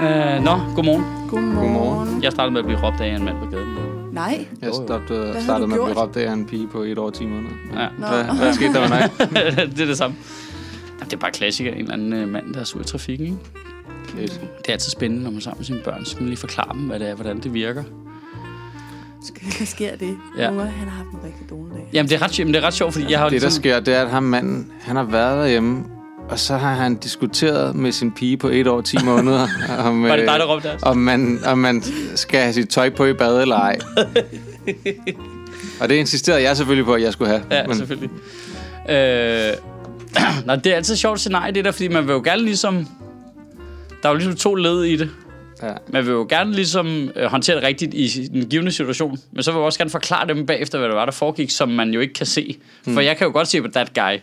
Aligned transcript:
Øh, 0.00 0.44
nå, 0.44 0.50
godmorgen. 0.74 1.04
Godmorgen. 1.28 1.54
Godmorgen. 1.56 2.22
Jeg 2.22 2.32
startede 2.32 2.52
med 2.52 2.60
at 2.60 2.66
blive 2.66 2.80
råbt 2.82 3.00
af 3.00 3.06
en 3.16 3.24
mand 3.24 3.38
på 3.38 3.46
gaden. 3.50 3.76
Nej. 4.12 4.46
Jeg 4.62 4.70
stoppede, 4.74 5.26
havde 5.26 5.44
startede 5.44 5.68
med 5.68 5.76
at 5.78 5.84
blive 5.84 6.02
råbt 6.02 6.16
af 6.16 6.32
en 6.32 6.46
pige 6.46 6.68
på 6.68 6.82
et 6.82 6.98
år 6.98 7.10
10 7.10 7.26
måneder. 7.26 7.50
Ja. 7.74 7.88
Nå. 7.98 8.06
Hvad, 8.06 8.24
hvad 8.38 8.52
skete 8.54 8.72
der 8.72 8.88
med 8.88 8.88
dig? 8.88 9.10
det 9.76 9.80
er 9.80 9.86
det 9.86 9.98
samme. 9.98 10.16
Det 11.04 11.12
er 11.12 11.16
bare 11.16 11.30
klassiker. 11.30 11.70
En 11.72 11.78
eller 11.78 11.92
anden 11.92 12.12
øh, 12.12 12.28
mand, 12.28 12.54
der 12.54 12.60
er 12.60 12.64
sur 12.64 12.80
i 12.80 12.84
trafikken. 12.84 13.26
Ikke? 14.20 14.34
Det 14.58 14.68
er 14.68 14.72
altid 14.72 14.90
spændende, 14.90 15.24
når 15.24 15.30
man 15.30 15.36
er 15.38 15.42
sammen 15.42 15.58
med 15.58 15.64
sine 15.64 15.80
børn. 15.84 16.04
Så 16.04 16.10
skal 16.10 16.22
man 16.22 16.28
lige 16.28 16.38
forklare 16.38 16.72
dem, 16.72 16.80
hvad 16.82 16.98
det 17.00 17.08
er, 17.08 17.14
hvordan 17.14 17.40
det 17.40 17.54
virker. 17.54 17.82
Hvad 19.58 19.66
sker 19.66 19.96
det? 19.96 20.16
Ja. 20.38 20.42
Ja. 20.42 20.50
Unger, 20.50 20.64
han 20.64 20.88
har 20.88 20.96
haft 20.96 21.08
en 21.10 21.18
rigtig 21.24 21.50
dårlig 21.50 21.74
dag. 21.74 21.88
Jamen, 21.92 22.10
det 22.10 22.16
er 22.16 22.22
ret, 22.22 22.38
jamen, 22.38 22.54
det 22.54 22.62
er 22.62 22.66
ret 22.66 22.74
sjovt, 22.74 22.92
fordi 22.92 23.10
jeg 23.10 23.18
har 23.18 23.26
Det, 23.28 23.32
der 23.32 23.46
ligesom... 23.46 23.62
sker, 23.62 23.80
det 23.80 23.94
er, 23.94 24.02
at 24.02 24.10
ham 24.10 24.22
manden, 24.22 24.72
han 24.80 24.96
har 24.96 25.02
været 25.02 25.36
derhjemme, 25.42 25.84
og 26.30 26.38
så 26.38 26.56
har 26.56 26.74
han 26.74 26.94
diskuteret 26.96 27.74
med 27.74 27.92
sin 27.92 28.12
pige 28.12 28.36
på 28.36 28.48
et 28.48 28.66
år 28.66 28.80
10 28.80 28.96
måneder, 29.04 29.48
om, 29.78 30.02
Var 30.02 30.16
det 30.16 30.26
dig, 30.26 30.34
øh, 30.34 30.40
der 30.40 30.46
råbte 30.46 30.70
af? 30.70 30.76
om, 30.82 30.96
man, 30.96 31.38
om 31.46 31.58
man 31.58 31.82
skal 32.14 32.40
have 32.40 32.52
sit 32.52 32.68
tøj 32.68 32.90
på 32.90 33.06
i 33.06 33.12
bad 33.12 33.42
eller 33.42 33.56
ej. 33.56 33.78
og 35.80 35.88
det 35.88 35.94
insisterede 35.94 36.42
jeg 36.42 36.56
selvfølgelig 36.56 36.84
på, 36.84 36.94
at 36.94 37.02
jeg 37.02 37.12
skulle 37.12 37.28
have. 37.28 37.42
Ja, 37.50 37.66
Men... 37.66 37.76
selvfølgelig. 37.76 38.10
Øh... 38.90 39.52
Nå, 40.46 40.56
det 40.56 40.72
er 40.72 40.76
altid 40.76 40.96
sjovt 40.96 41.14
at 41.14 41.20
sige 41.20 41.32
nej, 41.32 41.50
det 41.50 41.64
der, 41.64 41.70
fordi 41.70 41.88
man 41.88 42.06
vil 42.06 42.12
jo 42.12 42.22
gerne 42.24 42.42
ligesom... 42.42 42.86
Der 44.02 44.08
er 44.08 44.12
jo 44.12 44.16
ligesom 44.16 44.36
to 44.36 44.54
led 44.54 44.84
i 44.84 44.96
det. 44.96 45.10
ja. 45.62 45.72
Man 45.88 46.06
vil 46.06 46.12
jo 46.12 46.26
gerne 46.28 46.52
ligesom 46.52 47.10
øh, 47.16 47.24
håndtere 47.26 47.56
det 47.56 47.64
rigtigt 47.64 47.94
i 47.94 48.28
den 48.32 48.46
givende 48.46 48.72
situation, 48.72 49.18
men 49.32 49.42
så 49.42 49.50
vil 49.52 49.58
jeg 49.58 49.64
også 49.64 49.78
gerne 49.78 49.90
forklare 49.90 50.28
dem 50.28 50.46
bagefter, 50.46 50.78
hvad 50.78 50.88
det 50.88 50.96
var, 50.96 51.04
der 51.04 51.12
foregik, 51.12 51.50
som 51.50 51.68
man 51.68 51.90
jo 51.90 52.00
ikke 52.00 52.14
kan 52.14 52.26
se. 52.26 52.56
Mm. 52.86 52.94
For 52.94 53.00
jeg 53.00 53.16
kan 53.16 53.26
jo 53.26 53.32
godt 53.32 53.48
se 53.48 53.62
på 53.62 53.68
that 53.68 53.94
guy. 53.94 54.18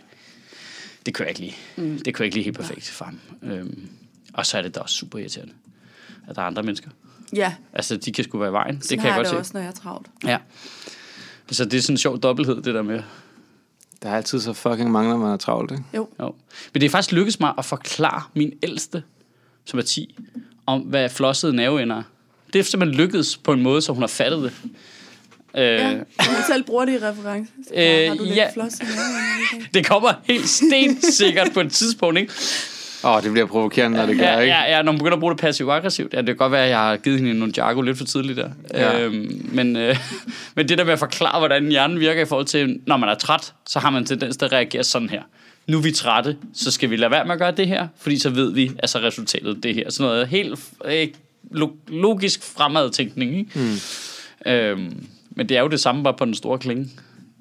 Det 1.06 1.14
jeg 1.24 1.28
ikke 1.28 1.40
lige. 1.40 1.56
Mm. 1.76 1.98
Det 2.04 2.12
jeg 2.24 2.26
ikke 2.26 2.36
lige 2.36 2.44
helt 2.44 2.56
perfekt 2.56 2.88
for 2.90 3.04
ham. 3.04 3.20
Øhm, 3.42 3.88
og 4.32 4.46
så 4.46 4.58
er 4.58 4.62
det 4.62 4.74
da 4.74 4.80
også 4.80 4.94
super 4.94 5.18
irriterende, 5.18 5.52
at 6.28 6.36
der 6.36 6.42
er 6.42 6.46
andre 6.46 6.62
mennesker. 6.62 6.90
Ja, 7.32 7.54
Altså, 7.72 7.96
de 7.96 8.12
kan 8.12 8.24
sgu 8.24 8.38
være 8.38 8.48
i 8.48 8.52
vejen. 8.52 8.76
Det 8.76 8.84
sådan 8.84 8.98
kan 8.98 9.06
jeg 9.06 9.14
har 9.14 9.18
godt 9.18 9.26
det 9.26 9.30
se. 9.30 9.38
også, 9.38 9.50
når 9.54 9.60
jeg 9.60 9.68
er 9.68 9.72
travlt. 9.72 10.06
Ja. 10.24 10.38
Så 11.50 11.64
det 11.64 11.74
er 11.78 11.82
sådan 11.82 11.94
en 11.94 11.98
sjov 11.98 12.18
dobbelthed, 12.18 12.62
det 12.62 12.74
der 12.74 12.82
med. 12.82 13.02
Der 14.02 14.10
er 14.10 14.16
altid 14.16 14.40
så 14.40 14.52
fucking 14.52 14.90
mange, 14.90 15.10
når 15.10 15.18
man 15.18 15.32
er 15.32 15.36
travlt, 15.36 15.70
ikke? 15.70 15.84
Jo. 15.94 16.08
Jo. 16.20 16.34
Men 16.74 16.80
det 16.80 16.86
er 16.86 16.90
faktisk 16.90 17.12
lykkedes 17.12 17.40
mig 17.40 17.54
at 17.58 17.64
forklare 17.64 18.22
min 18.34 18.52
ældste, 18.62 19.02
som 19.64 19.78
er 19.78 19.82
10, 19.82 20.16
om 20.66 20.80
hvad 20.80 21.08
flossede 21.08 21.56
nerveender 21.56 21.96
er. 21.96 22.02
Det 22.52 22.58
er 22.58 22.62
simpelthen 22.62 23.00
lykkedes 23.00 23.36
på 23.36 23.52
en 23.52 23.62
måde, 23.62 23.82
så 23.82 23.92
hun 23.92 24.02
har 24.02 24.08
fattet 24.08 24.42
det. 24.42 24.52
Øh, 25.58 25.64
Ja, 25.64 25.92
du 26.18 26.30
selv 26.52 26.64
bruger 26.64 26.84
det 26.84 26.92
i 26.92 27.04
reference. 27.04 27.50
Øh, 27.74 28.08
har 28.08 28.14
du 28.16 28.24
lidt 28.24 28.36
ja. 28.36 28.50
floss 28.52 28.76
i? 28.80 28.84
Det 29.74 29.86
kommer 29.86 30.12
helt 30.24 30.48
stensikkert 30.48 31.50
på 31.54 31.60
et 31.60 31.72
tidspunkt, 31.72 32.18
ikke? 32.18 32.32
Åh, 33.04 33.10
oh, 33.14 33.22
det 33.22 33.32
bliver 33.32 33.46
provokerende, 33.46 33.98
når 33.98 34.06
det 34.06 34.18
gør, 34.18 34.24
Ja, 34.24 34.38
ikke? 34.40 34.54
ja, 34.54 34.76
ja, 34.76 34.82
når 34.82 34.92
man 34.92 34.98
begynder 34.98 35.16
at 35.16 35.20
bruge 35.20 35.32
det 35.32 35.40
passivt-aggressivt. 35.40 36.12
Ja, 36.14 36.18
det 36.18 36.26
kan 36.26 36.36
godt 36.36 36.52
være, 36.52 36.64
at 36.64 36.70
jeg 36.70 36.78
har 36.78 36.96
givet 36.96 37.18
hende 37.20 37.34
nogle 37.38 37.54
jargo 37.56 37.80
lidt 37.80 37.98
for 37.98 38.04
tidligt 38.04 38.36
der. 38.36 38.50
Ja. 38.74 39.00
Øhm, 39.00 39.50
men, 39.52 39.76
øh, 39.76 39.96
men 40.56 40.68
det 40.68 40.78
der 40.78 40.84
med 40.84 40.92
at 40.92 40.98
forklare, 40.98 41.38
hvordan 41.38 41.68
hjernen 41.68 42.00
virker 42.00 42.22
i 42.22 42.24
forhold 42.26 42.46
til, 42.46 42.80
når 42.86 42.96
man 42.96 43.08
er 43.08 43.14
træt, 43.14 43.52
så 43.68 43.78
har 43.78 43.90
man 43.90 44.04
tendens 44.06 44.36
til 44.36 44.44
at 44.46 44.52
reagere 44.52 44.84
sådan 44.84 45.08
her. 45.10 45.22
Nu 45.66 45.78
er 45.78 45.82
vi 45.82 45.92
trætte, 45.92 46.36
så 46.54 46.70
skal 46.70 46.90
vi 46.90 46.96
lade 46.96 47.10
være 47.10 47.24
med 47.24 47.32
at 47.32 47.38
gøre 47.38 47.50
det 47.52 47.66
her, 47.66 47.88
fordi 48.00 48.18
så 48.18 48.30
ved 48.30 48.52
vi, 48.52 48.70
altså 48.78 48.98
resultatet 48.98 49.62
det 49.62 49.74
her. 49.74 49.90
Sådan 49.90 50.10
noget 50.10 50.28
helt 50.28 50.58
øh, 50.84 51.06
lo- 51.50 51.76
logisk 51.88 52.40
fremadtænkning, 52.56 53.38
ikke? 53.38 53.50
Mm. 53.54 54.50
Øhm, 54.52 55.06
men 55.38 55.48
det 55.48 55.56
er 55.56 55.60
jo 55.60 55.68
det 55.68 55.80
samme 55.80 56.02
bare 56.02 56.14
på 56.14 56.24
den 56.24 56.34
store 56.34 56.58
klinge. 56.58 56.88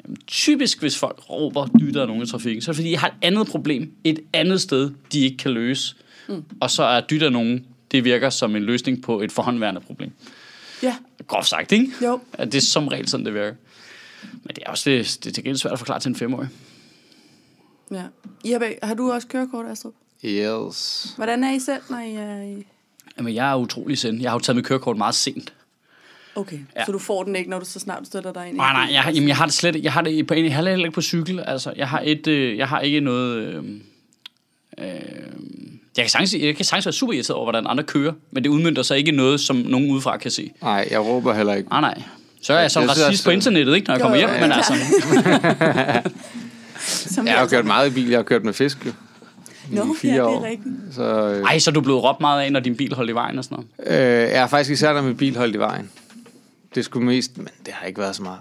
Jamen, 0.04 0.18
typisk, 0.28 0.80
hvis 0.80 0.98
folk 0.98 1.30
råber 1.30 1.68
dytter 1.80 2.02
af 2.02 2.08
nogen 2.08 2.24
i 2.24 2.26
trafikken, 2.26 2.62
så 2.62 2.72
er 2.72 2.74
det 2.74 2.78
fordi, 2.78 2.90
de 2.90 2.98
har 2.98 3.08
et 3.08 3.14
andet 3.22 3.48
problem 3.48 3.92
et 4.04 4.20
andet 4.34 4.62
sted, 4.62 4.92
de 5.12 5.20
ikke 5.20 5.38
kan 5.38 5.52
løse. 5.52 5.96
Mm. 6.28 6.44
Og 6.62 6.72
så 6.72 6.84
er 6.84 7.02
dytter 7.02 7.30
nogen, 7.30 7.66
det 7.92 8.04
virker 8.04 8.30
som 8.30 8.56
en 8.56 8.64
løsning 8.64 9.02
på 9.02 9.22
et 9.22 9.32
forhåndværende 9.32 9.82
problem. 9.82 10.12
Ja, 10.84 10.96
Groft 11.28 11.48
sagt, 11.48 11.72
ikke? 11.72 11.92
jo. 12.04 12.20
Ja, 12.40 12.46
det 12.46 12.56
er 12.56 12.62
som 12.62 12.88
regel 12.88 13.08
sådan, 13.08 13.26
det 13.26 13.34
virker. 13.34 13.56
Men 14.34 14.56
det 14.56 14.64
er 14.66 14.70
også 14.70 14.90
det, 14.90 15.18
det 15.24 15.30
er 15.30 15.34
til 15.34 15.44
gengæld 15.44 15.58
svært 15.58 15.74
at 15.74 15.80
forklare 15.80 16.00
til 16.00 16.10
en 16.10 16.16
femårig. 16.16 16.50
Ja. 17.92 18.04
I 18.44 18.52
har, 18.84 18.94
du 18.94 19.12
også 19.12 19.28
kørekort, 19.28 19.66
Astrup? 19.66 19.94
Yes. 20.26 21.14
Hvordan 21.16 21.44
er 21.44 21.52
I 21.52 21.60
selv, 21.60 21.82
når 21.90 22.00
I 22.00 22.16
er 22.16 22.42
i... 22.42 22.66
Jamen, 23.18 23.36
jeg 23.36 23.52
er 23.52 23.56
utrolig 23.56 23.98
send. 23.98 24.22
Jeg 24.22 24.32
har 24.32 24.36
jo 24.36 24.40
taget 24.40 24.56
mit 24.56 24.66
kørekort 24.66 24.98
meget 24.98 25.16
sent. 25.16 25.54
Okay, 26.38 26.58
Ja. 26.76 26.86
så 26.86 26.92
du 26.92 27.00
får 27.00 27.24
den 27.24 27.36
ikke, 27.36 27.50
når 27.50 27.60
du 27.60 27.66
så 27.66 27.80
snart 27.80 28.08
støtter 28.08 28.34
dig 28.34 28.48
ind 28.48 28.56
i 28.56 28.58
Nej, 28.58 28.74
nej, 28.74 28.94
jeg, 28.94 29.02
har- 29.02 29.12
jamen, 29.12 29.28
jeg 29.28 29.38
har 29.38 29.46
det 29.46 29.54
slet 29.54 29.76
ikke. 29.76 29.86
Jeg 29.86 29.94
har 29.94 30.02
det 30.02 30.28
på 30.28 30.34
en, 30.34 30.46
jeg 30.46 30.56
har 30.56 30.62
det 30.62 30.70
heller 30.72 30.86
ikke 30.86 30.96
på 30.96 31.02
cykel. 31.02 31.40
Altså, 31.48 31.74
jeg 31.78 31.88
har 31.90 32.02
et, 32.06 32.28
øh, 32.28 32.58
jeg 32.58 32.68
har 32.68 32.80
ikke 32.80 33.00
noget... 33.00 33.38
Øh, 33.38 33.64
øh, 34.78 34.86
jeg 35.98 36.04
kan, 36.04 36.10
sagtens, 36.10 36.34
jeg 36.40 36.56
kan 36.56 36.66
sagtens 36.66 36.86
være 36.86 36.94
super 36.94 37.14
irriteret 37.14 37.36
over, 37.36 37.46
hvordan 37.46 37.68
andre 37.68 37.84
kører, 37.84 38.14
men 38.32 38.44
det 38.44 38.50
udmyndter 38.50 38.84
sig 38.84 38.98
ikke 38.98 39.12
i 39.12 39.16
noget, 39.16 39.40
som 39.40 39.56
nogen 39.56 39.92
udefra 39.92 40.18
kan 40.18 40.32
se. 40.32 40.52
Nej, 40.62 40.88
jeg 40.92 41.00
råber 41.00 41.34
heller 41.34 41.54
ikke. 41.54 41.70
Nej, 41.70 41.82
nej. 41.82 42.02
Så 42.42 42.54
er 42.54 42.60
jeg 42.60 42.72
som 42.72 42.82
Jeg 42.84 42.90
racist 42.90 43.08
også- 43.08 43.24
på 43.24 43.30
internettet, 43.32 43.76
ikke, 43.76 43.88
når 43.88 43.94
jeg 43.94 44.00
Jo, 44.00 44.04
kommer 44.04 44.18
hjem, 44.18 44.30
ja, 44.30 44.42
men 44.42 44.52
altså... 44.52 44.74
Jeg 47.26 47.34
har 47.34 47.42
altså- 47.42 47.56
kørt 47.56 47.66
meget 47.66 47.88
i 47.92 47.94
bil. 47.94 48.10
Jeg 48.10 48.18
har 48.18 48.24
kørt 48.24 48.44
med 48.44 48.54
fisk, 48.54 48.86
jo. 48.86 48.92
Nå, 49.72 49.84
i 49.84 49.88
ja, 49.88 49.94
fire 50.02 50.12
det 50.14 50.20
er 50.20 50.24
år. 50.24 50.44
rigtigt. 50.46 50.76
Så 50.92 51.04
øh, 51.04 51.44
Ej, 51.44 51.60
så 51.60 51.70
er 51.70 51.74
du 51.74 51.82
blevet 51.82 52.04
råbt 52.04 52.22
meget 52.22 52.42
af, 52.42 52.52
når 52.52 52.60
din 52.60 52.76
bil 52.76 52.94
holdt 52.96 53.10
i 53.10 53.14
vejen 53.14 53.38
og 53.38 53.44
sådan 53.44 53.66
noget. 53.88 54.26
øh, 54.26 54.32
jeg 54.32 54.40
har 54.40 54.48
faktisk 54.48 54.72
især 54.72 54.94
der 54.94 55.02
med 55.02 55.14
bil 55.16 55.38
holdt 55.38 55.56
i 55.56 55.60
vejen. 55.60 55.90
Det 56.78 56.86
skulle 56.86 57.06
mest, 57.06 57.38
men 57.38 57.48
det 57.66 57.74
har 57.74 57.88
ikke 57.88 58.00
været 58.02 58.16
så 58.16 58.24
meget. 58.24 58.40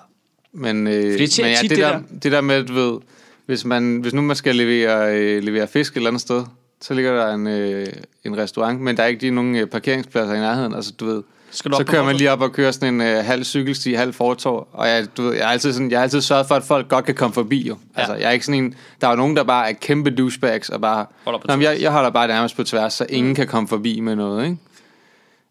Men, 0.53 0.87
øh, 0.87 0.93
det 0.93 1.39
men 1.43 1.47
ja, 1.51 1.57
det, 1.63 1.71
det 1.71 1.79
der, 1.79 1.93
der- 1.93 2.01
det 2.23 2.33
der 2.33 2.41
med, 2.41 2.65
du 2.65 2.73
ved, 2.75 2.99
hvis, 3.47 3.65
man, 3.65 3.97
hvis 3.97 4.13
nu 4.15 4.23
man 4.23 4.37
skal 4.37 4.57
levere, 4.57 5.17
øh, 5.17 5.43
levere 5.43 5.67
fisk 5.67 5.93
et 5.93 5.97
eller 5.97 6.11
andet 6.11 6.21
sted, 6.23 6.45
så 6.81 6.95
ligger 6.95 7.17
der 7.17 7.35
en, 7.35 7.47
øh, 7.47 7.87
en 8.25 8.37
restaurant, 8.39 8.81
men 8.81 8.97
der 8.97 9.03
er 9.03 9.07
ikke 9.07 9.21
lige 9.23 9.31
nogen 9.35 9.57
øh, 9.57 9.67
parkeringspladser 9.67 10.35
i 10.35 10.39
nærheden. 10.39 10.75
Altså, 10.75 10.93
du 11.01 11.07
ved, 11.07 11.23
Skal 11.51 11.71
du 11.71 11.77
så 11.77 11.85
kører 11.85 12.05
man 12.05 12.17
lige 12.17 12.33
op 12.33 12.41
og 12.41 12.53
kører 12.53 12.71
sådan 12.71 12.95
en 12.95 13.01
øh, 13.01 13.25
halv 13.25 13.45
cykelsti, 13.45 13.93
halv 13.95 14.13
fortov, 14.13 14.69
og 14.73 14.89
jeg, 14.89 15.07
du 15.17 15.23
ved, 15.23 15.35
jeg, 15.35 15.45
har 15.47 15.53
altid 15.53 15.73
sådan, 15.73 15.91
jeg 15.91 15.99
har 15.99 16.03
altid 16.03 16.21
sørget 16.21 16.47
for, 16.49 16.55
at 16.55 16.65
folk 16.65 16.89
godt 16.89 17.05
kan 17.05 17.15
komme 17.15 17.35
forbi. 17.35 17.69
Jo. 17.69 17.77
Altså, 17.95 18.15
jeg 18.15 18.27
er 18.29 18.31
ikke 18.31 18.47
sådan 18.47 18.65
en, 18.65 18.75
der 19.01 19.07
er 19.07 19.11
jo 19.11 19.17
nogen, 19.17 19.37
der 19.37 19.43
bare 19.45 19.69
er 19.71 19.75
kæmpe 19.81 20.11
douchebags, 20.11 20.69
og 20.69 20.81
bare, 20.81 21.07
Nå, 21.49 21.63
jeg, 21.63 21.79
jeg 21.81 21.91
holder 21.93 22.11
bare 22.11 22.29
nærmest 22.29 22.57
på 22.57 22.65
tværs, 22.65 22.93
så 22.95 23.07
ingen 23.09 23.35
kan 23.35 23.47
komme 23.47 23.69
forbi 23.69 24.01
med 24.01 24.17
noget, 24.17 24.45
ikke? 24.45 24.57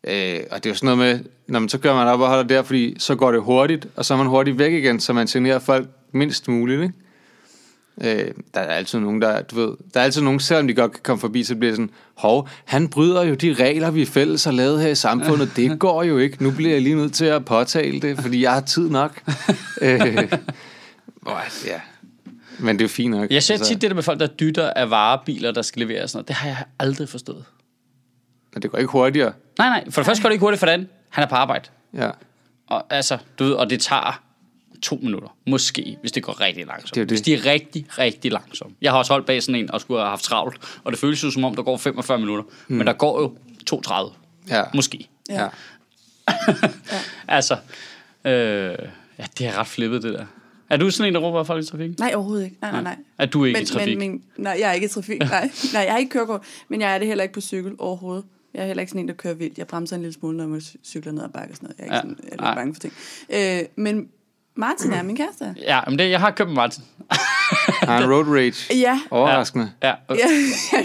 Øh, 0.08 0.40
og 0.52 0.64
det 0.64 0.70
er 0.70 0.74
jo 0.74 0.76
sådan 0.76 0.98
noget 0.98 0.98
med, 0.98 1.30
når 1.48 1.60
man 1.60 1.70
så 1.70 1.78
kører 1.78 1.96
man 1.96 2.08
op 2.08 2.20
og 2.20 2.28
holder 2.28 2.44
der, 2.44 2.64
fordi 2.64 2.96
så 3.00 3.16
går 3.16 3.32
det 3.32 3.42
hurtigt, 3.42 3.88
og 3.96 4.06
så 4.06 4.14
er 4.14 4.18
man 4.18 4.28
hurtigt 4.28 4.60
væk 4.60 4.74
igen, 4.74 5.00
så 5.00 5.14
man 5.14 5.28
generer 5.28 5.60
folk 5.60 5.88
mindst 6.12 6.48
muligt, 6.48 6.82
ikke? 6.82 6.94
Øh, 8.02 8.32
der 8.54 8.60
er 8.60 8.74
altid 8.74 9.00
nogen, 9.00 9.22
der, 9.22 9.42
du 9.42 9.56
ved, 9.56 9.74
der 9.94 10.00
er 10.00 10.04
altid 10.04 10.22
nogen, 10.22 10.40
selvom 10.40 10.68
de 10.68 10.74
godt 10.74 10.92
kan 10.92 11.02
komme 11.04 11.20
forbi, 11.20 11.44
så 11.44 11.56
bliver 11.56 11.74
sådan, 11.74 11.90
hov, 12.14 12.50
han 12.66 12.88
bryder 12.88 13.24
jo 13.24 13.34
de 13.34 13.54
regler, 13.54 13.92
vi 13.92 14.06
fælles 14.06 14.44
har 14.44 14.52
lavet 14.52 14.82
her 14.82 14.90
i 14.90 14.96
samfundet, 14.96 15.52
det 15.56 15.80
går 15.80 16.04
jo 16.04 16.18
ikke, 16.18 16.44
nu 16.44 16.52
bliver 16.52 16.72
jeg 16.72 16.82
lige 16.82 16.96
nødt 16.96 17.14
til 17.14 17.26
at 17.26 17.46
påtale 17.46 18.00
det, 18.00 18.20
fordi 18.20 18.42
jeg 18.42 18.54
har 18.54 18.62
tid 18.62 18.90
nok. 18.90 19.22
øh, 19.82 20.00
ja. 21.66 21.80
Men 22.60 22.76
det 22.76 22.82
er 22.82 22.86
jo 22.86 22.90
fint 22.90 23.12
nok. 23.12 23.32
Jeg 23.32 23.44
ser 23.44 23.54
Altså, 23.54 23.70
tit 23.70 23.82
det 23.82 23.90
der 23.90 23.96
med 23.96 24.04
folk, 24.04 24.20
der 24.20 24.28
dytter 24.28 24.70
af 24.70 24.90
varebiler, 24.90 25.52
der 25.52 25.62
skal 25.62 25.80
levere 25.80 26.04
og 26.04 26.10
sådan 26.10 26.18
noget. 26.18 26.28
Det 26.28 26.36
har 26.36 26.48
jeg 26.48 26.64
aldrig 26.80 27.10
forstået. 27.10 27.46
Men 28.56 28.62
det 28.62 28.72
går 28.72 28.78
ikke 28.78 28.92
hurtigere. 28.92 29.34
Nej, 29.58 29.70
nej. 29.70 29.84
For 29.90 30.02
det 30.02 30.06
første 30.06 30.22
går 30.22 30.30
det 30.30 30.34
ikke 30.34 30.44
hurtigt 30.44 30.60
for 30.60 30.68
den. 30.68 30.90
Han 31.10 31.24
er 31.24 31.28
på 31.28 31.36
arbejde. 31.36 31.70
Ja. 31.94 32.10
Og, 32.68 32.86
altså, 32.90 33.18
du 33.40 33.44
ved, 33.44 33.54
og 33.54 33.70
det 33.70 33.82
tager 33.82 34.22
to 34.82 35.00
minutter. 35.02 35.38
Måske, 35.48 35.98
hvis 36.02 36.12
det 36.12 36.24
går 36.24 36.42
rigtig 36.42 36.66
langsomt. 36.66 36.96
Det 36.96 37.02
er 37.02 37.06
det. 37.06 37.12
Hvis 37.12 37.22
de 37.22 37.34
er 37.34 37.46
rigtig, 37.46 37.86
rigtig 37.90 38.32
langsomme. 38.32 38.76
Jeg 38.82 38.92
har 38.92 38.98
også 38.98 39.14
holdt 39.14 39.26
bag 39.26 39.44
sådan 39.44 39.62
en 39.62 39.72
og 39.72 39.82
skulle 39.82 40.00
have 40.00 40.10
haft 40.10 40.24
travlt. 40.24 40.80
Og 40.84 40.92
det 40.92 41.00
føles 41.00 41.24
jo 41.24 41.32
som 41.32 41.44
om, 41.44 41.56
der 41.56 41.64
går 41.64 41.78
45 41.78 42.18
minutter. 42.20 42.44
Mm. 42.68 42.76
Men 42.76 42.88
der 42.88 42.94
går 42.94 43.22
jo 43.22 43.38
32. 43.66 44.12
Ja. 44.50 44.64
Måske. 44.74 45.10
Ja. 45.30 45.44
ja. 45.44 45.50
Altså, 47.28 47.58
øh, 48.26 48.32
ja, 49.20 49.26
det 49.38 49.48
er 49.48 49.58
ret 49.58 49.68
flippet, 49.68 50.04
det 50.04 50.14
der. 50.14 50.26
Er 50.70 50.78
du 50.78 50.92
sådan 50.92 51.08
en, 51.08 51.16
der 51.16 51.22
råber 51.22 51.40
af 51.40 51.48
folk 51.48 51.64
i 51.64 51.68
trafikken? 51.68 51.96
Nej, 52.00 52.12
overhovedet 52.16 52.46
ikke. 52.46 52.58
Nej, 52.62 52.72
nej, 52.72 52.82
nej. 52.82 52.96
Er 53.18 53.26
du 53.26 53.46
ikke 53.46 53.58
men, 53.58 53.64
i 53.64 53.66
trafik? 53.66 53.98
Men, 53.98 54.12
men, 54.12 54.22
nej, 54.38 54.58
jeg 54.60 54.70
er 54.70 54.74
ikke 54.74 54.86
i 54.86 54.90
trafik. 54.90 55.20
Nej. 55.20 55.52
nej, 55.74 55.82
jeg 55.82 55.92
har 55.92 55.98
ikke 55.98 56.10
kørekort, 56.10 56.42
men 56.68 56.82
jeg 56.82 56.94
er 56.94 56.98
det 56.98 57.08
heller 57.08 57.24
ikke 57.24 57.34
på 57.34 57.42
cykel 57.42 57.76
overhovedet. 57.80 58.26
Jeg 58.56 58.62
er 58.64 58.68
heller 58.68 58.82
ikke 58.82 58.90
sådan 58.92 59.02
en, 59.02 59.08
der 59.08 59.14
kører 59.14 59.34
vildt. 59.34 59.58
Jeg 59.58 59.68
bremser 59.68 59.96
en 59.96 60.02
lille 60.02 60.14
smule, 60.14 60.38
når 60.38 60.54
jeg 60.54 60.62
cykler 60.86 61.12
ned 61.12 61.24
ad 61.24 61.30
bakke 61.30 61.54
og 61.54 61.56
sådan 61.58 61.70
noget. 61.80 61.80
Jeg 61.80 61.84
er, 61.84 61.86
ikke 61.86 61.96
Ja. 61.96 62.02
sådan, 62.02 62.18
jeg 62.24 62.46
er 62.46 62.48
lidt 62.50 62.56
bange 62.58 62.74
for 62.74 62.80
ting. 62.82 62.94
Øh, 63.30 63.84
men 63.84 64.08
Martin 64.56 64.92
er 64.94 65.04
min 65.04 65.16
kæreste. 65.18 65.56
Ja, 65.72 65.80
men 65.88 66.00
det, 66.00 66.10
jeg 66.10 66.20
har 66.20 66.32
købt 66.32 66.50
med 66.50 66.56
Martin. 66.56 66.84
Har 67.84 67.98
en 68.04 68.12
road 68.14 68.26
rage. 68.28 68.74
Ja. 68.88 69.00
Overraskende. 69.12 69.72
Ja. 69.84 69.94
Ja, 70.10 70.16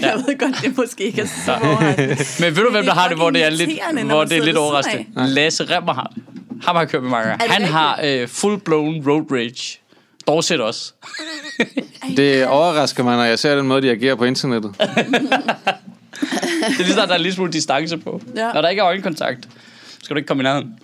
jeg 0.01 0.23
ved 0.27 0.39
godt, 0.39 0.55
det 0.61 0.77
måske 0.77 1.03
ikke 1.03 1.21
er 1.21 1.25
så 1.45 1.53
overraskende. 1.63 2.17
Men 2.39 2.55
ved 2.55 2.63
du, 2.63 2.71
hvem 2.71 2.81
er 2.81 2.85
der 2.85 2.93
har 2.93 3.07
det, 3.07 3.17
hvor 3.17 3.29
det 3.29 3.43
er 3.43 3.49
lidt, 3.49 3.69
hvor 4.05 4.23
det 4.23 4.37
er 4.37 4.43
lidt 4.45 4.57
overraskende? 4.57 5.05
Lasse 5.27 5.63
Remmer 5.63 5.93
har 5.93 6.11
det. 6.15 6.23
Ham 6.63 6.75
har 6.75 6.81
jeg 6.81 6.89
kørt 6.89 7.01
med 7.01 7.09
mange 7.09 7.29
gange. 7.29 7.49
Han 7.49 7.61
har 7.63 7.99
øh, 8.03 8.23
full-blown 8.27 9.07
road 9.09 9.31
rage. 9.31 9.79
Dorset 10.27 10.61
også. 10.61 10.93
Det 12.17 12.47
overrasker 12.47 13.03
mig, 13.03 13.17
når 13.17 13.23
jeg 13.23 13.39
ser 13.39 13.55
den 13.55 13.67
måde, 13.67 13.81
de 13.81 13.91
agerer 13.91 14.15
på 14.15 14.23
internettet. 14.25 14.75
Det 16.21 16.79
er 16.79 16.83
lige 16.83 16.93
snart, 16.93 17.09
der 17.09 17.15
er 17.15 17.19
lige 17.19 17.33
smule 17.33 17.51
distance 17.51 17.97
på. 17.97 18.21
Ja. 18.35 18.51
Når 18.53 18.61
der 18.61 18.69
ikke 18.69 18.79
er 18.79 18.85
øjenkontakt, 18.85 19.49
skal 20.03 20.13
du 20.15 20.17
ikke 20.17 20.27
komme 20.27 20.43
i 20.43 20.45
nærheden. 20.45 20.79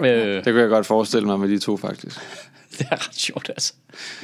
Øh, 0.00 0.06
Det 0.36 0.44
kunne 0.44 0.60
jeg 0.60 0.68
godt 0.68 0.86
forestille 0.86 1.26
mig 1.26 1.40
med 1.40 1.48
de 1.48 1.58
to, 1.58 1.76
faktisk. 1.76 2.16
det 2.78 2.86
er 2.90 2.94
ret 2.94 3.14
sjovt, 3.14 3.48
altså. 3.48 3.72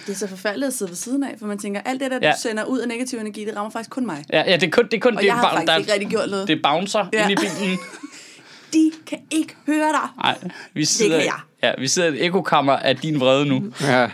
Det 0.06 0.12
er 0.12 0.17
så 0.17 0.26
forfærdeligt 0.26 0.67
at 0.67 0.75
sidde 0.75 0.90
ved 0.90 0.96
siden 0.96 1.23
af, 1.25 1.34
for 1.38 1.46
man 1.46 1.58
tænker, 1.58 1.81
alt 1.84 2.00
det 2.00 2.11
der, 2.11 2.19
du 2.19 2.26
Ja. 2.26 2.32
sender 2.43 2.64
ud 2.64 2.78
af 2.78 2.88
negativ 2.88 3.19
energi, 3.19 3.44
det 3.44 3.56
rammer 3.56 3.70
faktisk 3.70 3.90
kun 3.90 4.06
mig. 4.06 4.25
Ja, 4.32 4.43
ja 4.50 4.56
det 4.56 4.62
er 4.67 4.70
kun 4.70 4.84
det, 4.84 4.94
er 4.96 5.00
kun, 5.00 5.14
Og 5.17 5.20
det, 5.23 5.26
jeg 5.26 5.34
har 5.34 5.43
faktisk 5.50 5.67
der, 5.73 5.76
ikke 5.76 5.93
rigtig 5.93 6.08
gjort 6.08 6.31
noget. 6.31 6.49
det 6.49 6.61
bouncer 6.62 7.06
ja. 7.12 7.22
Ind 7.29 7.31
i 7.32 7.34
bilen. 7.34 7.79
De 8.72 8.90
kan 9.06 9.19
ikke 9.31 9.55
høre 9.67 9.88
dig. 9.93 10.08
Nej, 10.22 10.38
vi 10.75 10.84
sidder, 10.84 11.17
kan 11.19 11.26
jeg. 11.26 11.34
Ja, 11.62 11.72
vi 11.79 11.88
sidder 11.88 12.08
i 12.08 12.12
et 12.12 12.25
ekokammer 12.25 12.72
af 12.72 12.96
din 12.96 13.20
vrede 13.20 13.46
nu. 13.46 13.72
Ja. 13.81 14.08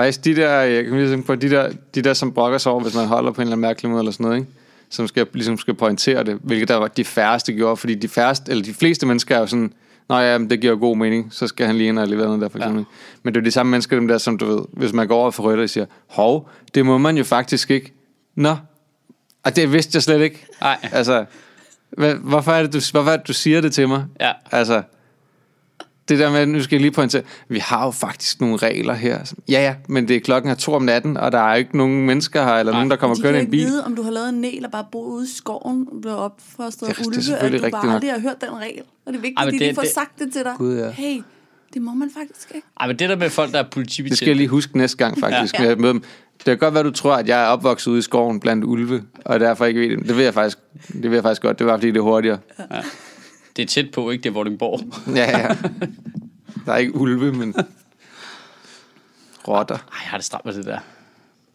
Faktisk 0.00 0.24
de 0.24 0.36
der, 0.36 0.50
jeg 0.50 0.84
kan 0.84 0.96
lige 0.96 1.10
tænke 1.10 1.26
på, 1.26 1.34
de 1.34 1.50
der, 1.50 1.70
de 1.94 2.02
der, 2.02 2.12
som 2.12 2.32
brokker 2.32 2.58
sig 2.58 2.72
over, 2.72 2.82
hvis 2.82 2.94
man 2.94 3.06
holder 3.06 3.32
på 3.32 3.40
en 3.40 3.46
eller 3.46 3.52
anden 3.52 3.60
mærkelig 3.60 3.90
måde 3.90 4.00
eller 4.00 4.12
sådan 4.12 4.24
noget, 4.24 4.38
ikke? 4.38 4.50
som 4.90 5.08
skal, 5.08 5.26
ligesom 5.32 5.58
skal 5.58 5.74
pointere 5.74 6.24
det, 6.24 6.38
hvilket 6.42 6.68
der 6.68 6.76
var 6.76 6.88
de 6.88 7.04
færreste 7.04 7.52
gjorde, 7.52 7.76
fordi 7.76 7.94
de 7.94 8.08
færreste, 8.08 8.50
eller 8.50 8.64
de 8.64 8.74
fleste 8.74 9.06
mennesker 9.06 9.36
er 9.36 9.40
jo 9.40 9.46
sådan, 9.46 9.72
Nå 10.10 10.18
ja, 10.18 10.38
men 10.38 10.50
det 10.50 10.60
giver 10.60 10.76
god 10.76 10.96
mening, 10.96 11.28
så 11.30 11.46
skal 11.46 11.66
han 11.66 11.76
lige 11.76 11.88
ind 11.88 11.98
og 11.98 12.08
levere 12.08 12.26
noget 12.26 12.40
der, 12.40 12.48
for 12.48 12.58
eksempel. 12.58 12.80
Ja. 12.80 12.84
Men 13.22 13.34
det 13.34 13.40
er 13.40 13.44
de 13.44 13.50
samme 13.50 13.70
mennesker, 13.70 13.96
dem 13.96 14.08
der, 14.08 14.18
som 14.18 14.38
du 14.38 14.46
ved, 14.46 14.60
hvis 14.72 14.92
man 14.92 15.08
går 15.08 15.16
over 15.16 15.30
for 15.30 15.42
rødt 15.42 15.60
og 15.60 15.70
siger, 15.70 15.86
hov, 16.08 16.50
det 16.74 16.86
må 16.86 16.98
man 16.98 17.16
jo 17.16 17.24
faktisk 17.24 17.70
ikke. 17.70 17.92
Nå, 18.34 18.56
og 19.44 19.56
det 19.56 19.72
vidste 19.72 19.96
jeg 19.96 20.02
slet 20.02 20.20
ikke. 20.20 20.46
Nej. 20.60 20.78
Altså, 20.92 21.24
hvad, 21.90 22.14
hvorfor, 22.14 22.52
er 22.52 22.62
det, 22.62 22.72
du, 22.72 22.80
hvorfor 22.92 23.10
er 23.10 23.16
det, 23.16 23.28
du 23.28 23.32
siger 23.32 23.60
det 23.60 23.72
til 23.72 23.88
mig? 23.88 24.04
Ja. 24.20 24.32
Altså, 24.52 24.82
det 26.10 26.18
der 26.18 26.30
med, 26.30 26.46
nu 26.46 26.62
skal 26.62 26.76
jeg 26.76 26.80
lige 26.80 26.90
pointere, 26.90 27.22
vi 27.48 27.58
har 27.58 27.84
jo 27.84 27.90
faktisk 27.90 28.40
nogle 28.40 28.56
regler 28.56 28.94
her. 28.94 29.32
Ja, 29.48 29.62
ja, 29.62 29.74
men 29.88 30.08
det 30.08 30.16
er 30.16 30.20
klokken 30.20 30.50
er 30.50 30.54
to 30.54 30.72
om 30.74 30.82
natten, 30.82 31.16
og 31.16 31.32
der 31.32 31.38
er 31.38 31.54
ikke 31.54 31.76
nogen 31.76 32.06
mennesker 32.06 32.44
her, 32.44 32.52
eller 32.54 32.72
Nej. 32.72 32.80
nogen, 32.80 32.90
der 32.90 32.96
kommer 32.96 33.16
de 33.16 33.22
kørende 33.22 33.40
i 33.40 33.44
en 33.44 33.50
bil. 33.50 33.66
vide, 33.66 33.84
om 33.84 33.96
du 33.96 34.02
har 34.02 34.10
lavet 34.10 34.28
en 34.28 34.40
næl 34.40 34.64
og 34.64 34.70
bare 34.70 34.84
boet 34.92 35.10
ude 35.12 35.24
i 35.24 35.28
skoven 35.36 35.86
og 35.92 36.00
blevet 36.02 36.18
opfostret 36.18 36.80
Det 36.80 36.88
af 36.88 36.94
det 36.94 37.28
er 37.28 37.36
ulve, 37.46 37.56
at 37.56 37.62
du 37.64 37.70
bare 37.70 37.86
nok. 37.86 37.94
aldrig 37.94 38.10
har 38.12 38.20
hørt 38.20 38.40
den 38.40 38.56
regel. 38.60 38.82
Og 39.06 39.12
det 39.12 39.18
er 39.18 39.22
vigtigt, 39.22 39.38
Ej, 39.38 39.42
at 39.42 39.46
men 39.46 39.54
de 39.54 39.58
det- 39.58 39.66
lige 39.66 39.74
får 39.74 39.82
det- 39.82 39.90
sagt 39.90 40.18
det 40.18 40.32
til 40.32 40.42
dig. 40.44 40.52
Gud, 40.58 40.76
ja. 40.78 40.90
Hey, 40.90 41.22
det 41.74 41.82
må 41.82 41.94
man 41.94 42.10
faktisk 42.18 42.52
ikke. 42.54 42.66
Ej, 42.80 42.86
men 42.86 42.98
det 42.98 43.08
der 43.08 43.16
med 43.16 43.30
folk, 43.30 43.52
der 43.52 43.58
er 43.58 43.62
Det 43.62 43.72
politibetjente. 43.72 44.16
skal 44.16 44.26
jeg 44.26 44.36
lige 44.36 44.48
huske 44.48 44.78
næste 44.78 44.96
gang, 44.96 45.18
faktisk, 45.20 45.54
Ja. 45.60 45.64
ja. 45.68 45.74
møder 45.76 45.92
dem. 45.92 46.02
Det 46.38 46.44
kan 46.44 46.58
godt 46.58 46.74
være, 46.74 46.82
du 46.82 46.90
tror, 46.90 47.14
at 47.14 47.28
jeg 47.28 47.42
er 47.42 47.46
opvokset 47.46 47.90
ude 47.90 47.98
i 47.98 48.02
skoven 48.02 48.40
blandt 48.40 48.64
ulve, 48.64 49.02
og 49.24 49.40
derfor 49.40 49.64
ikke 49.64 49.80
ved 49.80 49.90
det. 49.96 50.08
Det 50.08 50.16
ved 50.16 50.24
jeg 50.24 50.34
faktisk, 50.34 50.58
det 50.92 51.02
ved 51.10 51.12
jeg 51.12 51.22
faktisk 51.22 51.42
godt. 51.42 51.58
Det 51.58 51.66
var, 51.66 51.76
fordi 51.76 51.86
det 51.88 51.96
er 51.96 52.00
hurtigere. 52.00 52.38
Det 53.60 53.66
er 53.66 53.82
tæt 53.82 53.90
på, 53.90 54.10
ikke? 54.10 54.22
Det 54.22 54.28
er 54.28 54.32
Vordingborg. 54.32 54.80
Ja, 55.16 55.38
ja. 55.38 55.48
Der 56.66 56.72
er 56.72 56.76
ikke 56.76 56.94
ulve, 56.94 57.32
men 57.32 57.54
rotter. 59.48 59.74
Ej, 59.74 59.82
jeg 60.02 60.10
har 60.10 60.16
det 60.16 60.26
stramt 60.26 60.44
med 60.44 60.54
det 60.54 60.64
der. 60.66 60.78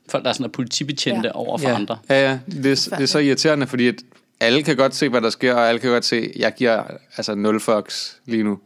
Folk, 0.10 0.24
der 0.24 0.30
er 0.30 0.34
sådan 0.34 0.46
er 0.46 0.50
politibetjente 0.50 1.28
ja. 1.28 1.32
Over 1.36 1.58
for 1.58 1.70
ja. 1.70 1.76
andre. 1.76 1.98
Ja, 2.10 2.30
ja. 2.30 2.40
Det, 2.52 2.66
er, 2.66 2.96
det 2.98 3.04
er 3.04 3.06
så 3.08 3.20
irriterende, 3.20 3.68
fordi 3.68 3.88
at 3.88 3.96
alle 4.40 4.64
kan 4.64 4.76
godt 4.76 4.96
se, 4.96 5.10
hvad 5.10 5.22
der 5.22 5.30
sker, 5.30 5.54
og 5.54 5.68
alle 5.70 5.80
kan 5.80 5.90
godt 5.90 6.06
se, 6.06 6.16
at 6.16 6.32
jeg 6.36 6.54
giver 6.58 6.84
altså 7.18 7.36
nul 7.36 7.60
fucks 7.60 8.18
lige 8.26 8.44
nu. 8.44 8.60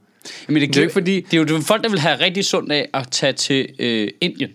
Jamen, 0.48 0.62
det, 0.62 0.70
Det 0.70 0.78
er 0.78 0.82
ikke 0.82 0.94
fordi- 0.94 1.22
Det 1.22 1.34
er 1.34 1.38
jo 1.38 1.44
det 1.44 1.52
er 1.52 1.56
jo 1.56 1.62
folk, 1.62 1.84
der 1.84 1.90
vil 1.90 2.00
have 2.00 2.20
rigtig 2.20 2.46
sundt 2.46 2.72
af 2.72 2.90
at 2.94 3.08
tage 3.12 3.34
til 3.34 3.68
øh, 3.80 4.08
Indien 4.22 4.52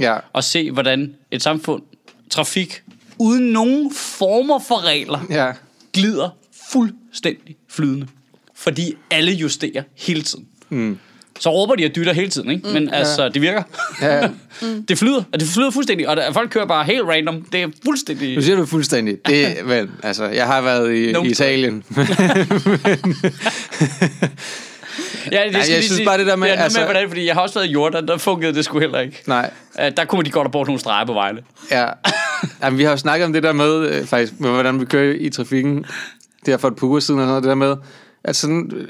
Ja, 0.00 0.16
og 0.32 0.44
se, 0.44 0.70
hvordan 0.70 1.14
et 1.30 1.42
samfund, 1.42 1.82
trafik, 2.30 2.82
uden 3.18 3.44
nogen 3.52 3.92
former 3.94 4.58
for 4.58 4.84
regler, 4.84 5.20
ja. 5.30 5.52
glider 5.92 6.30
fuldstændig 6.70 7.56
flydende. 7.76 8.06
Fordi 8.54 8.94
alle 9.10 9.32
justerer 9.32 9.82
hele 9.96 10.22
tiden. 10.22 10.44
Mm. 10.68 10.98
Så 11.40 11.50
råber 11.50 11.74
de 11.74 11.84
og 11.84 11.96
dytter 11.96 12.12
hele 12.12 12.28
tiden, 12.30 12.50
ikke? 12.50 12.68
Men 12.68 12.94
altså, 12.94 13.28
det 13.28 13.42
virker. 13.42 13.62
ja. 14.02 14.28
det 14.88 14.98
flyder, 14.98 15.22
og 15.32 15.40
det 15.40 15.48
flyder 15.48 15.70
fuldstændig, 15.70 16.08
og 16.08 16.16
der, 16.16 16.32
folk 16.32 16.50
kører 16.50 16.66
bare 16.66 16.84
helt 16.84 17.02
random. 17.02 17.42
Det 17.52 17.62
er 17.62 17.68
fuldstændig... 17.84 18.34
Nu 18.36 18.42
siger 18.42 18.56
du 18.56 18.66
fuldstændig. 18.66 19.16
Det, 19.26 19.56
men, 19.66 19.90
altså, 20.02 20.24
jeg 20.24 20.46
har 20.46 20.60
været 20.62 20.94
i, 20.94 21.12
Nope. 21.12 21.28
i 21.28 21.30
Italien. 21.30 21.84
Ja, 25.32 25.42
det 25.46 25.52
jeg 25.54 25.62
skal 25.62 25.74
lige 25.74 25.82
synes 25.82 25.96
sige- 25.96 26.04
bare 26.06 26.18
det 26.18 26.26
der 26.26 26.36
med, 26.36 26.48
Det 26.48 26.58
er 26.58 26.62
altså, 26.62 26.78
med, 26.78 26.86
hvordan, 26.86 27.08
fordi 27.08 27.26
jeg 27.26 27.34
har 27.34 27.40
også 27.40 27.54
været 27.54 27.66
i 27.68 27.72
Jordan, 27.72 28.08
der 28.08 28.16
fungerede 28.16 28.56
det 28.56 28.64
sgu 28.64 28.78
heller 28.78 29.00
ikke. 29.00 29.22
Nej, 29.26 29.50
Uh, 29.78 29.84
der 29.96 30.04
kunne 30.04 30.24
de 30.24 30.30
godt 30.30 30.46
have 30.46 30.52
brugt 30.52 30.66
nogle 30.68 30.80
streger 30.80 31.06
på 31.06 31.12
vejene. 31.12 31.40
Ja. 31.70 31.86
Jamen, 32.62 32.78
vi 32.78 32.84
har 32.84 32.90
jo 32.90 32.96
snakket 32.96 33.26
om 33.26 33.32
det 33.32 33.42
der 33.42 33.52
med, 33.52 33.90
øh, 33.90 34.06
faktisk, 34.06 34.40
med 34.40 34.50
hvordan 34.50 34.80
vi 34.80 34.84
kører 34.84 35.14
i 35.20 35.30
trafikken, 35.30 35.84
det 36.46 36.52
her 36.52 36.58
for 36.58 36.68
et 36.68 36.76
par 36.76 36.86
uger 36.86 37.00
siden, 37.00 37.20
og 37.20 37.26
noget, 37.26 37.42
det 37.42 37.48
der 37.48 37.54
med, 37.54 37.76
at 38.24 38.36
sådan, 38.36 38.70
øh, 38.74 38.88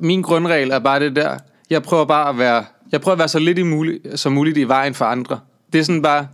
min 0.00 0.22
grundregel 0.22 0.70
er 0.70 0.78
bare 0.78 1.00
det 1.00 1.16
der, 1.16 1.38
jeg 1.70 1.82
prøver 1.82 2.04
bare 2.04 2.28
at 2.28 2.38
være, 2.38 2.64
jeg 2.92 3.00
prøver 3.00 3.12
at 3.14 3.18
være 3.18 3.28
så 3.28 3.38
lidt 3.38 3.58
i 3.58 3.62
mulig, 3.62 4.00
som 4.14 4.32
muligt 4.32 4.58
i 4.58 4.64
vejen 4.64 4.94
for 4.94 5.04
andre. 5.04 5.40
Det 5.72 5.78
er 5.80 5.84
sådan 5.84 6.02
bare, 6.02 6.26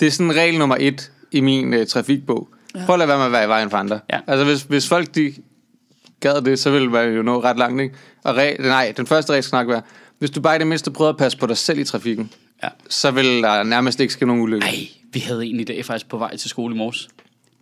det 0.00 0.06
er 0.06 0.10
sådan 0.10 0.36
regel 0.36 0.58
nummer 0.58 0.76
et 0.80 1.12
i 1.32 1.40
min 1.40 1.74
øh, 1.74 1.86
trafikbog. 1.86 2.48
Prøv 2.86 2.94
at 2.94 2.98
lade 2.98 3.08
være 3.08 3.18
med 3.18 3.26
at 3.26 3.32
være 3.32 3.44
i 3.44 3.48
vejen 3.48 3.70
for 3.70 3.76
andre. 3.76 4.00
Ja. 4.12 4.20
Altså, 4.26 4.44
hvis, 4.44 4.62
hvis 4.62 4.88
folk, 4.88 5.14
de 5.14 5.34
gad 6.20 6.42
det, 6.42 6.58
så 6.58 6.70
ville 6.70 6.88
man 6.90 7.14
jo 7.14 7.22
nå 7.22 7.42
ret 7.42 7.56
langt, 7.58 7.80
ikke? 7.82 7.94
Og 8.24 8.36
re- 8.48 8.62
nej, 8.62 8.92
den 8.96 9.06
første 9.06 9.30
regel 9.32 9.42
skal 9.42 9.56
nok 9.56 9.68
være, 9.68 9.82
hvis 10.18 10.30
du 10.30 10.40
bare 10.40 10.56
i 10.56 10.58
det 10.58 10.66
mindste 10.66 10.90
prøver 10.90 11.10
at 11.10 11.16
passe 11.16 11.38
på 11.38 11.46
dig 11.46 11.56
selv 11.56 11.78
i 11.78 11.84
trafikken, 11.84 12.30
Ja. 12.62 12.68
så 12.88 13.10
vil 13.10 13.42
der 13.42 13.62
nærmest 13.62 14.00
ikke 14.00 14.12
ske 14.12 14.26
nogen 14.26 14.42
ulykke. 14.42 14.66
Ej, 14.66 14.88
vi 15.12 15.20
havde 15.20 15.46
en 15.46 15.60
i 15.60 15.64
dag 15.64 15.84
faktisk 15.84 16.08
på 16.08 16.18
vej 16.18 16.36
til 16.36 16.50
skole 16.50 16.74
i 16.74 16.78
morges. 16.78 17.08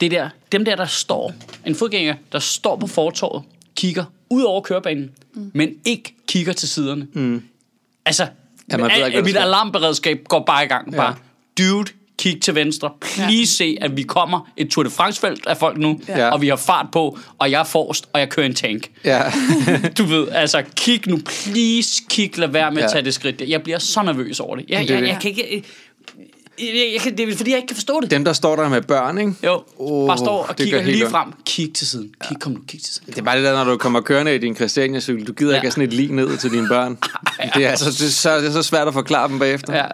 Det 0.00 0.10
der, 0.10 0.28
dem 0.52 0.64
der, 0.64 0.76
der 0.76 0.86
står, 0.86 1.32
en 1.66 1.74
fodgænger, 1.74 2.14
der 2.32 2.38
står 2.38 2.76
på 2.76 2.86
fortorvet, 2.86 3.42
kigger 3.76 4.04
ud 4.30 4.42
over 4.42 4.60
kørebanen, 4.60 5.10
mm. 5.34 5.50
men 5.54 5.70
ikke 5.84 6.14
kigger 6.28 6.52
til 6.52 6.68
siderne. 6.68 7.06
Mm. 7.12 7.42
Altså, 8.06 8.26
Ja, 8.72 8.76
man 8.76 8.90
ved 8.98 9.06
ikke, 9.06 9.22
mit 9.22 9.36
alarmberedskab 9.36 10.24
går 10.28 10.44
bare 10.46 10.64
i 10.64 10.68
gang. 10.68 10.92
Ja. 10.92 10.96
Bare, 10.96 11.14
dude, 11.58 11.90
kig 12.18 12.42
til 12.42 12.54
venstre. 12.54 12.90
Please 13.00 13.46
se, 13.56 13.76
at 13.80 13.96
vi 13.96 14.02
kommer 14.02 14.50
et 14.56 14.68
Tour 14.70 14.82
de 14.84 14.90
France-felt 14.90 15.46
af 15.46 15.56
folk 15.56 15.78
nu, 15.78 16.00
Ja. 16.08 16.28
og 16.30 16.40
vi 16.42 16.48
har 16.48 16.56
fart 16.56 16.86
på, 16.92 17.18
og 17.38 17.50
jeg 17.50 17.60
er 17.60 17.64
forrest, 17.64 18.06
og 18.12 18.20
jeg 18.20 18.28
kører 18.28 18.46
en 18.46 18.54
tank. 18.54 18.90
Ja. 19.04 19.22
Du 19.98 20.04
ved, 20.04 20.28
altså, 20.32 20.62
kig 20.76 21.08
nu, 21.08 21.18
please, 21.24 22.02
kig, 22.10 22.38
lad 22.38 22.48
være 22.48 22.70
med 22.70 22.82
at 22.82 22.88
Ja. 22.88 22.92
tage 22.92 23.04
det 23.04 23.14
skridt. 23.14 23.42
Jeg 23.48 23.62
bliver 23.62 23.78
så 23.78 24.02
nervøs 24.02 24.40
over 24.40 24.56
det. 24.56 24.64
Jeg, 24.68 24.80
Det 24.80 24.90
jeg, 24.90 25.02
det. 25.02 25.08
jeg 25.08 25.18
kan 25.22 25.30
ikke... 25.30 25.64
Jeg, 26.58 26.90
jeg 26.94 27.00
kan, 27.00 27.16
det 27.18 27.32
er 27.32 27.36
fordi, 27.36 27.50
jeg 27.50 27.56
ikke 27.58 27.66
kan 27.66 27.74
forstå 27.76 28.00
det. 28.00 28.10
Dem, 28.10 28.24
der 28.24 28.32
står 28.32 28.56
der 28.56 28.68
med 28.68 28.82
børn, 28.82 29.18
ikke? 29.18 29.32
Jo, 29.44 29.62
Åh, 29.78 30.08
bare 30.08 30.18
står 30.18 30.46
og 30.48 30.56
kigger 30.56 30.82
lige 30.82 31.08
frem. 31.10 31.32
Kig 31.46 31.74
til 31.74 31.86
siden. 31.86 32.14
Kig, 32.28 32.40
kom 32.40 32.52
nu, 32.52 32.58
kig 32.68 32.82
til 32.82 32.94
siden. 32.94 33.06
Det 33.08 33.18
er 33.18 33.22
bare 33.22 33.36
det 33.36 33.44
der, 33.44 33.64
når 33.64 33.72
du 33.72 33.76
kommer 33.78 34.00
kørende 34.00 34.34
i 34.34 34.38
din 34.38 34.56
Christiania-cykel. 34.56 35.26
Du 35.26 35.32
gider 35.32 35.50
Ja. 35.50 35.56
ikke 35.56 35.64
have 35.64 35.70
sådan 35.70 35.84
et 35.84 35.92
lig 35.92 36.12
ned 36.12 36.36
til 36.36 36.50
dine 36.50 36.68
børn. 36.68 36.98
Det 37.54 37.64
er, 37.64 37.70
altså, 37.70 37.90
det, 37.90 38.00
er 38.06 38.10
så, 38.10 38.36
det 38.38 38.46
er 38.46 38.52
så 38.52 38.62
svært 38.62 38.88
at 38.88 38.94
forklare 38.94 39.28
dem 39.28 39.38
bagefter. 39.38 39.74
Ja, 39.76 39.84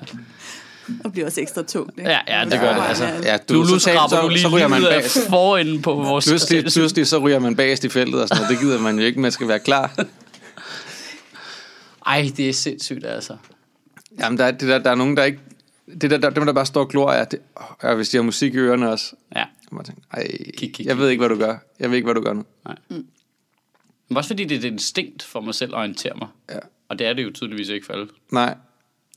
Og 1.05 1.13
bliver 1.13 1.27
også 1.27 1.41
ekstra 1.41 1.63
tungt. 1.63 1.99
ikke? 1.99 2.11
ja, 2.11 2.19
ja 2.39 2.45
det 2.45 2.61
gør 2.61 2.75
det. 2.75 2.83
Altså. 2.89 3.05
Ja, 3.25 3.37
Du, 3.49 3.55
nu 3.55 3.65
så, 3.67 3.79
så, 3.79 3.91
du 3.93 4.09
så, 4.17 4.29
lige 4.29 4.41
så 4.43 4.49
ryger 4.49 4.69
man 4.69 4.83
bag. 4.83 5.05
forenden 5.29 5.83
på 5.83 5.95
vores... 5.95 6.27
Pludselig, 6.29 6.65
pludselig 6.73 7.07
så 7.07 7.19
ryger 7.19 7.39
man 7.39 7.57
bagest 7.57 7.85
i 7.85 7.89
feltet 7.89 8.23
og 8.23 8.29
sådan 8.29 8.43
noget. 8.43 8.51
Det 8.59 8.67
gider 8.67 8.79
man 8.81 8.99
jo 8.99 9.05
ikke. 9.05 9.21
Man 9.21 9.33
skal 9.33 9.49
være 9.49 9.59
klar. 9.59 10.05
Ej, 12.07 12.31
det 12.37 12.49
er 12.49 12.53
sindssygt, 12.53 13.07
altså. 13.07 13.37
Jamen, 14.21 14.39
der 14.39 14.45
er, 14.45 14.51
det 14.51 14.69
der, 14.69 14.79
der 14.79 14.91
er 14.91 14.95
nogen, 14.95 15.17
der 15.17 15.25
ikke... 15.25 15.39
Det 16.01 16.11
der, 16.11 16.31
dem, 16.31 16.47
der 16.47 16.53
bare 16.53 16.67
står 16.67 16.81
og 16.81 16.89
glor 16.89 17.11
af, 17.11 17.27
det, 17.27 17.41
og 17.81 17.97
hvis 17.97 18.09
de 18.09 18.17
har 18.17 18.23
musik 18.23 18.55
i 18.55 18.57
ørerne 18.57 18.91
også. 18.91 19.15
Ja. 19.37 19.45
Man 19.73 19.85
tænker, 19.85 20.03
ej, 20.13 20.27
Kig, 20.57 20.73
kig, 20.73 20.87
jeg 20.87 20.99
ved 20.99 21.09
ikke, 21.09 21.21
hvad 21.21 21.29
du 21.29 21.39
gør. 21.39 21.57
Jeg 21.81 21.91
ved 21.91 21.97
ikke, 21.97 22.07
hvad 22.07 22.15
du 22.15 22.21
gør 22.21 22.33
nu. 22.33 22.45
Nej. 22.65 22.77
Men 24.09 24.17
også 24.17 24.29
fordi 24.29 24.45
det 24.45 24.55
er 24.55 24.59
et 24.59 24.65
instinkt 24.65 25.23
for 25.23 25.41
mig 25.41 25.55
selv 25.55 25.75
at 25.75 25.79
orientere 25.79 26.13
mig. 26.19 26.29
Ja. 26.51 26.59
Og 26.89 26.99
det 26.99 27.07
er 27.07 27.13
det 27.13 27.25
jo 27.25 27.31
tydeligvis 27.35 27.69
ikke 27.69 27.87
for 27.87 27.93
alle. 27.93 28.09
Nej. 28.33 28.55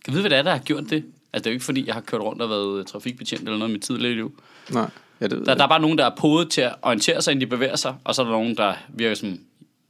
Kan 0.05 0.11
du 0.11 0.11
vide, 0.11 0.21
hvad 0.21 0.29
det 0.29 0.37
er, 0.37 0.43
der 0.43 0.51
har 0.51 0.59
gjort 0.59 0.83
det? 0.89 1.05
Altså, 1.33 1.43
det 1.43 1.47
er 1.47 1.51
jo 1.51 1.53
ikke 1.53 1.65
fordi, 1.65 1.87
jeg 1.87 1.93
har 1.93 2.01
kørt 2.01 2.21
rundt 2.21 2.41
og 2.41 2.49
været 2.49 2.87
trafikbetjent 2.87 3.43
eller 3.43 3.57
noget 3.57 3.69
i 3.69 3.73
mit 3.73 3.81
tidligere 3.81 4.15
liv. 4.15 4.39
Nej. 4.69 4.89
Ja, 5.21 5.27
det 5.27 5.37
ved 5.37 5.45
Der, 5.45 5.51
jeg 5.51 5.57
der 5.57 5.63
er 5.63 5.67
bare 5.67 5.81
nogen, 5.81 5.97
der 5.97 6.05
er 6.05 6.15
podet 6.17 6.49
til 6.49 6.61
at 6.61 6.75
orientere 6.81 7.21
sig, 7.21 7.31
inden 7.31 7.41
de 7.41 7.49
bevæger 7.49 7.75
sig. 7.75 7.95
Og 8.03 8.15
så 8.15 8.21
er 8.21 8.25
der 8.25 8.31
nogen, 8.31 8.57
der 8.57 8.73
virker 8.89 9.15
som, 9.15 9.39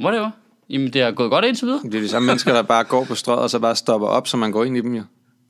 whatever. 0.04 0.30
Jamen, 0.70 0.94
det 0.94 1.02
har 1.02 1.12
gået 1.12 1.30
godt 1.32 1.46
indtil 1.46 1.68
videre. 1.68 1.82
Det 1.84 1.96
er 1.96 2.02
de 2.02 2.10
samme 2.10 2.26
mennesker, 2.26 2.54
der 2.54 2.62
bare 2.62 2.84
går 2.84 3.04
på 3.04 3.16
strøget, 3.16 3.42
og 3.42 3.50
så 3.50 3.60
bare 3.60 3.76
stopper 3.76 4.08
op, 4.08 4.28
så 4.28 4.38
man 4.38 4.52
går 4.52 4.64
ind 4.64 4.78
i 4.78 4.82
dem 4.82 4.96
jo. 4.96 5.04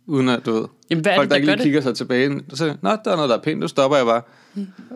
Uden 0.07 0.29
at, 0.29 0.45
du 0.45 0.51
ved... 0.53 0.65
Jamen, 0.89 1.01
hvad 1.01 1.12
er 1.12 1.15
folk, 1.15 1.29
det, 1.29 1.29
der 1.29 1.35
der 1.35 1.35
ikke 1.35 1.45
lige 1.45 1.55
det? 1.57 1.63
kigger 1.63 1.81
sig 1.81 1.95
tilbage. 1.95 2.41
Så 2.50 2.55
siger, 2.55 2.67
jeg, 2.67 2.75
Nå, 2.81 2.89
der 3.05 3.12
er 3.12 3.15
noget, 3.15 3.29
der 3.29 3.38
er 3.38 3.41
pænt, 3.41 3.59
nu 3.59 3.67
stopper 3.67 3.97
jeg 3.97 4.05
bare. 4.05 4.21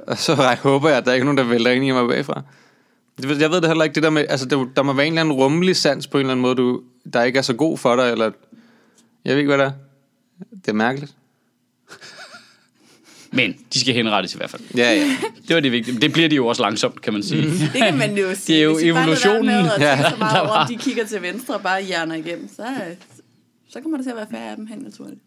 Og 0.08 0.18
så 0.18 0.34
ej, 0.34 0.56
håber 0.56 0.89
jeg, 0.89 0.98
at 0.98 1.06
der 1.06 1.13
ikke 1.13 1.22
er 1.22 1.25
nogen, 1.25 1.38
der 1.38 1.44
vælter 1.44 1.72
ind 1.72 1.86
i 1.86 1.92
mig 1.92 2.08
bagfra. 2.08 2.42
Jeg 3.24 3.30
ved 3.51 3.62
det 3.62 3.68
heller 3.68 3.84
ikke, 3.84 3.96
det 3.96 4.04
der 4.04 4.10
med... 4.10 4.25
Altså, 4.30 4.46
der, 4.46 4.66
der 4.75 4.84
må 4.84 4.94
være 4.94 5.08
en 5.08 5.13
eller 5.13 5.22
anden 5.22 5.34
rummelig 5.34 5.75
sans 5.75 6.08
på 6.08 6.18
en 6.18 6.22
eller 6.22 6.32
anden 6.32 6.42
måde, 6.42 6.56
du, 6.56 6.82
der 7.13 7.24
ikke 7.24 7.38
er 7.39 7.44
så 7.44 7.54
god 7.54 7.78
for 7.78 7.96
dig, 7.96 8.12
eller... 8.12 8.32
Jeg 9.25 9.32
ved 9.34 9.38
ikke, 9.38 9.56
hvad 9.56 9.58
det 9.58 9.66
er. 9.66 9.72
Det 10.56 10.68
er 10.68 10.74
mærkeligt. 10.74 11.13
Men 13.32 13.54
de 13.74 13.80
skal 13.80 13.94
henrettes 13.94 14.34
i 14.34 14.38
hvert 14.38 14.50
fald. 14.50 14.62
Ja, 14.78 14.94
ja. 14.94 15.18
Det 15.48 15.56
var 15.56 15.60
det 15.62 15.72
vigtige. 15.72 16.00
Det 16.01 16.13
bliver 16.13 16.30
de 16.30 16.36
jo 16.36 16.48
også 16.48 16.62
langsomt, 16.62 17.01
kan 17.01 17.13
man 17.13 17.24
sige. 17.24 17.42
Det 17.44 17.72
kan 17.75 17.98
man 17.98 18.18
jo 18.18 18.36
sige. 18.36 18.56
Det 18.56 18.60
er 18.60 18.63
jo 18.66 18.74
Hvis 18.75 18.92
bare 18.94 19.01
evolutionen. 19.04 19.48
være 19.48 19.63
med 19.63 19.72
Ja, 19.80 20.10
så 20.10 20.16
meget 20.20 20.36
der 20.36 20.42
var- 20.42 20.62
om 20.62 20.68
de 20.68 20.78
kigger 20.78 21.06
til 21.06 21.22
venstre 21.22 21.54
og 21.56 21.62
bare 21.62 21.84
hjerner 21.84 22.16
igennem, 22.16 22.50
så, 22.56 22.63
så 23.70 23.82
kommer 23.82 23.98
der 23.98 24.04
til 24.04 24.10
at 24.10 24.16
være 24.16 24.28
færre 24.32 24.50
af 24.50 24.56
dem 24.56 24.68
hen 24.68 24.80
naturligt. 24.80 25.22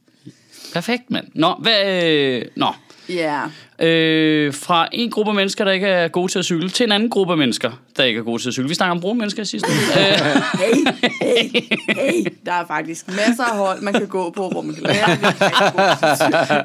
Perfekt, 0.73 1.11
mand. 1.11 1.27
Nå, 1.35 1.55
hvad, 1.55 2.05
øh, 2.05 2.47
nå. 2.57 2.67
Ja. 3.09 3.41
Øh, 3.87 4.55
fra 4.55 4.89
en 4.93 5.11
gruppe 5.11 5.33
mennesker, 5.33 5.65
der 5.65 5.73
ikke 5.73 5.87
er 5.87 6.09
gode 6.09 6.33
til 6.33 6.39
at 6.39 6.45
cykle, 6.45 6.69
til 6.69 6.85
en 6.85 6.93
anden 6.93 7.11
gruppe 7.11 7.37
mennesker, 7.37 7.71
der 7.97 8.05
ikke 8.05 8.19
er 8.19 8.25
gode 8.25 8.43
til 8.43 8.49
at 8.49 8.53
cykle. 8.53 8.69
Vi 8.69 8.75
snakker 8.75 8.91
om 8.91 9.01
brune 9.01 9.19
mennesker 9.19 9.45
sidste 9.45 9.69
uge. 9.69 9.79
Hey, 10.63 10.75
hey, 11.23 11.61
hey. 11.89 12.27
Der 12.47 12.53
er 12.53 12.67
faktisk 12.67 13.09
masser 13.09 13.45
af 13.53 13.57
hold, 13.59 13.83
man 13.83 13.93
kan 13.95 14.07
gå 14.07 14.31
på, 14.31 14.49
hvor 14.49 14.63
man 14.63 14.75
kan 14.75 14.83
lære 14.83 15.05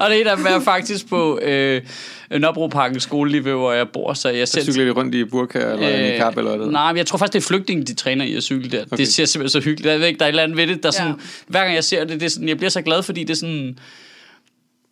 og 0.04 0.10
det 0.10 0.26
af 0.26 0.36
dem 0.36 0.46
er 0.46 0.60
faktisk 0.60 1.08
på 1.08 1.38
øh, 1.42 1.82
Nørrebroparken 2.30 3.00
skole, 3.00 3.30
lige 3.30 3.44
ved, 3.44 3.52
hvor 3.52 3.72
jeg 3.72 3.88
bor. 3.88 4.12
Så 4.12 4.28
jeg 4.28 4.48
selv, 4.48 4.64
cykler 4.64 4.84
de 4.84 4.90
rundt 4.90 5.14
i 5.14 5.24
burka 5.24 5.58
eller 5.58 5.90
øh, 5.98 6.14
i 6.14 6.16
kap 6.18 6.36
eller 6.36 6.50
hedder. 6.50 6.70
Nej, 6.70 6.92
men 6.92 6.98
jeg 6.98 7.06
tror 7.06 7.18
faktisk, 7.18 7.32
det 7.32 7.38
er 7.38 7.46
flygtninge, 7.46 7.84
de 7.84 7.94
træner 7.94 8.24
i 8.24 8.34
at 8.34 8.42
cykle 8.42 8.70
der. 8.70 8.82
Okay. 8.84 8.96
Det 8.96 9.08
ser 9.08 9.24
simpelthen 9.24 9.62
så 9.62 9.64
hyggeligt. 9.68 9.92
Jeg 9.92 10.00
ved 10.00 10.06
ikke, 10.06 10.18
der 10.18 10.24
er 10.24 10.28
et 10.28 10.32
eller 10.32 10.42
andet 10.42 10.56
ved 10.56 10.66
det, 10.66 10.82
der 10.82 10.90
sådan, 10.90 11.08
Ja. 11.08 11.14
hver 11.46 11.60
gang 11.60 11.74
jeg 11.74 11.84
ser 11.84 12.04
det, 12.04 12.20
det 12.20 12.26
er 12.26 12.30
sådan, 12.30 12.48
jeg 12.48 12.56
bliver 12.56 12.70
så 12.70 12.82
glad, 12.82 13.02
fordi 13.02 13.20
det 13.24 13.30
er 13.30 13.34
sådan, 13.36 13.78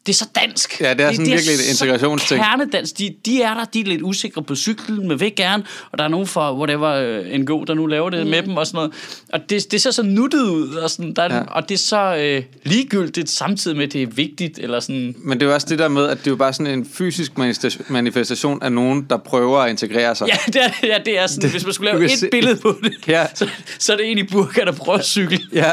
det 0.06 0.12
er 0.12 0.16
så 0.16 0.28
dansk. 0.34 0.80
Ja, 0.80 0.94
det 0.94 1.00
er 1.00 1.12
sådan 1.12 1.26
virkelig 1.26 1.54
et 1.54 1.68
integrationsting. 1.70 2.40
Kernedansk. 2.42 2.98
De, 2.98 3.14
de 3.26 3.42
er 3.42 3.54
der, 3.54 3.64
de 3.64 3.80
er 3.80 3.84
lidt 3.84 4.02
usikre 4.02 4.42
på 4.42 4.54
cyklen, 4.54 5.08
men 5.08 5.20
vil 5.20 5.32
gerne. 5.36 5.64
Og 5.92 5.98
der 5.98 6.04
er 6.04 6.08
nogen 6.08 6.26
fra 6.26 6.56
whatever 6.56 6.88
øh, 6.90 7.38
NGO, 7.40 7.64
der 7.64 7.74
nu 7.74 7.86
laver 7.86 8.10
det 8.10 8.24
mm. 8.24 8.30
med 8.30 8.42
dem 8.42 8.56
og 8.56 8.66
sådan 8.66 8.76
noget. 8.78 8.92
Og 9.32 9.40
det, 9.50 9.72
det 9.72 9.82
ser 9.82 9.90
så 9.90 10.02
nuttet 10.02 10.42
ud, 10.42 10.74
og, 10.74 10.90
sådan, 10.90 11.12
der 11.14 11.22
er, 11.22 11.34
Ja. 11.36 11.42
og 11.42 11.68
det 11.68 11.74
er 11.74 11.78
så 11.78 12.16
øh, 12.16 12.42
ligegyldigt 12.64 13.30
samtidig 13.30 13.76
med, 13.76 13.86
at 13.86 13.92
det 13.92 14.02
er 14.02 14.06
vigtigt. 14.06 14.58
Eller 14.58 14.80
sådan. 14.80 15.14
Men 15.18 15.38
det 15.40 15.46
er 15.46 15.48
jo 15.50 15.54
også 15.54 15.66
det 15.70 15.78
der 15.78 15.88
med, 15.88 16.06
at 16.08 16.18
det 16.18 16.26
er 16.26 16.30
jo 16.30 16.36
bare 16.36 16.52
sådan 16.52 16.72
en 16.72 16.86
fysisk 16.92 17.32
manifestation- 17.38 18.58
af 18.62 18.72
nogen, 18.72 19.06
der 19.10 19.16
prøver 19.16 19.58
at 19.58 19.70
integrere 19.70 20.14
sig. 20.14 20.28
Ja, 20.28 20.36
det 20.46 20.56
er, 20.64 20.70
ja, 20.86 20.98
det 21.04 21.18
er 21.18 21.26
sådan, 21.26 21.42
det, 21.42 21.50
hvis 21.50 21.64
man 21.64 21.72
skulle 21.74 21.92
lave 21.92 22.04
et 22.04 22.10
se- 22.10 22.28
billede 22.30 22.56
på 22.56 22.76
det, 22.82 22.92
Ja. 23.08 23.26
så, 23.34 23.48
så 23.78 23.92
er 23.92 23.96
det 23.96 24.10
en 24.10 24.18
i 24.18 24.22
burka, 24.22 24.60
der 24.64 24.72
prøver 24.72 24.98
at 24.98 25.04
cykle 25.06 25.38
Ja, 25.52 25.70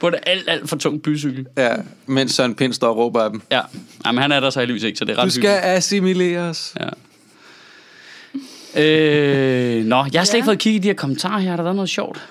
på 0.00 0.08
en 0.08 0.14
alt, 0.26 0.44
alt 0.48 0.68
for 0.68 0.76
tung 0.76 1.02
bycykel. 1.02 1.46
ja. 1.56 1.74
Mens 2.06 2.32
Søren 2.32 2.54
Pind 2.54 2.72
står 2.72 2.88
og 2.88 2.96
råber 2.96 3.20
af 3.22 3.30
dem. 3.30 3.42
Ja, 3.50 3.60
Jamen, 4.06 4.22
han 4.22 4.32
er 4.32 4.40
der 4.40 4.50
så 4.50 4.58
heldigvis 4.60 4.82
ikke, 4.82 4.98
så 4.98 5.04
det 5.04 5.12
er 5.12 5.18
ret 5.18 5.24
Du 5.24 5.30
skal 5.30 5.60
assimileres. 5.62 6.74
Ja. 6.80 6.88
Øh, 8.76 9.84
nå, 9.84 10.04
jeg 10.12 10.20
har 10.20 10.24
slet 10.24 10.34
ikke 10.34 10.44
Ja. 10.46 10.50
fået 10.50 10.58
kigget 10.58 10.78
i 10.78 10.82
de 10.82 10.88
her 10.88 10.94
kommentarer 10.94 11.38
her. 11.40 11.50
Har 11.50 11.56
der 11.56 11.62
været 11.62 11.76
noget 11.76 11.90
sjovt? 11.90 12.28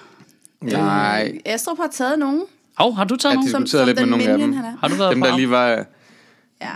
Nej. 0.61 1.39
Astrup 1.45 1.77
har 1.77 1.89
taget 1.93 2.19
nogen, 2.19 2.41
Hov, 2.77 2.95
har 2.95 3.03
du 3.03 3.15
taget 3.15 3.31
Ja, 3.31 3.35
nogen? 3.35 3.47
diskuterede 3.47 3.85
lidt 3.85 3.95
med 3.97 4.01
den 4.03 4.09
nogle 4.09 4.23
af 4.25 4.29
minion, 4.31 4.49
dem. 4.49 4.57
han 4.57 4.65
er. 4.73 4.77
Har 4.79 4.87
du 4.87 4.95
været 4.95 5.13
Dem, 5.13 5.21
der 5.21 5.35
lige 5.37 5.49
var... 5.49 5.67
Ja, 5.67 5.75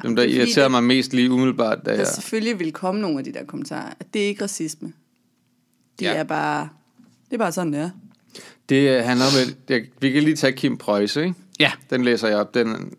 Dem, 0.04 0.16
der 0.16 0.24
det 0.24 0.32
er 0.32 0.34
fordi, 0.34 0.38
irriterede 0.38 0.70
mig 0.70 0.84
mest 0.84 1.14
lige 1.14 1.32
umiddelbart, 1.32 1.78
da 1.86 1.92
Der 1.92 1.98
jeg... 1.98 2.08
selvfølgelig 2.08 2.60
vil 2.60 2.72
komme 2.72 3.02
nogle 3.02 3.18
af 3.20 3.24
de 3.24 3.34
der 3.34 3.46
kommentarer. 3.46 3.90
At 4.00 4.06
det 4.14 4.24
er 4.24 4.28
ikke 4.28 4.44
racisme. 4.44 4.94
Det 6.00 6.06
Ja. 6.06 6.14
er 6.14 6.24
bare... 6.24 6.70
Det 7.30 7.34
er 7.34 7.38
bare 7.38 7.52
sådan, 7.52 7.74
det 7.74 7.82
er. 7.82 7.90
Det 8.70 8.90
øh, 8.98 9.04
handler 9.04 9.26
om... 9.26 9.50
et- 9.50 9.56
Jeg, 9.70 9.82
vi 10.02 10.12
kan 10.12 10.24
lige 10.24 10.36
tage 10.36 10.54
Kim 10.54 10.78
Preusse, 10.78 11.22
ikke? 11.22 11.36
Ja, 11.60 11.72
Den 11.90 12.04
læser 12.04 12.28
jeg 12.28 12.38
op. 12.38 12.54
Den, 12.54 12.94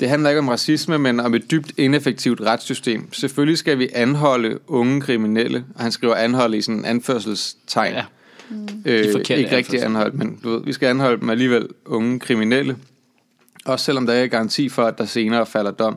det 0.00 0.08
handler 0.08 0.30
ikke 0.30 0.38
om 0.38 0.48
racisme, 0.48 0.98
men 0.98 1.20
om 1.20 1.34
et 1.34 1.50
dybt 1.50 1.72
ineffektivt 1.76 2.40
retssystem. 2.40 3.12
Selvfølgelig 3.12 3.58
skal 3.58 3.78
vi 3.78 3.88
anholde 3.94 4.58
unge 4.66 5.00
kriminelle, 5.00 5.64
og 5.74 5.82
han 5.82 5.92
skriver 5.92 6.14
anholde 6.14 6.56
i 6.56 6.62
sådan 6.62 6.78
en 6.78 6.84
anførselstegn. 6.84 7.92
Ja. 7.94 8.04
Øh, 8.84 9.04
De 9.04 9.12
forkerte 9.12 9.42
ikke 9.42 9.56
rigtig 9.56 9.82
anholdt, 9.84 10.14
men 10.14 10.38
du 10.44 10.50
ved, 10.50 10.64
vi 10.64 10.72
skal 10.72 10.86
anholde 10.86 11.20
dem 11.20 11.30
alligevel 11.30 11.68
unge 11.86 12.20
kriminelle. 12.20 12.76
Også 13.64 13.84
selvom 13.84 14.06
der 14.06 14.12
ikke 14.14 14.24
er 14.24 14.28
garanti 14.38 14.68
for, 14.68 14.84
at 14.84 14.98
der 14.98 15.04
senere 15.04 15.46
falder 15.46 15.70
dom. 15.70 15.96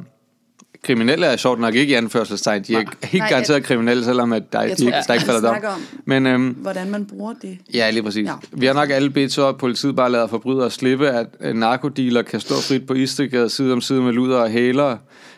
Kriminelle 0.83 1.25
er 1.25 1.35
sjovt 1.37 1.59
nok 1.59 1.75
ikke 1.75 1.91
i 1.91 1.93
anførselstegn. 1.95 2.63
De 2.63 2.73
er 2.73 2.77
Nej. 2.77 2.93
helt 3.03 3.21
Nej, 3.21 3.29
garanteret 3.29 3.63
kriminelle, 3.63 4.03
selvom 4.03 4.33
at 4.33 4.53
der, 4.53 4.61
Jeg 4.61 4.69
de, 4.69 4.75
tror, 4.83 4.87
ikke- 4.87 4.97
der 5.07 5.13
ikke 5.13 5.25
falder 5.25 5.41
dom. 5.41 5.55
om- 5.75 5.81
Men 6.05 6.27
øhm, 6.27 6.47
Hvordan 6.49 6.89
man 6.91 7.05
bruger 7.05 7.33
det. 7.41 7.57
Ja, 7.73 7.89
lige 7.89 8.03
præcis. 8.03 8.27
Ja. 8.27 8.33
Vi 8.51 8.65
har 8.65 8.73
nok 8.73 8.89
alle 8.89 9.09
bedt 9.09 9.31
så, 9.33 9.47
at 9.47 9.57
politiet 9.57 9.95
bare 9.95 10.11
lader 10.11 10.27
forbrydere 10.27 10.71
slippe, 10.71 11.09
at 11.09 11.27
øh, 11.41 11.55
narkodealer 11.55 12.21
kan 12.21 12.39
stå 12.39 12.55
frit 12.55 12.87
på 12.87 12.93
Istegade 12.93 13.49
side 13.49 13.73
om 13.73 13.81
side 13.81 14.01
med 14.01 14.13
luder 14.13 14.37
og 14.37 14.49
hæler 14.49 14.97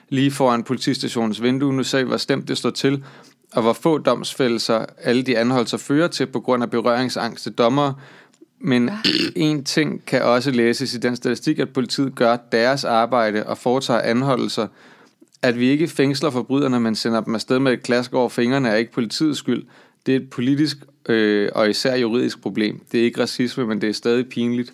lige 0.09 0.31
foran 0.31 0.63
politistationens 0.63 1.41
vindue. 1.41 1.73
Nu 1.73 1.83
ser 1.83 2.03
hvor 2.03 2.17
stemt 2.17 2.47
det 2.47 2.57
står 2.57 2.69
til, 2.69 3.03
og 3.53 3.61
hvor 3.61 3.73
få 3.73 3.97
domsfældelser 3.97 4.85
alle 5.03 5.21
de 5.23 5.37
anholdelser 5.37 5.77
fører 5.77 6.07
til 6.07 6.25
på 6.25 6.39
grund 6.39 6.63
af 6.63 6.69
berøringsangste 6.69 7.49
dommer. 7.49 7.93
Men 8.59 8.89
en 9.35 9.63
ting 9.63 10.05
kan 10.05 10.21
også 10.21 10.51
læses 10.51 10.93
i 10.93 10.97
den 10.97 11.15
statistik, 11.15 11.59
at 11.59 11.69
politiet 11.69 12.15
gør 12.15 12.37
deres 12.51 12.83
arbejde 12.83 13.43
og 13.45 13.57
foretager 13.57 13.99
anholdelser. 14.01 14.67
At 15.43 15.59
vi 15.59 15.69
ikke 15.69 15.87
fængsler 15.87 16.29
forbryderne, 16.29 16.79
men 16.79 16.95
sender 16.95 17.21
dem 17.21 17.35
afsted 17.35 17.59
med 17.59 17.73
et 17.73 17.83
klask 17.83 18.13
over 18.13 18.29
fingrene, 18.29 18.69
er 18.69 18.75
ikke 18.75 18.91
politiets 18.91 19.39
skyld. 19.39 19.63
Det 20.05 20.15
er 20.15 20.19
et 20.19 20.29
politisk 20.29 20.77
øh, 21.09 21.49
og 21.55 21.69
især 21.69 21.95
juridisk 21.95 22.41
problem. 22.41 22.81
Det 22.91 22.99
er 22.99 23.03
ikke 23.03 23.21
racisme, 23.21 23.65
men 23.65 23.81
det 23.81 23.89
er 23.89 23.93
stadig 23.93 24.29
pinligt. 24.29 24.73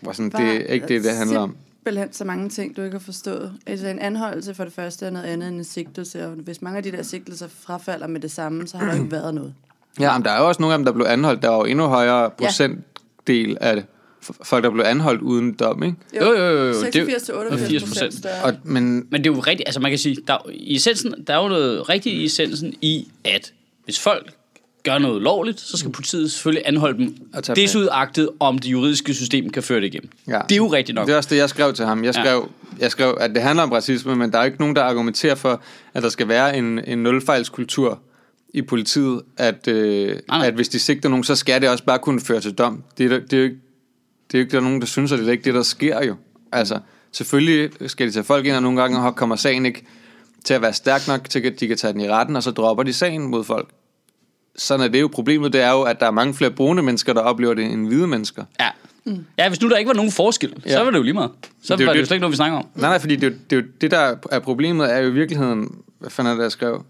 Hvor 0.00 0.12
sådan, 0.12 0.30
det 0.30 0.70
er 0.70 0.72
ikke 0.74 0.88
det, 0.88 1.04
det 1.04 1.12
handler 1.12 1.40
om. 1.40 1.56
Simpelthen 1.76 2.12
så 2.12 2.24
mange 2.24 2.48
ting, 2.48 2.76
du 2.76 2.82
ikke 2.82 2.94
har 2.94 3.04
forstået. 3.04 3.52
Altså 3.66 3.88
en 3.88 3.98
anholdelse 3.98 4.54
for 4.54 4.64
det 4.64 4.72
første 4.72 5.06
er 5.06 5.10
noget 5.10 5.24
andet 5.24 5.48
end 5.48 5.56
en 5.56 5.64
sigtelse, 5.64 6.26
og 6.26 6.32
hvis 6.32 6.62
mange 6.62 6.76
af 6.76 6.82
de 6.82 6.92
der 6.92 7.02
sigtelser 7.02 7.48
frafalder 7.48 8.06
med 8.06 8.20
det 8.20 8.30
samme, 8.30 8.66
så 8.66 8.76
har 8.76 8.86
der 8.86 8.94
ikke 8.94 9.10
været 9.12 9.34
noget. 9.34 9.54
Ja, 10.00 10.18
men 10.18 10.24
der 10.24 10.30
er 10.30 10.40
jo 10.40 10.48
også 10.48 10.62
nogle 10.62 10.74
af 10.74 10.78
dem, 10.78 10.84
der 10.84 10.92
blev 10.92 11.06
anholdt. 11.08 11.42
Der 11.42 11.48
var 11.48 11.56
jo 11.56 11.64
endnu 11.64 11.84
højere 11.84 12.30
procentdel 12.30 13.58
af 13.60 13.76
f- 13.76 13.84
folk, 14.42 14.64
der 14.64 14.70
blev 14.70 14.84
anholdt 14.84 15.22
uden 15.22 15.52
dom, 15.52 15.82
ikke? 15.82 15.96
Jo, 16.20 16.24
jo, 16.24 16.32
jo, 16.44 16.48
jo. 16.66 16.66
Det 16.68 16.96
er 16.96 17.00
jo- 17.00 17.06
86 17.08 17.22
til 17.22 17.34
88 17.34 17.82
procent 17.82 18.14
80%. 18.14 18.18
større. 18.18 18.42
Og, 18.44 18.52
men 18.64 19.06
Men 19.10 19.24
det 19.24 19.30
er 19.30 19.34
jo 19.34 19.40
rigtigt, 19.40 19.68
altså 19.68 19.80
man 19.80 19.90
kan 19.90 19.98
sige, 19.98 20.16
der, 20.26 20.32
er- 20.34 20.50
i 20.50 20.76
essensen, 20.76 21.14
der 21.26 21.34
er 21.38 21.42
jo 21.42 21.48
noget 21.48 21.88
rigtigt 21.88 22.14
i 22.14 22.24
essensen 22.24 22.74
i, 22.82 23.08
at 23.24 23.52
hvis 23.84 24.00
folk 24.00 24.30
gør 24.84 24.98
noget 24.98 25.22
lovligt, 25.22 25.60
så 25.60 25.76
skal 25.76 25.90
politiet 25.92 26.30
selvfølgelig 26.32 26.62
anholde 26.66 26.98
dem, 26.98 27.14
desudagtet 27.56 28.28
om 28.40 28.58
det 28.58 28.68
juridiske 28.72 29.14
system 29.14 29.50
kan 29.50 29.62
føre 29.62 29.80
det 29.80 29.86
igennem. 29.86 30.10
Ja. 30.28 30.40
Det 30.48 30.52
er 30.52 30.56
jo 30.56 30.66
rigtigt 30.66 30.94
nok. 30.96 31.06
Det 31.06 31.12
er 31.12 31.16
også 31.16 31.28
det, 31.30 31.36
jeg 31.36 31.48
skrev 31.48 31.72
til 31.72 31.84
ham. 31.84 32.04
Jeg 32.04 32.14
Ja. 32.16 32.22
skrev, 32.22 32.48
jeg 32.80 32.90
skrev, 32.90 33.16
at 33.20 33.30
det 33.30 33.42
handler 33.42 33.62
om 33.62 33.72
racisme, 33.72 34.16
men 34.16 34.32
der 34.32 34.38
er 34.38 34.44
ikke 34.44 34.56
nogen, 34.60 34.76
der 34.76 34.82
argumenterer 34.82 35.34
for, 35.34 35.60
at 35.94 36.02
der 36.02 36.08
skal 36.08 36.28
være 36.28 36.56
en, 36.58 36.80
en 36.86 36.98
nulfejlskultur 36.98 38.00
i 38.54 38.62
politiet, 38.62 39.20
at, 39.36 39.68
øh, 39.68 40.16
nej. 40.28 40.46
at 40.46 40.54
hvis 40.54 40.68
de 40.68 40.78
sigter 40.78 41.08
nogen, 41.08 41.24
så 41.24 41.34
skal 41.36 41.60
det 41.60 41.68
også 41.68 41.84
bare 41.84 41.98
kunne 41.98 42.20
føre 42.20 42.40
til 42.40 42.52
dom. 42.52 42.82
Det 42.98 43.12
er, 43.12 43.18
det 43.20 43.32
er 43.32 43.36
jo 43.38 43.44
ikke, 43.44 43.56
det 44.32 44.34
er 44.34 44.38
jo 44.38 44.42
ikke 44.42 44.52
der 44.52 44.58
er 44.58 44.62
nogen, 44.62 44.80
der 44.80 44.86
synes, 44.86 45.12
at 45.12 45.18
det 45.18 45.28
er 45.28 45.32
ikke 45.32 45.44
det, 45.44 45.54
der 45.54 45.62
sker 45.62 46.04
jo. 46.04 46.14
Altså, 46.52 46.78
selvfølgelig 47.12 47.70
skal 47.86 48.06
de 48.06 48.12
tage 48.12 48.24
folk 48.24 48.46
ind, 48.46 48.56
og 48.56 48.62
nogle 48.62 48.80
gange 48.82 49.12
kommer 49.12 49.36
sagen 49.36 49.66
ikke 49.66 49.84
til 50.44 50.54
at 50.54 50.62
være 50.62 50.72
stærk 50.72 51.08
nok, 51.08 51.30
til 51.30 51.40
at 51.46 51.60
de 51.60 51.68
kan 51.68 51.76
tage 51.76 51.92
den 51.92 52.00
i 52.00 52.08
retten, 52.08 52.36
og 52.36 52.42
så 52.42 52.50
dropper 52.50 52.82
de 52.84 52.92
sagen 52.92 53.22
mod 53.22 53.44
folk. 53.44 53.68
Sådan 54.56 54.84
er 54.86 54.88
det 54.88 55.00
jo. 55.00 55.08
Problemet 55.08 55.52
det 55.52 55.60
er 55.60 55.70
jo, 55.70 55.82
at 55.82 56.00
der 56.00 56.06
er 56.06 56.10
mange 56.10 56.34
flere 56.34 56.50
brune 56.50 56.82
mennesker, 56.82 57.12
der 57.12 57.20
oplever 57.20 57.54
det, 57.54 57.64
end 57.64 57.86
hvide 57.86 58.06
mennesker. 58.06 58.44
Ja. 58.60 58.68
ja, 59.38 59.48
hvis 59.48 59.60
nu 59.60 59.68
der 59.68 59.76
ikke 59.76 59.88
var 59.88 59.94
nogen 59.94 60.12
forskel, 60.12 60.62
ja. 60.66 60.70
så 60.72 60.84
var 60.84 60.90
det 60.90 60.98
jo 60.98 61.02
lige 61.02 61.14
meget. 61.14 61.30
Så 61.62 61.76
Det 61.76 61.80
er 61.80 61.84
jo 61.84 61.88
var 61.88 61.92
det 61.92 61.98
jo 61.98 62.00
det- 62.02 62.06
slet 62.08 62.14
ikke 62.16 62.20
noget, 62.20 62.32
vi 62.32 62.36
snakker 62.36 62.58
om. 62.58 62.66
Nej, 62.74 62.90
nej, 62.90 62.98
fordi 62.98 63.16
det, 63.16 63.32
er 63.32 63.36
det, 63.50 63.56
jo, 63.56 63.62
det 63.80 63.90
der 63.90 64.16
er 64.30 64.38
problemet, 64.38 64.92
er 64.92 64.98
jo 64.98 65.08
i 65.08 65.12
virkeligheden, 65.12 65.74
hvad 65.98 66.10
fanden 66.10 66.32
er 66.32 66.36
det, 66.36 66.42
jeg 66.42 66.52
skrev, 66.52 66.84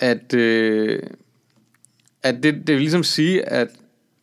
at, 0.00 0.34
øh, 0.34 1.02
at 2.22 2.34
det, 2.42 2.54
det 2.54 2.68
vil 2.68 2.80
ligesom 2.80 3.02
sige, 3.04 3.48
at 3.48 3.68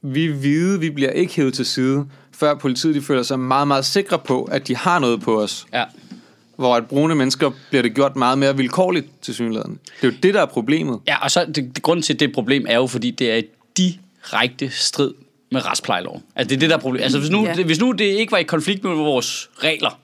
vi 0.01 0.25
hvide, 0.27 0.79
vi 0.79 0.89
bliver 0.89 1.09
ikke 1.11 1.33
hævet 1.35 1.53
til 1.53 1.65
side, 1.65 2.05
før 2.31 2.55
politiet 2.55 2.95
de 2.95 3.01
føler 3.01 3.23
sig 3.23 3.39
meget, 3.39 3.67
meget 3.67 3.85
sikre 3.85 4.19
på, 4.19 4.43
at 4.43 4.67
de 4.67 4.75
har 4.75 4.99
noget 4.99 5.21
på 5.21 5.41
os. 5.41 5.65
Ja. 5.73 5.83
Hvor 6.55 6.75
at 6.75 6.85
brune 6.87 7.15
mennesker 7.15 7.51
bliver 7.69 7.81
det 7.81 7.93
gjort 7.95 8.15
meget 8.15 8.37
mere 8.37 8.57
vilkårligt 8.57 9.07
til 9.21 9.33
synligheden. 9.33 9.79
Det 10.01 10.07
er 10.07 10.11
jo 10.11 10.17
det, 10.23 10.33
der 10.33 10.41
er 10.41 10.45
problemet. 10.45 10.99
Ja, 11.07 11.23
og 11.23 11.31
så 11.31 11.45
det, 11.45 11.55
det, 11.55 11.81
grunden 11.83 12.03
til, 12.03 12.13
at 12.13 12.19
det 12.19 12.25
er 12.25 12.29
et 12.29 12.35
problem, 12.35 12.65
er 12.69 12.75
jo, 12.75 12.87
fordi 12.87 13.11
det 13.11 13.31
er 13.31 13.35
et 13.35 13.47
direkte 13.77 14.69
strid 14.69 15.13
med 15.51 15.65
retsplejeloven. 15.65 16.23
Altså, 16.35 16.49
det 16.49 16.55
er 16.55 16.59
det, 16.59 16.69
der 16.69 16.75
er 16.75 16.79
problemet. 16.79 17.03
Altså, 17.03 17.19
hvis 17.19 17.29
nu, 17.29 17.45
Ja. 17.45 17.53
det, 17.53 17.65
hvis 17.65 17.79
nu 17.79 17.91
det 17.91 18.05
ikke 18.05 18.31
var 18.31 18.37
i 18.37 18.43
konflikt 18.43 18.83
med 18.83 18.93
vores 18.95 19.49
regler, 19.57 19.99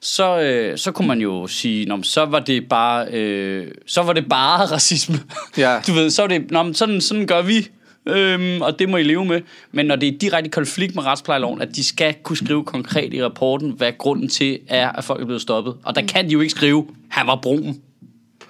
så, 0.00 0.40
øh, 0.40 0.78
så 0.78 0.92
kunne 0.92 1.08
man 1.08 1.20
jo 1.20 1.46
sige, 1.46 1.86
Nå, 1.86 2.02
så 2.02 2.24
var 2.24 2.40
det 2.40 2.68
bare, 2.68 3.08
øh, 3.12 3.66
så 3.86 4.02
var 4.02 4.12
det 4.12 4.28
bare 4.28 4.66
racisme. 4.74 5.20
Ja. 5.56 5.80
Du 5.86 5.92
ved, 5.92 6.10
så 6.10 6.22
var 6.22 6.28
det, 6.28 6.50
Nå, 6.50 6.72
sådan, 6.72 7.00
sådan 7.00 7.26
gør 7.26 7.42
vi, 7.42 7.68
øhm, 8.06 8.62
og 8.62 8.78
det 8.78 8.88
må 8.88 8.96
I 8.96 9.02
leve 9.02 9.24
med. 9.24 9.40
Men 9.72 9.86
når 9.86 9.96
det 9.96 10.14
er 10.14 10.18
direkte 10.18 10.50
konflikt 10.50 10.94
med 10.94 11.04
retsplejeloven, 11.04 11.62
at 11.62 11.76
de 11.76 11.84
skal 11.84 12.14
kunne 12.22 12.36
skrive 12.36 12.64
konkret 12.64 13.14
i 13.14 13.24
rapporten, 13.24 13.70
hvad 13.70 13.92
grunden 13.98 14.28
til 14.28 14.58
er, 14.68 14.92
at 14.92 15.04
folk 15.04 15.20
er 15.20 15.24
blevet 15.24 15.42
stoppet. 15.42 15.76
Og 15.84 15.94
der 15.94 16.02
kan 16.02 16.26
de 16.26 16.32
jo 16.32 16.40
ikke 16.40 16.50
skrive, 16.50 16.86
han 17.08 17.26
var 17.26 17.36
brun. 17.42 17.80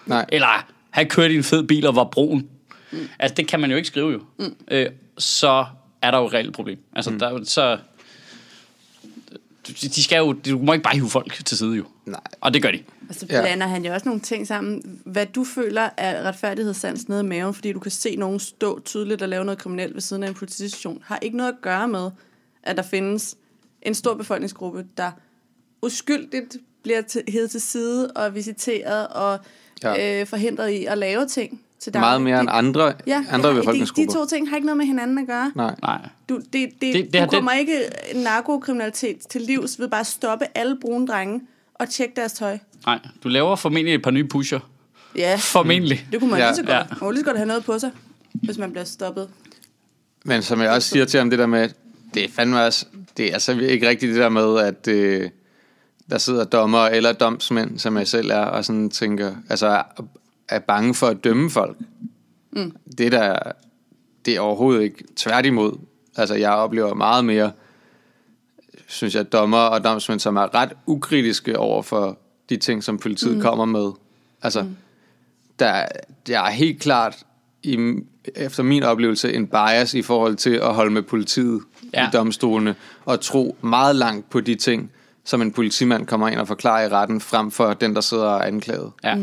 Nej. 0.07 0.27
Eller 0.29 0.67
han 0.91 1.07
kørte 1.07 1.35
i 1.35 1.37
en 1.37 1.43
fed 1.43 1.63
bil 1.63 1.87
og 1.87 1.97
var 1.97 2.05
brun. 2.05 2.47
Mm. 2.93 3.09
Altså, 3.19 3.35
det 3.35 3.47
kan 3.47 3.61
man 3.61 3.71
jo 3.71 3.77
ikke 3.77 3.89
skrive 3.89 4.13
jo. 4.13 4.21
Mm. 4.39 4.55
Øh, 4.71 4.87
så 5.19 5.67
er 6.03 6.11
der 6.11 6.19
jo 6.19 6.27
et 6.27 6.33
reelt 6.33 6.55
problem. 6.55 6.79
Altså, 6.93 7.11
mm. 7.11 7.19
der, 7.19 7.29
er 7.29 7.45
så... 7.45 7.79
De 9.83 10.03
skal 10.03 10.19
jo... 10.19 10.33
Du 10.33 10.59
må 10.59 10.73
ikke 10.73 10.83
bare 10.83 10.95
hive 10.95 11.11
folk 11.11 11.45
til 11.45 11.59
side 11.59 11.77
jo. 11.77 11.85
Nej. 12.07 12.21
Og 12.41 12.55
det 12.55 12.63
gør 12.63 12.71
de. 12.71 12.83
Og 13.09 13.15
så 13.15 13.27
Ja. 13.31 13.41
blander 13.41 13.67
han 13.67 13.85
jo 13.85 13.93
også 13.95 14.09
nogle 14.09 14.21
ting 14.21 14.47
sammen. 14.47 15.01
Hvad 15.05 15.27
du 15.27 15.45
føler 15.45 15.89
er 15.97 16.23
retfærdighedssans 16.23 17.09
nede 17.09 17.21
i 17.21 17.25
maven, 17.25 17.55
fordi 17.55 17.73
du 17.73 17.79
kan 17.81 17.91
se 17.91 18.17
nogen 18.17 18.41
stå 18.41 18.81
tydeligt 18.81 19.23
og 19.23 19.29
lave 19.29 19.45
noget 19.45 19.59
kriminelt 19.59 19.95
ved 19.95 20.01
siden 20.01 20.23
af 20.23 20.29
en 20.29 20.35
politistation, 20.35 21.03
har 21.07 21.19
ikke 21.23 21.37
noget 21.37 21.53
at 21.53 21.59
gøre 21.63 21.89
med, 21.89 22.11
at 22.63 22.77
der 22.77 22.83
findes 22.83 23.37
en 23.83 23.95
stor 23.95 24.15
befolkningsgruppe, 24.15 24.87
der 24.97 25.11
uskyldigt 25.83 26.57
bliver 26.83 27.01
til, 27.03 27.23
hed 27.29 27.49
til 27.49 27.61
side 27.61 28.11
og 28.11 28.35
visiteret 28.35 29.09
og 29.09 29.39
Ja. 29.83 29.93
ja. 29.95 30.21
øh, 30.21 30.27
forhindret 30.27 30.71
i 30.71 30.85
at 30.85 30.99
lave 30.99 31.27
ting 31.27 31.61
til 31.79 31.95
daglig. 31.95 32.03
Meget 32.07 32.23
mere 32.23 32.41
end 32.41 32.49
andre, 32.53 32.93
ja, 33.07 33.25
andre 33.31 33.49
ja, 33.49 33.55
de, 33.55 33.61
befolkningsgrupper. 33.61 34.13
de 34.13 34.19
to 34.19 34.27
ting 34.27 34.49
har 34.49 34.57
ikke 34.57 34.67
noget 34.67 34.77
med 34.77 34.87
hinanden 34.87 35.19
at 35.19 35.27
gøre. 35.27 35.53
Nej. 35.55 35.75
Nej. 35.83 36.09
Du, 36.29 36.37
det, 36.37 36.53
det, 36.53 36.73
Det- 36.81 36.95
det, 36.95 37.13
det 37.13 37.23
du 37.23 37.27
kommer 37.27 37.51
den- 37.51 37.61
ikke 37.61 37.79
narkokriminalitet 38.15 39.19
til 39.31 39.41
livs 39.41 39.81
ved 39.81 39.89
bare 39.89 40.01
at 40.01 40.07
stoppe 40.07 40.45
alle 40.55 40.79
brune 40.81 41.07
drenge 41.07 41.41
at 41.79 41.89
tjekke 41.89 42.13
deres 42.17 42.33
tøj. 42.33 42.59
Nej, 42.87 42.99
du 43.25 43.29
laver 43.29 43.57
formentlig 43.57 43.95
et 43.95 44.03
par 44.03 44.11
nye 44.11 44.25
pusher. 44.25 44.61
Ja, 45.17 45.37
Formentlig. 45.41 46.07
det 46.13 46.21
kunne 46.21 46.31
man 46.31 46.41
Ja. 46.41 46.47
lige 46.49 46.57
så 46.57 46.63
godt. 46.63 46.71
Ja. 46.73 46.77
Ja. 46.79 46.85
Man 46.91 46.99
kunne 46.99 47.13
lige 47.13 47.21
så 47.21 47.25
godt 47.25 47.37
have 47.37 47.47
noget 47.49 47.65
på 47.65 47.79
sig, 47.79 47.91
hvis 48.33 48.59
man 48.59 48.71
bliver 48.71 48.85
stoppet. 48.85 49.29
Men 50.25 50.43
som 50.43 50.61
jeg 50.61 50.71
også 50.71 50.89
siger 50.89 51.05
til 51.05 51.19
ham, 51.19 51.31
det 51.31 51.39
der 51.39 51.47
med, 51.47 51.69
det 52.15 52.25
er 52.25 52.29
fandme 52.29 52.61
også, 52.63 52.87
det 53.17 53.29
er 53.29 53.33
altså 53.33 53.53
ikke 53.61 53.89
rigtigt 53.89 54.11
det 54.15 54.21
der 54.21 54.29
med, 54.29 54.59
at 54.59 54.89
øh, 54.89 55.31
der 56.11 56.19
sidder 56.19 56.45
dommer 56.45 56.79
eller 56.87 57.13
domsmænd, 57.13 57.79
som 57.79 57.97
jeg 57.97 58.09
selv 58.09 58.31
er, 58.31 58.39
og 58.41 58.65
sådan 58.65 58.91
tænker, 58.91 59.35
altså 59.49 59.67
er, 59.67 59.83
er 60.49 60.59
bange 60.59 60.95
for 60.95 61.07
at 61.07 61.25
dømme 61.25 61.51
folk. 61.51 61.77
Mm. 62.53 62.73
Det 62.99 63.13
der, 63.13 63.39
det 64.27 64.37
er 64.37 64.41
overhovedet 64.41 64.83
ikke 64.83 65.05
tværtimod. 65.17 65.79
Altså 66.17 66.35
jeg 66.35 66.51
oplever 66.51 66.95
meget 66.95 67.25
mere, 67.25 67.53
synes 68.89 69.15
jeg, 69.15 69.33
dommer 69.33 69.59
og 69.59 69.85
domsmænd, 69.85 70.21
som 70.21 70.37
er 70.37 70.55
ret 70.55 70.73
ukritiske 70.87 71.59
over 71.59 71.83
for 71.83 72.19
de 72.49 72.57
ting, 72.57 72.85
som 72.85 72.99
politiet 72.99 73.37
mm. 73.37 73.43
kommer 73.43 73.65
med. 73.65 73.91
Altså, 74.43 74.63
mm. 74.63 74.77
der, 75.59 75.85
der 76.27 76.41
er 76.41 76.51
helt 76.51 76.81
klart, 76.81 77.17
i, 77.63 77.79
efter 78.35 78.63
min 78.63 78.83
oplevelse, 78.83 79.33
en 79.33 79.47
bias 79.47 79.95
i 79.95 80.03
forhold 80.03 80.37
til 80.37 80.51
at 80.51 80.75
holde 80.75 80.91
med 80.91 81.03
politiet 81.03 81.61
ja. 81.95 82.09
I 82.09 82.11
domstolene, 82.13 82.75
og 83.05 83.21
tro 83.21 83.57
meget 83.63 83.97
langt 83.97 84.31
på 84.31 84.41
de 84.41 84.55
ting, 84.55 84.91
som 85.25 85.43
en 85.43 85.53
politimand 85.53 86.07
kommer 86.07 86.29
ind 86.29 86.41
og 86.41 86.49
forklarer 86.49 86.85
i 86.85 86.89
retten, 86.89 87.21
frem 87.21 87.51
for 87.51 87.75
den, 87.75 87.95
der 87.95 88.01
sidder 88.01 88.25
og 88.25 88.39
er 88.39 88.43
anklaget. 88.43 88.93
Ja. 89.05 89.17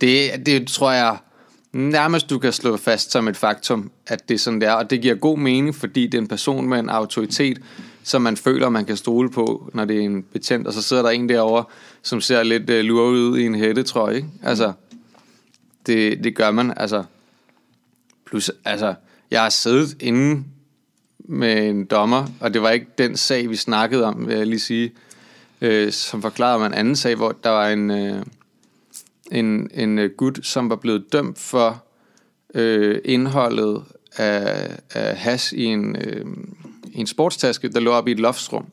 Det, 0.00 0.46
det 0.46 0.68
tror 0.68 0.92
jeg 0.92 1.16
nærmest, 1.72 2.30
du 2.30 2.38
kan 2.38 2.52
slå 2.52 2.76
fast 2.76 3.10
som 3.10 3.28
et 3.28 3.36
faktum, 3.36 3.90
at 4.06 4.28
det 4.28 4.34
er 4.34 4.38
sådan, 4.38 4.60
det 4.60 4.68
er. 4.68 4.72
Og 4.72 4.90
det 4.90 5.02
giver 5.02 5.14
god 5.14 5.38
mening, 5.38 5.74
fordi 5.74 6.06
det 6.06 6.14
er 6.14 6.22
en 6.22 6.28
person 6.28 6.68
med 6.68 6.78
en 6.78 6.88
autoritet, 6.88 7.58
som 8.08 8.22
man 8.22 8.36
føler, 8.36 8.68
man 8.68 8.84
kan 8.84 8.96
stole 8.96 9.30
på, 9.30 9.70
når 9.74 9.84
det 9.84 9.96
er 9.96 10.00
en 10.00 10.22
betjent. 10.22 10.66
Og 10.66 10.72
så 10.72 10.82
sidder 10.82 11.02
der 11.02 11.10
en 11.10 11.28
derovre, 11.28 11.64
som 12.02 12.20
ser 12.20 12.42
lidt 12.42 12.70
øh, 12.70 12.78
uh, 12.78 12.84
luret 12.84 13.12
ud 13.12 13.38
i 13.38 13.46
en 13.46 13.54
hættetrøje. 13.54 14.16
Ikke? 14.16 14.28
Altså, 14.42 14.72
det, 15.86 16.24
det 16.24 16.36
gør 16.36 16.50
man. 16.50 16.72
Altså, 16.76 17.04
plus, 18.26 18.50
altså, 18.64 18.94
jeg 19.30 19.42
har 19.42 19.48
siddet 19.48 19.96
inde 20.00 20.44
med 21.18 21.68
en 21.68 21.84
dommer, 21.84 22.26
og 22.40 22.54
det 22.54 22.62
var 22.62 22.70
ikke 22.70 22.86
den 22.98 23.16
sag, 23.16 23.50
vi 23.50 23.56
snakkede 23.56 24.04
om, 24.04 24.26
vil 24.26 24.36
jeg 24.36 24.46
lige 24.46 24.60
sige, 24.60 24.92
øh, 25.60 25.92
som 25.92 26.22
forklarede 26.22 26.58
mig 26.58 26.66
en 26.66 26.74
anden 26.74 26.96
sag, 26.96 27.14
hvor 27.14 27.36
der 27.44 27.50
var 27.50 27.68
en... 27.68 27.90
Øh, 27.90 28.22
en, 29.32 29.70
en 29.74 29.98
øh, 29.98 30.10
gut, 30.16 30.40
som 30.42 30.70
var 30.70 30.76
blevet 30.76 31.12
dømt 31.12 31.38
for 31.38 31.84
øh, 32.54 32.98
indholdet 33.04 33.82
af, 34.16 34.70
af 34.94 35.16
has 35.16 35.52
i 35.52 35.64
en, 35.64 35.96
øh, 35.96 36.26
en 37.00 37.06
sportstaske, 37.06 37.68
der 37.68 37.80
lå 37.80 37.92
op 37.92 38.08
i 38.08 38.12
et 38.12 38.20
loftsrum. 38.20 38.66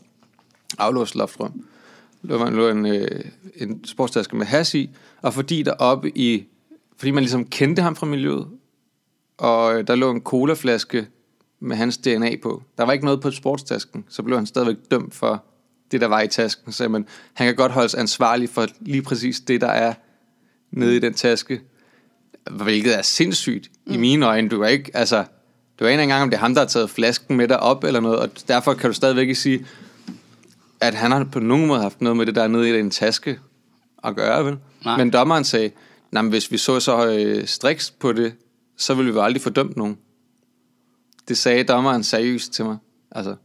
Aflåst 0.78 1.16
loftrum. 1.16 1.66
Der 2.28 2.50
lå 2.50 2.70
en, 2.70 2.86
øh, 2.86 3.22
en 3.56 3.86
sportstaske 3.86 4.36
med 4.36 4.46
hash 4.46 4.76
i, 4.76 4.90
og 5.22 5.34
fordi 5.34 5.64
der 5.64 5.74
oppe 5.74 6.18
i, 6.18 6.46
fordi 6.98 7.12
man 7.12 7.24
ligesom 7.24 7.46
kendte 7.46 7.82
ham 7.82 7.96
fra 7.96 8.06
miljøet, 8.06 8.48
og 9.38 9.80
øh, 9.80 9.88
der 9.88 9.96
lå 9.96 10.12
en 10.12 10.22
colaflaske 10.22 11.08
med 11.60 11.76
hans 11.76 11.98
DNA 11.98 12.36
på. 12.44 12.64
Der 12.78 12.84
var 12.84 12.94
ikke 12.94 13.06
noget 13.06 13.22
på 13.22 13.32
sportstasken, 13.32 14.06
så 14.10 14.24
blev 14.24 14.38
han 14.38 14.46
stadigvæk 14.46 14.78
dømt 14.92 15.14
for 15.14 15.44
det, 15.92 16.02
der 16.02 16.08
var 16.08 16.22
i 16.22 16.28
tasken. 16.28 16.72
Så 16.72 16.88
man, 16.88 17.08
han 17.34 17.48
kan 17.48 17.56
godt 17.56 17.72
holdes 17.72 17.96
ansvarlig 17.96 18.50
for 18.50 18.68
lige 18.80 19.02
præcis 19.02 19.40
det, 19.40 19.62
der 19.62 19.68
er 19.68 19.94
nede 20.72 20.96
i 20.96 21.00
den 21.00 21.14
taske. 21.14 21.62
Hvilket 22.52 22.98
er 22.98 23.02
sindssygt 23.02 23.72
mm. 23.86 23.94
i 23.94 23.98
mine 23.98 24.26
øjne. 24.26 24.50
Du 24.50 24.62
er 24.62 24.68
ikke, 24.68 24.92
altså, 24.94 25.26
du 25.80 25.86
er 25.86 25.90
ikke 25.90 26.04
engang, 26.04 26.24
om 26.24 26.30
det 26.30 26.38
er 26.38 26.42
ham, 26.42 26.54
der 26.54 26.62
har 26.62 26.68
taget 26.68 26.90
flasken 26.90 27.38
med 27.38 27.48
dig 27.48 27.60
op 27.60 27.84
eller 27.84 28.00
noget, 28.00 28.20
og 28.20 28.30
derfor 28.48 28.74
kan 28.74 28.90
du 28.90 28.94
stadigvæk 28.94 29.22
ikke 29.22 29.36
sige, 29.36 29.66
at 30.82 30.94
han 30.94 31.12
har 31.12 31.24
på 31.32 31.40
nogen 31.40 31.66
måde 31.66 31.82
haft 31.82 32.02
noget 32.02 32.18
med 32.18 32.26
det 32.26 32.36
der 32.36 32.48
nede 32.48 32.70
i 32.70 32.74
den 32.74 32.92
taske 32.92 33.40
at 34.04 34.16
gøre, 34.16 34.46
vel? 34.46 34.58
Nej. 34.86 34.98
Men 34.98 35.10
dommeren 35.10 35.44
sagde, 35.44 35.72
nej, 36.12 36.22
men 36.22 36.30
hvis 36.30 36.52
vi 36.52 36.58
så 36.58 36.80
så 36.80 37.08
øh, 37.08 37.48
striks 37.48 37.92
på 37.92 38.14
det, 38.14 38.34
så 38.78 38.94
ville 38.94 39.12
vi 39.12 39.18
jo 39.18 39.24
aldrig 39.24 39.42
få 39.42 39.50
dømt 39.50 39.78
nogen. 39.78 39.98
Det 41.28 41.38
sagde 41.38 41.64
dommeren 41.64 42.04
seriøst 42.04 42.54
til 42.54 42.66
mig. 42.66 42.78
Altså, 43.12 43.36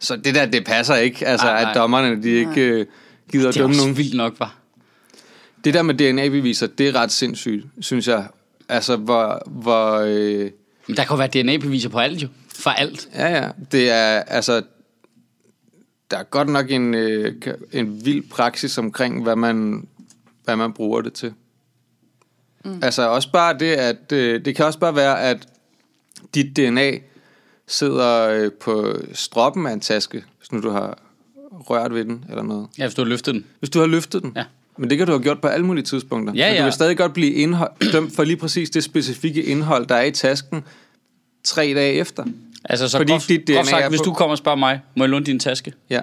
så 0.00 0.16
det 0.16 0.34
der, 0.34 0.46
det 0.46 0.64
passer 0.64 0.94
ikke, 0.94 1.26
altså, 1.26 1.46
Nej, 1.46 1.62
nej, 1.62 1.70
at 1.70 1.76
dommerne, 1.76 2.22
de 2.22 2.28
ikke 2.28 2.60
øh, 2.60 2.86
gider 3.32 3.48
at 3.48 3.54
Det 3.54 3.60
er 3.60 3.62
dømme 3.62 3.74
også 3.74 3.80
nogen. 3.82 3.96
vildt 3.96 4.14
nok, 4.14 4.40
var. 4.40 4.58
Det 5.64 5.74
der 5.74 5.82
med 5.82 5.94
DNA-beviser, 5.94 6.66
det 6.66 6.88
er 6.88 6.94
ret 6.94 7.12
sindssygt, 7.12 7.66
synes 7.80 8.08
jeg. 8.08 8.26
Altså, 8.68 8.96
hvor... 8.96 9.42
hvor 9.46 9.98
øh, 9.98 10.50
Men 10.86 10.96
der 10.96 11.04
kan 11.04 11.16
jo 11.16 11.16
være 11.16 11.42
DNA-beviser 11.42 11.88
på 11.88 11.98
alt 11.98 12.22
jo. 12.22 12.28
For 12.54 12.70
alt. 12.70 13.08
ja, 13.14 13.28
ja. 13.28 13.50
Det 13.72 13.90
er, 13.90 14.20
altså... 14.20 14.62
Der 16.10 16.18
er 16.18 16.22
godt 16.22 16.48
nok 16.48 16.70
en, 16.70 16.94
øh, 16.94 17.34
en 17.72 18.04
vild 18.04 18.30
praksis 18.30 18.78
omkring, 18.78 19.22
hvad 19.22 19.36
man, 19.36 19.88
hvad 20.44 20.56
man 20.56 20.72
bruger 20.72 21.00
det 21.00 21.12
til. 21.12 21.34
Mm. 22.64 22.80
Altså, 22.82 23.08
også 23.08 23.32
bare 23.32 23.58
det, 23.58 23.72
at... 23.72 24.12
Øh, 24.12 24.44
det 24.44 24.56
kan 24.56 24.64
også 24.64 24.78
bare 24.78 24.96
være, 24.96 25.20
at 25.20 25.48
dit 26.34 26.56
DNA 26.56 26.92
sidder 27.66 28.28
øh, 28.28 28.52
på 28.52 28.94
stroppen 29.12 29.66
af 29.66 29.72
en 29.72 29.80
taske, 29.80 30.24
hvis 30.38 30.52
nu 30.52 30.60
du 30.60 30.70
har 30.70 30.98
rørt 31.50 31.94
ved 31.94 32.04
den, 32.04 32.24
eller 32.28 32.42
noget. 32.42 32.68
Ja, 32.78 32.84
hvis 32.84 32.94
du 32.94 33.02
har 33.02 33.08
løftet 33.08 33.34
den. 33.34 33.46
Hvis 33.58 33.70
du 33.70 33.78
har 33.78 33.86
løftet 33.86 34.22
den. 34.22 34.32
Ja. 34.36 34.44
Men 34.78 34.90
det 34.90 34.98
kan 34.98 35.06
du 35.06 35.12
have 35.12 35.22
gjort 35.22 35.40
på 35.40 35.48
alle 35.48 35.66
mulige 35.66 35.84
tidspunkter. 35.84 36.34
Ja, 36.34 36.46
Men 36.46 36.52
du 36.54 36.58
ja. 36.58 36.64
vil 36.64 36.72
stadig 36.72 36.96
godt 36.96 37.12
blive 37.12 37.32
indhold, 37.32 37.70
dømt 37.92 38.16
for 38.16 38.24
lige 38.24 38.36
præcis 38.36 38.70
det 38.70 38.84
specifikke 38.84 39.42
indhold, 39.42 39.86
der 39.86 39.94
er 39.94 40.02
i 40.04 40.10
tasken 40.10 40.64
tre 41.44 41.72
dage 41.76 41.92
efter. 41.94 42.24
Altså, 42.64 42.88
så 42.88 42.96
Fordi 42.98 43.12
groft, 43.12 43.28
dit 43.28 43.46
DNA 43.46 43.54
groft 43.56 43.68
sagt, 43.68 43.84
er 43.84 43.88
hvis 43.88 44.00
du 44.00 44.12
kommer 44.12 44.30
og 44.30 44.38
spørger 44.38 44.58
mig, 44.58 44.80
må 44.96 45.04
jeg 45.04 45.10
låne 45.10 45.24
din 45.24 45.38
taske? 45.38 45.72
Ja, 45.90 46.00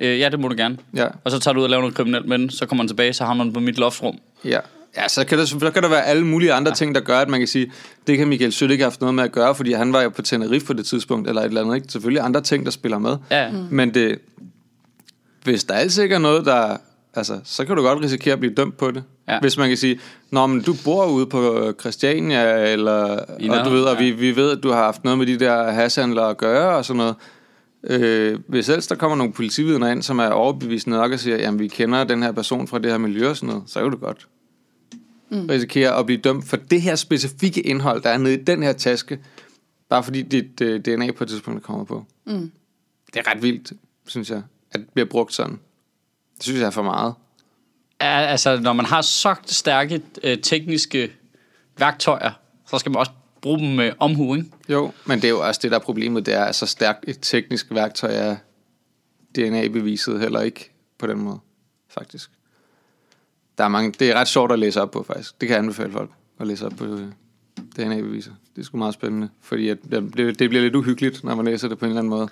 Øh, 0.00 0.18
ja, 0.20 0.28
det 0.28 0.40
må 0.40 0.48
du 0.48 0.54
gerne. 0.56 0.76
ja, 0.96 1.06
Og 1.24 1.30
så 1.30 1.38
tager 1.38 1.52
du 1.52 1.58
ud 1.58 1.64
og 1.64 1.70
laver 1.70 1.80
noget 1.80 1.94
kriminelt 1.94 2.26
med 2.28 2.38
den, 2.38 2.50
så 2.50 2.66
kommer 2.66 2.82
den 2.84 2.88
tilbage, 2.88 3.12
så 3.12 3.24
havner 3.24 3.44
den 3.44 3.52
på 3.52 3.60
mit 3.60 3.78
loftsrum. 3.78 4.18
ja. 4.44 4.58
Ja, 4.96 5.08
så 5.08 5.24
kan, 5.26 5.38
der, 5.38 5.44
så 5.44 5.70
kan 5.74 5.82
der 5.82 5.88
være 5.88 6.04
alle 6.04 6.26
mulige 6.26 6.52
andre 6.52 6.70
ja. 6.70 6.74
ting, 6.74 6.94
der 6.94 7.00
gør, 7.00 7.18
at 7.18 7.28
man 7.28 7.40
kan 7.40 7.46
sige, 7.46 7.72
det 8.06 8.18
kan 8.18 8.28
Michael 8.28 8.52
Sødt 8.52 8.70
ikke 8.70 8.82
have 8.84 8.90
haft 8.90 9.00
noget 9.00 9.14
med 9.14 9.24
at 9.24 9.32
gøre, 9.32 9.54
fordi 9.54 9.72
han 9.72 9.92
var 9.92 10.02
jo 10.02 10.08
på 10.08 10.22
Tenerife 10.22 10.66
på 10.66 10.72
det 10.72 10.86
tidspunkt, 10.86 11.28
eller 11.28 11.42
et 11.42 11.46
eller 11.46 11.60
andet. 11.60 11.74
Ikke? 11.76 11.86
Selvfølgelig 11.88 12.22
andre 12.22 12.40
ting, 12.40 12.64
der 12.64 12.70
spiller 12.70 12.98
med. 12.98 13.16
Ja, 13.30 13.50
mm. 13.50 13.56
Men 13.70 13.94
det, 13.94 14.18
hvis 15.44 15.64
der 15.64 15.74
altid 15.74 16.02
ikke 16.02 16.14
er 16.14 16.18
noget, 16.18 16.46
der... 16.46 16.76
Altså, 17.16 17.40
så 17.44 17.64
kan 17.64 17.76
du 17.76 17.82
godt 17.82 18.02
risikere 18.02 18.32
at 18.32 18.40
blive 18.40 18.54
dømt 18.54 18.76
på 18.76 18.90
det. 18.90 19.04
Ja. 19.28 19.40
Hvis 19.40 19.56
man 19.56 19.68
kan 19.68 19.76
sige, 19.76 20.00
Nå, 20.30 20.46
men 20.46 20.62
du 20.62 20.74
bor 20.84 21.06
ude 21.06 21.26
på 21.26 21.72
Christiania, 21.80 22.72
eller, 22.72 23.18
I 23.40 23.48
og 23.48 23.64
du 23.64 23.70
ved, 23.70 23.82
og 23.82 23.94
ja. 23.94 24.04
vi, 24.04 24.10
vi 24.10 24.36
ved, 24.36 24.50
at 24.50 24.62
du 24.62 24.70
har 24.70 24.76
haft 24.76 25.04
noget 25.04 25.18
med 25.18 25.26
de 25.26 25.38
der 25.38 25.70
hashhandlere 25.70 26.30
at 26.30 26.36
gøre, 26.36 26.76
og 26.76 26.84
sådan 26.84 26.98
noget. 26.98 27.14
Øh, 27.84 28.38
hvis 28.48 28.68
ellers 28.68 28.86
der 28.86 28.94
kommer 28.94 29.16
nogle 29.16 29.32
politividner 29.32 29.88
ind, 29.88 30.02
som 30.02 30.18
er 30.18 30.28
overbevisende 30.28 30.96
nok 30.96 31.12
og 31.12 31.20
siger, 31.20 31.36
jamen 31.36 31.60
vi 31.60 31.68
kender 31.68 32.04
den 32.04 32.22
her 32.22 32.32
person 32.32 32.66
fra 32.66 32.78
det 32.78 32.90
her 32.90 32.98
miljø 32.98 33.28
og 33.28 33.36
sådan 33.36 33.48
noget, 33.48 33.62
så 33.66 33.80
er 33.80 33.88
du 33.88 33.96
godt 33.96 34.26
mm. 35.30 35.46
risikere 35.46 35.98
at 35.98 36.06
blive 36.06 36.20
dømt 36.20 36.48
for 36.48 36.56
det 36.56 36.82
her 36.82 36.94
specifikke 36.94 37.60
indhold, 37.60 38.02
der 38.02 38.10
er 38.10 38.18
nede 38.18 38.34
i 38.34 38.44
den 38.44 38.62
her 38.62 38.72
taske, 38.72 39.18
bare 39.88 40.02
fordi 40.02 40.22
dit 40.22 40.60
uh, 40.60 40.76
DNA 40.76 41.10
på 41.10 41.24
et 41.24 41.30
tidspunkt 41.30 41.60
er 41.62 41.66
kommet 41.66 41.86
på. 41.86 42.04
Mm. 42.26 42.50
Det 43.14 43.26
er 43.26 43.30
ret 43.30 43.42
vildt, 43.42 43.72
synes 44.06 44.30
jeg, 44.30 44.42
at 44.72 44.80
det 44.80 44.88
bliver 44.94 45.06
brugt 45.06 45.34
sådan. 45.34 45.58
Det 46.36 46.44
synes 46.44 46.60
jeg 46.60 46.66
er 46.66 46.70
for 46.70 46.82
meget. 46.82 47.14
Ja, 48.00 48.20
altså, 48.20 48.60
når 48.60 48.72
man 48.72 48.86
har 48.86 49.02
så 49.02 49.34
stærke 49.46 50.02
øh, 50.22 50.38
tekniske 50.42 51.12
værktøjer, 51.78 52.30
så 52.70 52.78
skal 52.78 52.92
man 52.92 52.98
også 52.98 53.12
bruge 53.40 53.58
dem 53.58 53.68
med 53.68 53.92
omhu, 53.98 54.34
ikke? 54.34 54.50
Jo, 54.68 54.92
men 55.04 55.18
det 55.18 55.24
er 55.24 55.28
jo 55.28 55.46
også 55.46 55.60
det, 55.62 55.70
der 55.70 55.78
er 55.78 55.82
problemet, 55.82 56.26
det 56.26 56.34
er, 56.34 56.44
at 56.44 56.54
så 56.54 56.66
stærkt 56.66 57.04
et 57.08 57.18
teknisk 57.22 57.66
værktøj 57.70 58.14
er 58.14 58.36
DNA-beviset 59.36 60.20
heller 60.20 60.40
ikke 60.40 60.70
på 60.98 61.06
den 61.06 61.18
måde, 61.18 61.38
faktisk. 61.88 62.30
Der 63.58 63.64
er 63.64 63.68
mange, 63.68 63.92
det 63.92 64.10
er 64.10 64.14
ret 64.14 64.28
sjovt 64.28 64.52
at 64.52 64.58
læse 64.58 64.82
op 64.82 64.90
på, 64.90 65.02
faktisk. 65.02 65.40
Det 65.40 65.48
kan 65.48 65.54
jeg 65.54 65.62
anbefale 65.62 65.92
folk 65.92 66.10
at 66.40 66.46
læse 66.46 66.66
op 66.66 66.72
på 66.72 66.84
øh, 66.84 67.12
DNA-beviser. 67.76 68.30
Det 68.56 68.62
er 68.62 68.66
sgu 68.66 68.78
meget 68.78 68.94
spændende, 68.94 69.28
fordi 69.42 69.68
at 69.68 69.78
det, 69.90 70.38
det 70.38 70.48
bliver 70.48 70.62
lidt 70.62 70.76
uhyggeligt, 70.76 71.24
når 71.24 71.34
man 71.34 71.44
læser 71.44 71.68
det 71.68 71.78
på 71.78 71.84
en 71.84 71.90
eller 71.90 72.00
anden 72.00 72.10
måde. 72.10 72.28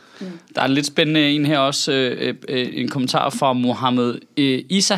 Der 0.55 0.61
er 0.61 0.65
en 0.65 0.73
lidt 0.73 0.87
spændende 0.87 1.31
en 1.31 1.47
her 1.47 1.59
også, 1.59 1.93
øh, 1.93 2.35
øh, 2.49 2.69
en 2.73 2.89
kommentar 2.89 3.31
fra 3.31 3.53
Mohammed 3.53 4.19
øh, 4.37 4.63
Isa. 4.69 4.97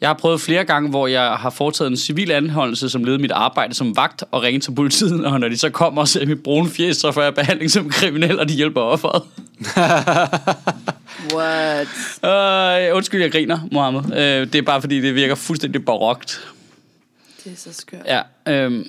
Jeg 0.00 0.08
har 0.08 0.14
prøvet 0.14 0.40
flere 0.40 0.64
gange, 0.64 0.90
hvor 0.90 1.06
jeg 1.06 1.32
har 1.32 1.50
foretaget 1.50 1.90
en 1.90 1.96
civil 1.96 2.30
anholdelse, 2.30 2.90
som 2.90 3.04
led 3.04 3.18
mit 3.18 3.30
arbejde 3.30 3.74
som 3.74 3.96
vagt 3.96 4.24
og 4.30 4.42
ringe 4.42 4.60
til 4.60 4.74
politiet, 4.74 5.26
og 5.26 5.40
når 5.40 5.48
de 5.48 5.58
så 5.58 5.70
kommer 5.70 6.00
og 6.00 6.08
ser 6.08 6.26
mit 6.26 6.42
brune 6.42 6.70
fjes, 6.70 6.96
så 6.96 7.12
får 7.12 7.22
jeg 7.22 7.34
behandling 7.34 7.70
som 7.70 7.90
kriminel, 7.90 8.38
og 8.38 8.48
de 8.48 8.54
hjælper 8.54 8.80
offeret. 8.80 9.22
What? 11.34 11.88
Øh, 12.90 12.96
undskyld, 12.96 13.20
jeg 13.20 13.32
griner, 13.32 13.58
Mohammed. 13.72 14.00
Øh, 14.00 14.46
det 14.46 14.54
er 14.54 14.62
bare 14.62 14.80
fordi, 14.80 15.00
det 15.00 15.14
virker 15.14 15.34
fuldstændig 15.34 15.84
barokt. 15.84 16.54
Det 17.44 17.52
er 17.52 17.56
så 17.56 17.72
skørt. 17.72 18.00
Ja, 18.06 18.20
øh, 18.48 18.86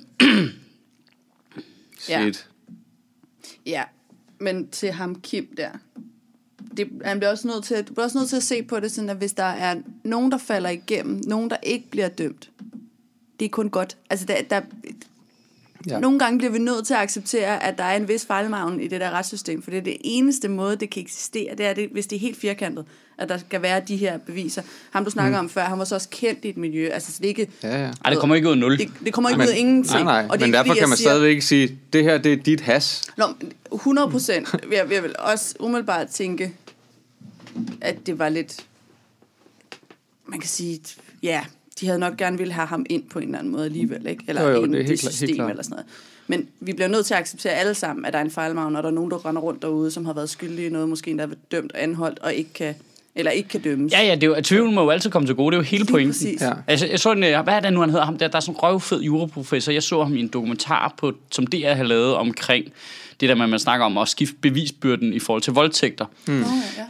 Ja. 2.08 2.22
Shit. 2.22 2.48
Ja, 3.66 3.82
men 4.38 4.68
til 4.68 4.92
ham 4.92 5.20
Kim 5.20 5.54
der, 5.56 5.70
det, 6.76 6.88
han 7.04 7.18
bliver 7.18 7.30
også 7.30 7.48
nødt 7.48 7.64
til, 7.64 7.76
du 7.88 7.92
bliver 7.92 8.04
også 8.04 8.18
nødt 8.18 8.28
til 8.28 8.36
at 8.36 8.42
se 8.42 8.62
på 8.62 8.80
det 8.80 8.90
sådan, 8.92 9.10
at 9.10 9.16
hvis 9.16 9.32
der 9.32 9.42
er 9.42 9.76
nogen, 10.04 10.32
der 10.32 10.38
falder 10.38 10.70
igennem, 10.70 11.22
nogen, 11.26 11.50
der 11.50 11.56
ikke 11.62 11.90
bliver 11.90 12.08
dømt, 12.08 12.50
det 13.40 13.44
er 13.44 13.50
kun 13.50 13.70
godt. 13.70 13.96
Altså, 14.10 14.26
der, 14.26 14.42
der, 14.42 14.60
Ja. 15.88 16.00
Nogle 16.00 16.18
gange 16.18 16.38
bliver 16.38 16.50
vi 16.50 16.58
nødt 16.58 16.86
til 16.86 16.94
at 16.94 17.00
acceptere, 17.00 17.62
at 17.62 17.78
der 17.78 17.84
er 17.84 17.96
en 17.96 18.08
vis 18.08 18.26
fejlmargen 18.26 18.80
i 18.80 18.88
det 18.88 19.00
der 19.00 19.10
retssystem, 19.10 19.62
for 19.62 19.70
det 19.70 19.78
er 19.78 19.82
det 19.82 19.96
eneste 20.00 20.48
måde, 20.48 20.76
det 20.76 20.90
kan 20.90 21.02
eksistere, 21.02 21.54
det 21.54 21.66
er, 21.66 21.74
det, 21.74 21.88
hvis 21.88 22.06
det 22.06 22.16
er 22.16 22.20
helt 22.20 22.36
firkantet, 22.36 22.86
at 23.18 23.28
der 23.28 23.38
skal 23.38 23.62
være 23.62 23.80
de 23.88 23.96
her 23.96 24.18
beviser. 24.18 24.62
Ham, 24.90 25.04
du 25.04 25.10
snakker 25.10 25.40
mm. 25.40 25.44
om 25.46 25.50
før, 25.50 25.64
han 25.64 25.78
var 25.78 25.84
så 25.84 25.94
også 25.94 26.08
kendt 26.10 26.44
i 26.44 26.48
et 26.48 26.56
miljø, 26.56 26.88
altså 26.88 27.12
så 27.12 27.18
det 27.18 27.24
er 27.24 27.28
ikke... 27.28 27.48
Ja, 27.62 27.82
ja. 27.84 27.90
Ej, 28.04 28.10
det 28.10 28.18
kommer 28.18 28.36
ikke 28.36 28.48
ud 28.48 28.52
af 28.52 28.58
nul. 28.58 28.78
Det, 28.78 28.90
det 29.04 29.12
kommer 29.12 29.28
ikke 29.30 29.38
Men, 29.38 29.48
ud 29.48 29.52
af 29.52 29.58
ingenting. 29.58 30.04
nej, 30.04 30.22
nej, 30.22 30.28
og 30.30 30.38
det 30.38 30.44
er 30.44 30.46
men 30.46 30.46
ikke, 30.46 30.56
derfor 30.56 30.66
fordi, 30.68 30.78
kan 30.78 30.82
jeg 30.82 30.88
man 30.88 30.96
siger- 30.98 31.08
stadigvæk 31.08 31.30
ikke 31.30 31.44
sige, 31.44 31.78
det 31.92 32.04
her 32.04 32.18
det 32.18 32.32
er 32.32 32.36
dit 32.36 32.60
has. 32.60 33.02
Nå, 33.16 33.24
100 33.72 34.10
procent. 34.10 34.48
Jeg, 34.72 34.86
jeg 34.92 35.02
vil 35.02 35.14
også 35.18 35.54
umiddelbart 35.60 36.08
tænke, 36.08 36.52
at 37.80 38.06
det 38.06 38.18
var 38.18 38.28
lidt... 38.28 38.64
Man 40.26 40.40
kan 40.40 40.48
sige, 40.48 40.80
ja, 41.22 41.44
de 41.80 41.86
havde 41.86 41.98
nok 41.98 42.16
gerne 42.16 42.38
ville 42.38 42.52
have 42.52 42.66
ham 42.66 42.86
ind 42.90 43.02
på 43.10 43.18
en 43.18 43.24
eller 43.24 43.38
anden 43.38 43.52
måde 43.52 43.64
alligevel, 43.64 44.06
ikke? 44.06 44.24
Eller 44.28 44.42
Jo, 44.42 44.48
jo, 44.48 44.64
ind 44.64 44.74
er 44.74 44.78
i 44.80 44.82
det 44.82 44.98
system 44.98 45.34
klart. 45.34 45.50
eller 45.50 45.62
sådan 45.62 45.70
noget. 45.74 45.86
Men 46.26 46.48
vi 46.60 46.72
bliver 46.72 46.88
nødt 46.88 47.06
til 47.06 47.14
at 47.14 47.20
acceptere 47.20 47.52
alle 47.52 47.74
sammen, 47.74 48.04
at 48.04 48.12
der 48.12 48.18
er 48.18 48.22
en 48.24 48.30
fejlmagn, 48.30 48.76
og 48.76 48.82
der 48.82 48.88
er 48.88 48.92
nogen, 48.94 49.10
der 49.10 49.26
render 49.26 49.42
rundt 49.42 49.62
derude, 49.62 49.90
som 49.90 50.06
har 50.06 50.12
været 50.12 50.30
skyldige 50.30 50.66
i 50.66 50.70
noget, 50.70 50.88
måske 50.88 51.10
endda 51.10 51.26
været 51.26 51.52
dømt 51.52 51.72
og 51.72 51.82
anholdt, 51.82 52.18
og 52.18 52.34
ikke 52.34 52.52
kan, 52.52 52.74
eller 53.16 53.30
ikke 53.30 53.48
kan 53.48 53.60
dømmes. 53.60 53.92
Ja, 53.92 54.02
ja, 54.06 54.14
det 54.14 54.22
er 54.22 54.26
jo, 54.26 54.32
at 54.32 54.44
tvivlen 54.44 54.74
må 54.74 54.82
jo 54.82 54.90
altid 54.90 55.10
komme 55.10 55.28
til 55.28 55.34
gode. 55.34 55.50
Det 55.50 55.56
er 55.56 55.60
jo 55.60 55.64
hele 55.64 55.84
Lige 55.84 55.92
pointen. 55.92 56.12
præcis. 56.12 56.40
Ja. 56.40 56.52
Altså, 56.66 56.86
jeg 56.86 57.00
så 57.00 57.12
en, 57.12 57.24
øh, 57.24 57.44
hvad 57.44 57.54
er 57.54 57.60
det 57.60 57.72
nu, 57.72 57.80
han 57.80 57.90
hedder 57.90 58.04
ham 58.04 58.18
der? 58.18 58.28
Der 58.28 58.36
er 58.36 58.40
sådan 58.40 58.54
en 58.54 58.58
røvfed 58.62 59.00
juraprofessor. 59.00 59.72
Jeg 59.72 59.82
så 59.82 60.02
ham 60.02 60.16
i 60.16 60.20
en 60.20 60.28
dokumentar, 60.28 60.94
på, 60.98 61.12
som 61.32 61.46
DR 61.46 61.72
har 61.72 61.84
lavet 61.84 62.14
omkring 62.14 62.64
det 63.20 63.28
der 63.28 63.34
med, 63.34 63.42
at 63.44 63.50
man 63.50 63.58
snakker 63.58 63.86
om 63.86 63.98
at 63.98 64.08
skifte 64.08 64.36
bevisbyrden 64.40 65.12
i 65.12 65.18
forhold 65.18 65.42
til 65.42 65.52
voldtægter. 65.52 66.06
Mm. 66.28 66.44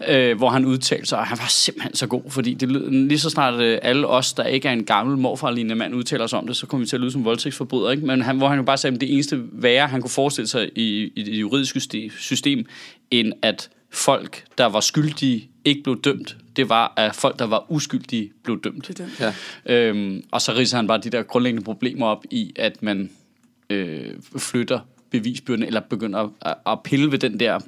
ja. 0.08 0.30
Øh, 0.30 0.36
hvor 0.36 0.48
han 0.50 0.64
udtalte 0.64 1.06
sig, 1.06 1.18
og 1.18 1.26
han 1.26 1.38
var 1.38 1.46
simpelthen 1.48 1.94
så 1.94 2.06
god, 2.06 2.22
fordi 2.28 2.54
det, 2.54 2.68
lige 2.92 3.18
så 3.18 3.30
snart 3.30 3.60
øh, 3.60 3.78
alle 3.82 4.06
os, 4.06 4.32
der 4.32 4.44
ikke 4.44 4.68
er 4.68 4.72
en 4.72 4.84
gammel 4.84 5.18
morfarlignende 5.18 5.74
mand, 5.74 5.94
udtaler 5.94 6.26
sig 6.26 6.38
om 6.38 6.46
det, 6.46 6.56
så 6.56 6.66
kommer 6.66 6.84
vi 6.84 6.88
til 6.88 6.96
at 6.96 7.00
lyde 7.00 7.12
som 7.12 7.24
voldtægtsforbrydere. 7.24 7.92
Ikke? 7.92 8.06
Men 8.06 8.22
han, 8.22 8.36
hvor 8.36 8.48
han 8.48 8.58
jo 8.58 8.62
bare 8.64 8.76
sagde, 8.76 8.94
at 8.94 9.00
det 9.00 9.12
eneste 9.14 9.42
værre, 9.52 9.86
han 9.86 10.00
kunne 10.00 10.10
forestille 10.10 10.48
sig 10.48 10.70
i, 10.76 11.12
i 11.16 11.22
det 11.22 11.32
juridiske 11.40 11.80
system, 11.80 12.10
system, 12.18 12.66
end 13.10 13.32
at 13.42 13.68
folk, 13.96 14.44
der 14.58 14.66
var 14.66 14.80
skyldige, 14.80 15.50
ikke 15.64 15.82
blev 15.82 16.00
dømt. 16.00 16.36
Det 16.56 16.68
var, 16.68 16.92
at 16.96 17.14
folk, 17.14 17.38
der 17.38 17.46
var 17.46 17.66
uskyldige, 17.68 18.32
blev 18.42 18.60
dømt. 18.62 18.88
Det 18.88 18.98
dømt. 18.98 19.20
Ja. 19.20 19.34
Øhm, 19.66 20.24
og 20.30 20.42
så 20.42 20.52
ridser 20.52 20.76
han 20.76 20.86
bare 20.86 20.98
de 20.98 21.10
der 21.10 21.22
grundlæggende 21.22 21.64
problemer 21.64 22.06
op 22.06 22.24
i, 22.30 22.52
at 22.56 22.82
man 22.82 23.10
øh, 23.70 24.10
flytter 24.38 24.80
bevisbyrden, 25.10 25.64
eller 25.64 25.80
begynder 25.80 26.30
at, 26.42 26.54
at 26.66 26.82
pille 26.82 27.12
ved 27.12 27.18
den 27.18 27.40
der, 27.40 27.60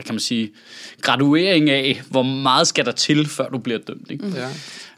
hvad 0.00 0.04
kan 0.04 0.14
man 0.14 0.20
sige, 0.20 0.50
graduering 1.00 1.70
af, 1.70 2.02
hvor 2.10 2.22
meget 2.22 2.66
skal 2.66 2.84
der 2.84 2.92
til, 2.92 3.26
før 3.26 3.48
du 3.48 3.58
bliver 3.58 3.78
dømt. 3.78 4.10
Ikke? 4.10 4.24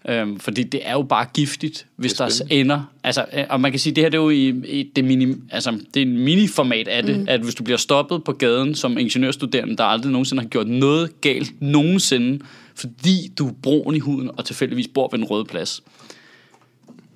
Ja. 0.05 0.21
Øhm, 0.21 0.41
fordi 0.41 0.63
det 0.63 0.81
er 0.85 0.93
jo 0.93 1.03
bare 1.03 1.27
giftigt, 1.35 1.87
hvis 1.97 2.13
der 2.13 2.25
er 2.25 2.43
ender. 2.51 2.93
Altså, 3.05 3.25
øh, 3.33 3.45
og 3.51 3.61
man 3.61 3.71
kan 3.71 3.81
sige, 3.81 3.95
det 3.95 4.05
her 4.05 4.09
det 4.09 4.19
er 4.19 4.23
jo 4.23 4.31
i, 4.31 4.49
i 4.49 4.91
det, 4.97 5.05
mini, 5.05 5.35
altså, 5.51 5.79
det 5.95 6.03
er 6.03 6.07
en 6.07 6.19
miniformat 6.19 6.89
af 6.89 7.03
det, 7.03 7.19
mm. 7.19 7.27
at 7.29 7.41
hvis 7.41 7.55
du 7.55 7.65
bliver 7.65 7.77
stoppet 7.77 8.25
på 8.25 8.33
gaden 8.33 8.75
som 8.75 8.99
ingeniørstuderende, 8.99 9.77
der 9.77 9.85
aldrig 9.85 10.13
nogensinde 10.13 10.43
har 10.43 10.49
gjort 10.49 10.69
noget 10.69 11.21
galt 11.21 11.53
nogensinde, 11.63 12.45
fordi 12.75 13.33
du 13.39 13.49
er 13.49 13.53
brun 13.63 13.95
i 13.95 13.99
huden 13.99 14.31
og 14.37 14.45
tilfældigvis 14.45 14.89
bor 14.89 15.09
ved 15.13 15.19
en 15.19 15.25
rød 15.25 15.45
plads. 15.45 15.83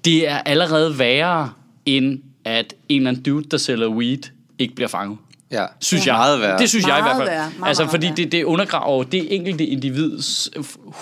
Det 0.05 0.29
er 0.29 0.38
allerede 0.38 0.99
værre, 0.99 1.51
end 1.87 2.20
at 2.44 2.75
en 2.88 2.96
eller 2.96 3.11
anden 3.11 3.22
dude, 3.22 3.49
der 3.51 3.57
sælger 3.57 3.88
weed, 3.88 4.22
ikke 4.59 4.75
bliver 4.75 4.88
fanget. 4.88 5.18
Ja. 5.61 5.66
Synes 5.81 6.07
Ja. 6.07 6.12
jeg. 6.12 6.19
Meget 6.19 6.40
værre. 6.40 6.59
Det 6.59 6.69
synes 6.69 6.87
jeg 6.87 6.99
i 6.99 7.03
hvert 7.03 7.16
Meget 7.16 7.29
fald. 7.29 7.38
værre. 7.38 7.51
Meget, 7.59 7.69
altså, 7.69 7.83
meget 7.83 7.90
fordi 7.90 8.07
værre. 8.07 8.16
det, 8.16 8.33
det 8.33 8.45
undergraver 8.45 9.03
det 9.05 9.35
enkelte 9.35 9.66
individs 9.66 10.51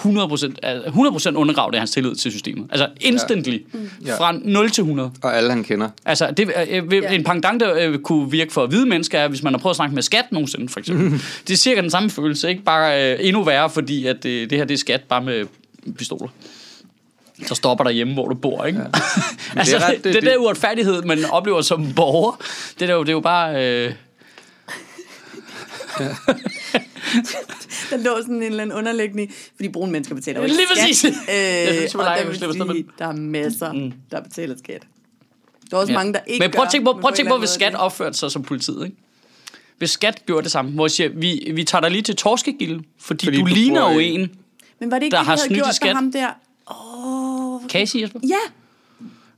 100%, 0.04 0.54
altså 0.62 0.90
100% 1.32 1.36
undergraver 1.36 1.70
det 1.70 1.78
hans 1.80 1.90
tillid 1.90 2.14
til 2.14 2.30
systemet. 2.30 2.66
Altså 2.70 2.88
instantly. 3.00 3.58
Ja. 4.06 4.16
Fra 4.18 4.32
0 4.44 4.70
til 4.70 4.82
100. 4.82 5.10
Og 5.22 5.36
alle 5.36 5.50
han 5.50 5.64
kender. 5.64 5.88
Altså, 6.04 6.30
det, 6.36 6.50
øh, 6.70 6.92
Ja. 6.92 7.12
en 7.14 7.24
pendant, 7.24 7.60
der 7.60 7.74
øh, 7.80 7.98
kunne 7.98 8.30
virke 8.30 8.52
for 8.52 8.66
hvide 8.66 8.86
mennesker, 8.86 9.18
er, 9.18 9.28
hvis 9.28 9.42
man 9.42 9.52
har 9.52 9.58
prøvet 9.58 9.72
at 9.72 9.76
snakke 9.76 9.94
med 9.94 10.02
skat 10.02 10.24
nogensinde, 10.32 10.68
for 10.68 10.80
eksempel. 10.80 11.10
det 11.48 11.52
er 11.54 11.58
cirka 11.58 11.80
den 11.80 11.90
samme 11.90 12.10
følelse, 12.10 12.48
ikke? 12.48 12.62
Bare 12.62 13.12
øh, 13.12 13.18
endnu 13.20 13.42
værre, 13.42 13.70
fordi 13.70 14.06
at 14.06 14.22
det, 14.22 14.50
det 14.50 14.58
her 14.58 14.64
det 14.64 14.74
er 14.74 14.78
skat 14.78 15.00
bare 15.08 15.22
med 15.22 15.44
pistoler. 15.98 16.28
Så 17.46 17.54
stopper 17.54 17.84
der 17.84 17.90
hjemme, 17.90 18.12
hvor 18.14 18.28
du 18.28 18.34
bor, 18.34 18.64
ikke? 18.64 18.78
Ja. 18.78 18.84
altså, 19.60 19.76
det 19.76 19.82
er 19.82 19.88
ret- 19.88 19.94
det, 19.96 20.04
det- 20.04 20.14
det, 20.14 20.22
det- 20.22 20.30
der 20.30 20.36
uretfærdighed, 20.36 21.02
man 21.02 21.18
oplever 21.30 21.60
som 21.60 21.92
borger, 21.92 22.40
det 22.80 22.90
er 22.90 22.94
jo, 22.94 23.00
det 23.00 23.08
er 23.08 23.12
jo 23.12 23.20
bare... 23.20 23.64
Øh, 23.86 23.92
Der 27.90 27.96
lå 27.96 28.16
sådan 28.20 28.34
en 28.36 28.42
eller 28.42 28.62
anden 28.62 28.76
underlægning, 28.78 29.32
fordi 29.56 29.68
brune 29.68 29.92
mennesker 29.92 30.14
betaler 30.14 30.40
jo 30.40 30.46
Lige 30.46 30.58
ikke 30.60 30.72
præcis. 30.74 30.98
skat. 30.98 31.12
Jeg 31.28 31.68
Øh, 31.72 31.74
synes, 31.78 31.94
og 31.94 32.04
der, 32.04 32.26
vil 32.26 32.66
med 32.66 32.84
der 32.98 33.06
er 33.06 33.12
masser, 33.12 33.72
Mm. 33.72 33.92
der 34.10 34.20
betaler 34.22 34.56
skat. 34.58 34.82
Der 35.70 35.76
er 35.76 35.80
også 35.80 35.92
Ja. 35.92 35.98
mange, 35.98 36.12
der 36.12 36.20
ikke 36.26 36.42
Men 36.44 36.50
prøv 36.50 36.64
at 36.64 36.70
tænke 36.70 36.84
på, 36.84 36.92
prøv 36.92 37.08
at 37.08 37.14
tænke 37.14 37.30
på, 37.30 37.38
hvis 37.38 37.50
skat 37.50 37.74
opførte 37.74 38.18
sig 38.18 38.30
som 38.30 38.42
politiet, 38.42 38.84
ikke? 38.84 38.96
Hvis 39.78 39.90
skat 39.90 40.26
gjorde 40.26 40.42
det 40.44 40.52
samme, 40.52 40.70
hvor 40.70 40.86
jeg 40.86 40.90
siger, 40.90 41.08
vi, 41.08 41.50
vi 41.54 41.64
tager 41.64 41.82
dig 41.82 41.90
lige 41.90 42.02
til 42.02 42.16
torskegilde, 42.16 42.82
fordi, 43.00 43.26
Fordi 43.26 43.36
du, 43.38 43.42
du 43.42 43.46
ligner 43.54 43.92
jo 43.92 43.98
en. 43.98 44.30
Men 44.80 44.90
var 44.90 44.98
det 44.98 45.04
ikke 45.04 45.12
der 45.14 45.20
det, 45.20 45.26
har 45.26 45.36
snydt 45.36 45.66
i 45.70 45.74
skat. 45.74 45.94
ham 45.94 46.12
der? 46.12 46.28
Åh, 46.70 47.54
oh, 47.54 47.62
Casey, 47.68 48.00
Jesper? 48.02 48.20
ja. 48.28 48.34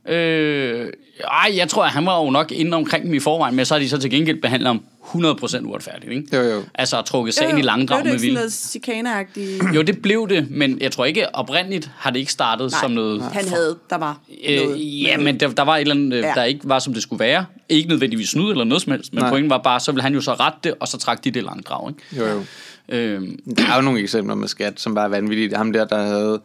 Øh, 0.07 0.87
ej, 1.31 1.53
jeg 1.57 1.69
tror, 1.69 1.83
at 1.83 1.91
han 1.91 2.05
var 2.05 2.23
jo 2.23 2.29
nok 2.29 2.51
inde 2.51 2.77
omkring 2.77 3.05
dem 3.05 3.13
i 3.13 3.19
forvejen, 3.19 3.55
men 3.55 3.65
så 3.65 3.73
har 3.73 3.79
de 3.79 3.89
så 3.89 3.97
til 3.97 4.09
gengæld 4.11 4.41
behandlet 4.41 4.67
ham 4.67 4.81
100% 5.15 5.65
uretfærdigt, 5.65 6.11
ikke? 6.11 6.37
Jo, 6.37 6.41
jo. 6.41 6.63
Altså 6.75 7.01
trukket 7.01 7.33
sagen 7.33 7.57
i 7.57 7.61
langdrag 7.61 8.01
Blev 8.03 8.11
med 8.13 8.19
det 8.19 8.23
ikke 8.25 8.33
vilje. 8.35 8.35
sådan 8.35 8.41
noget 8.41 8.53
chikaneagtigt? 8.53 9.63
Jo, 9.75 9.81
det 9.81 10.01
blev 10.01 10.27
det, 10.29 10.47
men 10.51 10.77
jeg 10.81 10.91
tror 10.91 11.05
ikke 11.05 11.35
oprindeligt 11.35 11.91
har 11.97 12.09
det 12.11 12.19
ikke 12.19 12.31
startet 12.31 12.71
Nej, 12.71 12.81
som 12.81 12.91
noget... 12.91 13.21
han 13.33 13.47
havde, 13.47 13.75
der 13.89 13.97
var 13.97 14.19
noget. 14.47 14.75
Øh, 14.75 15.03
ja, 15.03 15.17
men 15.17 15.39
der, 15.39 15.49
der 15.49 15.63
var 15.63 15.75
et 15.75 15.81
eller 15.81 15.95
andet, 15.95 16.17
Ja. 16.21 16.27
ja. 16.27 16.33
der 16.35 16.43
ikke 16.43 16.59
var, 16.63 16.79
som 16.79 16.93
det 16.93 17.03
skulle 17.03 17.19
være. 17.19 17.45
Ikke 17.69 17.89
nødvendigvis 17.89 18.29
snyd 18.29 18.51
eller 18.51 18.63
noget 18.63 18.81
som 18.81 18.91
helst, 18.91 19.13
men 19.13 19.21
Nej. 19.21 19.29
pointen 19.29 19.49
var 19.49 19.57
bare, 19.57 19.79
så 19.79 19.91
ville 19.91 20.03
han 20.03 20.13
jo 20.13 20.21
så 20.21 20.33
rette 20.33 20.59
det, 20.63 20.73
og 20.79 20.87
så 20.87 20.97
trak 20.97 21.23
de 21.23 21.31
det 21.31 21.43
langdrag, 21.43 21.89
ikke? 21.89 22.01
Jo, 22.25 22.33
jo. 22.33 22.43
Øhm, 22.89 23.39
Der 23.57 23.63
er 23.71 23.75
jo 23.75 23.81
nogle 23.81 23.99
eksempler 23.99 24.35
med 24.35 24.47
skat, 24.47 24.79
som 24.79 24.95
bare 24.95 25.05
er 25.05 25.09
vanvittige. 25.09 25.55
Ham 25.57 25.73
der, 25.73 25.85
der 25.85 26.03
havde 26.03 26.41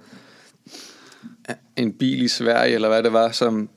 en 1.77 1.93
bil 1.93 2.23
i 2.23 2.29
Sverige, 2.29 2.75
eller 2.75 2.89
hvad 2.89 3.03
det 3.03 3.13
var, 3.13 3.31
som, 3.33 3.69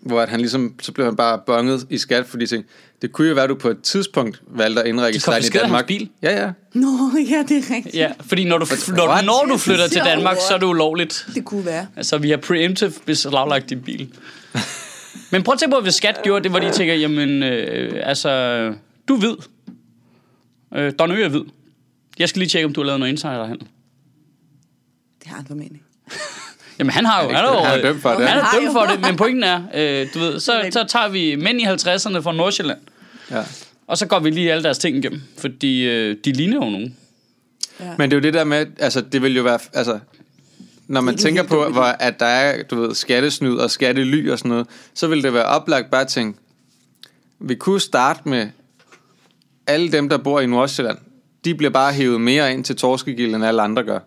hvor 0.00 0.20
at 0.20 0.28
han 0.28 0.40
ligesom, 0.40 0.74
så 0.82 0.92
blev 0.92 1.06
han 1.06 1.16
bare 1.16 1.40
bonget 1.46 1.86
i 1.90 1.98
skat, 1.98 2.26
fordi 2.26 2.44
de 2.44 2.50
tænkte, 2.50 2.72
det 3.02 3.12
kunne 3.12 3.28
jo 3.28 3.34
være, 3.34 3.44
at 3.44 3.50
du 3.50 3.54
på 3.54 3.68
et 3.68 3.82
tidspunkt 3.82 4.42
valgte 4.46 4.82
at 4.82 4.88
indregistrere 4.88 5.38
i 5.38 5.42
Danmark. 5.42 5.86
bil? 5.86 6.10
Ja, 6.22 6.44
ja. 6.44 6.52
Nå, 6.74 7.10
ja, 7.30 7.44
det 7.48 7.56
er 7.56 7.74
rigtigt. 7.74 7.94
ja, 7.94 8.12
fordi 8.20 8.44
når 8.44 8.58
du, 8.58 8.66
når, 8.88 9.08
What? 9.08 9.24
når 9.24 9.46
du 9.48 9.56
flytter 9.56 9.88
til. 9.88 10.02
Danmark, 10.04 10.36
så 10.48 10.54
er 10.54 10.58
det 10.58 10.66
ulovligt. 10.66 11.26
Det 11.34 11.44
kunne 11.44 11.66
være. 11.66 11.86
Altså, 11.96 12.18
vi 12.18 12.30
har 12.30 12.36
preemptive 12.36 12.92
beslaglagt 13.06 13.70
din 13.70 13.80
bil. 13.82 14.14
Men 15.32 15.42
prøv 15.42 15.52
at 15.52 15.58
tænke 15.58 15.74
på, 15.76 15.80
hvis 15.80 15.94
skat 15.94 16.20
gjorde 16.22 16.42
det, 16.42 16.50
hvor 16.50 16.60
de 16.60 16.72
tænker, 16.72 16.94
jamen, 16.94 17.42
øh, 17.42 18.00
altså, 18.08 18.30
du 19.08 19.14
er 19.14 19.18
hvid. 19.18 19.36
Øh, 20.74 20.92
Don 20.98 21.12
Ø 21.12 21.24
er 21.24 21.28
hvid. 21.28 21.44
Jeg 22.18 22.28
skal 22.28 22.40
lige 22.40 22.48
tjekke, 22.48 22.66
om 22.66 22.72
du 22.72 22.80
har 22.80 22.86
lavet 22.86 23.00
noget 23.00 23.12
insiderhandel. 23.12 23.66
Det 25.20 25.26
har 25.26 25.36
han 25.36 25.46
formentlig. 25.46 25.82
Jamen, 26.78 26.90
han 26.90 27.04
har 27.04 27.22
jo... 27.22 27.28
Han 27.28 27.44
er 27.44 27.64
Han 27.64 27.78
er, 27.78 27.82
dømt 27.82 28.02
for 28.02 28.10
det. 28.10 28.28
Han 28.28 28.38
er 28.38 28.42
har 28.42 28.56
dømt 28.56 28.66
jo. 28.66 28.72
for 28.72 28.80
det, 28.80 29.00
men 29.00 29.16
pointen 29.16 29.44
er, 29.44 29.62
øh, 29.74 30.06
du 30.14 30.18
ved, 30.18 30.40
så, 30.40 30.68
så 30.70 30.84
tager 30.88 31.08
vi 31.08 31.36
mænd 31.36 31.60
i 31.60 31.64
50'erne 31.64 32.18
fra 32.18 32.32
Nordsjælland, 32.32 32.78
ja. 33.30 33.42
og 33.86 33.98
så 33.98 34.06
går 34.06 34.18
vi 34.18 34.30
lige 34.30 34.52
alle 34.52 34.62
deres 34.62 34.78
ting 34.78 34.96
igennem, 34.96 35.22
fordi 35.38 35.88
øh, 35.88 36.16
de 36.24 36.32
ligner 36.32 36.54
jo 36.54 36.70
nogen. 36.70 36.96
Ja. 37.80 37.94
Men 37.98 38.10
det 38.10 38.16
er 38.16 38.20
jo 38.20 38.22
det 38.22 38.34
der 38.34 38.44
med, 38.44 38.66
altså 38.78 39.00
det 39.00 39.22
vil 39.22 39.36
jo 39.36 39.42
være, 39.42 39.58
altså 39.72 39.98
når 40.86 41.00
man 41.00 41.14
er 41.14 41.18
tænker 41.18 41.42
på, 41.42 41.68
hvor, 41.68 41.82
at 41.82 42.20
der 42.20 42.26
er, 42.26 42.62
du 42.62 42.80
ved, 42.80 42.94
skattesnyd 42.94 43.56
og 43.56 43.70
skattely 43.70 44.30
og 44.30 44.38
sådan 44.38 44.48
noget, 44.48 44.66
så 44.94 45.06
vil 45.06 45.22
det 45.22 45.34
være 45.34 45.44
oplagt 45.44 45.90
bare 45.90 46.00
at 46.00 46.08
tænke, 46.08 46.38
vi 47.38 47.54
kunne 47.54 47.80
starte 47.80 48.28
med 48.28 48.48
alle 49.66 49.92
dem, 49.92 50.08
der 50.08 50.16
bor 50.18 50.40
i 50.40 50.46
Nordsjælland, 50.46 50.98
de 51.44 51.54
bliver 51.54 51.70
bare 51.70 51.92
hævet 51.92 52.20
mere 52.20 52.52
ind 52.52 52.64
til 52.64 52.76
torskegilden, 52.76 53.34
end 53.34 53.44
alle 53.44 53.62
andre 53.62 53.82
gør. 53.82 53.98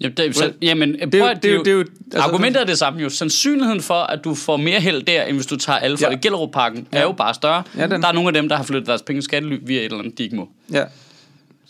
Jamen, 0.00 0.16
det, 0.16 0.36
så, 0.36 0.52
jamen, 0.62 0.96
prøv, 1.00 1.10
det 1.10 1.20
er 1.20 1.34
det 1.34 1.54
er 1.54 1.58
det 1.62 1.66
er 1.68 1.72
jo- 1.72 1.78
altså- 1.80 2.20
argumentet 2.28 2.62
er 2.62 2.66
det 2.66 2.78
samme 2.78 3.00
jo. 3.00 3.08
Sandsynligheden 3.10 3.80
for, 3.82 3.94
at 3.94 4.24
du 4.24 4.34
får 4.34 4.56
mere 4.56 4.80
held 4.80 5.02
der, 5.02 5.22
end 5.22 5.36
hvis 5.36 5.46
du 5.46 5.56
tager 5.56 5.78
alle 5.78 5.98
fra 5.98 6.04
Ja. 6.06 6.10
ja. 6.10 6.16
Gellerup-pakken, 6.18 6.86
er 6.92 7.02
jo 7.02 7.12
bare 7.12 7.34
større. 7.34 7.62
Ja, 7.76 7.86
den- 7.86 8.02
Der 8.02 8.08
er 8.08 8.12
nogle 8.12 8.28
af 8.28 8.32
dem, 8.34 8.48
der 8.48 8.56
har 8.56 8.64
flyttet 8.64 8.86
deres 8.86 9.02
penge 9.02 9.22
skattely 9.22 9.58
via 9.62 9.78
et 9.78 9.84
eller 9.84 9.98
andet, 9.98 10.18
de 10.18 10.22
ikke 10.22 10.36
må. 10.36 10.48
Ja. 10.72 10.84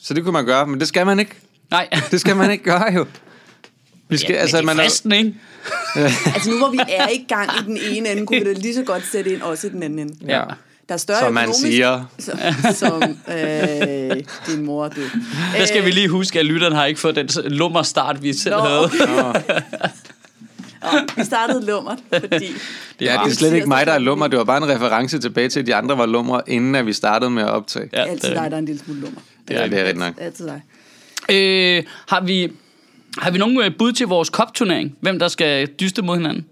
Så 0.02 0.14
det 0.14 0.24
kunne 0.24 0.32
man 0.32 0.44
gøre, 0.46 0.66
men 0.66 0.80
det 0.80 0.88
skal 0.88 1.06
man 1.06 1.18
ikke. 1.18 1.30
Nej, 1.70 1.88
Det 2.10 2.20
skal 2.20 2.36
man 2.36 2.50
ikke 2.50 2.64
gøre 2.64 2.92
jo. 2.94 3.06
Vi 4.08 4.16
skal, 4.16 4.32
ja, 4.32 4.38
altså, 4.40 4.56
det 4.56 4.62
er 4.62 4.66
man 4.66 4.76
er, 4.78 4.82
fristen, 4.82 5.12
ikke? 5.12 5.34
Altså 6.26 6.50
nu 6.50 6.58
hvor 6.58 6.70
vi 6.70 6.78
er 6.88 7.08
i 7.08 7.24
gang 7.28 7.50
i 7.60 7.64
den 7.66 7.78
ene 7.92 8.08
ende, 8.08 8.26
kunne 8.26 8.38
vi 8.44 8.54
da 8.54 8.60
lige 8.60 8.74
så 8.74 8.82
godt 8.82 9.02
sætte 9.12 9.32
ind 9.34 9.42
også 9.42 9.66
i 9.66 9.70
den 9.70 9.82
anden 9.82 9.98
ende. 9.98 10.14
ja. 10.28 10.42
Der 10.90 10.94
er 10.94 10.98
større 10.98 11.20
Som 11.20 11.34
man 11.34 11.42
økonomisk, 11.42 11.60
siger. 11.60 12.04
Så, 12.18 12.32
som 12.74 13.02
øh, 13.36 14.16
din 14.46 14.64
mor, 14.64 14.88
du. 14.88 15.00
Der 15.58 15.66
skal 15.66 15.84
vi 15.84 15.90
lige 15.90 16.08
huske, 16.08 16.38
at 16.38 16.46
lytteren 16.46 16.72
har 16.72 16.86
ikke 16.86 17.00
fået 17.00 17.16
den 17.16 17.28
lummer 17.44 17.82
start, 17.82 18.22
vi 18.22 18.32
selv 18.32 18.54
Nå, 18.54 18.60
havde. 18.60 18.84
okay. 19.28 19.60
Og 20.80 20.90
vi 21.16 21.24
startede 21.24 21.66
lummert, 21.66 21.98
fordi... 22.12 22.28
Det 22.30 22.50
Ja, 23.00 23.20
det 23.24 23.30
er 23.30 23.34
slet 23.34 23.52
ikke 23.52 23.66
mig, 23.66 23.86
der 23.86 23.92
er 23.92 23.98
lummer. 23.98 24.26
Det 24.26 24.38
var 24.38 24.44
bare 24.44 24.56
en 24.56 24.68
reference 24.68 25.18
tilbage 25.18 25.48
til, 25.48 25.60
at 25.60 25.66
de 25.66 25.74
andre 25.74 25.98
var 25.98 26.06
lummer, 26.06 26.40
inden 26.46 26.74
at 26.74 26.86
vi 26.86 26.92
startede 26.92 27.30
med 27.30 27.42
at 27.42 27.50
optage. 27.50 27.88
Ja, 27.92 28.02
altid 28.02 28.28
det, 28.28 28.36
dig, 28.38 28.50
der 28.50 28.56
er 28.56 28.58
en 28.58 28.64
lille 28.64 28.80
smule 28.84 29.00
lummer. 29.00 29.20
Ja, 29.50 29.64
det 29.64 29.78
er 29.78 29.78
rigtigt 29.78 29.98
nok. 29.98 30.14
Altid 30.18 30.46
dig. 30.46 30.62
øh, 31.36 31.84
har 32.08 32.20
vi 32.20 32.52
har 33.18 33.30
vi 33.30 33.38
nogen 33.38 33.60
øh, 33.60 33.70
bud 33.78 33.92
til 33.92 34.06
vores 34.06 34.30
kopturnering? 34.30 34.96
Hvem 35.00 35.18
der 35.18 35.28
skal 35.28 35.66
dyste 35.66 36.02
mod 36.02 36.16
hinanden? 36.16 36.44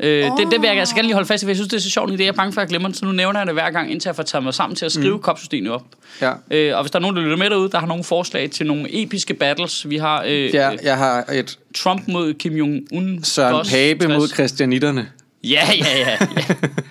Øh, 0.00 0.30
oh. 0.30 0.38
det, 0.38 0.52
det 0.52 0.60
vil 0.60 0.68
jeg 0.68 0.78
altså 0.78 0.94
gerne 0.94 1.06
lige 1.06 1.14
holde 1.14 1.26
fast 1.26 1.42
i, 1.42 1.46
for 1.46 1.50
jeg 1.50 1.56
synes, 1.56 1.68
det 1.68 1.76
er 1.76 1.80
så 1.80 1.90
sjovt 1.90 2.10
en 2.10 2.16
idé. 2.16 2.22
Jeg 2.22 2.28
er 2.28 2.32
bange 2.32 2.52
for, 2.52 2.60
at 2.60 2.64
jeg 2.64 2.68
glemmer 2.68 2.88
det, 2.88 2.98
så 2.98 3.04
nu 3.04 3.12
nævner 3.12 3.40
jeg 3.40 3.46
det 3.46 3.54
hver 3.54 3.70
gang, 3.70 3.92
indtil 3.92 4.08
jeg 4.08 4.16
får 4.16 4.22
taget 4.22 4.44
mig 4.44 4.54
sammen 4.54 4.76
til 4.76 4.86
at 4.86 4.92
skrive 4.92 5.16
mm. 5.16 5.22
kopsystemet 5.22 5.72
op. 5.72 5.82
Ja. 6.20 6.32
Øh, 6.50 6.76
og 6.76 6.82
hvis 6.82 6.90
der 6.90 6.98
er 6.98 7.00
nogen, 7.00 7.16
der 7.16 7.22
lytter 7.22 7.36
med 7.36 7.50
derude, 7.50 7.70
der 7.70 7.78
har 7.78 7.86
nogle 7.86 8.04
forslag 8.04 8.50
til 8.50 8.66
nogle 8.66 9.02
episke 9.02 9.34
battles. 9.34 9.88
Vi 9.88 9.96
har 9.96 10.22
øh, 10.22 10.54
ja, 10.54 10.72
øh, 10.72 10.78
jeg 10.82 10.96
har 10.96 11.24
et 11.32 11.58
Trump 11.74 12.08
mod 12.08 12.34
Kim 12.34 12.52
Jong-un. 12.52 13.24
Søren 13.24 13.52
Boss 13.52 13.70
Pape 13.70 14.04
60. 14.04 14.18
mod 14.18 14.28
Christianitterne. 14.28 15.08
Ja, 15.44 15.68
ja, 15.78 15.98
ja. 15.98 16.10
ja. 16.10 16.16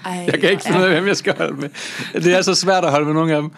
Ej, 0.05 0.25
Jeg 0.31 0.39
kan 0.39 0.49
ikke 0.49 0.63
finde 0.63 0.79
ud 0.79 0.83
af, 0.83 0.89
hvem 0.89 1.07
jeg 1.07 1.17
skal 1.17 1.37
holde 1.37 1.55
med. 1.55 1.69
Det 2.23 2.33
er 2.33 2.41
så 2.41 2.55
svært 2.55 2.85
at 2.85 2.91
holde 2.91 3.05
med 3.05 3.13
nogle 3.13 3.35
af 3.35 3.41
dem. 3.41 3.51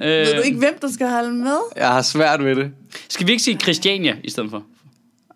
Ved 0.00 0.34
du 0.34 0.40
øh, 0.40 0.46
ikke, 0.46 0.58
hvem 0.58 0.78
der 0.82 0.92
skal 0.92 1.08
holde 1.08 1.32
med? 1.32 1.58
Jeg 1.76 1.88
har 1.88 2.02
svært 2.02 2.44
ved 2.44 2.56
det. 2.56 2.70
skal 3.08 3.26
vi 3.26 3.32
ikke 3.32 3.44
sige 3.44 3.58
Christiania 3.58 4.16
i 4.24 4.30
stedet 4.30 4.50
for? 4.50 4.62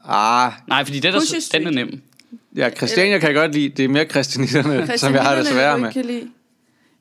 Ah, 0.09 0.53
Nej, 0.69 0.85
fordi 0.85 1.01
det 1.01 1.13
der, 1.13 1.21
Pusher 1.21 1.59
den 1.59 1.67
er 1.67 1.71
nem. 1.71 2.03
Ja, 2.57 2.71
Christiania 2.71 3.19
kan 3.19 3.27
jeg 3.27 3.35
godt 3.35 3.55
lide. 3.55 3.69
Det 3.69 3.85
er 3.85 3.89
mere 3.89 4.05
Christianitterne, 4.05 4.99
som 4.99 5.15
jeg 5.15 5.23
har 5.23 5.37
det 5.37 5.47
svære 5.47 5.79
med. 5.79 5.93
kan 5.93 6.05
lide. 6.05 6.29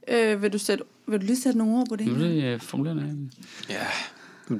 Øh, 0.08 0.42
vil, 0.42 0.54
du 0.54 0.58
sætte, 0.58 0.84
vil 1.08 1.22
du 1.22 1.26
lige 1.26 1.42
sætte 1.42 1.58
nogle 1.58 1.74
ord 1.74 1.88
på 1.90 1.96
det? 1.96 2.08
Nu 2.08 2.14
er 2.14 2.28
det 2.28 2.44
øh, 2.44 2.62
formulerende. 2.62 3.30
Ja, 3.70 3.76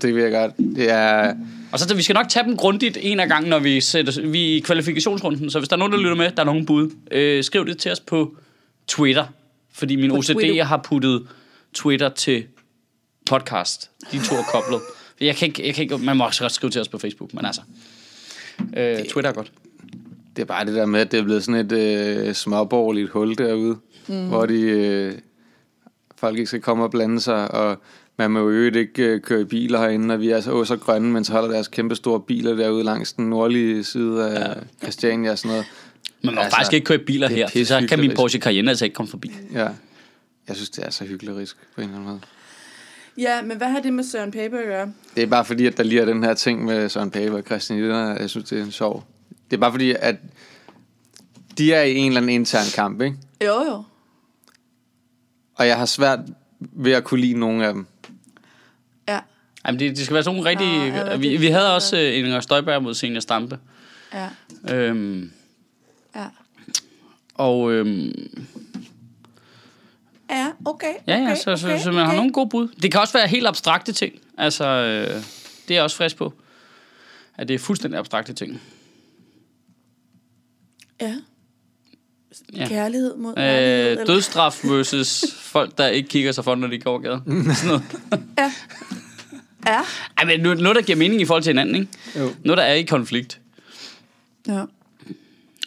det 0.02 0.16
vil 0.16 0.24
jeg 0.24 0.32
godt. 0.32 0.58
Det 0.58 0.92
er... 0.92 1.36
Og 1.72 1.80
så 1.80 1.96
vi 1.96 2.02
skal 2.02 2.14
nok 2.14 2.30
tage 2.30 2.46
dem 2.46 2.58
grundigt 2.58 2.98
en 3.02 3.20
af 3.20 3.28
gangen, 3.28 3.50
når 3.50 3.60
vi 3.60 3.82
sætter 3.82 4.22
vi 4.22 4.52
er 4.52 4.58
i 4.58 4.60
kvalifikationsrunden. 4.60 5.50
Så 5.50 5.60
hvis 5.60 5.70
der 5.70 5.76
er 5.76 5.78
nogen, 5.78 5.94
der 5.94 6.00
lytter 6.00 6.16
med, 6.16 6.32
der 6.32 6.42
er 6.42 6.46
nogen 6.46 6.66
bud, 6.66 6.92
øh, 7.12 7.44
skriv 7.44 7.66
det 7.66 7.78
til 7.78 7.92
os 7.92 8.00
på 8.00 8.36
Twitter. 8.88 9.26
Fordi 9.74 9.96
min 9.96 10.10
På 10.10 10.18
OCD 10.18 10.34
Twitter. 10.34 10.64
har 10.64 10.78
puttet 10.78 11.28
Twitter 11.74 12.10
til 12.10 12.44
podcast. 13.26 13.92
De 14.12 14.26
to 14.26 14.36
er 14.36 14.44
koblet. 14.44 14.82
Jeg 15.22 15.36
kan 15.36 15.48
ikke, 15.48 15.66
jeg 15.66 15.76
kan 15.76 15.82
ikke, 15.82 15.98
man 15.98 16.18
må 16.18 16.26
også 16.26 16.42
godt 16.42 16.52
skrive 16.52 16.72
til 16.72 16.82
os 16.82 16.88
på 16.88 16.98
Facebook, 16.98 17.34
men 17.34 17.46
altså. 17.46 17.62
Øh, 18.78 19.06
Twitter 19.06 19.30
er 19.30 19.34
godt. 19.34 19.52
Det 20.40 20.44
er 20.46 20.48
bare 20.48 20.66
det 20.66 20.76
der 20.76 20.86
med, 20.86 21.00
at 21.00 21.12
det 21.12 21.20
er 21.20 21.24
blevet 21.24 21.44
sådan 21.44 21.66
et 21.66 21.72
øh, 21.72 22.34
småborgerligt 22.34 23.10
hul 23.10 23.38
derude, 23.38 23.78
mm. 24.08 24.28
hvor 24.28 24.46
de, 24.46 24.62
øh, 24.62 25.14
folk 26.18 26.38
ikke 26.38 26.48
skal 26.48 26.62
komme 26.62 26.84
og 26.84 26.92
blande 26.92 27.22
sig, 27.22 27.52
og 27.52 27.78
man 28.18 28.32
må 28.32 28.40
jo 28.40 28.50
i 28.50 28.54
øvrigt 28.54 28.76
ikke 28.76 29.04
øh, 29.04 29.22
køre 29.22 29.42
i 29.42 29.44
biler 29.44 29.80
herinde, 29.80 30.14
og 30.14 30.22
vi 30.22 30.30
er 30.30 30.42
så, 30.42 30.52
åh, 30.52 30.66
så 30.66 30.78
grønne, 30.78 31.12
men 31.12 31.24
så 31.24 31.32
holder 31.32 31.52
deres 31.52 31.68
kæmpe 31.68 31.96
store 31.96 32.20
biler 32.20 32.56
derude 32.56 32.84
langs 32.84 33.14
den 33.14 33.30
nordlige 33.30 33.84
side 33.84 34.30
af 34.30 34.56
ja. 34.56 34.62
Christiania 34.82 35.32
og 35.32 35.38
sådan 35.38 35.50
noget. 35.50 35.66
Man 36.24 36.36
må 36.36 36.42
Altså, 36.42 36.44
altså, 36.44 36.58
faktisk 36.58 36.74
ikke 36.74 36.86
køre 36.86 36.98
biler 36.98 37.28
det 37.28 37.42
er 37.42 37.48
her, 37.54 37.66
for 37.66 37.66
så 37.66 37.88
kan 37.90 38.00
min. 38.00 38.12
Porsche 38.16 38.40
Cayenne 38.40 38.70
altså 38.70 38.86
ikke 38.86 38.96
komme 38.96 39.10
forbi. 39.10 39.32
Ja. 39.54 39.68
Jeg 40.48 40.56
synes, 40.56 40.70
det 40.70 40.86
er 40.86 40.90
så 40.90 41.06
hyklerisk 41.06 41.58
på 41.76 41.82
en 41.82 41.88
eller 41.88 41.96
anden 41.96 42.10
måde. 42.10 42.22
Ja, 43.18 43.42
men 43.42 43.58
hvad 43.58 43.68
har 43.68 43.80
det 43.80 43.94
med 43.94 44.04
Søren 44.04 44.32
Pape 44.32 44.58
at 44.58 44.66
gøre? 44.66 44.94
Det 45.16 45.24
er 45.24 45.28
bare 45.28 45.46
fordi, 45.46 45.66
at 45.66 45.78
der 45.78 45.84
lige 45.84 46.02
er 46.02 46.06
den 46.06 46.24
her 46.24 46.34
ting 46.34 46.66
med 46.66 46.90
Søren 46.90 47.12
Pape 47.12 47.36
og 47.36 47.42
Christian. 47.42 47.80
Jeg 48.20 48.30
synes, 48.30 48.50
det 48.50 48.60
er 48.60 48.64
en 48.64 48.72
sjov. 48.72 49.06
Det 49.52 49.58
er 49.58 49.62
bare 49.62 49.72
fordi, 49.72 49.96
at 50.00 50.16
de 51.58 51.74
er 51.74 51.82
i 51.82 51.96
en 51.96 52.08
eller 52.08 52.22
anden 52.22 52.36
intern 52.36 52.66
kamp, 52.76 53.02
ikke? 53.02 53.18
Jo, 53.46 53.64
jo. 53.64 53.84
Og 55.56 55.68
jeg 55.68 55.78
har 55.78 55.86
svært 55.86 56.20
ved 56.60 56.92
at 56.92 57.04
kunne 57.04 57.22
lide 57.22 57.40
nogen 57.40 57.62
af 57.62 57.74
dem. 57.74 57.86
Ja, 59.08 59.20
Jamen, 59.66 59.80
det, 59.80 59.98
det 59.98 60.06
skal 60.06 60.14
være 60.14 60.24
sådan 60.24 60.42
nogle 60.42 60.56
Nå, 60.56 60.98
ja, 60.98 61.16
vi, 61.16 61.38
vi 61.38 61.48
havde 61.48 61.76
også 61.76 61.98
øh, 61.98 62.18
Inger 62.18 62.40
Støjberg 62.40 62.84
mod 62.84 62.94
Senior 62.94 63.20
Stampe. 63.20 63.60
ja, 64.14 64.30
Øhm, 64.76 65.32
ja. 66.16 66.26
og 67.36 67.72
øhm, 67.72 68.14
Ja, 70.30 70.48
okay. 70.66 70.94
ja, 71.08 71.18
ja, 71.18 71.24
okay, 71.24 71.36
så, 71.36 71.56
så, 71.56 71.68
okay, 71.68 71.80
så 71.80 71.92
man 71.92 72.00
har 72.00 72.08
okay. 72.08 72.16
nogle 72.16 72.32
gode 72.32 72.50
bud. 72.50 72.68
Det 72.82 72.92
kan 72.92 73.02
også 73.02 73.14
være 73.18 73.28
helt 73.28 73.48
abstrakte 73.48 73.92
ting. 73.94 74.14
Altså, 74.38 74.66
øh, 74.66 75.08
det 75.68 75.72
er 75.72 75.76
jeg 75.76 75.84
også 75.84 75.96
frisk 75.98 76.18
på. 76.18 76.34
At 77.38 77.48
det 77.48 77.54
er 77.54 77.60
fuldstændig 77.60 78.00
abstrakte 78.00 78.34
ting. 78.34 78.62
Ja. 81.02 81.16
Ja. 82.56 82.68
Kærlighed 82.68 83.16
mod 83.16 83.36
kærlighed. 83.36 83.86
Øh, 83.86 83.92
eller- 83.92 84.06
dødsstraf 84.06 84.64
versus 84.64 85.26
folk, 85.54 85.78
der 85.78 85.88
ikke 85.88 86.10
kigger 86.10 86.32
sig 86.32 86.44
for, 86.44 86.56
når 86.56 86.68
de 86.68 86.80
går 86.80 86.92
over 86.92 87.00
gaden. 87.00 87.22
Sådan 87.56 87.68
noget. 87.68 87.84
Ja. 88.38 88.54
Ja. 89.68 89.80
Ej, 90.18 90.26
men 90.26 90.40
nu- 90.40 90.54
noget, 90.54 90.76
der 90.76 90.82
giver 90.82 90.98
mening 90.98 91.22
i 91.22 91.26
forhold 91.26 91.44
til 91.44 91.50
hinanden, 91.50 91.76
ikke? 91.76 91.88
Jo. 92.20 92.34
Noget, 92.46 92.58
der 92.58 92.64
er 92.64 92.74
i 92.74 92.84
konflikt. 92.84 93.40
Ja. 94.48 94.64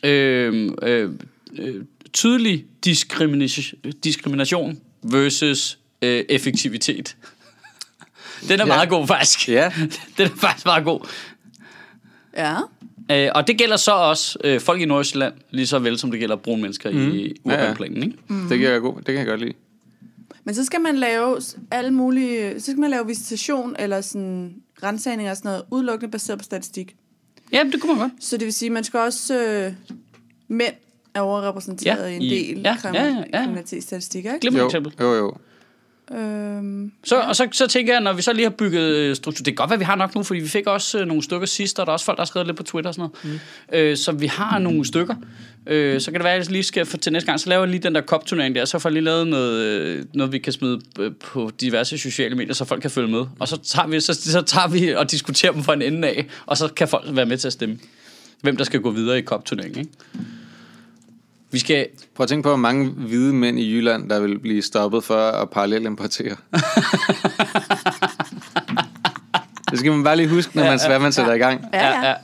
øh, 0.09 0.71
øh, 0.83 1.11
øh, 1.59 1.85
tydelig 2.13 2.65
diskrimination, 2.85 3.81
diskrimination 4.05 4.81
versus 5.03 5.79
øh, 6.03 6.25
effektivitet. 6.29 7.17
Den 8.49 8.51
er 8.51 8.57
Ja. 8.57 8.65
meget 8.65 8.89
god, 8.89 9.07
faktisk. 9.07 9.49
Ja. 9.49 9.73
Den 10.19 10.27
er 10.27 10.37
faktisk 10.37 10.65
meget 10.67 10.85
god. 10.85 11.01
Ja. 12.37 12.57
Øh, 13.11 13.31
og 13.35 13.47
det 13.47 13.59
gælder 13.59 13.77
så 13.77 13.93
også 13.93 14.39
øh, 14.45 14.61
folk 14.61 14.81
i 14.81 14.85
Nordsjælland, 14.85 15.35
lige 15.51 15.67
så 15.67 15.79
vel 15.79 15.99
som 15.99 16.11
det 16.11 16.21
gælder 16.21 16.37
brune 16.37 16.63
mennesker 16.63 16.91
mm. 16.91 17.11
i 17.11 17.23
Ja, 17.47 17.53
ja. 17.53 17.63
urbanplanen. 17.63 18.03
Ikke? 18.03 18.17
Mm. 18.29 18.49
Det, 18.49 18.59
kan 18.59 18.71
jeg 18.71 18.81
god, 18.81 18.97
det 18.97 19.05
kan 19.05 19.15
jeg 19.17 19.27
godt 19.27 19.41
lide. 19.41 19.53
Men 20.45 20.55
så 20.55 20.65
skal 20.65 20.81
man 20.81 20.97
lave 20.97 21.37
alle 21.71 21.91
mulige... 21.91 22.61
Så 22.61 22.67
skal 22.67 22.79
man 22.79 22.91
lave 22.91 23.07
visitation 23.07 23.77
eller 23.79 24.01
sådan 24.01 24.55
rensagning 24.83 25.31
og 25.31 25.37
sådan 25.37 25.49
noget, 25.49 25.63
udelukkende 25.71 26.11
baseret 26.11 26.39
på 26.39 26.45
statistik. 26.45 26.95
Ja, 27.53 27.63
det 27.73 27.81
kunne 27.81 27.95
man 27.95 28.09
godt. 28.11 28.25
Så 28.25 28.37
det 28.37 28.45
vil 28.45 28.53
sige, 28.53 28.67
at 28.67 28.73
man 28.73 28.85
skal 28.85 29.01
også... 29.01 29.39
Øh, 29.41 29.73
mænd 30.49 30.75
er 31.15 31.21
overrepræsenteret 31.21 32.03
Ja, 32.03 32.07
i 32.07 32.15
en 32.17 32.23
del 32.23 32.61
ja, 32.65 32.77
krim- 32.77 32.95
ja, 32.95 33.05
ja, 33.05 33.25
ja. 33.33 33.43
kriminalitetsstatistikker, 33.43 34.35
ikke? 34.35 34.41
Glimrende 34.41 34.61
Jo, 34.63 34.67
eksempel. 34.69 34.93
jo, 35.01 35.15
jo. 35.15 35.35
Øhm, 36.19 36.93
Så, 37.05 37.21
og 37.21 37.37
så, 37.37 37.49
så 37.53 37.67
tænker 37.67 37.93
jeg, 37.93 38.03
når 38.03 38.13
vi 38.13 38.23
så 38.23 38.33
lige 38.33 38.45
har 38.45 38.51
bygget 38.51 38.97
øh, 38.97 39.17
struktur, 39.17 39.43
det 39.43 39.47
kan 39.47 39.55
godt 39.55 39.71
være, 39.71 39.79
vi 39.79 39.85
har 39.85 39.97
nok 39.97 40.15
nu, 40.15 40.23
fordi 40.23 40.41
vi 40.41 40.49
fik 40.49 40.67
også 40.67 40.99
øh, 40.99 41.07
nogle 41.07 41.23
stykker 41.23 41.47
sidst, 41.47 41.81
og 41.81 41.87
der 41.87 41.91
er 41.91 41.95
også 41.95 42.05
folk, 42.05 42.17
der 42.17 42.23
har 42.23 42.27
skrevet 42.27 42.47
lidt 42.47 42.57
på 42.57 42.63
Twitter 42.63 42.89
og 42.89 42.95
sådan 42.95 43.11
noget. 43.25 43.41
Mm. 43.73 43.77
Øh, 43.77 43.97
så 43.97 44.13
vi 44.13 44.27
har 44.27 44.59
nogle 44.59 44.85
stykker. 44.85 45.15
Øh, 45.67 46.01
så 46.01 46.11
kan 46.11 46.21
det 46.21 46.25
være, 46.25 46.35
at 46.35 46.45
jeg 46.45 46.53
lige 46.53 46.63
skal 46.63 46.87
for, 46.87 46.97
til 46.97 47.13
næste 47.13 47.27
gang, 47.27 47.41
så 47.41 47.49
laver 47.49 47.63
jeg 47.63 47.71
lige 47.71 47.83
den 47.83 47.95
der 47.95 48.01
kopturnering 48.01 48.55
der, 48.55 48.65
så 48.65 48.79
får 48.79 48.89
jeg 48.89 48.93
lige 48.93 49.05
lavet 49.05 49.27
noget, 49.27 49.65
øh, 49.65 50.05
noget 50.15 50.33
vi 50.33 50.39
kan 50.39 50.53
smide 50.53 50.81
på 51.21 51.51
diverse 51.61 51.99
sociale 51.99 52.35
medier, 52.35 52.55
så 52.55 52.65
folk 52.65 52.83
kan 52.83 52.91
følge 52.91 53.09
med. 53.09 53.25
Og 53.39 53.49
så 53.49 53.57
tager 53.57 53.89
vi, 53.89 54.01
så, 54.01 54.15
så 54.15 54.43
tager 54.43 54.69
vi 54.69 54.95
og 54.95 55.11
diskuterer 55.11 55.53
dem 55.53 55.63
fra 55.63 55.73
en 55.75 55.83
ende 55.83 56.09
af, 56.09 56.27
og 56.47 56.57
så 56.57 56.69
kan 56.69 56.89
folk 56.89 57.05
være 57.11 57.27
med 57.27 57.39
til 57.39 57.47
at 57.47 57.53
stemme, 57.53 57.79
hvem 58.41 58.57
der 58.57 58.65
skal 58.65 58.81
gå 58.81 58.91
videre 58.91 59.19
i 59.19 59.23
kopturneringen. 59.23 59.79
Ikke? 59.79 59.93
Vi 61.53 61.59
skal, 61.59 61.87
Prøv 62.15 62.25
at 62.25 62.29
tænke 62.29 62.43
på, 62.43 62.49
hvor 62.49 62.57
mange 62.57 62.91
hvide 62.91 63.35
mænd 63.35 63.59
i 63.59 63.73
Jylland, 63.73 64.11
der 64.11 64.21
vil 64.21 64.39
blive 64.39 64.63
stoppet 64.63 65.05
for 65.05 65.31
at 65.31 65.51
parallelt 65.51 65.87
importere. 65.87 66.37
det 69.71 69.79
skal 69.79 69.93
man 69.93 70.05
bare 70.05 70.17
lige 70.17 70.29
huske, 70.29 70.57
når 70.57 70.65
man, 70.65 70.81
hvad 70.87 70.99
man 70.99 71.13
sætter 71.13 71.33
i 71.33 71.39
gang. 71.39 71.65
ja, 71.73 71.89
ja. 71.89 72.09
ja. 72.09 72.15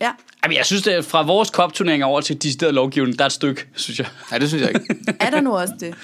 ja. 0.00 0.10
Jamen, 0.44 0.56
jeg 0.56 0.66
synes, 0.66 0.82
det 0.82 0.94
er 0.94 1.02
fra 1.02 1.22
vores 1.22 1.50
kopturnering 1.50 2.04
over 2.04 2.20
til 2.20 2.42
decideret 2.42 2.74
lovgivning, 2.74 3.18
der 3.18 3.24
er 3.24 3.26
et 3.26 3.32
stykke, 3.32 3.66
synes 3.74 3.98
jeg. 3.98 4.06
Nej, 4.30 4.38
det 4.38 4.48
synes 4.48 4.62
jeg 4.62 4.70
ikke. 4.74 4.96
Er 5.20 5.30
der 5.30 5.40
nu 5.40 5.56
også 5.56 5.74
det? 5.80 5.94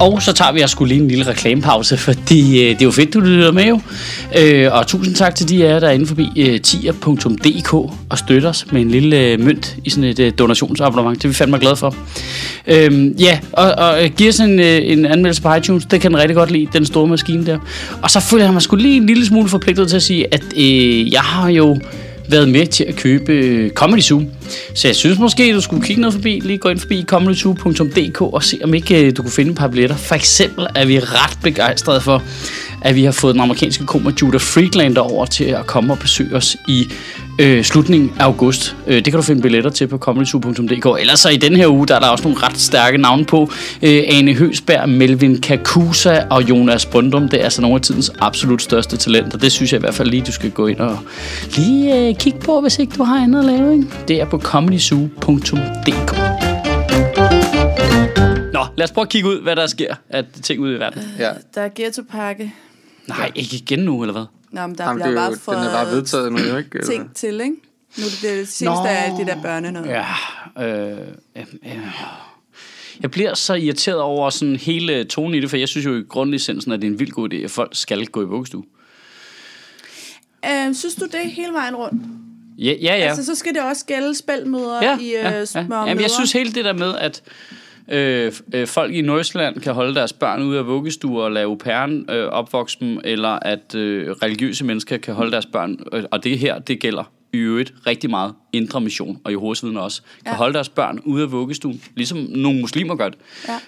Og 0.00 0.22
så 0.22 0.32
tager 0.32 0.52
vi 0.52 0.60
og 0.60 0.70
skulle 0.70 0.88
lige 0.94 1.02
en 1.02 1.08
lille 1.08 1.26
reklamepause, 1.26 1.96
fordi 1.96 2.62
øh, 2.62 2.70
det 2.70 2.80
er 2.80 2.84
jo 2.84 2.90
fedt, 2.90 3.14
du 3.14 3.20
lytter 3.20 3.52
med 3.52 3.64
jo. 3.64 3.80
Øh, 4.38 4.72
og 4.72 4.86
tusind 4.86 5.14
tak 5.14 5.34
til 5.34 5.48
de 5.48 5.64
af 5.66 5.72
jer, 5.72 5.80
der 5.80 5.88
er 5.88 5.92
inde 5.92 6.06
forbi 6.06 6.28
øh, 6.36 6.60
tier.dk 6.60 7.74
og 8.08 8.18
støtter 8.18 8.48
os 8.48 8.66
med 8.72 8.80
en 8.80 8.90
lille 8.90 9.20
øh, 9.20 9.40
mønt 9.40 9.76
i 9.84 9.90
sådan 9.90 10.04
et 10.04 10.18
øh, 10.18 10.32
donationsabonnement. 10.38 11.18
Det 11.18 11.24
er 11.24 11.28
vi 11.28 11.34
fandme 11.34 11.58
glade 11.58 11.76
for. 11.76 11.96
Øh, 12.66 13.20
ja, 13.20 13.38
og, 13.52 13.72
og 13.72 14.04
øh, 14.04 14.10
giv 14.10 14.28
os 14.28 14.40
en, 14.40 14.60
øh, 14.60 14.80
en 14.84 15.06
anmeldelse 15.06 15.42
på 15.42 15.54
iTunes. 15.54 15.84
Det 15.86 16.00
kan 16.00 16.10
den 16.10 16.20
rigtig 16.20 16.36
godt 16.36 16.50
lide, 16.50 16.68
den 16.72 16.86
store 16.86 17.06
maskine 17.06 17.46
der. 17.46 17.58
Og 18.02 18.10
så 18.10 18.20
føler 18.20 18.44
jeg 18.44 18.52
mig 18.52 18.62
skulle 18.62 18.82
lige 18.82 18.96
en 18.96 19.06
lille 19.06 19.26
smule 19.26 19.48
forpligtet 19.48 19.88
til 19.88 19.96
at 19.96 20.02
sige, 20.02 20.34
at 20.34 20.44
øh, 20.56 21.12
jeg 21.12 21.20
har 21.20 21.48
jo 21.48 21.76
været 22.28 22.48
med 22.48 22.66
til 22.66 22.84
at 22.84 22.96
købe 22.96 23.32
øh, 23.32 23.70
Comedy 23.70 24.00
Zoo. 24.00 24.22
Så 24.74 24.88
jeg 24.88 24.96
synes 24.96 25.18
måske, 25.18 25.54
du 25.54 25.60
skulle 25.60 25.82
kigge 25.82 26.00
noget 26.00 26.14
forbi, 26.14 26.40
lige 26.44 26.58
gå 26.58 26.68
ind 26.68 26.78
forbi 26.78 27.04
comedyzoo.dk 27.08 28.20
og 28.20 28.44
se, 28.44 28.60
om 28.64 28.74
ikke 28.74 29.06
øh, 29.06 29.16
du 29.16 29.22
kunne 29.22 29.32
finde 29.32 29.50
et 29.50 29.56
par 29.56 29.68
billetter. 29.68 29.96
For 29.96 30.14
eksempel 30.14 30.66
er 30.74 30.84
vi 30.84 30.98
ret 30.98 31.38
begejstrede 31.42 32.00
for, 32.00 32.22
at 32.84 32.94
vi 32.94 33.04
har 33.04 33.12
fået 33.12 33.34
den 33.34 33.40
amerikanske 33.40 33.86
komiker 33.86 34.16
Judah 34.22 34.40
Friedlander 34.40 35.00
over 35.00 35.26
til 35.26 35.44
at 35.44 35.66
komme 35.66 35.92
og 35.92 35.98
besøge 35.98 36.36
os 36.36 36.56
i 36.68 36.88
øh, 37.38 37.64
slutningen 37.64 38.12
af 38.18 38.24
august. 38.24 38.76
Øh, 38.86 38.94
det 38.94 39.04
kan 39.04 39.12
du 39.12 39.22
finde 39.22 39.42
billetter 39.42 39.70
til 39.70 39.86
på 39.86 39.98
comedysu.dk. 39.98 41.00
Ellers 41.00 41.20
så 41.20 41.28
i 41.28 41.36
den 41.36 41.56
her 41.56 41.68
uge, 41.68 41.86
der 41.86 41.94
er 41.96 42.00
der 42.00 42.08
også 42.08 42.24
nogle 42.24 42.38
ret 42.42 42.58
stærke 42.58 42.98
navne 42.98 43.24
på. 43.24 43.50
Øh, 43.82 44.02
Ane 44.06 44.34
Høsberg, 44.34 44.88
Melvin 44.88 45.40
Kakusa 45.40 46.22
og 46.30 46.48
Jonas 46.48 46.86
Bundum. 46.86 47.28
Det 47.28 47.40
er 47.40 47.44
altså 47.44 47.62
nogle 47.62 47.74
af 47.74 47.80
tidens 47.80 48.12
absolut 48.20 48.62
største 48.62 48.96
talenter. 48.96 49.38
Det 49.38 49.52
synes 49.52 49.72
jeg 49.72 49.78
i 49.78 49.80
hvert 49.80 49.94
fald 49.94 50.10
lige, 50.10 50.22
du 50.26 50.32
skal 50.32 50.50
gå 50.50 50.66
ind 50.66 50.78
og 50.78 50.98
lige 51.56 52.08
øh, 52.08 52.14
kigge 52.14 52.38
på, 52.38 52.60
hvis 52.60 52.78
ikke 52.78 52.92
du 52.98 53.02
har 53.04 53.22
andet 53.22 53.38
at 53.38 53.44
lave. 53.44 53.72
Ikke? 53.72 53.86
Det 54.08 54.20
er 54.20 54.24
på 54.24 54.38
comedyzoo.dk. 54.38 56.14
Nå, 58.52 58.60
lad 58.76 58.84
os 58.84 58.92
prøve 58.92 59.02
at 59.02 59.08
kigge 59.08 59.28
ud, 59.28 59.42
hvad 59.42 59.56
der 59.56 59.66
sker 59.66 59.94
af 60.10 60.24
ting 60.42 60.60
ude 60.60 60.76
i 60.76 60.78
verden. 60.78 61.02
Ja. 61.18 61.30
Der 61.54 61.60
er 61.60 61.68
ghettopakke. 61.76 62.52
Nej, 63.08 63.32
ikke 63.34 63.56
igen 63.56 63.78
nu, 63.78 64.02
eller 64.02 64.12
hvad? 64.12 64.24
Nå, 64.50 64.66
men 64.66 64.78
der 64.78 64.84
Jamen, 64.84 64.96
bliver 64.96 65.08
det 65.08 65.16
er 65.16 65.20
bare 65.20 65.30
jo, 65.30 65.38
for 65.38 65.52
den 65.52 65.62
er 65.62 65.72
bare 65.72 65.86
vedtaget 65.86 66.32
nu, 66.32 66.38
jo 66.38 66.56
ikke? 66.56 66.70
Eller? 66.72 66.86
ting 66.86 67.14
til, 67.14 67.40
ikke? 67.40 67.56
Nu 67.96 68.04
er 68.04 68.10
det 68.10 68.22
det 68.22 68.48
sidste 68.48 68.64
Nå. 68.64 68.70
af 68.70 69.04
alt 69.04 69.18
det 69.18 69.26
der 69.26 69.42
børne 69.42 69.70
noget. 69.70 69.88
Ja, 69.88 70.04
øh, 70.58 71.08
øh, 71.36 71.46
øh. 71.64 71.78
Jeg 73.00 73.10
bliver 73.10 73.34
så 73.34 73.54
irriteret 73.54 74.00
over 74.00 74.30
sådan 74.30 74.56
hele 74.56 75.04
tonen 75.04 75.34
i 75.34 75.40
det, 75.40 75.50
for 75.50 75.56
jeg 75.56 75.68
synes 75.68 75.86
jo 75.86 75.96
i 75.96 76.02
grundessensen, 76.08 76.72
at 76.72 76.82
det 76.82 76.86
er 76.86 76.92
en 76.92 76.98
vild 76.98 77.10
god 77.10 77.32
idé, 77.32 77.36
at 77.36 77.50
folk 77.50 77.70
skal 77.72 78.06
gå 78.06 78.22
i 78.22 78.24
vuggestue. 78.24 78.64
Øh, 80.44 80.74
synes 80.74 80.94
du 80.94 81.04
det 81.04 81.30
hele 81.30 81.52
vejen 81.52 81.76
rundt? 81.76 82.02
Ja, 82.58 82.72
ja. 82.72 82.96
ja. 82.96 83.08
Altså, 83.08 83.24
så 83.24 83.34
skal 83.34 83.54
det 83.54 83.62
også 83.62 83.84
gælde 83.84 84.14
spilmøder 84.14 84.82
ja, 84.82 84.98
i 84.98 85.10
ja, 85.10 85.28
øh, 85.28 85.34
ja. 85.34 85.44
små 85.44 85.76
Jamen, 85.76 86.02
jeg 86.02 86.10
synes 86.10 86.32
hele 86.32 86.52
det 86.52 86.64
der 86.64 86.72
med, 86.72 86.94
at 86.94 87.22
øh, 87.88 88.32
øh, 88.54 88.66
folk 88.66 88.94
i 88.94 89.00
Nordsjælland 89.00 89.60
kan 89.60 89.74
holde 89.74 89.94
deres 89.94 90.12
børn 90.12 90.42
ude 90.42 90.58
af 90.58 90.66
vuggestuer 90.66 91.24
og 91.24 91.32
lave 91.32 91.44
au 91.50 91.54
pairen 91.56 92.06
øh, 92.10 92.26
opvokse 92.26 92.76
dem, 92.80 93.00
eller 93.04 93.28
at 93.28 93.74
øh, 93.74 94.10
religiøse 94.10 94.64
mennesker 94.64 94.96
kan 94.96 95.14
holde 95.14 95.32
deres 95.32 95.46
børn, 95.46 95.76
øh, 95.92 96.04
og 96.10 96.24
det 96.24 96.38
her, 96.38 96.58
det 96.58 96.80
gælder 96.80 97.04
i 97.32 97.36
øvrigt 97.36 97.74
rigtig 97.86 98.10
meget 98.10 98.34
indre 98.52 98.80
mission, 98.80 99.18
og 99.24 99.32
Jehovas 99.32 99.64
vidner 99.64 99.80
også, 99.80 100.02
kan 100.02 100.32
Ja. 100.32 100.36
holde 100.36 100.54
deres 100.54 100.68
børn 100.68 100.98
ude 101.04 101.22
af 101.22 101.32
vuggestuen, 101.32 101.82
ligesom 101.96 102.18
nogle 102.18 102.60
muslimer 102.60 102.94
gør 102.96 103.08
det, 103.08 103.18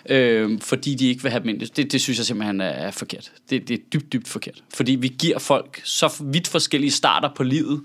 Ja. 0.09 0.17
øh, 0.19 0.59
fordi 0.61 0.95
de 0.95 1.09
ikke 1.09 1.23
vil 1.23 1.31
have 1.31 1.41
dem 1.43 1.49
ind. 1.49 1.61
Det, 1.61 1.93
det 1.93 2.01
synes 2.01 2.19
jeg 2.19 2.27
simpelthen 2.27 2.61
er, 2.61 2.65
er 2.65 2.91
forkert. 2.91 3.33
Det, 3.51 3.69
det 3.69 3.75
er 3.75 3.83
dybt, 3.93 4.13
dybt 4.13 4.29
forkert. 4.29 4.63
Fordi 4.75 4.93
vi 4.95 5.09
giver 5.19 5.39
folk 5.39 5.81
så 5.85 6.23
vidt 6.25 6.49
forskellige 6.49 6.91
starter 6.91 7.29
på 7.37 7.43
livet, 7.43 7.81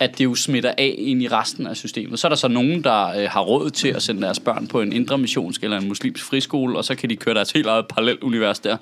at 0.00 0.18
det 0.18 0.24
jo 0.24 0.34
smitter 0.34 0.74
af 0.78 0.94
ind 0.98 1.22
i 1.22 1.28
resten 1.28 1.66
af 1.66 1.76
systemet. 1.76 2.18
Så 2.18 2.26
er 2.26 2.28
der 2.28 2.36
så 2.36 2.48
nogen, 2.48 2.84
der 2.84 3.06
øh, 3.06 3.30
har 3.30 3.40
råd 3.40 3.70
til 3.70 3.88
at 3.88 4.02
sende 4.02 4.22
deres 4.22 4.40
børn 4.40 4.66
på 4.66 4.80
en 4.80 4.92
indre 4.92 5.18
missionsk 5.18 5.64
eller 5.64 5.78
en 5.78 5.88
muslimsk 5.88 6.24
friskole, 6.24 6.78
og 6.78 6.84
så 6.84 6.94
kan 6.94 7.10
de 7.10 7.16
køre 7.16 7.34
deres 7.34 7.50
helt 7.50 7.66
eget 7.66 7.86
parallelt 7.88 8.22
univers 8.22 8.58
der, 8.58 8.76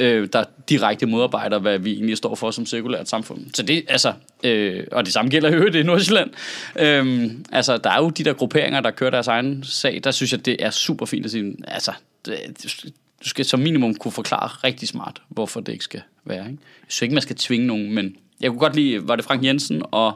øh, 0.00 0.28
der 0.32 0.44
direkte 0.68 1.06
modarbejder, 1.06 1.58
hvad 1.58 1.78
vi 1.78 1.92
egentlig 1.92 2.16
står 2.16 2.34
for 2.34 2.50
som 2.50 2.66
sekulært 2.66 3.08
samfund. 3.08 3.40
Så 3.54 3.62
det, 3.62 3.84
altså, 3.88 4.12
øh, 4.44 4.84
og 4.92 5.04
det 5.04 5.12
samme 5.12 5.30
gælder 5.30 5.48
i 5.48 5.52
øvrigt 5.52 5.76
i 5.76 5.82
Nordsjælland. 5.82 6.30
Øh, 6.78 7.30
altså, 7.52 7.76
der 7.76 7.90
er 7.90 7.98
jo 7.98 8.10
de 8.10 8.24
der 8.24 8.32
grupperinger, 8.32 8.80
der 8.80 8.90
kører 8.90 9.10
deres 9.10 9.28
egen 9.28 9.64
sag. 9.64 10.00
Der 10.04 10.10
synes 10.10 10.32
jeg, 10.32 10.46
det 10.46 10.56
er 10.58 10.70
super 10.70 11.06
fint 11.06 11.24
at 11.24 11.30
sige, 11.30 11.56
altså, 11.66 11.92
det, 12.26 12.92
du 13.24 13.28
skal 13.28 13.44
som 13.44 13.60
minimum 13.60 13.94
kunne 13.94 14.12
forklare 14.12 14.48
rigtig 14.48 14.88
smart, 14.88 15.22
hvorfor 15.28 15.60
det 15.60 15.72
ikke 15.72 15.84
skal 15.84 16.02
være. 16.24 16.50
Ikke? 16.50 16.58
Jeg 16.82 16.86
synes 16.88 17.02
ikke, 17.02 17.14
man 17.14 17.22
skal 17.22 17.36
tvinge 17.36 17.66
nogen, 17.66 17.94
men 17.94 18.16
jeg 18.40 18.50
kunne 18.50 18.60
godt 18.60 18.76
lide, 18.76 19.08
var 19.08 19.16
det 19.16 19.24
Frank 19.24 19.44
Jensen 19.44 19.82
og 19.90 20.12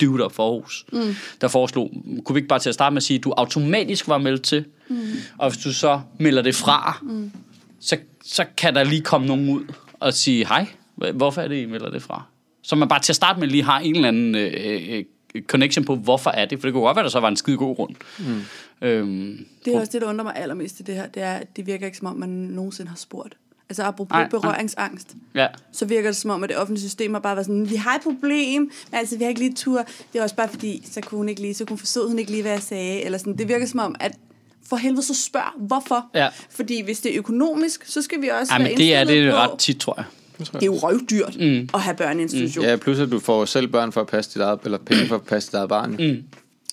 Dude 0.00 0.24
op 0.24 0.32
for 0.32 0.52
Aarhus, 0.52 0.84
mm. 0.92 1.14
der 1.40 1.48
foreslog, 1.48 1.90
kunne 2.24 2.34
vi 2.34 2.38
ikke 2.38 2.48
bare 2.48 2.58
til 2.58 2.68
at 2.68 2.74
starte 2.74 2.94
med 2.94 2.96
at 2.96 3.02
sige, 3.02 3.18
at 3.18 3.24
du 3.24 3.32
automatisk 3.36 4.08
var 4.08 4.18
meldt 4.18 4.42
til, 4.42 4.64
mm. 4.88 4.96
og 5.38 5.50
hvis 5.50 5.62
du 5.62 5.72
så 5.72 6.00
melder 6.18 6.42
det 6.42 6.54
fra, 6.54 6.98
mm. 7.02 7.32
så, 7.80 7.96
så 8.24 8.44
kan 8.56 8.74
der 8.74 8.84
lige 8.84 9.02
komme 9.02 9.26
nogen 9.26 9.48
ud 9.50 9.72
og 10.00 10.14
sige, 10.14 10.46
hej, 10.46 10.66
hvorfor 11.14 11.42
er 11.42 11.48
det, 11.48 11.62
I 11.62 11.66
melder 11.66 11.90
det 11.90 12.02
fra? 12.02 12.22
Så 12.62 12.76
man 12.76 12.88
bare 12.88 13.00
til 13.00 13.12
at 13.12 13.16
starte 13.16 13.40
med 13.40 13.48
lige 13.48 13.62
har 13.62 13.78
en 13.80 13.94
eller 13.94 14.08
anden 14.08 14.34
øh, 14.34 15.04
øh, 15.34 15.42
connection 15.46 15.84
på, 15.84 15.94
hvorfor 15.96 16.30
er 16.30 16.44
det, 16.44 16.60
for 16.60 16.66
det 16.66 16.72
kunne 16.72 16.82
godt 16.82 16.96
være, 16.96 17.02
der 17.02 17.10
så 17.10 17.20
var 17.20 17.28
en 17.28 17.36
skide 17.36 17.56
god 17.56 17.76
grund. 17.76 17.94
Mm. 18.18 18.42
Øhm, 18.82 19.46
Det 19.64 19.74
er 19.74 19.80
også 19.80 19.92
det, 19.92 20.02
der 20.02 20.08
undrer 20.08 20.24
mig 20.24 20.36
allermest 20.36 20.80
i 20.80 20.82
det 20.82 20.94
her, 20.94 21.06
det 21.06 21.22
er, 21.22 21.32
at 21.32 21.56
det 21.56 21.66
virker 21.66 21.86
ikke 21.86 21.98
som 21.98 22.06
om, 22.06 22.16
man 22.16 22.28
nogensinde 22.28 22.88
har 22.88 22.96
spurgt. 22.96 23.36
Altså 23.68 23.82
apropos 23.82 24.14
nej. 24.14 24.28
berøringsangst, 24.28 25.14
ja. 25.34 25.46
så 25.72 25.84
virker 25.86 26.08
det 26.08 26.16
som 26.16 26.30
om, 26.30 26.42
at 26.42 26.48
det 26.48 26.58
offentlige 26.58 26.82
system 26.82 27.14
har 27.14 27.20
bare 27.20 27.36
været 27.36 27.46
sådan, 27.46 27.70
vi 27.70 27.76
har 27.76 27.94
et 27.94 28.02
problem, 28.02 28.62
men 28.62 28.98
altså 28.98 29.16
vi 29.16 29.24
har 29.24 29.28
ikke 29.28 29.40
lige 29.40 29.54
tur. 29.54 29.82
Det 30.12 30.18
er 30.18 30.22
også 30.22 30.36
bare 30.36 30.48
fordi, 30.48 30.82
så 30.92 31.00
kunne 31.00 31.18
hun 31.18 31.28
ikke 31.28 31.40
lige, 31.40 31.54
så 31.54 31.64
kunne 31.64 31.78
forstod 31.78 32.08
hun 32.08 32.18
ikke 32.18 32.30
lige, 32.30 32.42
hvad 32.42 32.52
jeg 32.52 32.62
sagde. 32.62 33.02
Eller 33.02 33.18
sådan. 33.18 33.38
Det 33.38 33.48
virker 33.48 33.66
som 33.66 33.80
om, 33.80 33.94
at 34.00 34.12
for 34.68 34.76
helvede 34.76 35.02
så 35.02 35.14
spørg, 35.14 35.66
hvorfor? 35.66 36.10
Ja. 36.14 36.28
Fordi 36.50 36.82
hvis 36.82 37.00
det 37.00 37.14
er 37.14 37.18
økonomisk, 37.18 37.84
så 37.86 38.02
skal 38.02 38.22
vi 38.22 38.28
også 38.28 38.52
Ej, 38.52 38.58
være 38.58 38.68
men 38.68 38.78
det 38.78 38.94
er 38.94 39.00
indstillet 39.00 39.24
det 39.24 39.32
på, 39.32 39.38
ret 39.38 39.58
tit, 39.58 39.76
tror 39.76 39.94
jeg. 39.96 40.04
Det 40.38 40.62
er 40.62 40.66
jo 40.66 40.74
røvdyrt 40.74 41.36
mm. 41.40 41.68
at 41.74 41.80
have 41.80 41.96
børn 41.96 42.18
i 42.18 42.22
institution. 42.22 42.64
Mm. 42.64 42.68
Ja, 42.68 42.76
plus 42.76 42.98
at 42.98 43.10
du 43.10 43.18
får 43.18 43.44
selv 43.44 43.68
børn 43.68 43.92
for 43.92 44.00
at 44.00 44.06
passe 44.06 44.30
dit 44.34 44.42
eget, 44.42 44.60
eller 44.64 44.78
penge 44.78 45.06
for 45.06 45.14
at 45.14 45.22
passe 45.22 45.48
dit 45.48 45.54
eget 45.54 45.68
barn. 45.68 45.90
Mm. 45.90 46.22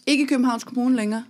Ikke 0.08 0.24
i 0.24 0.28
Københavns 0.28 0.64
Kommune 0.64 0.96
længere. 0.96 1.24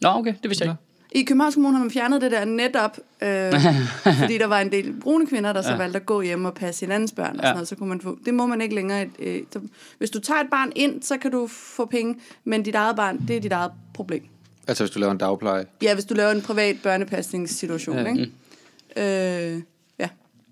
Nå, 0.00 0.08
okay, 0.08 0.34
det 0.42 0.50
vidste 0.50 0.64
jeg 0.64 0.72
ikke. 0.72 0.87
I 1.12 1.22
Københavns 1.22 1.54
Kommune 1.54 1.76
har 1.76 1.84
man 1.84 1.90
fjernet 1.90 2.20
det 2.22 2.30
der 2.30 2.44
netop, 2.44 2.98
øh, 3.22 3.52
fordi 4.20 4.38
der 4.38 4.46
var 4.46 4.60
en 4.60 4.72
del 4.72 4.92
brune 5.00 5.26
kvinder, 5.26 5.52
der 5.52 5.62
så 5.62 5.70
ja. 5.70 5.76
valgte 5.76 5.96
at 5.96 6.06
gå 6.06 6.20
hjem 6.22 6.44
og 6.44 6.54
passe 6.54 6.86
hinandens 6.86 7.12
børn. 7.12 7.30
Og 7.30 7.34
Ja. 7.36 7.42
sådan 7.42 7.54
noget, 7.54 7.68
så 7.68 7.76
kunne 7.76 7.88
man 7.88 8.00
få, 8.00 8.18
det 8.24 8.34
må 8.34 8.46
man 8.46 8.60
ikke 8.60 8.74
længere. 8.74 9.06
Øh, 9.18 9.40
så, 9.52 9.60
hvis 9.98 10.10
du 10.10 10.20
tager 10.20 10.40
et 10.40 10.50
barn 10.50 10.72
ind, 10.76 11.02
så 11.02 11.16
kan 11.18 11.30
du 11.30 11.46
få 11.46 11.84
penge, 11.86 12.16
men 12.44 12.62
dit 12.62 12.74
eget 12.74 12.96
barn, 12.96 13.20
det 13.28 13.36
er 13.36 13.40
dit 13.40 13.52
eget 13.52 13.72
problem. 13.94 14.22
Altså 14.68 14.84
hvis 14.84 14.90
du 14.90 14.98
laver 15.00 15.12
en 15.12 15.18
dagpleje. 15.18 15.64
Ja, 15.82 15.94
hvis 15.94 16.04
du 16.04 16.14
laver 16.14 16.30
en 16.30 16.42
privat 16.42 16.76
børnepasningssituation, 16.82 17.96
ja. 17.98 18.04
ikke? 18.06 18.22
Øh, 19.54 19.62
ja, 19.98 20.08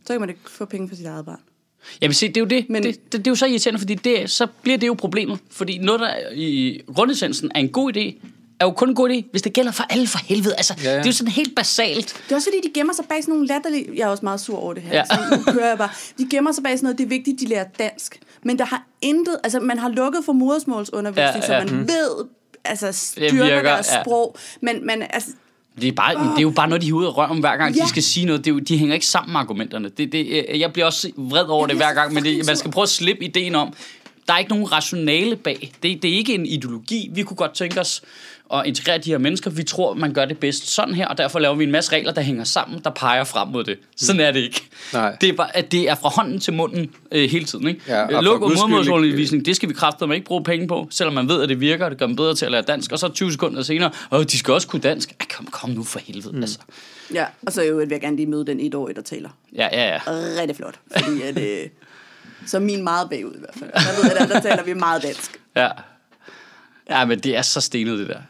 så 0.06 0.12
kan 0.14 0.20
man 0.20 0.28
ikke 0.28 0.40
få 0.50 0.64
penge 0.64 0.88
for 0.88 0.96
sit 0.96 1.06
eget 1.06 1.24
barn. 1.24 1.40
Jamen 2.02 2.14
se, 2.14 2.28
det 2.28 2.36
er 2.36 2.40
jo 2.40 2.46
det. 2.46 2.70
Men, 2.70 2.82
det, 2.82 2.94
det, 3.04 3.12
det, 3.12 3.26
er 3.26 3.30
jo 3.30 3.34
så 3.34 3.46
irriterende, 3.46 3.78
fordi 3.78 3.94
det, 3.94 4.30
så 4.30 4.46
bliver 4.62 4.78
det 4.78 4.86
jo 4.86 4.94
problemet. 4.94 5.38
Fordi 5.50 5.78
noget, 5.78 6.00
der 6.00 6.06
er 6.06 6.30
i 6.32 6.80
grundessensen 6.94 7.50
er 7.54 7.60
en 7.60 7.68
god 7.68 7.96
idé, 7.96 8.26
er 8.60 8.64
jo 8.66 8.70
kun 8.70 8.88
en 8.88 8.94
god 8.94 9.10
idé, 9.10 9.30
hvis 9.30 9.42
det 9.42 9.52
gælder 9.52 9.72
for 9.72 9.84
alle 9.90 10.06
for 10.06 10.18
helvede. 10.18 10.54
Altså, 10.56 10.74
ja, 10.82 10.90
Ja, 10.90 10.96
det 10.96 11.02
er 11.02 11.06
jo 11.06 11.12
sådan 11.12 11.32
helt 11.32 11.54
basalt. 11.56 12.16
Det 12.24 12.32
er 12.32 12.36
også 12.36 12.48
fordi, 12.52 12.68
de 12.68 12.72
gemmer 12.74 12.92
sig 12.92 13.04
bag 13.04 13.22
sådan 13.22 13.32
nogle 13.32 13.46
latterlige... 13.46 13.86
Jeg 13.94 14.02
er 14.02 14.06
også 14.08 14.24
meget 14.24 14.40
sur 14.40 14.58
over 14.58 14.74
det 14.74 14.82
her. 14.82 14.94
Ja. 14.96 15.04
Så 15.04 15.36
nu 15.46 15.52
kører 15.52 15.68
jeg 15.68 15.78
bare. 15.78 15.88
De 16.18 16.26
gemmer 16.30 16.52
sig 16.52 16.62
bag 16.64 16.72
sådan 16.72 16.84
noget, 16.84 16.98
det 16.98 17.04
er 17.04 17.08
vigtigt, 17.08 17.40
de 17.40 17.46
lærer 17.46 17.64
dansk. 17.78 18.18
Men 18.42 18.58
der 18.58 18.64
har 18.64 18.82
intet... 19.02 19.36
Altså, 19.44 19.60
man 19.60 19.78
har 19.78 19.88
lukket 19.88 20.20
for 20.24 20.32
modersmålsundervisning, 20.32 21.44
Ja, 21.48 21.54
ja, 21.54 21.60
så 21.60 21.66
man 21.72 21.78
Mhm. 21.78 21.88
ved 21.88 22.26
altså 22.64 22.92
styrker 22.92 23.32
virker, 23.44 23.62
deres 23.62 23.88
ja. 23.92 24.02
sprog. 24.02 24.36
Men, 24.62 24.86
men 24.86 25.02
altså, 25.10 25.30
Det 25.80 25.88
er, 25.88 25.92
bare, 25.92 26.14
det 26.14 26.38
er 26.38 26.42
jo 26.42 26.50
bare 26.50 26.68
noget, 26.68 26.82
de 26.82 26.86
har 26.88 26.94
ud 26.94 27.04
af 27.04 27.16
røven 27.16 27.40
hver 27.40 27.56
gang, 27.56 27.74
ja. 27.76 27.82
De 27.82 27.88
skal 27.88 28.02
sige 28.02 28.26
noget. 28.26 28.44
Det 28.44 28.50
er 28.50 28.54
jo, 28.54 28.58
de 28.60 28.78
hænger 28.78 28.94
ikke 28.94 29.06
sammen 29.06 29.32
med 29.32 29.40
argumenterne. 29.40 29.88
Det, 29.88 30.12
det, 30.12 30.46
jeg 30.60 30.72
bliver 30.72 30.86
også 30.86 31.10
vred 31.16 31.44
over 31.44 31.66
det 31.66 31.76
hver 31.76 31.94
gang, 31.94 32.12
men 32.14 32.24
det, 32.24 32.46
man 32.46 32.56
skal 32.56 32.70
prøve 32.70 32.82
at 32.82 32.88
slippe 32.88 33.24
ideen 33.24 33.54
om, 33.54 33.72
der 34.28 34.34
er 34.34 34.38
ikke 34.38 34.50
nogen 34.50 34.72
rationale 34.72 35.36
bag. 35.36 35.72
Det, 35.82 36.02
det 36.02 36.10
er 36.12 36.16
ikke 36.16 36.34
en 36.34 36.46
ideologi. 36.46 37.10
Vi 37.14 37.22
kunne 37.22 37.36
godt 37.36 37.54
tænke 37.54 37.80
os 37.80 38.02
at 38.54 38.62
integrere 38.66 38.98
de 38.98 39.10
her 39.10 39.18
mennesker. 39.18 39.50
Vi 39.50 39.62
tror, 39.62 39.94
man 39.94 40.12
gør 40.12 40.24
det 40.24 40.38
bedst 40.38 40.68
sådan 40.68 40.94
her, 40.94 41.06
og 41.06 41.18
derfor 41.18 41.38
laver 41.38 41.54
vi 41.54 41.64
en 41.64 41.70
masse 41.70 41.92
regler, 41.92 42.12
der 42.12 42.20
hænger 42.22 42.44
sammen, 42.44 42.80
der 42.84 42.90
peger 42.90 43.24
frem 43.24 43.48
mod 43.48 43.64
det. 43.64 43.78
Sådan 43.96 44.20
er 44.20 44.32
det 44.32 44.40
ikke. 44.40 44.62
Nej. 44.92 45.16
Det 45.20 45.28
er, 45.28 45.32
bare, 45.32 45.56
at 45.56 45.72
det 45.72 45.88
er 45.88 45.94
fra 45.94 46.08
hånden 46.08 46.40
til 46.40 46.52
munden 46.52 46.90
øh, 47.12 47.30
hele 47.30 47.44
tiden. 47.44 47.68
Ikke? 47.68 47.80
Ja, 47.88 48.16
og 48.16 48.24
Luk 48.24 48.42
og 48.42 48.48
modermålsundervisning, 48.48 49.46
det 49.46 49.56
skal 49.56 49.68
vi 49.68 49.74
kraftedeme 49.74 50.14
ikke 50.14 50.26
bruge 50.26 50.44
penge 50.44 50.68
på, 50.68 50.88
selvom 50.90 51.14
man 51.14 51.28
ved, 51.28 51.42
at 51.42 51.48
det 51.48 51.60
virker, 51.60 51.84
og 51.84 51.90
det 51.90 51.98
gør 51.98 52.06
dem 52.06 52.16
bedre 52.16 52.34
til 52.34 52.44
at 52.44 52.50
lære 52.52 52.62
dansk, 52.62 52.92
og 52.92 52.98
så 52.98 53.08
20 53.08 53.32
sekunder 53.32 53.62
senere, 53.62 53.90
og 54.10 54.30
de 54.30 54.38
skal 54.38 54.54
også 54.54 54.68
kunne 54.68 54.82
dansk. 54.82 55.14
Ej, 55.20 55.26
kom, 55.36 55.46
kom 55.46 55.70
nu 55.70 55.84
for 55.84 55.98
helvede. 55.98 56.36
Mm. 56.36 56.42
Altså. 56.42 56.58
ja. 57.14 57.24
Og 57.46 57.52
så 57.52 57.60
vil 57.60 57.88
jeg 57.90 58.00
gerne 58.00 58.16
lige 58.16 58.26
møde 58.26 58.46
den 58.46 58.60
etårige, 58.60 58.94
der 58.94 59.02
taler. 59.02 59.28
Ja, 59.56 59.68
ja, 59.72 59.88
ja. 59.88 60.00
Rigtig 60.40 60.56
flot. 60.56 60.74
Fordi 60.96 61.22
at, 61.22 61.38
øh, 61.38 61.68
så 62.46 62.56
er 62.56 62.60
min 62.60 62.84
meget 62.84 63.10
bagud 63.10 63.34
i 63.34 63.38
hvert 63.38 63.54
fald. 63.58 63.70
Jeg 63.74 63.94
ved, 64.02 64.10
at 64.10 64.28
der, 64.28 64.34
der 64.34 64.40
taler 64.40 64.62
vi 64.62 64.74
meget 64.74 65.02
dansk. 65.02 65.40
Ja. 65.56 65.68
Ja, 66.90 67.04
men 67.04 67.18
det 67.18 67.36
er 67.36 67.42
så 67.42 67.60
stenet, 67.60 67.98
det 67.98 68.08
der. 68.08 68.20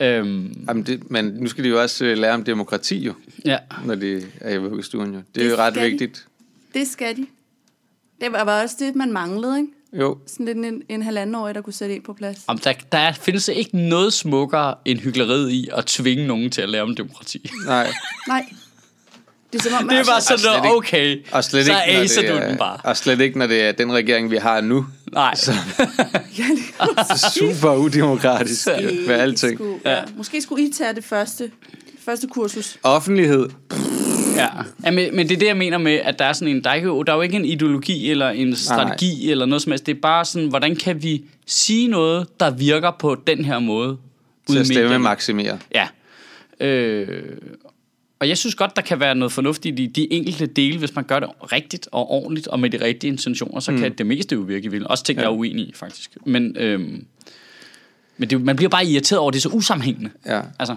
Øhm, 0.00 0.64
Jamen 0.68 0.82
det, 0.82 1.10
men 1.10 1.24
nu 1.24 1.46
skal 1.48 1.64
de 1.64 1.68
jo 1.68 1.80
også 1.82 2.04
øh, 2.04 2.18
lære 2.18 2.32
om 2.34 2.44
demokrati 2.44 2.98
jo, 2.98 3.14
ja. 3.44 3.58
når 3.84 3.94
de 3.94 4.22
er 4.40 4.54
i 4.54 4.56
vuggestuen 4.58 5.14
jo. 5.14 5.20
Det 5.34 5.40
er 5.40 5.44
Det 5.44 5.50
jo 5.50 5.56
ret 5.56 5.74
de. 5.74 5.80
vigtigt. 5.80 6.26
Det 6.74 6.86
skal 6.88 7.16
de. 7.16 7.26
Det 8.20 8.32
var 8.32 8.44
var 8.44 8.62
også 8.62 8.76
det, 8.78 8.94
man 8.94 9.12
manglede, 9.12 9.56
ikke? 9.58 9.72
Jo, 9.92 10.18
Sådan 10.26 10.46
lidt 10.46 10.58
en, 10.58 10.82
en 10.88 11.02
halvanden 11.02 11.34
år, 11.34 11.52
der 11.52 11.60
kunne 11.60 11.72
sætte 11.72 11.94
en 11.96 12.02
på 12.02 12.12
plads. 12.12 12.38
Om 12.46 12.58
der, 12.58 12.72
der 12.92 12.98
er- 12.98 13.12
findes 13.12 13.48
ikke 13.48 13.76
noget 13.76 14.12
smukkere 14.12 14.74
end 14.84 14.98
hyggeleriet 14.98 15.50
i 15.50 15.68
at 15.76 15.86
tvinge 15.86 16.26
nogen 16.26 16.50
til 16.50 16.62
at 16.62 16.68
lære 16.68 16.82
om 16.82 16.96
demokrati. 16.96 17.50
nej. 17.66 17.90
Nej. 18.28 18.46
Det 19.52 19.58
er 19.58 19.62
som 19.62 19.72
om, 19.82 19.88
Det 19.88 19.98
er 19.98 20.04
bare 20.04 20.20
sådan 20.20 20.44
noget, 20.44 20.64
ikke- 20.64 20.76
okay, 20.76 21.18
Og 21.32 21.44
slet 21.44 21.66
så 21.66 21.72
ikke, 21.86 21.92
når 21.94 22.02
acer 22.02 22.20
det 22.20 22.30
du 22.30 22.36
er, 22.36 22.48
den 22.48 22.56
bare. 22.58 22.76
Og 22.84 22.96
slet 22.96 23.20
ikke, 23.20 23.38
når 23.38 23.46
det 23.46 23.62
er 23.62 23.72
den 23.72 23.92
regering, 23.92 24.30
vi 24.30 24.36
har 24.36 24.60
nu. 24.60 24.86
Nej, 25.12 25.34
Ja, 26.38 26.44
lige 26.48 27.18
Super 27.38 27.74
udemokratisk 27.74 28.68
præcis. 28.68 29.06
med 29.06 29.14
alting. 29.14 29.54
Skulle, 29.58 29.74
ja. 29.84 29.98
Måske 30.16 30.42
skulle 30.42 30.64
I 30.64 30.72
tage 30.72 30.94
det 30.94 31.04
første, 31.04 31.50
første 32.04 32.26
kursus. 32.26 32.78
Offentlighed. 32.82 33.48
ja. 34.36 34.46
ja 34.84 34.90
men, 34.90 35.16
men 35.16 35.28
det 35.28 35.34
er 35.34 35.38
det, 35.38 35.46
jeg 35.46 35.56
mener 35.56 35.78
med, 35.78 35.92
at 35.94 36.18
der 36.18 36.24
er 36.24 36.32
sådan 36.32 36.56
en, 36.56 36.64
der 36.64 36.70
er, 36.70 36.74
ikke, 36.74 36.88
der 36.88 37.12
er 37.12 37.14
jo 37.16 37.22
ikke 37.22 37.36
en 37.36 37.44
ideologi 37.44 38.10
eller 38.10 38.28
en 38.30 38.56
strategi 38.56 39.20
nej. 39.24 39.30
eller 39.30 39.46
noget 39.46 39.62
som 39.62 39.72
helst. 39.72 39.86
Det 39.86 39.96
er 39.96 40.00
bare 40.00 40.24
sådan, 40.24 40.48
hvordan 40.48 40.76
kan 40.76 41.02
vi 41.02 41.24
sige 41.46 41.88
noget, 41.88 42.26
der 42.40 42.50
virker 42.50 42.90
på 43.00 43.16
den 43.26 43.44
her 43.44 43.58
måde? 43.58 43.96
Til 44.50 44.58
at 44.58 44.66
stemme 44.66 44.98
maksimere. 44.98 45.58
Ja. 45.74 45.88
Øh, 46.66 47.22
og 48.20 48.28
jeg 48.28 48.38
synes 48.38 48.54
godt, 48.54 48.76
der 48.76 48.82
kan 48.82 49.00
være 49.00 49.14
noget 49.14 49.32
fornuftigt 49.32 49.80
i 49.80 49.86
de 49.86 50.12
enkelte 50.12 50.46
dele, 50.46 50.78
hvis 50.78 50.94
man 50.94 51.04
gør 51.04 51.20
det 51.20 51.28
rigtigt 51.52 51.88
og 51.92 52.10
ordentligt 52.10 52.48
og 52.48 52.60
med 52.60 52.70
de 52.70 52.84
rigtige 52.84 53.10
intentioner, 53.10 53.60
så 53.60 53.72
mm. 53.72 53.78
kan 53.78 53.94
det 53.98 54.06
meste 54.06 54.34
jo 54.34 54.40
virke 54.40 54.52
virkeligheden. 54.52 54.90
Også 54.90 55.04
ting, 55.04 55.18
ja. 55.18 55.22
jeg 55.22 55.32
er 55.32 55.36
uenig 55.36 55.68
i, 55.68 55.72
faktisk. 55.74 56.16
Men, 56.24 56.56
øhm, 56.56 57.04
men 58.16 58.30
det, 58.30 58.40
man 58.40 58.56
bliver 58.56 58.70
bare 58.70 58.86
irriteret 58.86 59.18
over, 59.18 59.28
at 59.30 59.34
det 59.34 59.38
er 59.38 59.42
så 59.42 59.48
usammenhængende. 59.48 60.10
Ja. 60.26 60.42
Altså, 60.58 60.76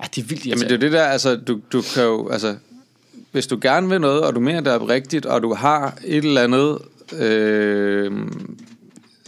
ja, 0.00 0.06
det 0.14 0.22
er 0.22 0.26
vildt 0.26 0.46
Jamen 0.46 0.58
irriterende. 0.58 0.68
det 0.68 0.74
er 0.74 0.78
det 0.78 0.92
der, 0.92 1.04
altså 1.04 1.36
du, 1.36 1.60
du 1.72 1.82
kan 1.94 2.04
jo, 2.04 2.28
altså 2.28 2.56
hvis 3.32 3.46
du 3.46 3.58
gerne 3.62 3.88
vil 3.88 4.00
noget, 4.00 4.20
og 4.20 4.34
du 4.34 4.40
mener 4.40 4.60
det 4.60 4.72
er 4.72 4.88
rigtigt, 4.88 5.26
og 5.26 5.42
du 5.42 5.54
har 5.54 5.98
et 6.04 6.24
eller 6.24 6.42
andet 6.42 6.78
øh, 7.22 8.12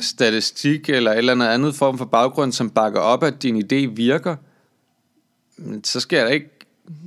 statistik 0.01 0.89
eller 0.89 1.11
et 1.13 1.19
eller 1.19 1.33
andet 1.33 1.47
andet 1.47 1.75
form 1.75 1.99
for 1.99 2.05
baggrund, 2.05 2.53
som 2.53 2.71
bakker 2.71 3.01
op, 3.01 3.23
at 3.23 3.43
din 3.43 3.57
idé 3.57 3.95
virker, 3.95 4.37
så 5.85 6.01
skal 6.01 6.17
jeg 6.17 6.27
da 6.27 6.31
ikke 6.31 6.52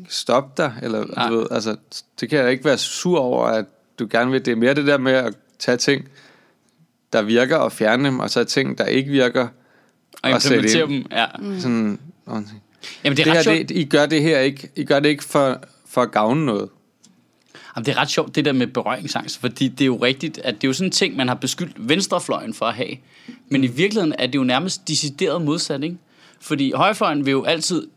stoppe 0.09 0.63
dig, 0.63 0.73
eller 0.81 1.05
Nej. 1.15 1.29
du 1.29 1.35
ved, 1.37 1.47
altså 1.51 1.75
det 2.19 2.29
kan 2.29 2.39
jeg 2.39 2.51
ikke 2.51 2.65
være 2.65 2.77
sur 2.77 3.19
over, 3.19 3.45
at 3.47 3.65
du 3.99 4.07
gerne 4.09 4.31
vil. 4.31 4.45
Det 4.45 4.51
er 4.51 4.55
mere 4.55 4.73
det 4.73 4.87
der 4.87 4.97
med 4.97 5.11
at 5.13 5.33
tage 5.59 5.77
ting, 5.77 6.05
der 7.13 7.21
virker, 7.21 7.55
og 7.57 7.71
fjerne 7.71 8.05
dem, 8.05 8.19
og 8.19 8.29
så 8.29 8.43
ting, 8.43 8.77
der 8.77 8.85
ikke 8.85 9.11
virker, 9.11 9.47
og 10.23 10.31
og 10.31 10.41
sætte 10.41 10.57
implementere 10.57 10.91
ind. 10.91 11.03
dem. 11.03 11.11
Ja. 11.11 11.25
mm. 11.39 11.59
sådan... 11.59 11.99
Jamen, 13.03 13.17
det 13.17 13.25
Det 13.25 13.27
er 13.27 13.31
her, 13.31 13.37
ret 13.37 13.43
sjovt. 13.43 13.69
det, 13.69 13.71
I 13.71 13.83
gør 13.85 14.05
det 14.05 14.21
her 14.21 14.39
ikke, 14.39 14.69
I 14.75 14.83
gør 14.83 14.99
det 14.99 15.09
ikke 15.09 15.23
for, 15.23 15.63
for 15.87 16.01
at 16.01 16.11
gavne 16.11 16.45
noget. 16.45 16.69
Jamen, 17.75 17.85
det 17.85 17.91
er 17.91 17.97
ret 17.97 18.09
sjovt, 18.09 18.35
det 18.35 18.45
der 18.45 18.51
med 18.53 18.67
berøringsangst, 18.67 19.39
fordi 19.39 19.67
det 19.67 19.81
er 19.81 19.85
jo 19.85 19.95
rigtigt, 19.95 20.37
at 20.37 20.55
det 20.55 20.63
er 20.63 20.67
jo 20.67 20.73
sådan 20.73 20.87
en 20.87 20.91
ting, 20.91 21.15
man 21.15 21.27
har 21.27 21.35
beskyldt 21.35 21.89
venstrefløjen 21.89 22.53
for 22.53 22.65
at 22.65 22.73
have. 22.73 22.95
Men 23.49 23.63
i 23.63 23.67
virkeligheden 23.67 24.13
er 24.19 24.27
det 24.27 24.35
jo 24.35 24.43
nærmest 24.43 24.87
decideret 24.87 25.41
modsat, 25.41 25.83
ikke? 25.83 25.97
Fordi 26.41 26.71
højrefløjen 26.75 27.25
vil 27.25 27.31
jo 27.31 27.43
altid, 27.43 27.87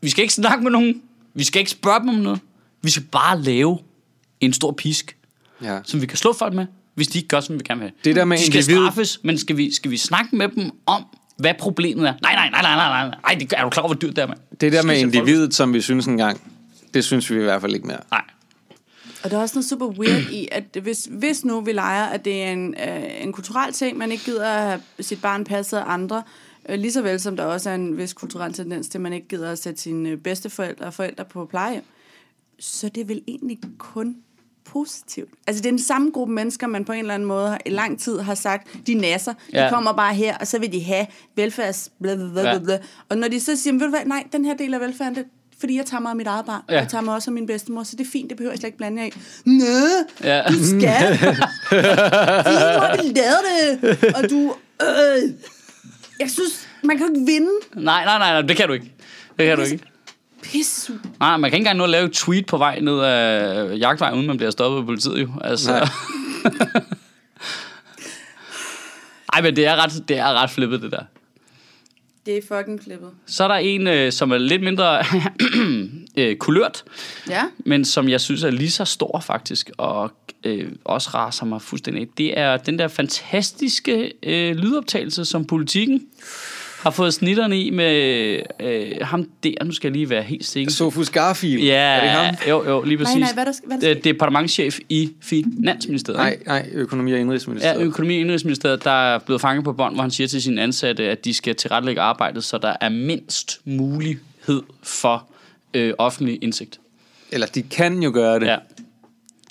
vi 0.00 0.08
skal 0.10 0.22
ikke 0.22 0.34
snakke 0.34 0.62
med 0.62 0.70
nogen, 0.70 1.02
vi 1.34 1.44
skal 1.44 1.58
ikke 1.58 1.70
spørge 1.70 2.00
dem 2.00 2.08
om 2.08 2.14
noget, 2.14 2.40
vi 2.82 2.90
skal 2.90 3.04
bare 3.12 3.40
lave 3.40 3.78
en 4.40 4.52
stor 4.52 4.72
pisk, 4.72 5.16
Ja. 5.62 5.78
som 5.84 6.00
vi 6.00 6.06
kan 6.06 6.18
slå 6.18 6.32
folk 6.32 6.54
med, 6.54 6.66
hvis 6.94 7.08
de 7.08 7.18
ikke 7.18 7.28
gør, 7.28 7.40
som 7.40 7.54
vi 7.58 7.62
gerne 7.68 7.80
vil 7.80 7.88
have. 7.88 7.94
Det 8.04 8.16
der 8.16 8.24
med 8.24 8.36
de 8.38 8.42
skal 8.46 8.56
individet- 8.56 8.82
straffes, 8.92 9.20
men 9.24 9.38
skal 9.38 9.56
vi, 9.56 9.74
skal 9.74 9.90
vi 9.90 9.96
snakke 9.96 10.36
med 10.36 10.48
dem 10.48 10.70
om, 10.86 11.04
hvad 11.36 11.54
problemet 11.58 12.08
er? 12.08 12.14
Nej, 12.22 12.34
nej, 12.34 12.50
nej, 12.50 12.62
nej, 12.62 12.74
nej, 12.74 13.08
nej, 13.08 13.18
nej, 13.24 13.34
det 13.40 13.52
er 13.56 13.62
du 13.62 13.70
klar 13.70 13.82
over, 13.82 13.88
hvor 13.94 14.00
dyrt 14.00 14.16
det 14.16 14.22
er, 14.22 14.26
mand? 14.26 14.38
Det 14.60 14.72
der 14.72 14.82
med 14.82 14.96
se 14.96 15.02
folk- 15.04 15.14
individet, 15.14 15.54
som 15.54 15.74
vi 15.74 15.80
synes 15.80 16.06
engang, 16.06 16.40
det 16.94 17.04
synes 17.04 17.30
vi 17.30 17.34
i 17.36 17.38
hvert 17.42 17.60
fald 17.60 17.74
ikke 17.74 17.86
mere. 17.86 18.00
Nej, 18.10 18.22
Og 19.24 19.30
der 19.30 19.36
er 19.36 19.40
også 19.40 19.54
noget 19.54 19.68
super 19.68 19.86
weird 19.86 20.22
i, 20.32 20.48
at 20.52 20.76
hvis, 20.82 21.08
hvis 21.10 21.44
nu 21.44 21.60
vi 21.60 21.72
leger, 21.72 22.04
at 22.04 22.24
det 22.24 22.42
er 22.42 22.50
en, 22.52 22.74
øh, 22.88 23.02
en 23.22 23.32
kulturel 23.32 23.72
ting, 23.72 23.98
man 23.98 24.12
ikke 24.12 24.24
gider 24.24 24.48
at 24.48 24.62
have 24.68 24.80
sit 25.00 25.22
barn 25.22 25.44
passet 25.44 25.76
af 25.78 25.82
andre, 25.86 26.16
øh, 26.16 26.22
lige 26.68 26.92
så 26.92 27.02
vel 27.02 27.20
som 27.20 27.36
der 27.36 27.44
også 27.44 27.70
er 27.70 27.74
en 27.74 27.96
vis 27.98 28.12
kulturel 28.12 28.52
tendens 28.52 28.88
til, 28.88 28.98
at 28.98 29.02
man 29.02 29.12
ikke 29.12 29.28
gider 29.28 29.52
at 29.52 29.58
sætte 29.58 29.80
sine 29.82 30.08
øh, 30.08 30.18
bedsteforældre 30.18 30.84
og 30.86 30.94
forældre 30.94 31.24
på 31.24 31.44
plejehjem, 31.46 31.84
så 32.60 32.88
det 32.88 33.00
er 33.00 33.04
vel 33.04 33.22
egentlig 33.28 33.58
kun 33.78 34.16
positivt. 34.64 35.30
Altså 35.46 35.62
det 35.62 35.68
er 35.68 35.72
den 35.72 35.78
samme 35.82 36.10
gruppe 36.10 36.34
mennesker, 36.34 36.66
man 36.66 36.84
på 36.84 36.92
en 36.92 36.98
eller 36.98 37.14
anden 37.14 37.28
måde 37.28 37.58
i 37.66 37.70
lang 37.70 38.00
tid 38.00 38.18
har 38.18 38.34
sagt, 38.34 38.86
de 38.86 38.94
nasser, 38.94 39.32
de 39.32 39.38
Ja. 39.62 39.68
kommer 39.70 39.92
bare 39.92 40.14
her, 40.14 40.36
og 40.38 40.46
så 40.46 40.58
vil 40.58 40.72
de 40.72 40.82
have 40.84 41.06
velfærds... 41.36 41.90
Bla, 42.02 42.14
bla, 42.14 42.28
bla, 42.32 42.42
Ja. 42.52 42.58
bla. 42.58 42.78
Og 43.08 43.18
når 43.18 43.28
de 43.28 43.40
så 43.40 43.56
siger, 43.56 43.72
ved 43.74 43.80
du 43.80 43.88
hvad, 43.90 44.04
nej, 44.06 44.24
den 44.32 44.44
her 44.44 44.56
del 44.56 44.74
af 44.74 44.80
velfærden, 44.80 45.14
det, 45.14 45.24
fordi 45.58 45.76
jeg 45.76 45.86
tager 45.86 46.00
mig 46.00 46.10
af 46.10 46.16
mit 46.16 46.26
eget 46.26 46.46
barn, 46.46 46.62
Ja. 46.68 46.74
ja. 46.74 46.80
jeg 46.80 46.88
tager 46.88 47.02
mig 47.02 47.14
også 47.14 47.30
af 47.30 47.32
min 47.32 47.46
bedstemor, 47.46 47.82
så 47.82 47.96
det 47.96 48.06
er 48.06 48.10
fint, 48.10 48.28
det 48.30 48.36
behøver 48.36 48.52
jeg 48.52 48.58
slet 48.58 48.68
ikke 48.68 48.78
blande 48.78 49.02
jer 49.02 49.06
i. 49.08 49.12
Nå, 49.44 49.64
Ja. 50.24 50.42
du 50.48 50.64
skal. 50.66 51.18
Fordi 51.18 53.06
har 53.06 53.12
lavet 53.14 53.80
det, 53.82 54.14
og 54.14 54.30
du... 54.30 54.54
Øh, 54.82 55.30
jeg 56.20 56.30
synes, 56.30 56.68
man 56.82 56.98
kan 56.98 57.06
jo 57.06 57.12
ikke 57.14 57.26
vinde. 57.26 57.50
nej, 57.74 58.04
nej, 58.04 58.18
nej, 58.18 58.32
nej, 58.32 58.42
det 58.42 58.56
kan 58.56 58.66
du 58.66 58.72
ikke. 58.74 58.92
Det 59.38 59.46
kan 59.46 59.56
du 59.56 59.62
ikke. 59.62 59.84
Pisse. 60.42 60.92
Nej, 61.20 61.36
man 61.36 61.50
kan 61.50 61.56
ikke 61.56 61.62
engang 61.62 61.78
nå 61.78 61.84
at 61.84 61.90
lave 61.90 62.06
et 62.06 62.12
tweet 62.12 62.46
på 62.46 62.58
vej 62.58 62.80
ned 62.80 63.00
af 63.00 63.78
jagtvejen, 63.78 64.14
uden 64.14 64.26
man 64.26 64.36
bliver 64.36 64.50
stoppet 64.50 64.78
af 64.78 64.84
politiet 64.86 65.22
jo. 65.22 65.28
Altså. 65.40 65.70
Nej. 65.72 65.88
Ej, 69.32 69.42
men 69.42 69.56
det 69.56 69.66
er 69.66 69.76
ret, 69.76 70.08
det 70.08 70.18
er 70.18 70.42
ret 70.42 70.50
flippet, 70.50 70.82
det 70.82 70.92
der. 70.92 71.02
Det 72.26 72.36
er 72.36 72.40
fucking 72.56 72.80
klippet. 72.84 73.10
Så 73.26 73.44
er 73.44 73.48
der 73.48 73.54
en, 73.54 73.86
øh, 73.86 74.12
som 74.12 74.30
er 74.32 74.38
lidt 74.38 74.62
mindre 74.62 75.04
øh, 76.18 76.36
kulørt, 76.36 76.84
Ja. 77.28 77.42
men 77.58 77.84
som 77.84 78.08
jeg 78.08 78.20
synes 78.20 78.42
er 78.42 78.50
lige 78.50 78.70
så 78.70 78.84
stor 78.84 79.20
faktisk, 79.20 79.70
og 79.78 80.10
øh, 80.44 80.72
også 80.84 81.10
raser 81.14 81.46
mig 81.46 81.62
fuldstændig. 81.62 82.08
Det 82.18 82.38
er 82.38 82.56
den 82.56 82.78
der 82.78 82.88
fantastiske 82.88 84.12
øh, 84.22 84.56
lydoptagelse, 84.56 85.24
som 85.24 85.44
politikken 85.44 86.06
har 86.82 86.90
fået 86.90 87.14
snitterne 87.14 87.60
i 87.62 87.70
med 87.70 88.40
øh, 88.60 88.92
ham 89.02 89.28
der. 89.44 89.64
Nu 89.64 89.72
skal 89.72 89.88
jeg 89.88 89.92
lige 89.92 90.10
være 90.10 90.22
helt 90.22 90.44
sikker. 90.44 90.72
Sofus 90.72 91.10
Garfield, 91.10 91.62
Ja, 91.62 91.74
er 91.74 92.00
det 92.00 92.10
ham? 92.10 92.34
jo, 92.48 92.68
jo, 92.70 92.82
lige 92.82 92.98
præcis. 92.98 93.16
nej, 93.16 93.32
hvad 93.34 93.46
er 93.46 93.50
der- 93.52 93.58
hvad 93.66 93.76
er 93.76 93.80
der 93.80 93.90
Øh? 93.90 94.04
Departementchef 94.04 94.78
i 94.88 95.12
Finansministeriet. 95.20 96.18
Nej, 96.18 96.38
nej, 96.46 96.68
økonomi- 96.72 97.12
og 97.12 97.18
indrigsministeriet. 97.18 97.78
Ja, 97.80 97.84
økonomi- 97.86 98.14
og 98.14 98.20
indrigsministeriet, 98.20 98.84
der 98.84 99.14
er 99.14 99.18
blevet 99.18 99.40
fanget 99.40 99.64
på 99.64 99.72
bånd, 99.72 99.94
hvor 99.94 100.02
han 100.02 100.10
siger 100.10 100.28
til 100.28 100.42
sine 100.42 100.62
ansatte, 100.62 101.04
at 101.10 101.24
de 101.24 101.34
skal 101.34 101.54
tilrettelægge 101.54 102.00
arbejdet, 102.00 102.44
så 102.44 102.58
der 102.58 102.76
er 102.80 102.88
mindst 102.88 103.60
mulighed 103.64 104.62
for 104.82 105.26
øh, 105.74 105.94
offentlig 105.98 106.38
indsigt. 106.42 106.80
Eller 107.32 107.46
de 107.46 107.62
kan 107.62 108.02
jo 108.02 108.10
gøre 108.14 108.40
det. 108.40 108.46
Ja. 108.46 108.56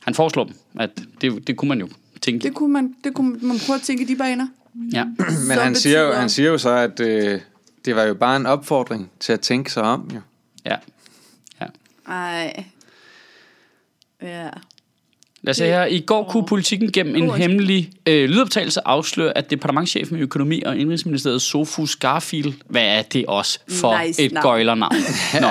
Han 0.04 0.14
foreslår 0.14 0.44
dem, 0.44 0.54
at 0.80 0.90
det, 1.22 1.48
det 1.48 1.58
kunne 1.58 1.70
man 1.70 1.80
jo 1.80 1.90
tænke. 2.22 2.44
Det 2.44 2.54
kunne 2.54 2.74
man, 2.74 2.96
det 3.04 3.14
kunne 3.14 3.38
man 3.42 3.58
prøve 3.68 3.76
at 3.76 3.82
tænke 3.82 4.04
i 4.04 4.06
de 4.06 4.16
baner. 4.16 4.48
Ja. 4.94 5.04
Men 5.18 5.28
Som 5.48 5.58
han 5.58 5.76
siger, 5.76 6.02
jo, 6.02 6.14
han 6.14 6.30
siger 6.30 6.50
jo 6.50 6.58
så, 6.58 6.70
at 6.70 7.00
øh, 7.00 7.40
det 7.86 7.96
var 7.96 8.04
jo 8.04 8.14
bare 8.14 8.36
en 8.36 8.46
opfordring 8.46 9.12
til 9.20 9.34
at 9.34 9.40
tænke 9.40 9.72
sig 9.72 9.84
om. 9.84 10.12
Jo. 10.14 10.20
ja. 10.66 10.76
ja. 11.62 11.66
Ej. 12.08 12.64
Ja. 14.22 14.50
Lad 15.44 15.52
os 15.52 15.58
se 15.58 15.66
her. 15.66 15.86
I 15.86 16.00
går 16.00 16.24
kunne 16.24 16.46
politikken 16.46 16.92
gennem 16.92 17.16
en 17.16 17.32
hemmelig 17.32 17.92
øh, 18.08 18.30
lydoptagelse 18.30 18.80
afsløre, 18.86 19.38
at 19.38 19.50
departementchefen 19.50 20.18
i 20.18 20.22
økonomi- 20.22 20.64
og 20.66 20.78
indrigsministeriet, 20.78 21.42
Sofus 21.42 21.96
Garfield, 21.96 22.54
hvad 22.68 22.82
er 22.86 23.02
det 23.02 23.26
også 23.26 23.60
for 23.70 24.04
Nice 24.06 24.22
et 24.22 24.32
navn. 24.32 24.44
gøjlernavn? 24.44 24.96
Nå, 25.42 25.48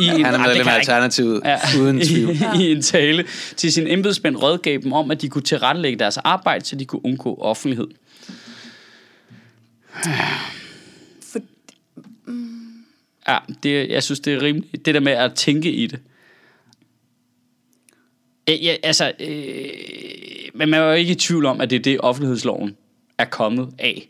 i 0.00 0.06
en, 0.06 0.24
Han 0.24 0.34
er 0.34 0.38
medlem 0.38 0.68
af 0.68 0.74
Alternativet, 0.74 1.40
ja, 1.44 1.58
uden 1.80 2.00
tvivl. 2.06 2.30
i, 2.30 2.64
i 2.64 2.72
en 2.72 2.82
tale 2.82 3.24
til 3.56 3.72
sin 3.72 3.86
embedsmænd 3.86 4.36
rådgav 4.36 4.78
dem 4.82 4.92
om, 4.92 5.10
at 5.10 5.22
de 5.22 5.28
kunne 5.28 5.42
tilrettelægge 5.42 5.98
deres 5.98 6.16
arbejde, 6.16 6.64
så 6.64 6.76
de 6.76 6.84
kunne 6.84 7.04
undgå 7.06 7.38
offentlighed. 7.40 7.86
For, 11.22 11.38
Ja, 13.28 13.38
det, 13.62 13.88
jeg 13.88 14.02
synes, 14.02 14.20
det 14.20 14.34
er 14.34 14.42
rimeligt. 14.42 14.86
Det 14.86 14.94
der 14.94 15.00
med 15.00 15.12
at 15.12 15.34
tænke 15.34 15.72
i 15.72 15.86
det. 15.86 16.00
Ja, 18.48 18.54
ja, 18.54 18.76
altså, 18.82 19.12
øh, 19.20 19.68
men 20.54 20.68
man 20.70 20.80
er 20.80 20.84
jo 20.84 20.92
ikke 20.92 21.12
i 21.12 21.14
tvivl 21.14 21.46
om, 21.46 21.60
at 21.60 21.70
det 21.70 21.76
er 21.76 21.82
det, 21.82 22.00
offentlighedsloven 22.00 22.76
er 23.18 23.24
kommet 23.24 23.74
af. 23.78 24.08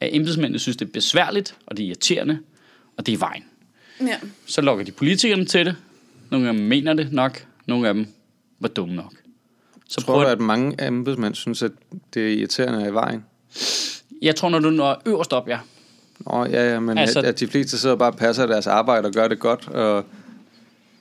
At 0.00 0.08
embedsmændene 0.12 0.58
synes, 0.58 0.76
det 0.76 0.88
er 0.88 0.92
besværligt, 0.92 1.56
og 1.66 1.76
det 1.76 1.82
er 1.82 1.86
irriterende, 1.86 2.38
og 2.96 3.06
det 3.06 3.14
er 3.14 3.18
vejen. 3.18 3.44
ja. 4.00 4.16
Så 4.46 4.60
lokker 4.60 4.84
de 4.84 4.92
politikerne 4.92 5.44
til 5.44 5.66
det. 5.66 5.76
Nogle 6.30 6.48
af 6.48 6.54
dem 6.54 6.62
mener 6.62 6.94
det 6.94 7.12
nok. 7.12 7.46
Nogle 7.66 7.88
af 7.88 7.94
dem 7.94 8.06
var 8.60 8.68
dumme 8.68 8.94
nok. 8.94 9.12
Så 9.88 10.00
Tror 10.00 10.14
du, 10.14 10.20
prøv, 10.20 10.32
at 10.32 10.40
mange 10.40 10.86
embedsmænd 10.86 11.34
synes, 11.34 11.62
at 11.62 11.72
det 12.14 12.22
er 12.26 12.32
irriterende 12.38 12.88
i 12.88 12.92
vejen? 12.92 13.24
Jeg 14.22 14.36
tror, 14.36 14.48
når 14.48 14.58
du 14.58 14.70
når 14.70 15.02
øverst 15.06 15.32
op, 15.32 15.48
ja. 15.48 15.58
Nå, 16.26 16.44
ja, 16.44 16.72
ja, 16.72 16.80
men 16.80 16.98
Altså- 16.98 17.18
at, 17.18 17.24
at 17.24 17.40
de 17.40 17.46
fleste 17.46 17.78
sidder 17.78 17.96
bare 17.96 18.10
og 18.10 18.16
passer 18.16 18.46
deres 18.46 18.66
arbejde 18.66 19.06
og 19.06 19.12
gør 19.12 19.28
det 19.28 19.38
godt. 19.38 19.68
Og, 19.68 20.04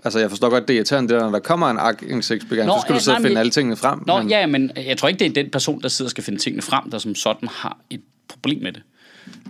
altså, 0.03 0.19
jeg 0.19 0.29
forstår 0.29 0.49
godt, 0.49 0.67
det 0.67 0.73
er 0.73 0.77
irriterende, 0.77 1.13
det 1.13 1.19
der, 1.19 1.25
når 1.25 1.31
der 1.31 1.39
kommer 1.39 1.69
en 1.69 1.77
aktindsigtsbegæring, 1.79 2.67
Nå, 2.67 2.73
så 2.73 2.81
skal 2.81 2.93
ja, 2.93 2.97
du 2.97 3.03
sidde 3.03 3.15
nej, 3.15 3.19
og 3.19 3.27
finde 3.27 3.39
alle 3.39 3.51
tingene 3.51 3.75
frem. 3.75 4.03
Nå, 4.07 4.17
men, 4.17 4.29
ja, 4.29 4.45
men 4.45 4.71
jeg 4.87 4.97
tror 4.97 5.07
ikke, 5.07 5.19
det 5.19 5.27
er 5.27 5.43
den 5.43 5.51
person, 5.51 5.81
der 5.81 5.87
sidder 5.87 6.07
og 6.07 6.11
skal 6.11 6.23
finde 6.23 6.39
tingene 6.39 6.61
frem, 6.61 6.89
der 6.91 6.97
som 6.97 7.15
sådan 7.15 7.49
har 7.51 7.77
et 7.89 8.01
problem 8.27 8.61
med 8.61 8.71
det. 8.71 8.81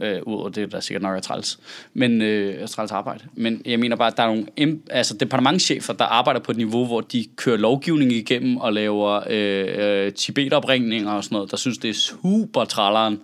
Øh, 0.02 0.20
Udover 0.24 0.50
det, 0.50 0.72
der 0.72 0.80
sikkert 0.80 1.02
nok 1.02 1.16
er 1.16 1.20
træls. 1.20 1.60
Men 1.94 2.22
øh, 2.22 2.62
er 2.62 2.68
træls 2.68 2.92
arbejde. 2.92 3.24
Men 3.36 3.62
jeg 3.66 3.80
mener 3.80 3.96
bare, 3.96 4.12
at 4.12 4.18
der 4.18 4.24
er 4.24 4.28
nogle 4.28 4.80
altså, 4.90 5.14
departementchefer, 5.14 5.94
der 5.94 6.06
arbejder 6.06 6.40
på 6.40 6.52
et 6.52 6.58
niveau, 6.58 6.86
hvor 6.86 7.02
de 7.02 7.26
kører 7.36 7.58
lovgivning 7.58 8.12
igennem 8.12 8.58
og 8.58 8.74
laver 8.74 9.22
øh, 9.30 10.06
øh, 10.06 10.14
tibetopringninger 10.14 11.12
og 11.12 11.24
sådan 11.24 11.36
noget, 11.36 11.52
der 11.52 11.58
synes, 11.58 11.78
det 11.78 11.90
er 11.90 11.94
super 11.94 12.66
tralleren, 12.66 13.20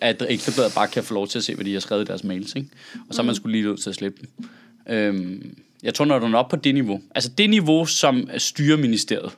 at 0.00 0.22
Ekstrabladet 0.28 0.74
bare 0.74 0.88
kan 0.88 1.04
få 1.04 1.14
lov 1.14 1.28
til 1.28 1.38
at 1.38 1.44
se, 1.44 1.54
hvad 1.54 1.64
de 1.64 1.72
har 1.72 1.80
skrevet 1.80 2.02
i 2.02 2.06
deres 2.06 2.24
mails. 2.24 2.54
Ikke? 2.54 2.68
Og 3.08 3.14
så 3.14 3.22
er 3.22 3.26
man 3.26 3.34
skulle 3.34 3.52
lige 3.52 3.68
nødt 3.68 3.82
til 3.82 3.90
at 3.90 3.96
slippe 3.96 4.20
dem. 4.20 4.48
Øhm, 4.94 5.58
jeg 5.82 5.94
tror, 5.94 6.04
når 6.04 6.18
du 6.18 6.26
er 6.26 6.36
oppe 6.36 6.56
på 6.56 6.62
det 6.62 6.74
niveau, 6.74 7.02
altså 7.14 7.30
det 7.38 7.50
niveau, 7.50 7.86
som 7.86 8.28
styrer 8.38 8.76
ministeriet, 8.76 9.36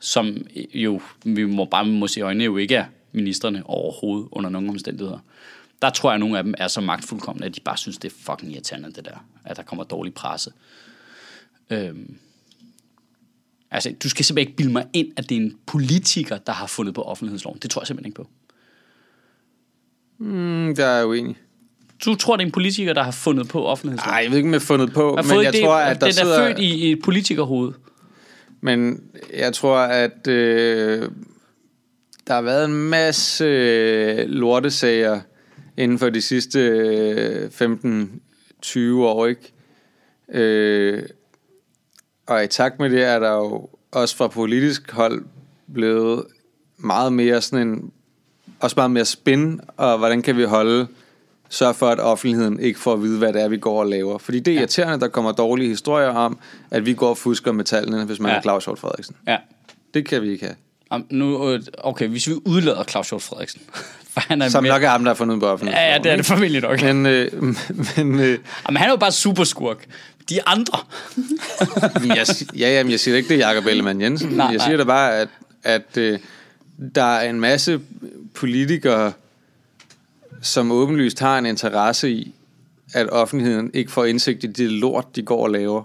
som 0.00 0.36
jo, 0.74 1.00
vi 1.24 1.44
må 1.44 1.64
bare 1.64 1.84
må 1.84 2.08
se 2.08 2.20
øjnene, 2.20 2.44
jo 2.44 2.56
ikke 2.56 2.74
er 2.74 2.84
ministerne 3.12 3.62
overhovedet 3.66 4.28
under 4.32 4.50
nogen 4.50 4.68
omstændigheder. 4.70 5.18
Der 5.82 5.90
tror 5.90 6.10
jeg, 6.10 6.14
at 6.14 6.20
nogle 6.20 6.38
af 6.38 6.44
dem 6.44 6.54
er 6.58 6.68
så 6.68 6.80
magtfuldkommende, 6.80 7.46
at 7.46 7.56
de 7.56 7.60
bare 7.60 7.76
synes, 7.76 7.98
det 7.98 8.12
er 8.12 8.16
fucking 8.20 8.52
irriterende, 8.52 8.92
det 8.92 9.04
der. 9.04 9.26
At 9.44 9.56
der 9.56 9.62
kommer 9.62 9.84
dårlig 9.84 10.14
presse. 10.14 10.52
Øhm. 11.70 12.16
Altså, 13.70 13.94
du 14.02 14.08
skal 14.08 14.24
simpelthen 14.24 14.48
ikke 14.48 14.56
bilde 14.56 14.72
mig 14.72 14.86
ind, 14.92 15.12
at 15.16 15.28
det 15.28 15.36
er 15.36 15.40
en 15.40 15.58
politiker, 15.66 16.38
der 16.38 16.52
har 16.52 16.66
fundet 16.66 16.94
på 16.94 17.02
offentlighedsloven. 17.02 17.58
Det 17.58 17.70
tror 17.70 17.82
jeg 17.82 17.86
simpelthen 17.86 18.08
ikke 18.08 18.16
på. 18.16 18.28
Mm, 20.18 20.74
der 20.76 20.86
er 20.86 20.96
jeg 20.96 21.06
uenig. 21.06 21.36
Du 22.04 22.14
tror, 22.14 22.36
det 22.36 22.42
er 22.42 22.46
en 22.46 22.52
politiker, 22.52 22.92
der 22.92 23.02
har 23.02 23.10
fundet 23.10 23.48
på 23.48 23.66
offentlighedsloven? 23.66 24.12
Nej, 24.12 24.20
jeg 24.22 24.30
ved 24.30 24.36
ikke, 24.36 24.48
om 24.48 24.52
jeg 24.52 24.60
har 24.60 24.64
fundet 24.66 24.92
på, 24.92 25.16
Har 25.16 25.22
men 25.22 25.44
jeg 25.44 25.54
idé, 25.54 25.60
tror, 25.64 25.74
at 25.74 26.00
der 26.00 26.06
den 26.06 26.14
sidder... 26.14 26.38
er 26.38 26.48
født 26.48 26.58
i, 26.58 26.88
i 26.88 26.92
et 26.92 26.98
politikerhoved. 27.04 27.72
Men 28.60 29.00
jeg 29.36 29.52
tror, 29.52 29.78
at 29.78 30.26
øh, 30.28 31.08
der 32.26 32.34
har 32.34 32.42
været 32.42 32.64
en 32.64 32.88
masse 32.88 33.44
øh, 33.44 34.28
lortesager 34.28 35.20
inden 35.76 35.98
for 35.98 36.10
de 36.10 36.22
sidste 36.22 36.58
øh, 36.60 37.50
15-20 38.64 38.78
år, 38.94 39.26
ikke? 39.26 39.52
Øh, 40.32 41.02
og 42.26 42.44
i 42.44 42.46
takt 42.46 42.78
med 42.78 42.90
det 42.90 43.02
er 43.04 43.18
der 43.18 43.32
jo 43.32 43.68
også 43.92 44.16
fra 44.16 44.28
politisk 44.28 44.90
hold 44.90 45.24
blevet 45.74 46.24
meget 46.76 47.12
mere 47.12 47.40
sådan 47.42 47.68
en, 47.68 47.90
også 48.60 48.74
meget 48.76 48.90
mere 48.90 49.04
spin, 49.04 49.60
og 49.76 49.98
hvordan 49.98 50.22
kan 50.22 50.36
vi 50.36 50.44
holde, 50.44 50.86
sørge 51.50 51.74
for, 51.74 51.88
at 51.88 52.00
offentligheden 52.00 52.60
ikke 52.60 52.78
får 52.80 52.92
at 52.92 53.02
vide, 53.02 53.18
hvad 53.18 53.32
det 53.32 53.42
er, 53.42 53.48
vi 53.48 53.56
går 53.58 53.80
og 53.80 53.86
laver. 53.86 54.18
Fordi 54.18 54.40
det 54.40 54.54
er 54.54 54.58
irriterende, 54.58 55.00
der 55.00 55.08
kommer 55.08 55.32
dårlige 55.32 55.68
historier 55.68 56.08
om, 56.08 56.38
at 56.70 56.86
vi 56.86 56.94
går 56.94 57.08
og 57.10 57.18
fusker 57.18 57.52
med 57.52 57.64
tallene, 57.64 58.04
hvis 58.04 58.20
man 58.20 58.28
Ja. 58.28 58.32
ja. 58.32 58.38
er 58.38 58.42
Claus 58.42 58.64
Hjort 58.64 58.78
Frederiksen. 58.78 59.16
Ja. 59.28 59.36
Det 59.94 60.08
kan 60.08 60.22
vi 60.22 60.30
ikke 60.30 60.44
have. 60.44 60.56
Om 60.90 61.06
Nu, 61.10 61.50
øh, 61.52 61.62
okay, 61.78 62.08
hvis 62.08 62.28
vi 62.28 62.32
udlader 62.44 62.84
Claus 62.84 63.08
Hjort 63.08 63.22
Frederiksen. 63.22 63.60
For 64.12 64.20
han 64.28 64.42
er 64.42 64.48
Som 64.48 64.62
mere- 64.64 64.72
nok 64.72 64.82
er 64.82 64.88
ham, 64.88 65.04
der 65.04 65.10
har 65.10 65.14
fundet 65.14 65.40
på 65.40 65.46
offentligheden. 65.46 65.86
Ja, 65.86 65.92
ja, 65.92 65.98
det 65.98 66.12
er 66.12 66.16
det 66.16 66.26
formentlig 66.26 66.62
nok. 66.62 66.82
Men, 66.82 67.06
øh, 67.06 67.32
men 67.96 68.20
øh, 68.20 68.38
Jamen, 68.68 68.76
han 68.76 68.86
er 68.86 68.90
jo 68.90 68.96
bare 68.96 69.12
super 69.12 69.44
skurk. 69.44 69.84
De 70.30 70.46
andre. 70.46 70.78
jeg, 72.16 72.26
ja, 72.58 72.68
jamen, 72.76 72.90
jeg 72.90 73.00
siger 73.00 73.16
ikke, 73.16 73.28
det 73.28 73.42
er 73.42 73.48
Jacob 73.48 73.66
Ellemann 73.66 74.00
Jensen. 74.00 74.30
Nej, 74.30 74.46
jeg 74.46 74.60
siger 74.60 74.68
nej. 74.68 74.76
da 74.76 74.84
bare, 74.84 75.12
at, 75.16 75.28
at 75.64 75.96
øh, 75.96 76.18
der 76.94 77.02
er 77.02 77.30
en 77.30 77.40
masse 77.40 77.80
politikere, 78.34 79.12
som 80.42 80.72
åbenlyst 80.72 81.20
har 81.20 81.38
en 81.38 81.46
interesse 81.46 82.10
i, 82.10 82.34
at 82.94 83.10
offentligheden 83.10 83.70
ikke 83.74 83.92
får 83.92 84.04
indsigt 84.04 84.44
i 84.44 84.46
det 84.46 84.70
lort, 84.70 85.16
de 85.16 85.22
går 85.22 85.42
og 85.42 85.50
laver. 85.50 85.82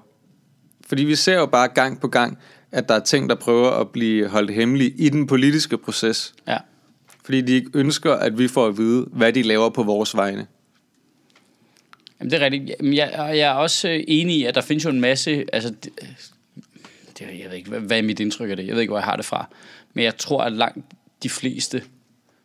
Fordi 0.86 1.04
vi 1.04 1.16
ser 1.16 1.36
jo 1.36 1.46
bare 1.46 1.68
gang 1.68 2.02
på 2.02 2.08
gang, 2.08 2.38
at 2.72 2.90
der 2.90 2.96
er 2.96 3.00
ting, 3.00 3.30
der 3.30 3.36
prøver 3.36 3.70
at 3.70 3.90
blive 3.90 4.28
holdt 4.28 4.52
hemmelige 4.52 4.94
i 4.98 5.10
den 5.10 5.28
politiske 5.28 5.78
proces. 5.78 6.34
Ja. 6.48 6.58
Fordi 7.24 7.42
de 7.42 7.54
ikke 7.54 7.70
ønsker, 7.74 8.14
at 8.14 8.38
vi 8.38 8.48
får 8.48 8.68
at 8.68 8.78
vide, 8.78 9.06
hvad 9.12 9.34
de 9.34 9.42
laver 9.42 9.70
på 9.70 9.84
vores 9.84 10.16
vegne. 10.16 10.48
Jamen, 12.20 12.32
det 12.32 12.42
er 12.42 12.46
rigtigt. 12.46 12.72
Jeg, 12.82 13.12
jeg 13.16 13.40
er 13.40 13.52
også 13.52 13.90
øh, 13.90 14.04
enig 14.08 14.36
i, 14.36 14.46
at 14.46 14.56
der 14.56 14.62
findes 14.62 14.86
jo 14.86 14.90
en 14.90 15.02
masse... 15.02 15.46
Altså, 15.54 15.74
det, 17.28 17.40
jeg 17.40 17.50
ved 17.50 17.58
ikke, 17.58 17.70
hvad, 17.70 17.80
hvad 17.80 17.98
er 17.98 18.02
mit 18.02 18.20
indtryk 18.20 18.50
af 18.50 18.56
det? 18.58 18.68
Jeg 18.68 18.74
ved 18.76 18.82
ikke, 18.82 18.92
hvor 18.92 19.00
jeg 19.00 19.06
har 19.06 19.16
det 19.16 19.26
fra. 19.26 19.48
Men 19.94 20.04
jeg 20.04 20.18
tror, 20.18 20.42
at 20.44 20.52
langt 20.54 20.86
de 21.24 21.30
fleste, 21.30 21.84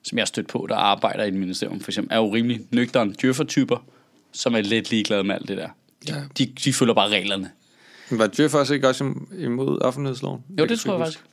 som 0.02 0.18
jeg 0.18 0.22
har 0.22 0.26
stødt 0.26 0.48
på, 0.48 0.66
der 0.68 0.76
arbejder 0.76 1.24
i 1.24 1.28
et 1.28 1.34
ministerium, 1.34 1.80
for 1.80 1.90
eksempel, 1.90 2.12
er 2.14 2.16
jo 2.18 2.34
rimelig 2.34 2.60
nøgterne 2.70 3.14
djøffer-typer, 3.22 3.84
som 4.32 4.54
er 4.54 4.60
lidt 4.60 4.90
ligeglade 4.90 5.24
med 5.24 5.34
alt 5.34 5.48
det 5.48 5.56
der. 5.56 5.68
De, 6.08 6.12
Ja. 6.14 6.14
de, 6.38 6.46
de 6.64 6.72
følger 6.72 6.94
bare 6.94 7.08
reglerne. 7.08 7.50
Men 8.10 8.18
var 8.18 8.26
Djøf 8.26 8.54
også 8.54 8.74
ikke 8.74 8.88
også 8.88 9.04
im- 9.04 9.40
imod 9.44 9.78
offentlighedsloven? 9.82 10.40
Jo, 10.58 10.64
det 10.66 10.80
tror 10.80 10.92
jeg 10.92 11.00
faktisk. 11.06 11.24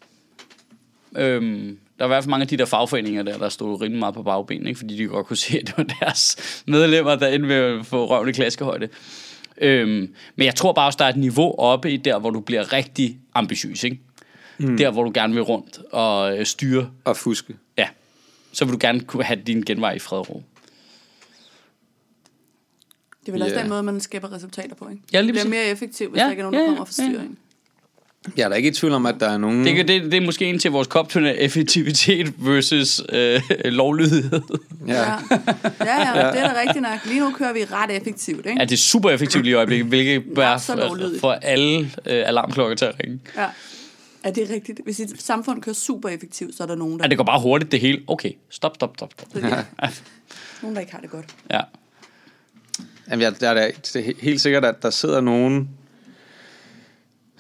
Øhm, 1.18 1.78
der 1.98 2.04
er 2.04 2.08
i 2.08 2.08
hvert 2.08 2.24
fald 2.24 2.30
mange 2.30 2.42
af 2.42 2.48
de 2.48 2.58
der 2.58 2.66
fagforeninger 2.66 3.24
der, 3.24 3.38
der 3.38 3.50
stod 3.50 3.82
rimelig 3.82 4.00
meget 4.00 4.16
på 4.16 4.24
bagbenene, 4.24 4.70
ikke? 4.70 4.78
fordi 4.78 4.98
de 4.98 5.06
godt 5.06 5.28
kunne 5.28 5.38
se, 5.38 5.58
at 5.60 5.68
det 5.68 5.78
var 5.78 5.84
deres 5.84 6.38
medlemmer, 6.68 7.16
der 7.16 7.28
endte 7.28 7.48
med 7.48 7.56
at 7.56 7.86
få 7.86 8.06
røven 8.10 8.30
i 8.30 8.32
klaskehøjde. 8.32 8.90
Øhm, 9.58 10.14
men 10.36 10.46
jeg 10.46 10.56
tror 10.56 10.74
bare 10.74 10.86
også, 10.88 10.98
der 10.98 11.06
er 11.06 11.10
et 11.10 11.18
niveau 11.18 11.56
oppe 11.60 11.92
i 11.92 11.98
der, 11.98 12.20
hvor 12.20 12.30
du 12.30 12.40
bliver 12.40 12.74
rigtig 12.74 13.18
ambitiøs. 13.36 13.84
Ikke? 13.84 14.00
Mm. 14.60 14.78
Der, 14.78 14.92
hvor 14.92 15.04
du 15.04 15.12
gerne 15.14 15.34
vil 15.34 15.44
rundt 15.44 15.78
og 15.92 16.38
øh, 16.40 16.46
styre. 16.46 16.92
Og 17.06 17.18
fuske. 17.18 17.56
Ja. 17.78 17.88
Så 18.54 18.66
vil 18.66 18.74
du 18.74 18.78
gerne 18.82 19.00
kunne 19.02 19.24
have 19.24 19.42
din 19.48 19.62
genvej 19.62 19.94
i 19.94 20.00
fred 20.00 20.20
og 20.20 20.30
ro. 20.30 20.44
Det 23.22 23.28
er 23.28 23.32
vel 23.32 23.42
også 23.42 23.56
Ja. 23.56 23.62
den 23.62 23.70
måde, 23.70 23.84
man 23.84 24.00
skaber 24.02 24.32
resultater 24.34 24.76
på, 24.76 24.90
ikke? 24.90 25.02
Ja, 25.14 25.22
lige 25.22 25.28
det 25.28 25.34
bliver 25.34 25.44
præcis. 25.44 25.50
mere 25.50 25.66
effektivt, 25.66 26.10
hvis 26.12 26.20
Ja, 26.20 26.24
der 26.24 26.32
ikke 26.32 26.40
er 26.42 26.44
nogen, 26.44 26.54
der 26.54 26.60
ja, 26.62 26.66
kommer 26.68 26.82
og 26.82 26.88
ja. 26.98 27.04
forstyrrer 27.04 27.22
en. 27.22 27.38
Jeg 28.38 28.44
er 28.44 28.50
da 28.50 28.56
ikke 28.56 28.70
i 28.70 28.74
tvivl 28.74 28.94
om, 28.94 29.06
at 29.06 29.16
der 29.20 29.30
er 29.30 29.38
nogen... 29.38 29.66
Det, 29.66 29.88
det, 29.88 30.04
det 30.04 30.14
er 30.14 30.22
måske 30.22 30.46
en 30.46 30.60
til 30.60 30.72
vores 30.72 30.88
koptønder 30.88 31.32
effektivitet 31.32 32.34
versus 32.38 33.02
øh, 33.10 33.42
lovlydighed. 33.66 34.42
Ja. 34.88 34.94
Ja. 34.94 35.08
ja, 35.82 36.26
ja, 36.26 36.32
det 36.32 36.40
er 36.40 36.54
da 36.54 36.60
rigtigt 36.62 36.82
nok. 36.82 37.06
Lige 37.06 37.20
nu 37.20 37.32
kører 37.32 37.54
vi 37.54 37.60
ret 37.66 37.92
effektivt, 37.92 38.46
ikke? 38.46 38.60
Ja, 38.60 38.66
det 38.66 38.72
er 38.74 38.78
super 38.78 39.10
effektivt 39.10 39.44
lige 39.44 39.52
i 39.52 39.56
øjeblikket, 39.56 39.88
hvilket 39.88 40.24
bør 40.36 40.76
lovlydigt. 40.76 41.22
få 41.22 41.30
alle 41.30 41.80
øh, 41.80 41.88
alarmklokker 42.06 42.76
til 42.76 42.86
at 42.86 42.96
ringe. 43.04 43.20
Ja. 43.38 43.46
Ja, 44.26 44.30
det 44.32 44.50
er 44.50 44.54
rigtigt. 44.56 44.80
Hvis 44.84 45.00
et 45.00 45.14
samfund 45.22 45.62
kører 45.62 45.74
super 45.76 46.10
effektivt, 46.10 46.56
så 46.58 46.64
er 46.64 46.68
der 46.68 46.76
nogen, 46.76 47.00
der, 47.00 47.06
Ja, 47.06 47.10
det 47.10 47.18
går 47.18 47.24
bare 47.24 47.40
hurtigt 47.42 47.72
det 47.72 47.80
hele. 47.80 48.02
Okay, 48.08 48.32
stop, 48.50 48.76
stop, 48.76 48.94
stop. 48.98 49.12
stop. 49.18 49.44
ja. 49.44 49.64
nogen, 50.62 50.76
der 50.76 50.80
ikke 50.80 50.92
har 50.94 51.00
det 51.00 51.10
godt. 51.10 51.26
Ja. 51.52 51.60
Jamen, 53.10 53.22
jeg, 53.22 53.40
der 53.40 53.50
er 53.50 53.72
det 53.72 53.96
er 53.96 54.02
he- 54.12 54.22
helt 54.22 54.42
sikkert, 54.42 54.66
at 54.66 54.84
der 54.84 54.90
sidder 54.90 55.22
nogen, 55.22 55.70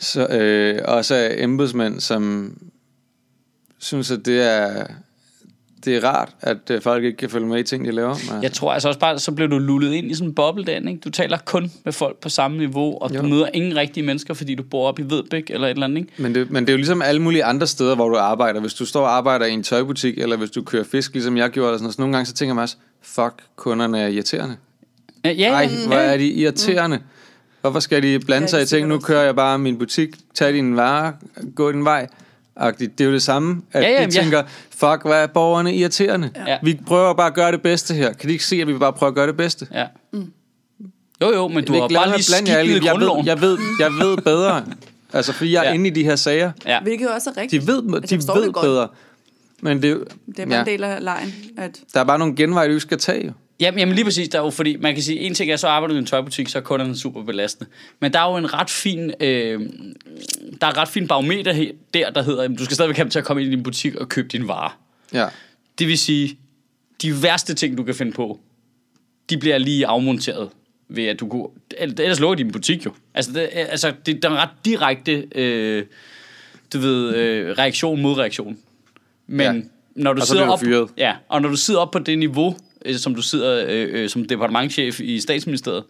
så, 0.03 0.27
øh, 0.27 0.79
også 0.85 1.15
af 1.15 1.35
embedsmænd, 1.37 1.99
som 1.99 2.53
synes, 3.79 4.11
at 4.11 4.25
det 4.25 4.41
er, 4.41 4.85
det 5.85 5.95
er 5.95 6.03
rart, 6.03 6.29
at 6.41 6.57
øh, 6.71 6.81
folk 6.81 7.03
ikke 7.03 7.17
kan 7.17 7.29
følge 7.29 7.47
med 7.47 7.59
i 7.59 7.63
ting, 7.63 7.85
de 7.85 7.91
laver. 7.91 8.33
Men, 8.33 8.43
Jeg 8.43 8.51
tror 8.53 8.73
altså 8.73 8.87
også 8.87 8.99
bare, 8.99 9.19
så 9.19 9.31
bliver 9.31 9.47
du 9.47 9.57
lullet 9.57 9.93
ind 9.93 10.11
i 10.11 10.13
sådan 10.13 10.27
en 10.27 10.35
boble 10.35 10.65
derinde, 10.65 10.91
ikke? 10.91 11.01
Du 11.01 11.09
taler 11.09 11.37
kun 11.45 11.71
med 11.85 11.93
folk 11.93 12.17
på 12.17 12.29
samme 12.29 12.57
niveau, 12.57 12.97
og 13.01 13.15
jo. 13.15 13.21
Du 13.21 13.27
møder 13.27 13.49
ingen 13.53 13.75
rigtige 13.75 14.05
mennesker, 14.05 14.33
fordi 14.33 14.55
du 14.55 14.63
bor 14.63 14.87
op 14.87 14.99
i 14.99 15.01
Vedbæk 15.01 15.49
eller 15.49 15.67
et 15.67 15.71
eller 15.71 15.87
andet, 15.87 15.97
ikke? 15.97 16.11
men, 16.17 16.35
det, 16.35 16.51
men 16.51 16.63
det 16.63 16.69
er 16.69 16.73
jo 16.73 16.77
ligesom 16.77 17.01
alle 17.01 17.21
mulige 17.21 17.43
andre 17.43 17.67
steder, 17.67 17.95
hvor 17.95 18.09
du 18.09 18.15
arbejder. 18.15 18.61
Hvis 18.61 18.73
du 18.73 18.85
står 18.85 19.01
og 19.01 19.17
arbejder 19.17 19.45
i 19.45 19.51
en 19.51 19.63
tøjbutik, 19.63 20.17
eller 20.17 20.37
hvis 20.37 20.51
du 20.51 20.61
kører 20.63 20.83
fisk, 20.83 21.13
ligesom 21.13 21.37
jeg 21.37 21.49
gjorde, 21.49 21.69
eller 21.69 21.77
sådan 21.77 21.83
noget, 21.83 21.95
så 21.95 22.01
nogle 22.01 22.13
gange 22.13 22.25
så 22.25 22.33
tænker 22.33 22.53
man 22.53 22.61
også, 22.61 22.75
fuck, 23.01 23.33
kunderne 23.55 24.01
er 24.01 24.07
irriterende. 24.07 24.55
Ja, 25.25 25.31
ja, 25.31 25.51
Ej, 25.51 25.69
hvor 25.87 25.95
er 25.95 26.17
de 26.17 26.27
irriterende. 26.27 26.99
Hvorfor 27.63 27.79
skal 27.79 28.03
de 28.03 28.19
blande 28.19 28.43
Ja, 28.43 28.47
sig 28.47 28.59
i 28.59 28.61
er 28.61 28.65
ting? 28.65 28.87
Nu 28.87 28.99
kører 28.99 29.23
jeg 29.23 29.35
bare 29.35 29.59
min 29.59 29.77
butik, 29.77 30.09
tag 30.33 30.53
din 30.53 30.75
vare, 30.75 31.13
gå 31.55 31.71
din 31.71 31.85
vej. 31.85 32.07
Agtigt. 32.55 32.97
Det 32.97 33.03
er 33.03 33.07
jo 33.07 33.13
det 33.13 33.23
samme, 33.23 33.61
at 33.71 33.83
Ja, 33.83 33.87
ja, 33.89 33.93
ja, 34.01 34.05
de 34.07 34.15
ja. 34.15 34.21
tænker, 34.21 34.43
fuck, 34.69 35.01
hvad 35.05 35.23
er 35.23 35.27
borgerne 35.27 35.75
irriterende? 35.75 36.29
Ja. 36.47 36.57
Vi 36.63 36.79
prøver 36.87 37.13
bare 37.13 37.27
at 37.27 37.33
gøre 37.33 37.51
det 37.51 37.61
bedste 37.61 37.93
her. 37.93 38.13
Kan 38.13 38.27
de 38.27 38.33
ikke 38.33 38.45
se, 38.45 38.55
at 38.55 38.67
vi 38.67 38.73
bare 38.73 38.93
prøver 38.93 39.09
at 39.11 39.15
gøre 39.15 39.27
det 39.27 39.37
bedste? 39.37 39.67
ja. 39.73 39.85
Jo, 41.21 41.33
jo, 41.33 41.47
men 41.47 41.65
du 41.65 41.73
Jeg 41.73 41.81
har 41.81 41.87
bare 41.89 42.17
lige 42.17 42.47
i 42.47 42.55
alle. 42.55 42.85
jeg 42.85 42.99
ved, 42.99 43.11
jeg 43.25 43.41
ved, 43.41 43.57
jeg 43.79 43.91
ved 43.91 44.17
bedre. 44.17 44.65
Altså, 45.13 45.33
fordi 45.33 45.51
jeg 45.53 45.59
er 45.59 45.63
Ja. 45.63 45.69
ja. 45.69 45.73
inde 45.75 45.87
i 45.87 45.89
de 45.89 46.03
her 46.03 46.15
sager. 46.15 46.51
Ja. 46.65 46.79
Hvilket 46.81 47.09
også 47.09 47.29
er 47.29 47.41
rigtigt. 47.41 47.61
De 47.61 47.67
ved, 47.67 47.83
Altså, 47.95 48.15
de 48.15 48.21
jeg 48.33 48.41
ved 48.41 48.51
godt. 48.51 48.63
bedre. 48.63 48.87
Men 49.61 49.81
det, 49.81 49.85
er 49.87 49.91
jo- 49.93 50.05
Det 50.27 50.39
er 50.39 50.45
bare 50.45 50.59
en 50.59 50.65
del 50.65 50.83
af 50.83 51.03
lejen, 51.03 51.33
at 51.57 51.79
der 51.93 51.99
er 51.99 52.03
bare 52.03 52.19
nogle 52.19 52.35
genveje, 52.35 52.67
du 52.67 52.71
ikke 52.71 52.81
skal 52.81 52.97
tage. 52.99 53.25
Jo. 53.27 53.31
Jamen, 53.63 53.79
jamen 53.79 53.95
lige 53.95 54.05
præcis, 54.05 54.29
der 54.29 54.39
er 54.39 54.43
jo 54.43 54.49
fordi, 54.49 54.75
man 54.77 54.93
kan 54.93 55.03
sige, 55.03 55.19
en 55.19 55.33
ting 55.33 55.51
er, 55.51 55.55
så 55.55 55.67
arbejder 55.67 55.93
du 55.93 55.97
i 55.97 55.99
en 55.99 56.05
tøjbutik, 56.05 56.47
så 56.49 56.57
er 56.57 56.61
kunderne 56.61 56.97
super 56.97 57.23
belastende. 57.23 57.71
Men 57.99 58.13
der 58.13 58.19
er 58.19 58.31
jo 58.31 58.37
en 58.37 58.53
ret 58.53 58.69
fin, 58.69 59.11
øh, 59.19 59.59
der 60.61 60.67
er 60.67 60.71
et 60.71 60.77
ret 60.77 60.87
fin 60.87 61.07
barometer 61.07 61.53
her, 61.53 61.71
der, 61.93 62.09
der 62.09 62.23
hedder, 62.23 62.41
jamen, 62.41 62.57
du 62.57 62.65
skal 62.65 62.75
stadigvæk 62.75 62.97
have 62.97 63.09
til 63.09 63.19
at 63.19 63.25
komme 63.25 63.43
ind 63.43 63.53
i 63.53 63.55
din 63.55 63.63
butik 63.63 63.95
og 63.95 64.09
købe 64.09 64.27
din 64.27 64.47
vare. 64.47 64.71
Ja. 65.13 65.27
Det 65.79 65.87
vil 65.87 65.97
sige, 65.97 66.37
de 67.01 67.23
værste 67.23 67.53
ting, 67.53 67.77
du 67.77 67.83
kan 67.83 67.95
finde 67.95 68.11
på, 68.11 68.39
de 69.29 69.37
bliver 69.37 69.57
lige 69.57 69.87
afmonteret 69.87 70.49
ved, 70.89 71.05
at 71.05 71.19
du 71.19 71.27
kunne... 71.27 71.47
Ellers 71.77 72.19
lukker 72.19 72.35
din 72.35 72.51
butik 72.51 72.85
jo. 72.85 72.91
Altså, 73.13 73.31
det, 73.31 73.49
altså, 73.53 73.93
det, 74.05 74.23
der 74.23 74.29
er 74.29 74.33
en 74.33 74.39
ret 74.39 74.49
direkte, 74.65 75.27
øh, 75.35 75.83
du 76.73 76.79
ved, 76.79 77.15
øh, 77.15 77.57
reaktion 77.57 78.01
mod 78.01 78.17
reaktion. 78.17 78.57
Men 79.27 79.55
Ja. 79.55 79.61
når 79.95 80.13
du 80.13 80.21
Og 80.21 80.27
sidder 80.27 80.47
op, 80.47 80.59
fyret. 80.59 80.89
Ja, 80.97 81.15
og 81.29 81.41
når 81.41 81.49
du 81.49 81.55
sidder 81.55 81.79
op 81.79 81.91
på 81.91 81.99
det 81.99 82.19
niveau, 82.19 82.57
øh, 82.85 82.95
som 82.95 83.15
du 83.15 83.21
sidder 83.21 83.65
øh, 83.69 83.89
øh, 83.91 84.09
som 84.09 84.25
departementchef 84.25 84.99
i 84.99 85.19
statsministeriet, 85.19 85.83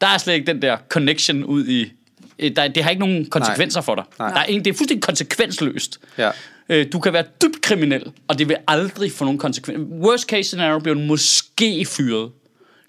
der 0.00 0.06
er 0.06 0.18
slet 0.18 0.34
ikke 0.34 0.46
den 0.46 0.62
der 0.62 0.76
connection 0.88 1.44
ud 1.44 1.66
i... 1.66 1.92
øh, 2.38 2.56
Der, 2.56 2.68
det 2.68 2.82
har 2.82 2.90
ikke 2.90 3.00
nogen 3.00 3.26
konsekvenser 3.26 3.80
Nej. 3.80 3.84
for 3.84 3.94
dig. 3.94 4.04
Nej. 4.18 4.28
Der 4.32 4.40
er 4.40 4.44
ingen, 4.44 4.64
det 4.64 4.70
er 4.70 4.74
fuldstændig 4.74 5.02
konsekvensløst. 5.02 6.00
Ja. 6.18 6.30
Øh, 6.68 6.86
du 6.92 7.00
kan 7.00 7.12
være 7.12 7.24
dybt 7.42 7.62
kriminel, 7.62 8.12
og 8.28 8.38
det 8.38 8.48
vil 8.48 8.56
aldrig 8.66 9.12
få 9.12 9.24
nogen 9.24 9.38
konsekvenser. 9.38 9.84
Worst 9.96 10.28
case 10.28 10.42
scenario 10.42 10.78
bliver 10.78 10.94
du 10.94 11.00
måske 11.00 11.84
fyret. 11.84 12.30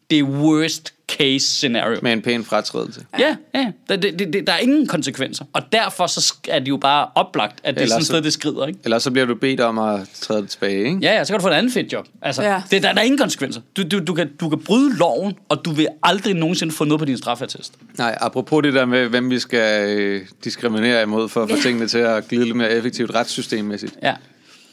Det 0.10 0.20
er 0.20 0.24
worst 0.24 0.94
case 1.18 1.40
scenario. 1.48 2.00
Med 2.02 2.14
en 2.14 2.22
pæn 2.22 2.44
fratrædelse. 2.46 3.06
Ja, 3.20 3.36
ja. 3.56 3.72
Der, 3.90 3.96
det, 3.96 4.20
det, 4.34 4.48
der 4.48 4.54
er 4.54 4.58
ingen 4.58 4.88
konsekvenser. 4.88 5.46
Og 5.54 5.62
derfor 5.72 6.08
så 6.08 6.34
er 6.48 6.60
det 6.60 6.68
jo 6.70 6.78
bare 6.78 7.08
oplagt, 7.16 7.60
at 7.64 7.74
det 7.76 7.82
er 7.82 7.84
Ellers 7.84 7.90
sådan 7.92 8.02
et 8.02 8.06
så- 8.06 8.12
sted, 8.14 8.22
det 8.22 8.34
skrider, 8.34 8.68
ikke? 8.68 8.80
Ellers 8.84 9.04
så 9.04 9.12
bliver 9.12 9.26
du 9.26 9.36
bedt 9.36 9.60
om 9.60 9.78
at 9.80 10.00
træde 10.22 10.42
det 10.42 10.50
tilbage, 10.50 10.78
ikke? 10.86 11.00
Ja, 11.02 11.14
ja, 11.14 11.24
så 11.24 11.34
kan 11.34 11.40
du 11.40 11.44
få 11.44 11.50
et 11.50 11.54
andet 11.54 11.74
fedt 11.74 11.94
job. 11.94 12.08
Altså, 12.22 12.44
Ja. 12.44 12.62
det, 12.72 12.84
der, 12.84 12.94
der 12.94 13.00
er 13.00 13.06
ingen 13.06 13.18
konsekvenser. 13.18 13.62
Du, 13.78 13.84
du, 13.92 14.00
du, 14.08 14.14
kan, 14.14 14.30
du 14.40 14.50
kan 14.50 14.60
bryde 14.60 14.98
loven, 14.98 15.34
og 15.50 15.66
du 15.66 15.72
vil 15.72 15.88
aldrig 16.04 16.34
nogensinde 16.34 16.74
få 16.74 16.84
noget 16.84 17.00
på 17.00 17.06
din 17.06 17.18
straffeattest. 17.18 17.74
Nej, 17.98 18.18
apropos 18.22 18.64
det 18.64 18.74
der 18.74 18.86
med, 18.86 19.08
hvem 19.08 19.30
vi 19.30 19.40
skal 19.40 19.90
øh, 20.00 20.22
diskriminere 20.44 21.02
imod 21.04 21.30
for 21.30 21.44
at 21.44 21.50
få 21.50 21.56
Ja. 21.56 21.62
tingene 21.62 21.88
til 21.88 21.98
at 21.98 22.28
glide 22.28 22.46
lidt 22.46 22.56
mere 22.56 22.72
effektivt 22.72 23.16
retssystemmæssigt. 23.16 23.94
Ja. 24.04 24.14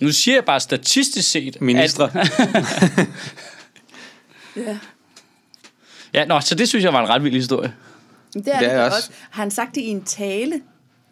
Nu 0.01 0.13
siger 0.13 0.35
jeg 0.37 0.45
bare 0.45 0.61
statistisk 0.61 1.31
set, 1.31 1.61
Ministre. 1.61 2.11
At, 2.15 2.31
ja. 4.57 4.79
Ja, 6.17 6.25
nå, 6.25 6.41
så 6.41 6.55
det 6.55 6.69
synes 6.69 6.85
jeg 6.85 6.93
var 6.93 7.03
en 7.03 7.09
ret 7.09 7.25
vild 7.25 7.35
historie. 7.35 7.73
Det 8.35 8.49
er 8.49 8.53
Det 8.53 8.61
det, 8.61 8.73
er 8.73 8.77
det 8.77 8.85
også. 8.85 8.97
også. 8.97 9.11
Har 9.31 9.43
han 9.43 9.51
sagt 9.51 9.75
det 9.75 9.81
i 9.81 9.89
en 9.89 10.03
tale? 10.03 10.53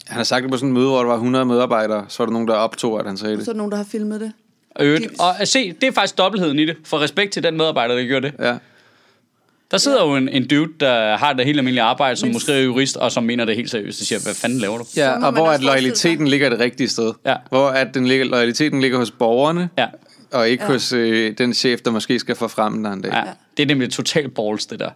Han 0.06 0.16
har 0.16 0.24
sagt 0.24 0.42
det 0.42 0.50
på 0.50 0.56
sådan 0.56 0.68
en 0.68 0.74
møde, 0.74 0.86
hvor 0.86 0.98
der 0.98 1.06
var 1.06 1.14
100 1.14 1.44
medarbejdere, 1.44 2.04
så 2.08 2.16
var 2.18 2.26
der 2.26 2.32
nogen, 2.32 2.48
der 2.48 2.54
optog, 2.54 3.00
at 3.00 3.06
han 3.06 3.16
sagde 3.16 3.36
det. 3.36 3.44
Så 3.44 3.50
er 3.50 3.52
der 3.52 3.56
nogen, 3.58 3.70
der 3.70 3.76
har 3.76 3.84
filmet 3.84 4.20
det. 4.20 4.32
Øvrigt. 4.80 5.04
De- 5.04 5.14
Og 5.22 5.40
at 5.40 5.48
se, 5.48 5.72
det 5.72 5.86
er 5.86 5.92
faktisk 5.92 6.18
dobbeltheden 6.18 6.58
i 6.58 6.64
det. 6.66 6.76
For 6.84 7.00
respekt 7.00 7.32
til 7.32 7.42
den 7.42 7.56
medarbejder, 7.56 7.94
der 7.94 8.04
gjorde 8.04 8.26
det. 8.26 8.34
Ja. 8.44 8.54
Der 9.70 9.78
sidder 9.78 10.04
jo 10.06 10.16
en, 10.16 10.28
en 10.28 10.46
dude, 10.48 10.72
der 10.80 11.16
har 11.16 11.32
det 11.32 11.44
helt 11.46 11.58
almindelige 11.58 11.82
arbejde, 11.82 12.16
som 12.16 12.26
Men- 12.28 12.32
måske 12.34 12.52
er 12.52 12.60
jurist, 12.62 12.96
og 12.96 13.12
som 13.12 13.22
mener 13.24 13.44
det 13.44 13.56
helt 13.56 13.70
seriøst. 13.70 14.00
Og 14.00 14.06
siger, 14.06 14.18
hvad 14.24 14.34
fanden 14.34 14.58
laver 14.58 14.78
du? 14.78 14.84
Ja, 14.96 15.24
og 15.26 15.32
hvor 15.32 15.46
at 15.48 15.62
loyaliteten 15.62 16.28
ligger 16.28 16.48
det 16.48 16.58
rigtige 16.60 16.88
sted. 16.88 17.12
Ja. 17.26 17.34
Hvor 17.48 17.68
at 17.68 17.94
den 17.94 18.06
ligger, 18.06 18.24
loyaliteten 18.26 18.80
ligger 18.80 18.98
hos 18.98 19.10
borgerne, 19.10 19.68
Ja. 19.78 19.86
Og 20.34 20.48
ikke 20.48 20.64
Ja. 20.64 20.72
hos 20.72 20.92
øh, 20.92 21.38
den 21.38 21.54
chef, 21.54 21.80
der 21.80 21.90
måske 21.90 22.18
skal 22.18 22.36
forfremme 22.36 22.88
dig 22.88 22.92
en 22.92 23.02
dag. 23.02 23.12
ja. 23.12 23.22
Det 23.56 23.62
er 23.62 23.66
nemlig 23.66 23.90
totalt 23.92 24.34
balls, 24.34 24.66
det 24.66 24.80
der. 24.80 24.90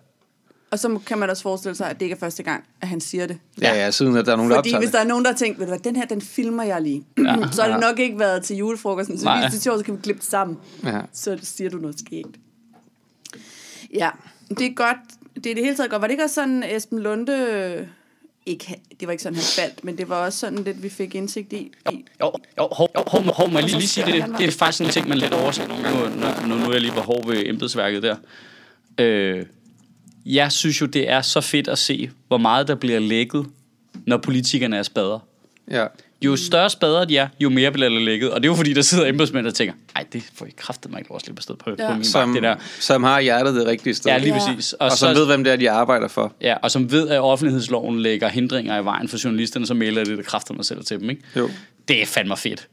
Og 0.70 0.78
så 0.78 0.98
kan 1.06 1.18
man 1.18 1.30
også 1.30 1.42
forestille 1.42 1.74
sig, 1.74 1.90
at 1.90 1.96
det 1.96 2.02
ikke 2.02 2.14
er 2.14 2.18
første 2.18 2.42
gang, 2.42 2.64
at 2.80 2.88
han 2.88 3.00
siger 3.00 3.26
det. 3.26 3.38
Ja, 3.62 3.74
ja, 3.74 3.90
siden 3.90 4.16
at 4.16 4.26
der 4.26 4.32
er 4.32 4.36
nogen, 4.36 4.50
der 4.50 4.56
Fordi 4.56 4.76
hvis 4.76 4.90
der 4.90 4.98
er 4.98 5.04
nogen, 5.04 5.24
der 5.24 5.30
har 5.30 5.36
tænkt, 5.38 5.58
ved 5.58 5.66
du 5.66 5.70
hvad, 5.70 5.78
den 5.78 5.96
her, 5.96 6.04
den 6.06 6.20
filmer 6.22 6.62
jeg 6.62 6.82
lige. 6.82 7.04
Ja. 7.18 7.36
så 7.52 7.62
har 7.62 7.70
det 7.70 7.80
nok 7.80 7.98
ikke 7.98 8.18
været 8.18 8.42
til 8.44 8.56
julefrokosten. 8.56 9.18
Så 9.18 9.24
Nej. 9.24 9.40
hvis 9.40 9.50
det 9.52 9.58
er 9.58 9.62
sjovt, 9.62 9.78
så 9.78 9.84
kan 9.84 9.94
vi 9.96 10.00
klippe 10.02 10.20
det 10.20 10.28
sammen. 10.30 10.56
Ja. 10.84 11.00
Så 11.12 11.38
siger 11.42 11.70
du 11.70 11.76
noget 11.76 11.98
skægt. 11.98 12.36
Ja, 13.94 14.10
det 14.48 14.60
er 14.62 14.74
godt. 14.74 14.96
Det 15.34 15.46
er 15.46 15.54
det 15.54 15.64
hele 15.64 15.76
taget 15.76 15.90
godt. 15.90 16.00
Var 16.02 16.06
det 16.06 16.12
ikke 16.12 16.24
også 16.24 16.34
sådan, 16.34 16.62
Esben 16.62 16.98
Lunde... 16.98 17.88
Ikke, 18.48 18.80
det 19.00 19.08
var 19.08 19.12
ikke 19.12 19.22
sådan, 19.22 19.36
han 19.36 19.44
faldt, 19.44 19.84
men 19.84 19.98
det 19.98 20.08
var 20.08 20.16
også 20.24 20.38
sådan 20.38 20.58
lidt, 20.64 20.82
vi 20.82 20.88
fik 20.88 21.14
indsigt 21.14 21.52
i. 21.52 21.72
Jo, 21.92 22.32
jo, 22.58 22.68
hov, 22.72 22.88
hov, 22.96 23.06
hov, 23.06 23.22
hov, 23.34 23.50
må 23.50 23.58
jeg 23.58 23.68
lige, 23.68 23.78
lige 23.78 23.88
sige 23.88 24.06
det. 24.06 24.24
Det 24.38 24.46
er 24.46 24.50
faktisk 24.52 24.80
en 24.82 24.88
ting, 24.90 25.08
man 25.08 25.18
lidt 25.18 25.32
overser 25.34 25.68
nogle 25.68 25.82
gange, 25.82 26.00
nu, 26.00 26.48
nu, 26.48 26.54
nu 26.60 26.66
er 26.68 26.72
jeg 26.72 26.80
lige 26.80 26.92
på 26.92 27.00
hård 27.00 27.26
ved 27.28 27.46
embedsværket 27.46 28.02
der. 28.02 28.16
Øh, 28.98 29.46
Jeg 30.26 30.52
synes 30.52 30.80
jo, 30.80 30.86
det 30.86 31.10
er 31.10 31.22
så 31.22 31.40
fedt 31.40 31.68
at 31.68 31.78
se, 31.78 32.10
hvor 32.28 32.38
meget 32.38 32.68
der 32.68 32.74
bliver 32.74 32.98
lækket, 32.98 33.46
når 34.06 34.16
politikerne 34.16 34.76
er 34.76 34.82
spader. 34.82 35.18
Ja. 35.70 35.86
Jo 36.24 36.36
større 36.36 36.70
spader 36.70 37.04
de 37.04 37.16
er, 37.18 37.28
jo 37.40 37.48
mere 37.48 37.72
bliver 37.72 37.88
der 37.88 37.98
lækket. 38.00 38.30
Og 38.30 38.42
det 38.42 38.48
er 38.48 38.50
jo 38.50 38.56
fordi, 38.56 38.72
der 38.72 38.82
sidder 38.82 39.06
embedsmænd 39.06 39.46
og 39.46 39.54
tænker, 39.54 39.74
ej, 39.96 40.04
det 40.12 40.22
får 40.34 40.46
I 40.46 40.50
kraftet 40.56 40.90
mig 40.90 40.98
ikke 40.98 41.10
lov 41.10 41.16
at 41.16 41.22
slippe 41.22 41.38
afsted 41.40 41.54
på, 41.56 41.70
ja. 41.78 41.88
På 41.90 41.94
min 41.94 42.04
Som, 42.04 42.32
det 42.34 42.42
der. 42.42 42.56
som 42.80 43.04
har 43.04 43.20
hjertet 43.20 43.54
det 43.54 43.66
rigtige 43.66 43.94
sted. 43.94 44.10
Ja, 44.10 44.18
lige 44.18 44.34
Ja. 44.34 44.38
præcis. 44.46 44.72
og 44.72 44.92
som 44.92 45.14
ved, 45.14 45.26
hvem 45.26 45.44
det 45.44 45.52
er, 45.52 45.56
de 45.56 45.70
arbejder 45.70 46.08
for. 46.08 46.32
Ja, 46.40 46.54
og 46.62 46.70
som 46.70 46.90
ved, 46.92 47.08
at 47.08 47.20
offentlighedsloven 47.20 48.00
lægger 48.00 48.28
hindringer 48.28 48.80
i 48.80 48.84
vejen 48.84 49.08
for 49.08 49.18
journalisterne, 49.24 49.66
så 49.66 49.74
melder 49.74 50.04
det, 50.04 50.18
det 50.18 50.26
kræfter 50.26 50.54
mig 50.54 50.64
selv 50.64 50.84
til 50.84 51.00
dem, 51.00 51.10
ikke? 51.10 51.22
Jo. 51.36 51.50
Det 51.88 52.02
er 52.02 52.06
fandme 52.06 52.36
fedt. 52.36 52.68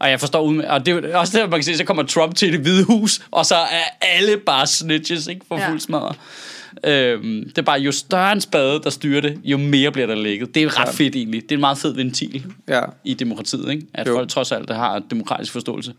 Og 0.00 0.10
jeg 0.10 0.20
forstår 0.20 0.42
ud 0.42 0.58
og 0.58 0.86
det 0.86 1.04
er 1.04 1.16
også 1.16 1.38
der, 1.38 1.46
man 1.48 1.58
kan 1.58 1.64
se, 1.64 1.76
så 1.76 1.84
kommer 1.84 2.02
Trump 2.02 2.34
til 2.34 2.52
det 2.52 2.60
hvide 2.60 2.84
hus, 2.84 3.20
og 3.30 3.46
så 3.46 3.54
er 3.54 3.84
alle 4.00 4.36
bare 4.36 4.66
snitches, 4.66 5.26
ikke? 5.26 5.40
For 5.48 5.58
Ja. 5.58 5.70
fuld 5.70 5.80
smadret. 5.80 6.16
Øhm, 6.84 7.44
det 7.48 7.58
er 7.58 7.62
bare, 7.62 7.80
jo 7.80 7.92
større 7.92 8.32
en 8.32 8.40
spade, 8.40 8.80
der 8.82 8.90
styrer 8.90 9.20
det, 9.20 9.40
jo 9.44 9.56
mere 9.58 9.92
bliver 9.92 10.06
der 10.06 10.14
lægget. 10.14 10.54
Det 10.54 10.62
er 10.62 10.80
ret 10.80 10.86
Ja. 10.86 10.90
fedt 10.92 11.16
egentlig. 11.16 11.42
Det 11.42 11.52
er 11.52 11.56
en 11.56 11.60
meget 11.60 11.78
fed 11.78 11.94
ventil 11.94 12.52
Ja. 12.68 12.80
i 13.04 13.14
demokratiet, 13.14 13.70
ikke? 13.70 13.86
At 13.94 14.08
Jo. 14.08 14.14
folk 14.14 14.28
trods 14.28 14.52
alt 14.52 14.70
har 14.70 14.98
demokratisk 14.98 15.52
forståelse. 15.52 15.94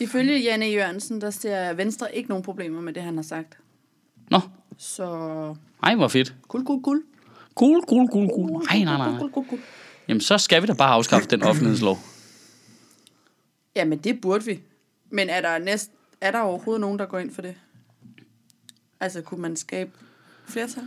Ifølge 0.00 0.38
Janne 0.38 0.66
Jørgensen, 0.66 1.20
der 1.20 1.30
ser 1.30 1.72
Venstre 1.72 2.16
ikke 2.16 2.28
nogen 2.28 2.44
problemer 2.44 2.80
med 2.80 2.92
det, 2.92 3.02
han 3.02 3.16
har 3.16 3.22
sagt. 3.22 3.58
Nå, 4.30 4.40
Så 4.78 5.04
ej, 5.82 5.94
hvor 5.94 6.08
fedt. 6.08 6.34
kul, 6.48 6.64
kul, 6.66 6.82
kul. 6.82 7.02
Cool, 7.54 7.82
cool, 7.88 8.08
cool, 8.12 8.28
cool. 8.28 8.62
Ej, 8.70 8.78
nej, 8.78 8.84
nej, 8.84 9.10
nej. 9.10 9.18
Kul, 9.20 9.30
kul, 9.32 9.44
kul. 9.48 9.58
Jamen, 10.08 10.20
så 10.20 10.38
skal 10.38 10.62
vi 10.62 10.66
da 10.66 10.72
bare 10.72 10.90
afskaffe 10.92 11.28
den 11.28 11.42
offentlighedslov. 11.42 11.98
Jamen, 13.76 13.98
det 13.98 14.20
burde 14.20 14.44
vi. 14.44 14.60
Men 15.10 15.28
er 15.28 15.40
der, 15.40 15.58
næst, 15.58 15.90
er 16.20 16.30
der 16.30 16.38
overhovedet 16.40 16.80
nogen, 16.80 16.98
der 16.98 17.06
går 17.06 17.18
ind 17.18 17.34
for 17.34 17.42
det? 17.42 17.54
Altså, 19.00 19.20
kunne 19.20 19.42
man 19.42 19.56
skabe 19.56 19.90
flertal 20.48 20.82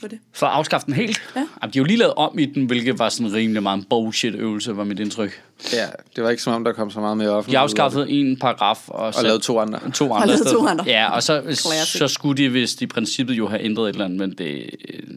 for 0.00 0.08
det? 0.08 0.18
For 0.32 0.46
at 0.46 0.52
afskaffe 0.52 0.86
den 0.86 0.94
helt? 0.94 1.20
Ja. 1.36 1.40
Jamen, 1.62 1.72
de 1.72 1.78
har 1.78 1.82
jo 1.82 1.84
lige 1.84 1.96
lavet 1.98 2.14
om 2.14 2.38
i 2.38 2.44
den, 2.44 2.66
hvilket 2.66 2.98
var 2.98 3.08
sådan 3.08 3.32
rimelig 3.32 3.62
meget 3.62 3.78
en 3.78 3.84
bullshit-øvelse, 3.84 4.76
var 4.76 4.84
mit 4.84 4.98
indtryk. 5.00 5.42
ja, 5.72 5.86
det 6.16 6.24
var 6.24 6.30
ikke 6.30 6.42
som 6.42 6.52
om, 6.52 6.64
der 6.64 6.72
kom 6.72 6.90
så 6.90 7.00
meget 7.00 7.16
mere 7.16 7.28
offentligt. 7.30 7.52
De 7.54 7.58
afskaffede 7.58 8.10
en 8.10 8.36
paragraf 8.38 8.88
og, 8.88 9.06
Og 9.16 9.22
lavede 9.22 9.40
to 9.40 9.58
andre. 9.60 9.90
to 9.90 10.12
andre. 10.14 10.34
Og 10.34 10.46
to 10.52 10.66
andre. 10.66 10.84
Ja, 10.84 11.10
og 11.10 11.22
så, 11.22 11.40
Classic. 11.42 11.98
så 11.98 12.08
skulle 12.08 12.42
de 12.44 12.48
vist 12.52 12.82
i 12.82 12.86
princippet 12.86 13.34
jo 13.34 13.48
have 13.48 13.62
ændret 13.64 13.88
et 13.88 13.92
eller 13.92 14.04
andet, 14.04 14.18
men 14.18 14.30
det... 14.38 14.70
øh, 14.88 15.14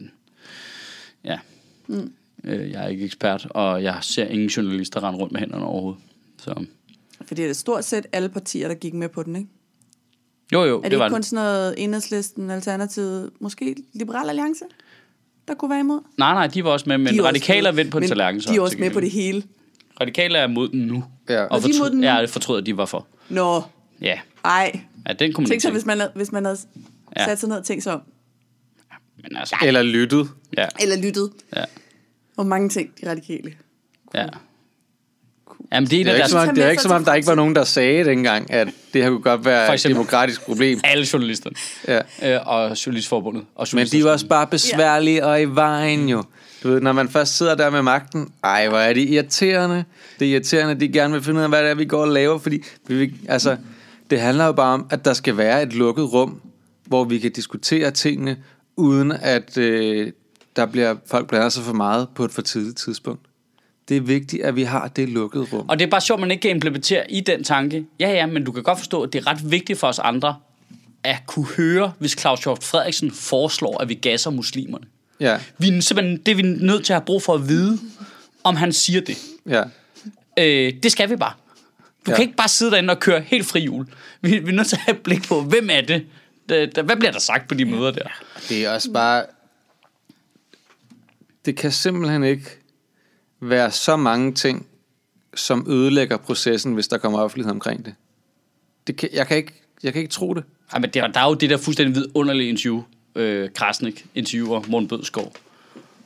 Ja. 1.24 1.38
Mm. 1.86 2.12
Jeg 2.44 2.84
er 2.84 2.88
ikke 2.88 3.04
ekspert, 3.04 3.46
og 3.50 3.82
jeg 3.82 3.98
ser 4.00 4.26
ingen 4.26 4.48
journalister 4.48 5.02
rende 5.04 5.18
rundt 5.18 5.32
med 5.32 5.40
hænderne 5.40 5.64
overhovedet. 5.64 6.00
Så. 6.38 6.64
Fordi 7.26 7.42
det 7.42 7.50
er 7.50 7.54
stort 7.54 7.84
set 7.84 8.06
alle 8.12 8.28
partier, 8.28 8.68
der 8.68 8.74
gik 8.74 8.94
med 8.94 9.08
på 9.08 9.22
den, 9.22 9.36
ikke? 9.36 9.48
Jo, 10.52 10.64
jo, 10.64 10.78
Er 10.78 10.82
det, 10.82 10.90
det 10.90 10.98
var 10.98 11.04
ikke 11.06 11.14
kun 11.14 11.22
sådan 11.22 11.44
noget 11.44 11.74
enhedslisten, 11.78 12.50
alternativet, 12.50 13.30
måske 13.40 13.76
Liberal 13.92 14.28
Alliance, 14.28 14.64
der 15.48 15.54
kunne 15.54 15.70
være 15.70 15.80
imod? 15.80 16.00
Nej, 16.18 16.32
nej, 16.34 16.46
de 16.46 16.64
var 16.64 16.70
også 16.70 16.84
med, 16.88 16.98
men 16.98 17.14
De 17.14 17.18
er 17.18 17.22
radikale 17.22 17.68
er 17.68 17.72
vendt 17.72 17.92
på 17.92 17.98
en 17.98 18.08
tallerken. 18.08 18.40
De 18.40 18.56
er 18.56 18.60
også 18.60 18.76
med 18.78 18.90
på 18.90 19.00
det 19.00 19.10
hele. 19.10 19.42
Radikale 20.00 20.38
er 20.38 20.46
mod 20.46 20.68
den 20.68 20.80
nu. 20.80 21.04
Ja. 21.28 21.44
Og 21.44 21.56
Er 21.56 21.60
de 21.62 21.70
imod 21.76 21.90
den 21.90 21.98
nu? 21.98 22.04
Ja, 22.06 22.22
at 22.22 22.66
de 22.66 22.76
var 22.76 22.84
for. 22.86 23.06
Nå, 23.28 23.62
Ja, 24.00 24.18
ej. 24.44 24.80
ja 25.08 25.12
den 25.12 25.32
kunne 25.32 25.42
man 25.42 25.48
Tænk 25.48 25.62
så, 25.62 25.70
hvis 25.70 25.86
man, 25.86 25.98
havde- 26.00 26.12
hvis 26.14 26.32
man 26.32 26.44
havde 26.44 26.58
Ja. 27.16 27.24
sat 27.24 27.40
sig 27.40 27.48
ned 27.48 27.56
og 27.56 27.64
tænkt 27.64 27.82
sig 27.84 27.92
om. 27.94 28.00
Men 29.22 29.36
altså, 29.36 29.56
Eller 29.64 29.82
lyttet. 29.82 30.28
ja, 30.56 30.66
Eller 30.80 30.96
lyttet. 30.96 31.30
ja, 31.56 31.64
Hvor 32.34 32.44
mange 32.44 32.68
ting, 32.68 32.90
de 33.00 33.10
radikale. 33.10 33.54
ja. 34.14 34.26
Jamen, 35.72 35.90
det 35.90 36.00
er 36.00 36.04
Det 36.04 36.12
er 36.12 36.16
ikke, 36.16 36.28
som 36.28 36.48
om, 36.48 36.54
det 36.54 36.64
er 36.64 36.70
ikke 36.70 36.82
som 36.82 36.90
om, 36.90 37.04
der 37.04 37.14
ikke 37.14 37.28
var 37.28 37.34
nogen, 37.34 37.56
der 37.56 37.64
sagde 37.64 38.04
dengang, 38.04 38.50
at 38.50 38.68
det 38.94 39.02
her 39.02 39.10
kunne 39.10 39.22
godt 39.22 39.44
være 39.44 39.74
et 39.74 39.84
demokratisk 39.84 40.42
problem. 40.42 40.80
Alle 40.84 41.06
journalisterne. 41.12 41.56
Ja. 41.88 42.34
Øh, 42.34 42.40
og 42.46 42.86
Journalistforbundet. 42.86 43.44
Og 43.54 43.66
Men 43.72 43.86
de 43.86 44.04
var 44.04 44.10
også 44.10 44.26
bare 44.26 44.46
besværlige 44.46 45.26
og 45.26 45.42
i 45.42 45.44
vejen 45.44 46.08
jo. 46.08 46.24
Du 46.62 46.68
ved, 46.68 46.80
når 46.80 46.92
man 46.92 47.08
først 47.08 47.36
sidder 47.36 47.54
der 47.54 47.70
med 47.70 47.82
magten, 47.82 48.28
ej, 48.44 48.68
hvor 48.68 48.78
er 48.78 48.92
det 48.92 49.08
irriterende. 49.08 49.84
Det 50.18 50.28
er 50.28 50.32
irriterende, 50.32 50.74
at 50.74 50.80
de 50.80 50.88
gerne 50.88 51.12
vil 51.12 51.22
finde 51.22 51.38
ud 51.38 51.42
af, 51.42 51.48
hvad 51.48 51.62
det 51.62 51.70
er, 51.70 51.74
vi 51.74 51.84
går 51.84 52.00
og 52.00 52.08
laver, 52.08 52.38
fordi 52.38 52.64
vi 52.88 52.94
vil, 52.94 53.12
altså, 53.28 53.56
det 54.10 54.20
handler 54.20 54.46
jo 54.46 54.52
bare 54.52 54.74
om, 54.74 54.86
at 54.90 55.04
der 55.04 55.12
skal 55.12 55.36
være 55.36 55.62
et 55.62 55.72
lukket 55.72 56.12
rum, 56.12 56.40
hvor 56.86 57.04
vi 57.04 57.18
kan 57.18 57.32
diskutere 57.32 57.90
tingene, 57.90 58.36
uden 58.76 59.12
at 59.12 59.58
øh, 59.58 60.12
der 60.56 60.66
bliver, 60.66 60.96
folk 61.06 61.28
blander 61.28 61.48
sig 61.48 61.64
for 61.64 61.72
meget 61.72 62.08
på 62.14 62.24
et 62.24 62.30
for 62.30 62.42
tidligt 62.42 62.76
tidspunkt. 62.76 63.20
Det 63.88 63.96
er 63.96 64.00
vigtigt, 64.00 64.42
at 64.42 64.56
vi 64.56 64.62
har 64.62 64.88
det 64.88 65.08
lukkede 65.08 65.44
rum. 65.52 65.68
Og 65.68 65.78
det 65.78 65.86
er 65.86 65.90
bare 65.90 66.00
sjovt, 66.00 66.18
at 66.18 66.20
man 66.20 66.30
ikke 66.30 66.42
kan 66.42 66.50
implementere 66.50 67.12
i 67.12 67.20
den 67.20 67.44
tanke. 67.44 67.86
Ja, 68.00 68.10
ja, 68.10 68.26
men 68.26 68.44
du 68.44 68.52
kan 68.52 68.62
godt 68.62 68.78
forstå, 68.78 69.02
at 69.02 69.12
det 69.12 69.18
er 69.18 69.26
ret 69.26 69.50
vigtigt 69.50 69.78
for 69.78 69.86
os 69.86 69.98
andre 69.98 70.36
at 71.04 71.16
kunne 71.26 71.46
høre, 71.46 71.92
hvis 71.98 72.16
Claus 72.20 72.40
Hjort 72.40 72.64
Frederiksen 72.64 73.10
foreslår, 73.10 73.82
at 73.82 73.88
vi 73.88 73.94
gasser 73.94 74.30
muslimerne. 74.30 74.84
Ja, 75.20 75.38
Vi 75.58 75.68
er 75.68 75.80
simpelthen, 75.80 76.16
det 76.16 76.32
er 76.32 76.36
vi 76.36 76.42
nødt 76.42 76.84
til 76.84 76.92
at 76.92 76.96
have 76.96 77.04
brug 77.04 77.22
for 77.22 77.34
at 77.34 77.48
vide, 77.48 77.78
om 78.44 78.56
han 78.56 78.72
siger 78.72 79.00
det. 79.00 79.18
ja. 79.48 79.62
Øh, 80.38 80.72
det 80.82 80.92
skal 80.92 81.10
vi 81.10 81.16
bare. 81.16 81.32
Du 82.06 82.10
ja. 82.10 82.16
Kan 82.16 82.22
ikke 82.22 82.36
bare 82.36 82.48
sidde 82.48 82.70
derinde 82.70 82.90
og 82.90 83.00
køre 83.00 83.20
helt 83.20 83.46
fri 83.46 83.64
jul. 83.64 83.86
Vi, 84.20 84.38
vi 84.38 84.48
er 84.50 84.54
nødt 84.54 84.66
til 84.66 84.76
at 84.76 84.82
have 84.82 84.96
blik 84.96 85.28
på, 85.28 85.40
hvem 85.40 85.68
er 85.70 85.80
det 85.80 86.06
hvad 86.46 86.96
bliver 86.96 87.12
der 87.12 87.18
sagt 87.18 87.48
på 87.48 87.54
de 87.54 87.64
møder 87.64 87.90
der? 87.90 88.08
Det 88.48 88.64
er 88.64 88.70
også 88.70 88.92
bare... 88.92 89.24
Det 91.44 91.56
kan 91.56 91.72
simpelthen 91.72 92.24
ikke 92.24 92.61
være 93.42 93.70
så 93.70 93.96
mange 93.96 94.32
ting, 94.32 94.66
som 95.34 95.66
ødelægger 95.68 96.16
processen, 96.16 96.74
hvis 96.74 96.88
der 96.88 96.98
kommer 96.98 97.18
offentlighed 97.18 97.50
omkring 97.50 97.84
det. 97.84 97.94
det 98.86 98.96
kan, 98.96 99.08
jeg, 99.12 99.26
kan 99.26 99.36
ikke, 99.36 99.52
jeg 99.82 99.92
kan 99.92 100.02
ikke 100.02 100.12
tro 100.12 100.34
det. 100.34 100.44
Ej, 100.72 100.78
men 100.78 100.90
der, 100.90 101.06
der 101.06 101.20
er 101.20 101.28
jo 101.28 101.34
det 101.34 101.50
der 101.50 101.56
fuldstændig 101.56 101.94
vidunderlige 101.94 102.48
interview, 102.48 102.82
øh, 103.14 103.48
Krasnik 103.54 104.06
interviewer 104.14 104.62
Morten 104.68 104.88
Bødskov, 104.88 105.32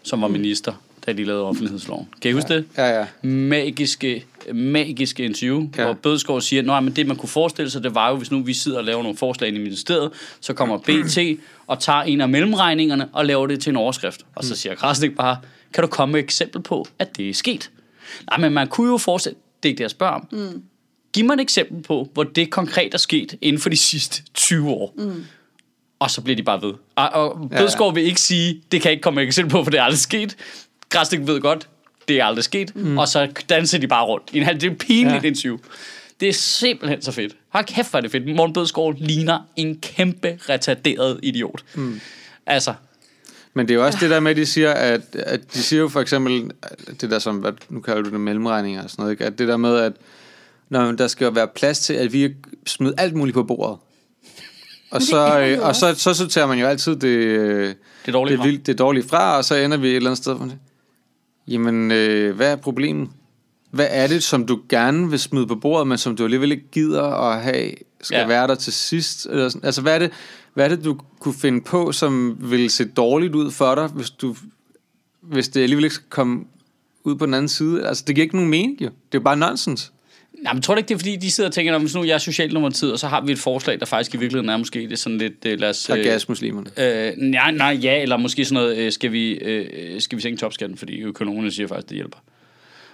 som 0.03 0.23
var 0.23 0.29
minister, 0.29 0.73
da 1.07 1.13
de 1.13 1.25
lavede 1.25 1.43
offentlighedsloven. 1.43 2.09
Kan 2.23 2.31
I 2.31 2.35
huske 2.35 2.55
det? 2.55 2.67
Ja, 2.77 2.99
ja. 2.99 3.07
magiske, 3.29 4.25
magiske 4.53 5.25
interview, 5.25 5.61
ja. 5.61 5.83
Ja. 5.83 5.85
hvor 5.85 5.95
Bødskov 5.95 6.41
siger, 6.41 6.73
at 6.73 6.85
men 6.85 6.97
det 6.97 7.07
man 7.07 7.17
kunne 7.17 7.29
forestille 7.29 7.71
sig, 7.71 7.83
det 7.83 7.95
var 7.95 8.11
jo, 8.11 8.17
hvis 8.17 8.31
nu 8.31 8.43
vi 8.43 8.55
sidder 8.55 8.79
og 8.79 8.85
laver 8.85 9.03
nogle 9.03 9.19
forslag 9.19 9.55
i 9.55 9.59
ministeriet, 9.59 10.11
så 10.41 10.55
kommer 10.55 10.79
BT 10.79 11.41
og 11.67 11.81
tager 11.81 12.03
en 12.03 12.21
af 12.21 12.29
mellemregningerne 12.29 13.09
og 13.13 13.27
laver 13.27 13.47
det 13.47 13.61
til 13.61 13.71
en 13.71 13.77
overskrift. 13.77 14.27
Og 14.35 14.45
så 14.45 14.57
siger 14.57 14.75
Krasnik 14.75 15.17
bare, 15.17 15.37
kan 15.77 15.83
du 15.83 15.89
komme 15.89 16.13
med 16.13 16.21
et 16.21 16.25
eksempel 16.25 16.63
på, 16.63 16.87
at 16.99 17.17
det 17.17 17.29
er 17.31 17.35
sket? 17.35 17.71
Nej, 18.31 18.39
men 18.39 18.53
man 18.53 18.69
kunne 18.69 18.91
jo 18.91 18.99
forestille, 18.99 19.37
det 19.63 19.69
er 19.69 19.71
ikke 19.71 19.79
det, 19.79 19.83
jeg 19.83 19.91
spørger 19.91 20.13
om. 20.15 20.29
Mm. 20.33 20.63
Giv 21.13 21.25
mig 21.25 21.35
et 21.35 21.41
eksempel 21.41 21.83
på, 21.83 22.09
hvor 22.15 22.23
det 22.25 22.51
konkret 22.51 22.95
er 22.95 22.99
sket 22.99 23.35
inden 23.41 23.63
for 23.63 23.69
de 23.71 23.77
sidste 23.77 24.23
20 24.35 24.71
år. 24.71 24.95
Mm. 24.99 25.25
Og 25.99 26.11
så 26.11 26.21
bliver 26.21 26.37
de 26.37 26.43
bare 26.43 26.63
ved. 26.63 26.73
Og, 26.97 27.09
og 27.09 27.49
Ja, 27.53 27.59
Bødskov 27.59 27.95
vil 27.95 28.05
ikke 28.05 28.21
sige, 28.21 28.63
det 28.73 28.81
kan 28.83 28.89
jeg 28.89 28.93
ikke 28.93 29.03
komme 29.03 29.15
med 29.15 29.23
et 29.23 29.27
eksempel 29.27 29.51
på, 29.53 29.65
for 29.65 29.71
det 29.71 29.79
er 29.79 29.83
aldrig 29.83 29.99
sket. 29.99 30.37
Græsnik 30.89 31.27
ved 31.27 31.41
godt, 31.41 31.69
det 32.09 32.21
er 32.21 32.25
aldrig 32.25 32.45
sket. 32.45 32.77
Mm. 32.77 32.99
Og 32.99 33.09
så 33.09 33.29
danser 33.49 33.79
de 33.79 33.87
bare 33.89 34.05
rundt. 34.05 34.31
i 34.33 34.37
en 34.39 34.43
halv- 34.45 34.61
Det 34.61 34.71
er 34.73 34.75
pinligt 34.75 35.15
Ja. 35.15 35.21
ja. 35.23 35.29
interview. 35.29 35.59
Det 36.21 36.29
er 36.29 36.33
simpelthen 36.33 37.03
så 37.03 37.13
fedt. 37.13 37.37
Hold 37.49 37.65
kæft, 37.65 37.91
hvor 37.91 37.97
er 37.97 38.01
det 38.01 38.11
fedt. 38.11 38.37
Morten 38.37 38.53
Bødskov 38.53 38.95
ligner 38.99 39.39
en 39.57 39.79
kæmpe 39.81 40.39
retarderet 40.49 41.21
idiot. 41.23 41.65
Mm. 41.75 42.01
Altså, 42.47 42.75
Men 43.57 43.69
det 43.69 43.75
er 43.75 43.79
jo 43.79 43.87
også 43.87 43.99
det 44.01 44.11
der 44.11 44.21
med, 44.21 44.31
at 44.31 44.37
de 44.37 44.47
siger, 44.47 44.73
at, 44.73 45.01
at 45.15 45.55
de 45.55 45.59
siger 45.59 45.81
jo 45.81 45.89
for 45.89 46.01
eksempel, 46.01 46.51
det 47.01 47.11
der 47.11 47.19
som, 47.19 47.37
hvad, 47.37 47.53
nu 47.69 47.81
kalder 47.81 48.03
du 48.03 48.11
det 48.11 48.21
mellemregninger 48.21 48.83
og 48.83 48.91
sådan 48.91 49.03
noget, 49.03 49.13
ikke? 49.13 49.25
at 49.25 49.39
det 49.39 49.49
der 49.49 49.57
med, 49.57 49.77
at 49.77 49.93
når 50.69 50.93
der 50.93 51.07
skal 51.07 51.25
jo 51.25 51.31
være 51.31 51.49
plads 51.55 51.81
til, 51.81 51.95
at 51.95 52.13
vi 52.13 52.35
smider 52.67 52.95
alt 52.99 53.15
muligt 53.15 53.35
på 53.35 53.43
bordet. 53.43 53.79
Og 54.91 55.03
så, 55.03 55.41
øh, 55.41 55.67
og 55.67 55.77
så, 55.77 55.95
så 55.95 56.15
sorterer 56.15 56.47
man 56.47 56.59
jo 56.59 56.67
altid 56.67 56.97
det, 56.97 57.09
øh, 57.09 57.75
Det 58.07 58.15
dårlige 58.15 58.33
det, 58.33 58.39
fra. 58.39 58.47
vildt, 58.47 58.67
det 58.67 58.79
dårlige 58.79 59.09
fra, 59.09 59.37
og 59.37 59.45
så 59.45 59.55
ender 59.55 59.77
vi 59.77 59.89
et 59.89 59.97
eller 59.97 60.11
andet 60.11 60.25
sted. 60.25 60.37
siger, 60.37 60.59
Jamen, 61.49 61.91
øh, 61.91 62.37
hvad 62.37 62.53
er 62.53 62.57
problemet? 62.57 63.09
Hvad 63.71 63.89
er 63.91 64.07
det, 64.07 64.23
som 64.23 64.47
du 64.47 64.61
gerne 64.69 65.11
vil 65.11 65.19
smide 65.19 65.47
på 65.47 65.55
bordet, 65.55 65.87
men 65.87 65.99
som 65.99 66.17
du 66.17 66.25
alligevel 66.25 66.53
ikke 66.53 66.71
gider 66.73 67.03
at 67.03 67.43
have, 67.43 67.71
skal 68.01 68.19
ja. 68.19 68.27
være 68.27 68.47
der 68.47 68.55
til 68.55 68.73
sidst? 68.73 69.27
Eller 69.31 69.49
sådan? 69.49 69.65
Altså, 69.67 69.83
hvad 69.83 69.95
er, 69.95 69.99
det, 69.99 70.11
hvad 70.57 70.65
er 70.65 70.77
det, 70.77 70.85
du 70.85 71.01
kunne 71.21 71.35
finde 71.35 71.61
på, 71.61 71.93
som 71.93 72.37
vil 72.41 72.71
se 72.71 72.85
dårligt 72.85 73.35
ud 73.35 73.51
for 73.51 73.75
dig, 73.75 73.87
hvis, 73.89 74.11
du, 74.11 74.37
hvis 75.21 75.49
det 75.49 75.63
alligevel 75.63 75.85
ikke 75.85 75.95
skal 75.95 76.07
komme 76.11 76.45
ud 77.05 77.17
på 77.17 77.27
den 77.27 77.35
anden 77.35 77.49
side? 77.49 77.87
Altså, 77.89 78.05
det 78.07 78.15
giver 78.15 78.23
ikke 78.23 78.37
nogen 78.37 78.51
mening, 78.51 78.81
jo. 78.81 78.87
Det 78.87 78.93
er 78.93 78.95
jo 79.15 79.21
bare 79.21 79.37
nonsens. 79.37 79.93
Nej, 80.43 80.53
men 80.53 80.63
tror 80.63 80.75
du 80.75 80.79
ikke, 80.79 80.89
det 80.89 80.95
er 80.95 80.99
fordi, 80.99 81.17
de 81.17 81.31
sidder 81.31 81.51
og 81.51 81.55
tænker, 81.55 81.73
"Nå, 81.73 81.79
hvis 81.79 81.95
nu 81.95 82.05
jeg 82.05 82.15
er 82.15 82.19
Socialdemokratiet, 82.19 82.93
og 82.93 82.99
så 82.99 83.09
har 83.09 83.21
vi 83.21 83.33
et 83.33 83.39
forslag, 83.39 83.81
der 83.81 83.87
faktisk 83.87 84.15
i 84.15 84.17
virkeligheden 84.17 84.51
er 84.51 84.57
måske 84.57 84.81
det 84.81 84.93
er 84.93 84.97
sådan 84.97 85.19
lidt, 85.19 85.35
øh, 85.47 85.61
lad 85.61 85.71
os... 85.71 85.91
Øh, 85.91 86.05
gasmuslimerne. 86.05 86.71
Øh, 86.77 87.13
nej, 87.17 87.51
nej, 87.51 87.79
ja, 87.83 88.03
eller 88.03 88.17
måske 88.17 88.45
sådan 88.45 88.63
noget, 88.63 88.77
øh, 88.77 88.93
skal, 88.93 89.13
vi, 89.13 89.33
øh, 89.33 90.01
skal 90.01 90.17
vi 90.17 90.23
sænke 90.23 90.41
topskatten, 90.41 90.79
fordi 90.79 91.01
økonomerne 91.01 91.51
siger 91.51 91.67
faktisk, 91.67 91.89
det 91.89 91.95
hjælper. 91.95 92.19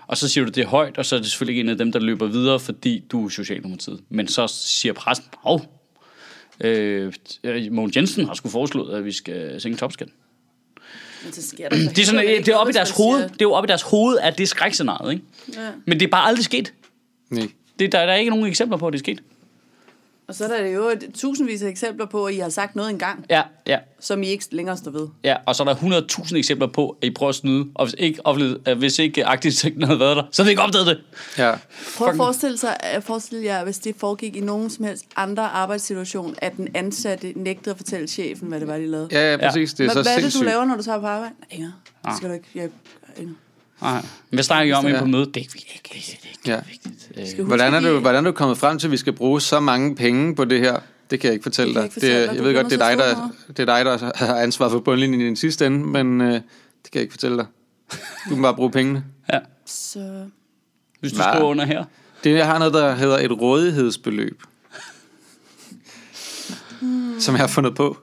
Og 0.06 0.16
så 0.16 0.28
siger 0.28 0.44
du, 0.44 0.50
det 0.50 0.62
er 0.62 0.68
højt, 0.68 0.98
og 0.98 1.06
så 1.06 1.16
er 1.16 1.20
det 1.20 1.30
selvfølgelig 1.30 1.60
en 1.60 1.68
af 1.68 1.78
dem, 1.78 1.92
der 1.92 1.98
løber 1.98 2.26
videre, 2.26 2.60
fordi 2.60 3.04
du 3.12 3.24
er 3.24 3.28
Socialdemokratiet. 3.28 4.00
Men 4.10 4.28
så 4.28 4.46
siger 4.48 4.92
pressen, 4.92 5.24
hov, 5.36 5.82
øh, 6.62 7.12
Mogens 7.70 7.96
Jensen 7.96 8.26
har 8.26 8.34
sgu 8.34 8.48
foreslået, 8.48 8.96
at 8.96 9.04
vi 9.04 9.12
skal 9.12 9.60
sænke 9.60 9.78
topskatten. 9.78 10.14
Men 11.24 11.32
så 11.32 11.48
sker 11.48 11.68
der 11.68 11.76
Det 11.76 11.98
er, 11.98 12.04
sådan, 12.04 12.26
det 12.26 12.48
er 12.48 12.56
oppe 12.56 12.70
i 12.70 12.74
deres 12.74 12.90
hoved, 12.90 13.22
det 13.22 13.30
er 13.30 13.34
jo 13.42 13.52
oppe 13.52 13.66
i 13.66 13.68
deres 13.68 13.82
hoved, 13.82 14.18
at 14.18 14.38
det 14.38 14.44
er 14.44 14.48
skrækscenariet, 14.48 15.12
ikke? 15.12 15.24
Ja. 15.56 15.68
Men 15.84 16.00
det 16.00 16.06
er 16.06 16.10
bare 16.10 16.26
aldrig 16.26 16.44
sket. 16.44 16.74
Nej. 17.30 17.48
Det, 17.78 17.92
der, 17.92 18.06
der 18.06 18.12
er 18.12 18.16
ikke 18.16 18.30
nogen 18.30 18.46
eksempler 18.46 18.78
på, 18.78 18.86
at 18.86 18.92
det 18.92 18.98
er 18.98 19.02
sket. 19.02 19.22
Og 20.33 20.37
så 20.37 20.45
er 20.45 20.49
der 20.62 20.66
jo 20.68 20.89
et 20.89 21.11
tusindvis 21.14 21.62
af 21.62 21.68
eksempler 21.68 22.07
på, 22.07 22.24
at 22.24 22.35
I 22.35 22.39
har 22.39 22.49
sagt 22.49 22.76
noget 22.76 22.91
engang, 22.91 23.24
Ja, 23.30 23.43
ja, 23.66 23.78
som 24.01 24.22
I 24.22 24.26
ikke 24.26 24.45
længere 24.53 24.76
står 24.76 24.91
ved. 24.91 25.09
ja. 25.24 25.37
Og 25.47 25.57
så 25.57 25.62
er 25.62 25.66
der 25.66 25.74
100.000 25.74 26.37
eksempler 26.37 26.66
på, 26.68 26.97
at 27.03 27.09
I 27.09 27.11
prøver 27.11 27.28
at 27.30 27.35
snyde. 27.35 27.64
Og 27.74 27.87
hvis 27.87 27.95
ikke, 27.99 28.20
øh, 28.68 28.78
hvis 28.78 28.99
ikke 28.99 29.26
aktiviteten 29.26 29.83
havde 29.83 30.01
været 30.01 30.16
der, 30.16 30.22
så 30.33 30.43
havde 30.43 30.47
vi 30.49 30.51
ikke 30.51 30.62
opdaget 30.62 30.87
det. 30.87 30.99
Ja. 31.39 31.55
Prøv 31.97 32.09
at 32.09 32.16
forestille, 32.16 32.59
sig, 32.59 32.76
at 32.80 33.05
forestille 33.05 33.45
jer, 33.45 33.64
hvis 33.64 33.78
det 33.78 33.95
foregik 33.99 34.37
i 34.37 34.41
nogen 34.41 34.70
som 34.70 34.85
helst 34.85 35.05
andre 35.16 35.43
arbejdssituation, 35.43 36.35
at 36.39 36.57
den 36.57 36.68
ansatte 36.74 37.33
nægtede 37.37 37.70
at 37.70 37.76
fortælle 37.76 38.09
chefen, 38.09 38.49
hvad 38.49 38.61
det 38.61 38.68
var, 38.68 38.76
de 38.78 38.87
lavede. 38.87 39.09
Ja, 39.12 39.30
ja, 39.30 39.37
præcis. 39.37 39.72
Det 39.74 39.80
er 39.80 39.93
Hvad, 39.93 40.05
så 40.05 40.11
hvad 40.11 40.12
er 40.12 40.16
det, 40.16 40.24
du 40.24 40.30
sindssygt. 40.30 40.45
laver, 40.51 40.64
når 40.64 40.76
du 40.76 40.83
tager 40.83 41.01
på 41.01 41.07
arbejde? 41.07 41.35
Inger, 41.51 41.70
Ah. 42.05 42.11
det 42.11 42.16
skal 42.16 42.28
du 42.28 42.35
ikke. 42.35 42.47
Jeg, 42.55 42.68
Inger. 43.16 43.35
Nej. 43.83 44.05
Hvad 44.30 44.43
snakker 44.43 44.74
I 44.74 44.78
om 44.78 44.87
Ja. 44.87 44.99
på 44.99 45.05
mødet? 45.07 45.28
Det 45.35 45.37
er 45.37 45.41
ikke 45.41 45.53
vigtigt. 45.53 45.83
Det 45.85 45.93
er 45.93 45.97
ikke 46.28 46.51
Ja. 46.51 46.61
vigtigt. 46.68 47.39
Øh, 47.41 47.47
Hvordan 47.47 47.74
er, 47.74 47.80
du, 47.80 47.99
hvordan 47.99 48.26
er 48.26 48.30
du 48.30 48.37
kommet 48.37 48.59
frem 48.59 48.78
til, 48.78 48.87
at 48.87 48.91
vi 48.93 48.97
skal 48.97 49.12
bruge 49.12 49.41
så 49.41 49.61
mange 49.61 49.95
penge 49.97 50.35
på 50.35 50.45
det 50.45 50.61
her? 50.61 50.78
Det 51.11 51.20
kan 51.20 51.28
jeg 51.28 51.35
ikke 51.35 51.43
fortælle 51.43 51.68
jeg 51.74 51.76
dig. 51.76 51.85
ikke 51.85 51.93
fortælle 51.93 52.20
det, 52.20 52.28
dig. 52.28 52.37
jeg 52.37 52.45
ved 52.45 52.55
godt, 52.55 52.66
det 52.70 52.80
er, 52.83 52.89
dig, 52.89 52.99
der, 52.99 53.28
det 53.49 53.59
er 53.59 53.64
dig, 53.64 53.85
der 53.85 54.24
har 54.26 54.37
ansvar 54.37 54.68
for 54.68 54.78
bundlinjen 54.80 55.20
i 55.20 55.24
den 55.24 55.37
sidste 55.37 55.66
ende, 55.66 55.78
men 55.87 56.20
øh, 56.20 56.33
det 56.33 56.43
kan 56.83 56.91
jeg 56.95 57.03
ikke 57.03 57.12
fortælle 57.12 57.37
dig. 57.37 57.47
Du 58.28 58.35
kan 58.35 58.43
bare 58.43 58.55
bruge 58.55 58.70
pengene. 58.70 59.05
Ja. 59.33 59.39
Så 59.66 60.24
Hvis 61.01 61.12
du 61.12 61.18
Nej. 61.18 61.30
skriver 61.35 61.49
under 61.51 61.64
her. 61.64 61.85
Det 62.24 62.30
jeg 62.37 62.47
har 62.47 62.59
noget, 62.59 62.74
der 62.74 62.95
hedder 62.95 63.18
et 63.18 63.33
rådighedsbeløb. 63.41 64.43
som 67.18 67.35
jeg 67.35 67.41
har 67.43 67.47
fundet 67.49 67.74
på. 67.74 67.99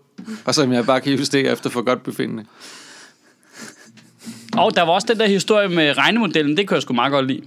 Og 0.45 0.55
som 0.55 0.73
jeg 0.73 0.85
bare 0.85 1.01
kan 1.01 1.13
justere 1.13 1.51
efter 1.51 1.69
for 1.69 1.81
godt 1.81 2.03
befindende. 2.03 2.45
Og 4.59 4.75
der 4.75 4.81
var 4.81 4.91
også 4.93 5.07
den 5.09 5.19
der 5.19 5.27
historie 5.27 5.67
med 5.67 5.97
regnemodellen. 5.97 6.57
Det 6.57 6.67
kunne 6.67 6.75
jeg 6.75 6.81
sgu 6.81 6.93
meget 6.93 7.11
godt 7.11 7.27
lide. 7.27 7.41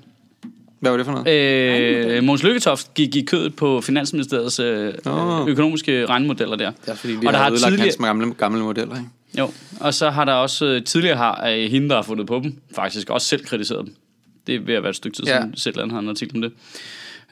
Hvad 0.80 0.90
var 0.90 0.96
det 0.96 1.06
for 1.06 1.12
noget? 1.12 2.16
Øh, 2.16 2.24
Måns 2.24 2.42
Lykketoft 2.42 2.94
gik 2.94 3.16
i 3.16 3.22
kødet 3.24 3.56
på 3.56 3.80
Finansministeriets 3.80 4.58
øh, 4.60 4.94
økonomiske 5.48 6.06
regnemodeller 6.06 6.56
der. 6.56 6.72
Ja, 6.88 6.92
fordi 6.92 7.12
de 7.12 7.16
og 7.18 7.22
der 7.22 7.30
har 7.30 7.38
har 7.44 7.50
ødelagt 7.50 7.70
tidligere- 7.70 7.84
hans 7.84 7.96
gamle, 7.96 8.34
gamle 8.34 8.62
modeller, 8.62 8.94
ikke? 8.96 9.08
Jo, 9.38 9.50
og 9.80 9.94
så 9.94 10.10
har 10.10 10.24
der 10.24 10.32
også 10.32 10.66
øh, 10.66 10.84
tidligere 10.84 11.16
har 11.16 11.46
øh, 11.48 11.70
hende, 11.70 11.88
der 11.88 11.94
har 11.94 12.02
fundet 12.02 12.26
på 12.26 12.40
dem, 12.44 12.56
faktisk 12.74 13.10
også 13.10 13.26
selv 13.26 13.44
kritiseret 13.44 13.84
dem. 13.86 13.94
Det 14.46 14.54
er 14.54 14.60
ved 14.60 14.74
at 14.74 14.82
være 14.82 14.90
et 14.90 14.96
stykke 14.96 15.16
tid 15.16 15.24
Ja. 15.24 15.38
siden, 15.40 15.56
selv 15.56 15.90
har 15.92 15.98
en 15.98 16.08
artikel 16.08 16.36
om 16.36 16.42
det. 16.42 16.52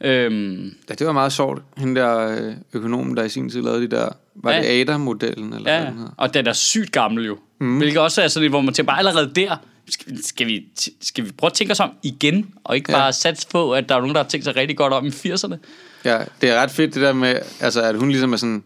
Øhm, 0.01 0.75
Ja, 0.89 0.95
det 0.95 1.07
var 1.07 1.13
meget 1.13 1.33
sjovt. 1.33 1.63
Hende 1.77 2.01
der 2.01 2.29
øh, 2.47 2.53
økonomen, 2.73 3.17
der 3.17 3.25
i 3.25 3.29
sin 3.29 3.51
tid 3.51 3.63
lavede 3.63 3.81
de 3.83 3.97
der... 3.97 4.09
Var 4.35 4.53
Ja. 4.53 4.59
det 4.63 4.67
ADA-modellen, 4.89 5.53
eller 5.53 5.73
ja, 5.73 5.81
hvad 5.81 5.93
den 5.93 6.05
og 6.17 6.35
den 6.35 6.47
er 6.47 6.53
sygt 6.53 6.93
gammel 6.93 7.27
jo. 7.27 7.39
Mm. 7.61 7.77
Hvilket 7.79 7.99
også 8.01 8.23
er 8.23 8.29
sådan, 8.29 8.45
et, 8.45 8.51
hvor 8.53 8.61
man 8.61 8.75
tænker 8.75 8.93
bare 8.93 8.99
allerede 8.99 9.31
der, 9.37 9.57
skal, 9.91 10.25
skal, 10.25 10.47
vi, 10.47 10.67
skal 11.01 11.25
vi 11.25 11.33
prøve 11.33 11.49
at 11.49 11.55
tænke 11.55 11.71
os 11.71 11.81
om 11.81 11.91
igen, 12.03 12.55
og 12.65 12.77
ikke 12.77 12.93
Ja. 12.93 12.99
bare 12.99 13.13
satse 13.13 13.49
på, 13.49 13.75
at 13.75 13.89
der 13.89 13.95
er 13.95 13.99
nogen, 14.01 14.15
der 14.15 14.23
har 14.23 14.29
tænkt 14.29 14.45
sig 14.45 14.57
rigtig 14.57 14.77
godt 14.77 14.93
om 14.93 15.07
i 15.07 15.09
80'erne. 15.09 15.57
Ja, 16.05 16.25
det 16.41 16.49
er 16.51 16.55
ret 16.63 16.71
fedt 16.71 16.95
det 16.95 17.03
der 17.03 17.13
med, 17.13 17.39
altså, 17.61 17.83
at 17.83 17.97
hun 17.99 18.09
ligesom 18.11 18.33
er 18.33 18.37
sådan... 18.37 18.65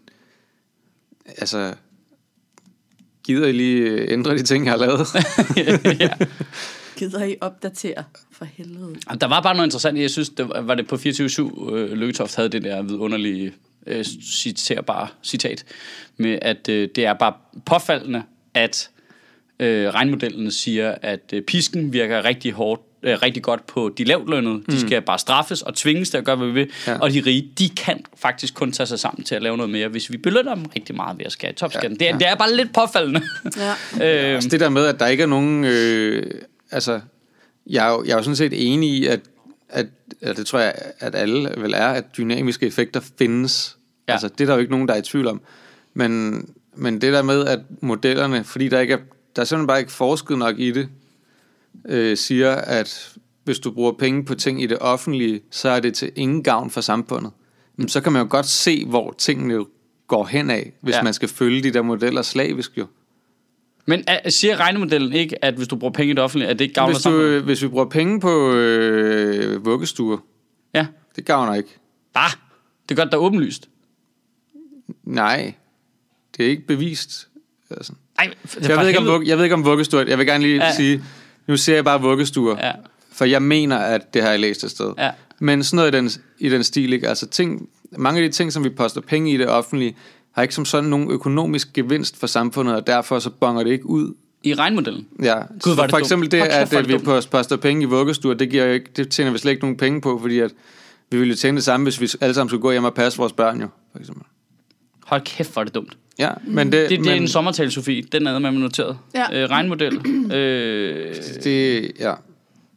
Altså... 1.37 1.73
Gider 3.23 3.47
I 3.47 3.51
lige 3.51 3.81
øh, 3.81 4.13
ændre 4.13 4.37
de 4.37 4.43
ting, 4.43 4.65
jeg 4.65 4.73
har 4.73 4.77
lavet? 4.77 5.07
ja. 6.01 6.09
gider 6.97 7.23
I 7.23 7.35
opdatere 7.41 8.03
for 8.31 8.45
helvede. 8.45 8.95
Der 9.21 9.27
var 9.27 9.41
bare 9.41 9.55
noget 9.55 9.67
interessant, 9.67 9.97
jeg 9.99 10.09
synes, 10.09 10.29
det 10.29 10.49
var, 10.49 10.61
var 10.61 10.75
det 10.75 10.87
på 10.87 10.95
24-7, 10.95 11.73
øh, 11.73 11.91
Lykketoft 11.91 12.35
havde 12.35 12.49
det 12.49 12.63
der 12.63 12.81
vidunderlige 12.81 13.53
øh, 13.87 14.05
citerbare 14.23 15.07
citat, 15.23 15.65
med 16.17 16.39
at 16.41 16.69
øh, 16.69 16.89
det 16.95 17.05
er 17.05 17.13
bare 17.13 17.33
påfaldende, 17.65 18.23
at 18.53 18.89
øh, 19.59 19.89
regnmodellen 19.89 20.51
siger, 20.51 20.95
at 21.01 21.33
øh, 21.33 21.41
pisken 21.41 21.93
virker 21.93 22.25
rigtig 22.25 22.51
hårdt, 22.51 22.81
øh, 23.03 23.17
rigtig 23.21 23.43
godt 23.43 23.67
på 23.67 23.93
de 23.97 24.03
lavtlønnede. 24.03 24.63
De 24.69 24.79
skal 24.81 25.01
bare 25.01 25.19
straffes 25.19 25.61
og 25.61 25.75
tvinges 25.75 26.09
til 26.09 26.17
at 26.17 26.23
gøre, 26.25 26.35
hvad 26.35 26.47
vi 26.47 26.53
vil. 26.53 26.71
Ja. 26.87 26.91
Ja. 26.91 26.99
Og 26.99 27.13
de 27.13 27.23
rige, 27.25 27.51
de 27.59 27.69
kan 27.69 28.05
faktisk 28.17 28.53
kun 28.53 28.71
tage 28.71 28.87
sig 28.87 28.99
sammen 28.99 29.23
til 29.23 29.35
at 29.35 29.41
lave 29.41 29.57
noget 29.57 29.69
mere, 29.69 29.87
hvis 29.87 30.11
vi 30.11 30.17
belønner 30.17 30.55
dem 30.55 30.65
rigtig 30.75 30.95
meget 30.95 31.17
ved 31.17 31.25
at 31.25 31.31
skære 31.31 31.51
i 31.51 31.55
topskatten. 31.55 31.97
Ja, 32.01 32.05
Ja. 32.05 32.11
Det, 32.11 32.15
er, 32.15 32.17
det 32.17 32.27
er 32.27 32.35
bare 32.35 32.55
lidt 32.55 32.73
påfaldende. 32.73 33.21
Ja. 33.57 33.71
øh, 34.29 34.35
Altså 34.35 34.49
det 34.49 34.59
der 34.59 34.69
med, 34.69 34.85
at 34.85 34.99
der 34.99 35.07
ikke 35.07 35.23
er 35.23 35.27
nogen... 35.27 35.63
Øh, 35.65 36.23
altså, 36.71 36.99
jeg 37.67 37.87
er, 37.87 37.91
jo, 37.91 38.03
jeg 38.03 38.11
er 38.11 38.17
jo 38.17 38.23
sådan 38.23 38.35
set 38.35 38.71
enig 38.73 38.89
i, 38.89 39.05
at, 39.05 39.19
at, 39.69 39.85
at 40.21 40.37
det 40.37 40.45
tror 40.45 40.59
jeg, 40.59 40.73
at 40.99 41.15
alle 41.15 41.49
vel 41.57 41.73
er, 41.73 41.87
at 41.87 42.03
dynamiske 42.17 42.67
effekter 42.67 43.01
findes. 43.19 43.77
Ja. 44.07 44.11
Ja. 44.11 44.13
Altså, 44.13 44.27
det 44.27 44.41
er 44.41 44.45
der 44.45 44.53
jo 44.53 44.59
ikke 44.59 44.71
nogen, 44.71 44.87
der 44.87 44.93
er 44.93 44.97
i 44.97 45.01
tvivl 45.01 45.27
om. 45.27 45.41
Men, 45.93 46.45
men 46.75 47.01
det 47.01 47.13
der 47.13 47.21
med, 47.21 47.45
at 47.45 47.59
modellerne, 47.81 48.43
fordi 48.43 48.67
der 48.69 48.79
ikke 48.79 48.93
er, 48.93 48.97
der 49.35 49.41
er 49.41 49.45
simpelthen 49.45 49.67
bare 49.67 49.79
ikke 49.79 49.91
forsket 49.91 50.37
nok 50.37 50.59
i 50.59 50.71
det, 50.71 50.89
øh, 51.87 52.17
siger, 52.17 52.51
at 52.55 53.15
hvis 53.43 53.59
du 53.59 53.71
bruger 53.71 53.91
penge 53.91 54.25
på 54.25 54.35
ting 54.35 54.61
i 54.63 54.67
det 54.67 54.77
offentlige, 54.79 55.41
så 55.51 55.69
er 55.69 55.79
det 55.79 55.93
til 55.93 56.11
ingen 56.15 56.43
gavn 56.43 56.69
for 56.69 56.81
samfundet. 56.81 57.31
Men 57.75 57.89
så 57.89 58.01
kan 58.01 58.11
man 58.13 58.21
jo 58.21 58.27
godt 58.29 58.45
se, 58.45 58.85
hvor 58.85 59.15
tingene 59.17 59.65
går 60.07 60.25
hen 60.25 60.49
af, 60.49 60.73
hvis 60.81 60.95
ja. 60.95 61.03
Man 61.03 61.13
skal 61.13 61.29
følge 61.29 61.63
de 61.63 61.73
der 61.73 61.81
modeller 61.81 62.21
slavisk 62.21 62.77
jo. 62.77 62.85
men 63.85 64.03
er, 64.07 64.29
siger 64.29 64.57
regnemodellen 64.57 65.13
ikke, 65.13 65.45
at 65.45 65.53
hvis 65.53 65.67
du 65.67 65.75
bruger 65.75 65.93
penge 65.93 66.11
i 66.11 66.13
det 66.13 66.23
offentlige, 66.23 66.49
at 66.49 66.59
det 66.59 66.65
ikke 66.65 66.75
gavner 66.75 66.93
Hvis, 66.93 66.97
du, 66.97 67.09
samfundet? 67.09 67.27
øh, 67.29 67.43
hvis 67.45 67.63
vi 67.63 67.67
bruger 67.67 67.85
penge 67.85 68.19
på 68.19 68.51
øh, 68.53 69.65
vuggestuer, 69.65 70.17
Ja. 70.73 70.87
det 71.15 71.25
gavner 71.25 71.53
ikke. 71.53 71.77
Ah, 72.15 72.31
det 72.89 72.97
gør 72.97 73.03
det 73.03 73.11
da 73.11 73.17
åbenlyst. 73.17 73.69
Nej, 75.03 75.53
det 76.37 76.45
er 76.45 76.49
ikke 76.49 76.67
bevist. 76.67 77.27
Altså. 77.69 77.93
Ej, 78.19 78.33
Jeg, 78.61 78.77
ved 78.79 78.87
ikke, 78.87 78.99
om 78.99 79.05
vugge, 79.07 79.27
jeg 79.27 79.37
ved 79.37 79.43
ikke 79.43 79.53
om 79.55 79.65
vuggestuer, 79.65 80.05
jeg 80.07 80.17
vil 80.17 80.25
gerne 80.27 80.43
lige 80.43 80.65
ja. 80.65 80.75
Sige, 80.75 81.03
nu 81.47 81.57
ser 81.57 81.75
jeg 81.75 81.83
bare 81.83 82.01
vuggestuer, 82.01 82.55
Ja. 82.67 82.71
for 83.13 83.25
jeg 83.25 83.41
mener, 83.41 83.77
at 83.77 84.13
det 84.13 84.21
har 84.21 84.29
jeg 84.29 84.39
læst 84.39 84.63
et 84.63 84.71
sted. 84.71 84.93
Ja. 84.97 85.11
Men 85.39 85.63
sådan 85.63 85.75
noget 85.75 85.93
i 85.93 85.97
den, 85.97 86.09
i 86.39 86.49
den 86.49 86.63
stil, 86.63 86.93
ikke? 86.93 87.09
Altså 87.09 87.27
ting, 87.27 87.69
mange 87.97 88.21
af 88.23 88.29
de 88.29 88.33
ting, 88.35 88.53
som 88.53 88.63
vi 88.63 88.69
poster 88.69 89.01
penge 89.01 89.31
i 89.31 89.37
det 89.37 89.47
offentlige, 89.49 89.95
har 90.31 90.41
ikke 90.41 90.55
som 90.55 90.65
sådan 90.65 90.89
nogen 90.89 91.11
økonomisk 91.11 91.73
gevinst 91.73 92.17
for 92.19 92.27
samfundet, 92.27 92.75
og 92.75 92.87
derfor 92.87 93.19
så 93.19 93.29
bonger 93.29 93.63
det 93.63 93.71
ikke 93.71 93.85
ud. 93.85 94.13
I 94.43 94.53
regnmodellen? 94.53 95.07
Ja, 95.23 95.35
Gud, 95.61 95.75
var 95.75 95.83
det 95.83 95.91
for 95.91 95.97
dumt. 95.97 95.99
eksempel 96.05 96.31
det, 96.31 96.39
Hold 96.39 96.51
kæft, 96.51 96.73
at 96.73 96.79
det 96.79 96.87
vi 96.87 96.93
dumt. 96.93 97.03
post- 97.05 97.29
poster 97.29 97.55
penge 97.57 97.81
i 97.81 97.85
vuggestuer, 97.85 98.33
det, 98.33 98.49
giver 98.49 98.65
ikke, 98.65 98.89
det 98.95 99.09
tjener 99.09 99.31
vi 99.31 99.37
slet 99.37 99.51
ikke 99.51 99.61
nogen 99.63 99.77
penge 99.77 100.01
på, 100.01 100.19
fordi 100.21 100.39
at 100.39 100.51
vi 101.11 101.17
ville 101.17 101.31
jo 101.31 101.35
tjene 101.37 101.55
det 101.55 101.63
samme, 101.63 101.83
hvis 101.83 102.01
vi 102.01 102.09
alle 102.21 102.33
sammen 102.33 102.49
skulle 102.49 102.61
gå 102.61 102.71
hjem 102.71 102.83
og 102.83 102.93
passe 102.93 103.17
vores 103.19 103.33
børn 103.33 103.61
jo, 103.61 103.67
for 103.91 103.99
eksempel. 103.99 104.23
Hold 105.05 105.21
kæft, 105.21 105.53
hvor 105.53 105.59
er 105.61 105.63
det 105.63 105.75
dumt. 105.75 105.97
Ja, 106.19 106.31
men 106.47 106.71
det, 106.71 106.81
Det, 106.81 106.89
det 106.89 106.99
men, 106.99 107.09
er 107.09 107.13
en 107.13 107.27
sommertale, 107.27 107.71
Sofie. 107.71 108.01
Den 108.01 108.27
er 108.27 108.39
med 108.39 108.51
noteret. 108.51 108.97
Ja. 109.13 109.43
Øh, 109.43 109.49
regnmodel. 109.49 110.01
øh, 110.35 111.15
det, 111.43 111.91
ja. 111.99 112.13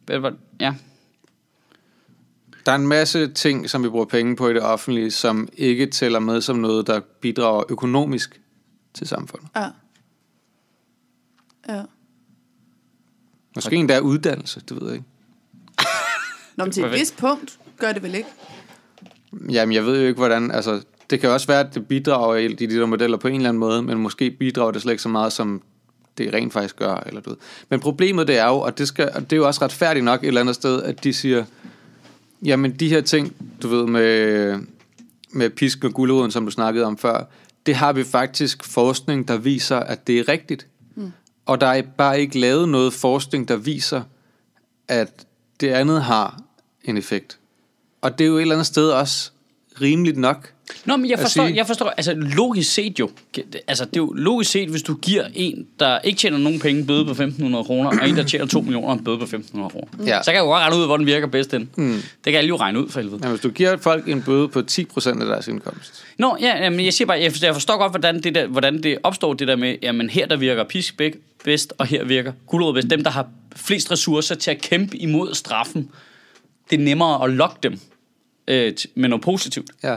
hvad 0.05 0.19
var 0.19 0.33
Ja. 0.59 0.73
Der 2.65 2.71
er 2.71 2.75
en 2.75 2.87
masse 2.87 3.27
ting, 3.27 3.69
som 3.69 3.83
vi 3.83 3.89
bruger 3.89 4.05
penge 4.05 4.35
på 4.35 4.49
i 4.49 4.53
det 4.53 4.61
offentlige, 4.61 5.11
som 5.11 5.49
ikke 5.57 5.85
tæller 5.85 6.19
med 6.19 6.41
som 6.41 6.55
noget, 6.55 6.87
der 6.87 6.99
bidrager 7.21 7.63
økonomisk 7.69 8.41
til 8.93 9.07
samfundet. 9.07 9.49
Ja. 9.55 9.65
Ja. 11.69 11.83
Måske 13.55 13.75
endda 13.75 13.99
uddannelse, 13.99 14.61
det 14.69 14.81
ved 14.81 14.87
jeg 14.87 14.95
ikke. 14.95 15.07
Nå, 16.55 16.65
men 16.65 16.71
til 16.71 16.83
et 16.83 16.91
vist 16.91 17.17
punkt 17.17 17.59
gør 17.77 17.91
det 17.91 18.03
vel 18.03 18.15
ikke? 18.15 18.29
Jamen, 19.49 19.75
jeg 19.75 19.85
ved 19.85 20.01
jo 20.01 20.07
ikke, 20.07 20.17
hvordan... 20.17 20.51
Altså, 20.51 20.81
det 21.09 21.19
kan 21.19 21.29
også 21.29 21.47
være, 21.47 21.59
at 21.59 21.75
det 21.75 21.87
bidrager 21.87 22.35
i 22.35 22.47
de 22.47 22.79
der 22.79 22.85
modeller 22.85 23.17
på 23.17 23.27
en 23.27 23.35
eller 23.35 23.49
anden 23.49 23.59
måde, 23.59 23.81
men 23.81 23.97
måske 23.97 24.31
bidrager 24.31 24.71
det 24.71 24.81
slet 24.81 24.91
ikke 24.93 25.03
så 25.03 25.09
meget, 25.09 25.33
som 25.33 25.61
det 26.17 26.33
rent 26.33 26.53
faktisk 26.53 26.75
gør. 26.75 27.03
Eller 27.05 27.21
du 27.21 27.29
ved. 27.29 27.37
Men 27.69 27.79
problemet 27.79 28.27
det 28.27 28.37
er 28.37 28.47
jo, 28.47 28.59
og 28.59 28.77
det, 28.77 28.87
skal, 28.87 29.11
og 29.15 29.21
det 29.21 29.33
er 29.33 29.37
jo 29.37 29.47
også 29.47 29.61
retfærdigt 29.61 30.05
nok 30.05 30.23
et 30.23 30.27
eller 30.27 30.41
andet 30.41 30.55
sted, 30.55 30.83
at 30.83 31.03
de 31.03 31.13
siger, 31.13 31.45
jamen 32.45 32.71
de 32.71 32.89
her 32.89 33.01
ting, 33.01 33.35
du 33.61 33.67
ved, 33.67 33.85
med, 33.87 34.59
med 35.31 35.49
pisk 35.49 35.83
og 35.83 35.93
guleroden, 35.93 36.31
som 36.31 36.45
du 36.45 36.51
snakkede 36.51 36.85
om 36.85 36.97
før, 36.97 37.23
det 37.65 37.75
har 37.75 37.93
vi 37.93 38.03
faktisk 38.03 38.63
forskning, 38.63 39.27
der 39.27 39.37
viser, 39.37 39.77
at 39.77 40.07
det 40.07 40.19
er 40.19 40.29
rigtigt. 40.29 40.67
Mm. 40.95 41.11
Og 41.45 41.61
der 41.61 41.67
er 41.67 41.81
bare 41.81 42.21
ikke 42.21 42.39
lavet 42.39 42.69
noget 42.69 42.93
forskning, 42.93 43.47
der 43.47 43.55
viser, 43.55 44.01
at 44.87 45.25
det 45.59 45.67
andet 45.67 46.03
har 46.03 46.41
en 46.83 46.97
effekt. 46.97 47.39
Og 48.01 48.17
det 48.17 48.23
er 48.23 48.27
jo 48.27 48.37
et 48.37 48.41
eller 48.41 48.55
andet 48.55 48.67
sted 48.67 48.89
også 48.89 49.31
rimeligt 49.81 50.17
nok. 50.17 50.53
Nå, 50.85 50.97
men 50.97 51.09
jeg 51.09 51.19
forstår, 51.19 51.45
sige- 51.45 51.55
jeg 51.57 51.67
forstår, 51.67 51.89
altså 51.97 52.13
logisk 52.15 52.73
set 52.73 52.99
jo, 52.99 53.09
altså 53.67 53.85
det 53.85 53.95
er 53.95 53.97
jo 54.01 54.13
logisk 54.15 54.51
set, 54.51 54.69
hvis 54.69 54.83
du 54.83 54.95
giver 54.95 55.25
en, 55.35 55.67
der 55.79 55.99
ikke 55.99 56.17
tjener 56.19 56.37
nogen 56.37 56.59
penge, 56.59 56.85
bøde 56.85 57.05
på 57.05 57.11
1.500 57.11 57.63
kroner, 57.63 57.89
og 58.01 58.09
en, 58.09 58.15
der 58.15 58.23
tjener 58.23 58.45
2 58.45 58.61
millioner, 58.61 58.93
en 58.93 59.03
bøde 59.03 59.17
på 59.17 59.25
1.500 59.25 59.51
kroner. 59.53 59.87
Ja. 60.05 60.23
Så 60.23 60.31
kan 60.31 60.33
jeg 60.35 60.39
jo 60.41 60.45
godt 60.45 60.61
regne 60.61 60.75
ud, 60.75 60.85
hvor 60.85 60.97
den 60.97 61.05
virker 61.05 61.27
bedst 61.27 61.51
den. 61.51 61.69
Mm. 61.75 61.93
Det 61.93 62.01
kan 62.25 62.35
alle 62.35 62.47
jo 62.47 62.55
regne 62.55 62.79
ud 62.83 62.89
for 62.89 62.99
helvede. 62.99 63.19
Ja, 63.23 63.29
hvis 63.29 63.41
du 63.41 63.49
giver 63.49 63.77
folk 63.77 64.07
en 64.07 64.21
bøde 64.21 64.47
på 64.47 64.59
10% 64.71 65.07
af 65.09 65.15
deres 65.27 65.47
indkomst. 65.47 66.03
Nå, 66.17 66.37
ja, 66.41 66.69
men 66.69 66.85
jeg 66.85 66.93
siger 66.93 67.05
bare, 67.05 67.19
jeg 67.21 67.31
forstår, 67.31 67.47
jeg 67.47 67.55
forstår 67.55 67.77
godt, 67.77 67.91
hvordan 67.91 68.23
det, 68.23 68.35
der, 68.35 68.47
hvordan 68.47 68.83
det 68.83 68.97
opstår, 69.03 69.33
det 69.33 69.47
der 69.47 69.55
med, 69.55 69.75
jamen 69.81 70.09
her 70.09 70.25
der 70.27 70.35
virker 70.37 70.63
pisk 70.63 71.01
bedst, 71.43 71.73
og 71.77 71.85
her 71.85 72.03
virker 72.03 72.31
gulerod 72.47 72.73
bedst. 72.73 72.89
Dem, 72.89 73.03
der 73.03 73.11
har 73.11 73.27
flest 73.55 73.91
ressourcer 73.91 74.35
til 74.35 74.51
at 74.51 74.61
kæmpe 74.61 74.97
imod 74.97 75.33
straffen, 75.33 75.89
det 76.69 76.79
er 76.79 76.83
nemmere 76.83 77.23
at 77.23 77.29
lokke 77.29 77.55
dem 77.63 77.79
øh, 78.47 78.73
med 78.95 79.09
noget 79.09 79.23
positivt. 79.23 79.69
Ja. 79.83 79.95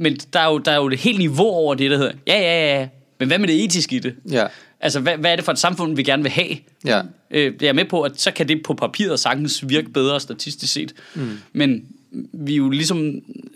Men 0.00 0.16
der 0.32 0.40
er, 0.40 0.46
jo, 0.46 0.58
der 0.58 0.72
er 0.72 0.76
jo 0.76 0.86
et 0.86 0.98
helt 0.98 1.18
niveau 1.18 1.46
over 1.46 1.74
det, 1.74 1.90
der 1.90 1.96
hedder, 1.96 2.12
ja, 2.26 2.40
ja, 2.40 2.78
ja, 2.80 2.88
men 3.18 3.28
hvad 3.28 3.38
med 3.38 3.48
det 3.48 3.64
etiske 3.64 3.96
i 3.96 3.98
det? 3.98 4.14
Ja. 4.30 4.46
Altså, 4.80 5.00
hvad, 5.00 5.16
hvad 5.16 5.32
er 5.32 5.36
det 5.36 5.44
for 5.44 5.52
et 5.52 5.58
samfund, 5.58 5.96
vi 5.96 6.02
gerne 6.02 6.22
vil 6.22 6.32
have? 6.32 6.56
Ja. 6.84 7.02
Øh, 7.30 7.52
jeg 7.60 7.68
er 7.68 7.72
med 7.72 7.84
på, 7.84 8.02
at 8.02 8.20
så 8.20 8.30
kan 8.30 8.48
det 8.48 8.62
på 8.64 8.74
papiret 8.74 9.20
sagtens 9.20 9.68
virke 9.68 9.88
bedre 9.88 10.20
statistisk 10.20 10.72
set. 10.72 10.94
Mm. 11.14 11.38
Men 11.52 11.84
vi 12.32 12.52
er 12.52 12.56
jo 12.56 12.68
ligesom 12.70 13.12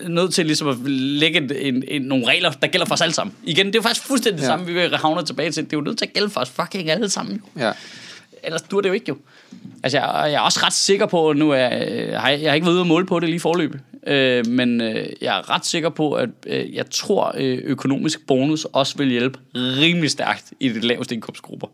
nødt 0.08 0.34
til 0.34 0.46
ligesom 0.46 0.68
at 0.68 0.76
lægge 0.90 1.38
en, 1.38 1.52
en, 1.74 1.84
en, 1.88 2.02
nogle 2.02 2.26
regler, 2.26 2.50
der 2.50 2.66
gælder 2.66 2.86
for 2.86 2.94
os 2.94 3.00
alle 3.00 3.14
sammen. 3.14 3.36
Igen, 3.44 3.66
det 3.66 3.74
er 3.74 3.78
jo 3.78 3.82
faktisk 3.82 4.06
fuldstændig 4.06 4.38
det 4.38 4.42
Ja. 4.46 4.50
samme, 4.52 4.66
vi 4.66 4.80
havner 4.94 5.22
tilbage 5.22 5.50
til. 5.50 5.64
Det 5.64 5.72
er 5.72 5.76
jo 5.76 5.80
nødt 5.82 5.98
til 5.98 6.04
at 6.06 6.12
gælde 6.12 6.30
for 6.30 6.40
os 6.40 6.50
fucking 6.50 6.90
alle 6.90 7.08
sammen. 7.08 7.42
Jo. 7.56 7.60
Ja. 7.64 7.72
Ellers 8.44 8.62
dur 8.62 8.80
det 8.80 8.88
jo 8.88 8.94
ikke 8.94 9.06
jo. 9.08 9.16
Altså, 9.82 9.98
jeg, 9.98 10.08
jeg 10.14 10.32
er 10.34 10.40
også 10.40 10.60
ret 10.62 10.72
sikker 10.72 11.06
på, 11.06 11.30
at 11.30 11.36
nu 11.36 11.50
er 11.50 11.66
øh, 11.66 11.96
jeg, 12.08 12.38
jeg 12.42 12.50
har 12.50 12.54
ikke 12.54 12.64
været 12.66 12.74
ude 12.74 12.80
at 12.80 12.86
måle 12.86 13.06
på 13.06 13.20
det 13.20 13.28
lige 13.28 13.40
forløb, 13.40 13.74
øh, 14.06 14.46
men 14.46 14.80
øh, 14.80 15.06
jeg 15.20 15.38
er 15.38 15.50
ret 15.50 15.66
sikker 15.66 15.88
på, 15.88 16.12
at 16.12 16.28
øh, 16.46 16.74
jeg 16.74 16.90
tror, 16.90 17.32
øh, 17.38 17.58
økonomisk 17.64 18.26
bonus 18.26 18.64
også 18.64 18.96
vil 18.98 19.08
hjælpe 19.08 19.38
rimelig 19.54 20.10
stærkt 20.10 20.52
i 20.60 20.68
de 20.68 20.80
laveste 20.80 21.14
indkomstgrupper. 21.14 21.66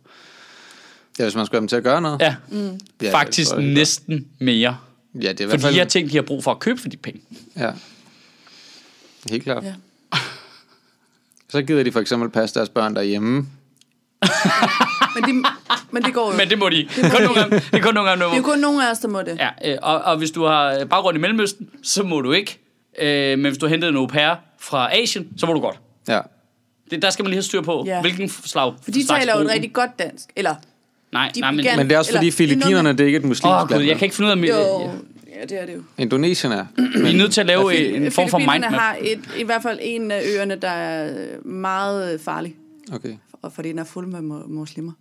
ja, 1.19 1.25
hvis 1.25 1.35
man 1.35 1.47
skulle 1.47 1.57
have 1.57 1.61
dem 1.61 1.69
til 1.69 1.77
at 1.77 1.83
gøre 1.83 2.01
noget. 2.03 2.21
Ja, 2.21 2.37
Ja, 2.53 2.57
mm. 2.71 2.81
det 3.01 3.11
faktisk 3.11 3.51
jeg, 3.51 3.61
det 3.63 3.73
næsten 3.75 4.27
mere. 4.39 4.79
ja 5.15 5.33
det 5.33 5.41
er 5.41 5.45
i 5.45 5.47
For 5.47 5.47
hvert 5.47 5.61
fald... 5.61 5.73
de 5.75 5.79
her 5.79 5.87
ting, 5.87 6.11
de 6.11 6.15
har 6.17 6.23
brug 6.23 6.45
for 6.45 6.51
at 6.51 6.59
købe 6.59 6.81
for 6.81 6.89
de 6.89 6.97
penge. 6.97 7.21
Ja. 7.57 7.71
Helt 9.31 9.43
klart. 9.43 9.65
Ja. 9.65 9.75
Så 11.51 11.63
gider 11.63 11.83
de 11.83 11.93
for 11.93 12.01
eksempel 12.01 12.31
passe 12.31 12.55
deres 12.55 12.69
børn 12.69 12.95
derhjemme. 12.95 13.37
Men, 15.15 15.25
de, 15.25 15.45
men 15.91 16.03
det 16.03 16.15
går 16.15 16.31
jo. 16.33 16.37
Men 16.39 16.51
det 16.51 16.59
må 16.59 16.69
de. 16.69 16.89
Kun 17.11 17.23
nogle 17.23 17.41
gange, 17.41 17.57
det 17.57 17.75
er 17.75 17.81
kun 17.83 17.95
nogle 17.95 18.11
gange, 18.11 18.25
det 18.25 18.39
er 18.39 18.43
kun 18.43 18.59
nogle 18.59 18.87
af 18.87 18.91
os, 18.91 18.99
der 18.99 19.09
må 19.09 19.23
det. 19.23 19.39
Ja, 19.39 19.73
øh, 19.73 19.79
og, 19.83 19.99
og 20.01 20.17
hvis 20.19 20.31
du 20.31 20.45
har 20.45 20.85
baggrund 20.85 21.17
i 21.19 21.21
Mellemøsten, 21.21 21.69
så 21.83 22.03
må 22.03 22.21
du 22.21 22.33
ikke. 22.33 22.59
Øh, 23.01 23.39
men 23.39 23.47
hvis 23.47 23.59
du 23.59 23.67
har 23.67 23.71
hentet 23.71 23.89
en 23.89 23.97
au 23.97 24.07
pair 24.07 24.35
fra 24.61 24.97
Asien, 25.03 25.29
så 25.37 25.47
må 25.47 25.53
du 25.53 25.61
godt. 25.61 25.81
Ja. 26.09 26.21
Det, 26.91 27.03
der 27.03 27.11
skal 27.11 27.23
man 27.23 27.31
lige 27.31 27.37
have 27.37 27.43
styr 27.43 27.61
på, 27.61 27.83
Ja. 27.87 28.01
hvilken 28.01 28.29
slag 28.29 28.73
For 28.83 28.91
de 28.91 29.07
taler 29.07 29.37
jo 29.37 29.43
et 29.45 29.51
rigtig 29.51 29.73
godt 29.73 29.99
dansk. 29.99 30.25
Eller, 30.37 30.55
Nej, 31.13 31.31
de 31.35 31.41
nej, 31.41 31.51
men... 31.51 31.67
Men 31.77 31.87
det 31.89 31.95
er 31.95 31.99
også 31.99 32.13
fordi 32.13 32.27
det 32.27 32.33
er 32.33 32.37
Filippinerne, 32.37 32.93
det 32.93 33.01
er 33.01 33.05
ikke 33.07 33.17
et 33.19 33.25
muslimsk 33.25 33.45
Åh, 33.47 33.63
oh, 33.63 33.71
land. 33.71 33.81
Gud, 33.81 33.87
jeg 33.89 33.97
kan 33.99 34.05
ikke 34.07 34.17
finde 34.17 34.27
ud 34.33 34.43
af... 34.45 34.49
jo, 34.49 34.91
Ja. 35.41 35.43
det 35.47 35.63
er 35.63 35.67
det 35.67 35.75
jo. 35.75 35.83
Indonesien 35.99 36.53
er. 36.53 36.67
Vi 37.03 37.09
er 37.11 37.17
nødt 37.17 37.33
til 37.33 37.41
at 37.41 37.47
lave 37.47 37.95
en, 37.97 38.03
en 38.03 38.13
form 38.13 38.29
for 38.29 38.39
mindmap. 38.39 38.73
har 38.73 38.97
et, 39.01 39.21
i 39.39 39.43
hvert 39.45 39.63
fald 39.63 39.79
en 39.83 40.11
af 40.11 40.23
øerne, 40.37 40.55
der 40.55 40.69
er 40.69 41.13
meget 41.45 42.13
øh, 42.15 42.21
farlig. 42.21 42.55
Okay. 42.93 43.17
Og 43.43 43.53
fordi 43.53 43.69
den 43.69 43.79
er 43.79 43.85
fuld 43.85 44.07
med 44.07 44.19
mu- 44.19 44.49
muslimer. 44.53 44.93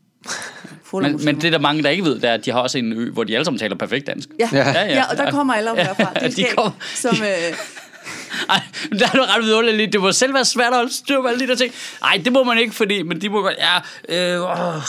Men, 0.94 1.20
men 1.26 1.36
det 1.36 1.44
er 1.44 1.52
der 1.52 1.60
mange, 1.60 1.84
der 1.84 1.90
ikke 1.90 2.04
ved, 2.04 2.16
det 2.16 2.24
er, 2.30 2.34
at 2.34 2.46
de 2.46 2.52
har 2.52 2.60
også 2.60 2.78
en 2.78 2.94
ø, 2.94 3.12
hvor 3.12 3.24
de 3.24 3.34
alle 3.36 3.46
sammen 3.46 3.60
taler 3.60 3.76
perfekt 3.76 4.08
dansk. 4.08 4.30
Ja, 4.40 4.50
Ja. 4.52 4.58
ja, 4.58 4.72
ja, 4.82 4.94
ja, 4.94 5.04
og 5.12 5.18
der 5.18 5.32
kommer 5.32 5.54
alle 5.54 5.72
om 5.72 5.78
derfra. 5.78 6.14
Det 6.14 6.24
er 6.24 6.30
de 6.44 6.46
kommer. 6.56 6.72
som, 6.96 7.16
øh, 7.22 7.28
Ej, 8.50 8.62
men 8.90 9.00
der 9.00 9.06
er 9.06 9.16
noget 9.16 9.36
ret 9.38 9.44
vidunderligt. 9.44 9.94
Det 9.94 10.02
må 10.02 10.12
selv 10.12 10.34
være 10.34 10.46
svært 10.46 10.68
at 10.68 10.76
holde 10.76 10.94
styr 10.94 11.22
på 11.22 11.28
alle 11.28 11.40
de 11.40 11.48
der 11.48 11.56
ting. 11.56 11.74
Nej, 12.02 12.22
det 12.26 12.34
må 12.34 12.44
man 12.44 12.58
ikke, 12.58 12.74
fordi... 12.76 13.02
Men 13.04 13.22
de 13.22 13.30
må 13.30 13.42
godt... 13.42 13.56
Ja, 14.10 14.36
øh, 14.36 14.42
åh, 14.76 14.82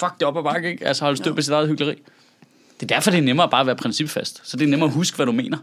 fuck 0.00 0.12
det 0.20 0.22
op 0.22 0.38
ad 0.38 0.42
bakke, 0.42 0.70
ikke? 0.70 0.86
Altså 0.86 1.04
holde 1.04 1.16
styr 1.16 1.32
på 1.34 1.42
sit 1.42 1.52
eget 1.52 1.68
hyggeleri. 1.68 1.96
Det 2.80 2.92
er 2.92 2.94
derfor, 2.94 3.10
det 3.10 3.18
er 3.18 3.22
nemmere 3.22 3.48
bare 3.50 3.60
at 3.60 3.66
være 3.66 3.76
principfast. 3.76 4.40
Så 4.44 4.56
det 4.56 4.64
er 4.64 4.68
nemmere 4.68 4.88
at 4.88 4.94
huske, 4.94 5.16
hvad 5.16 5.26
du 5.26 5.32
mener. 5.32 5.58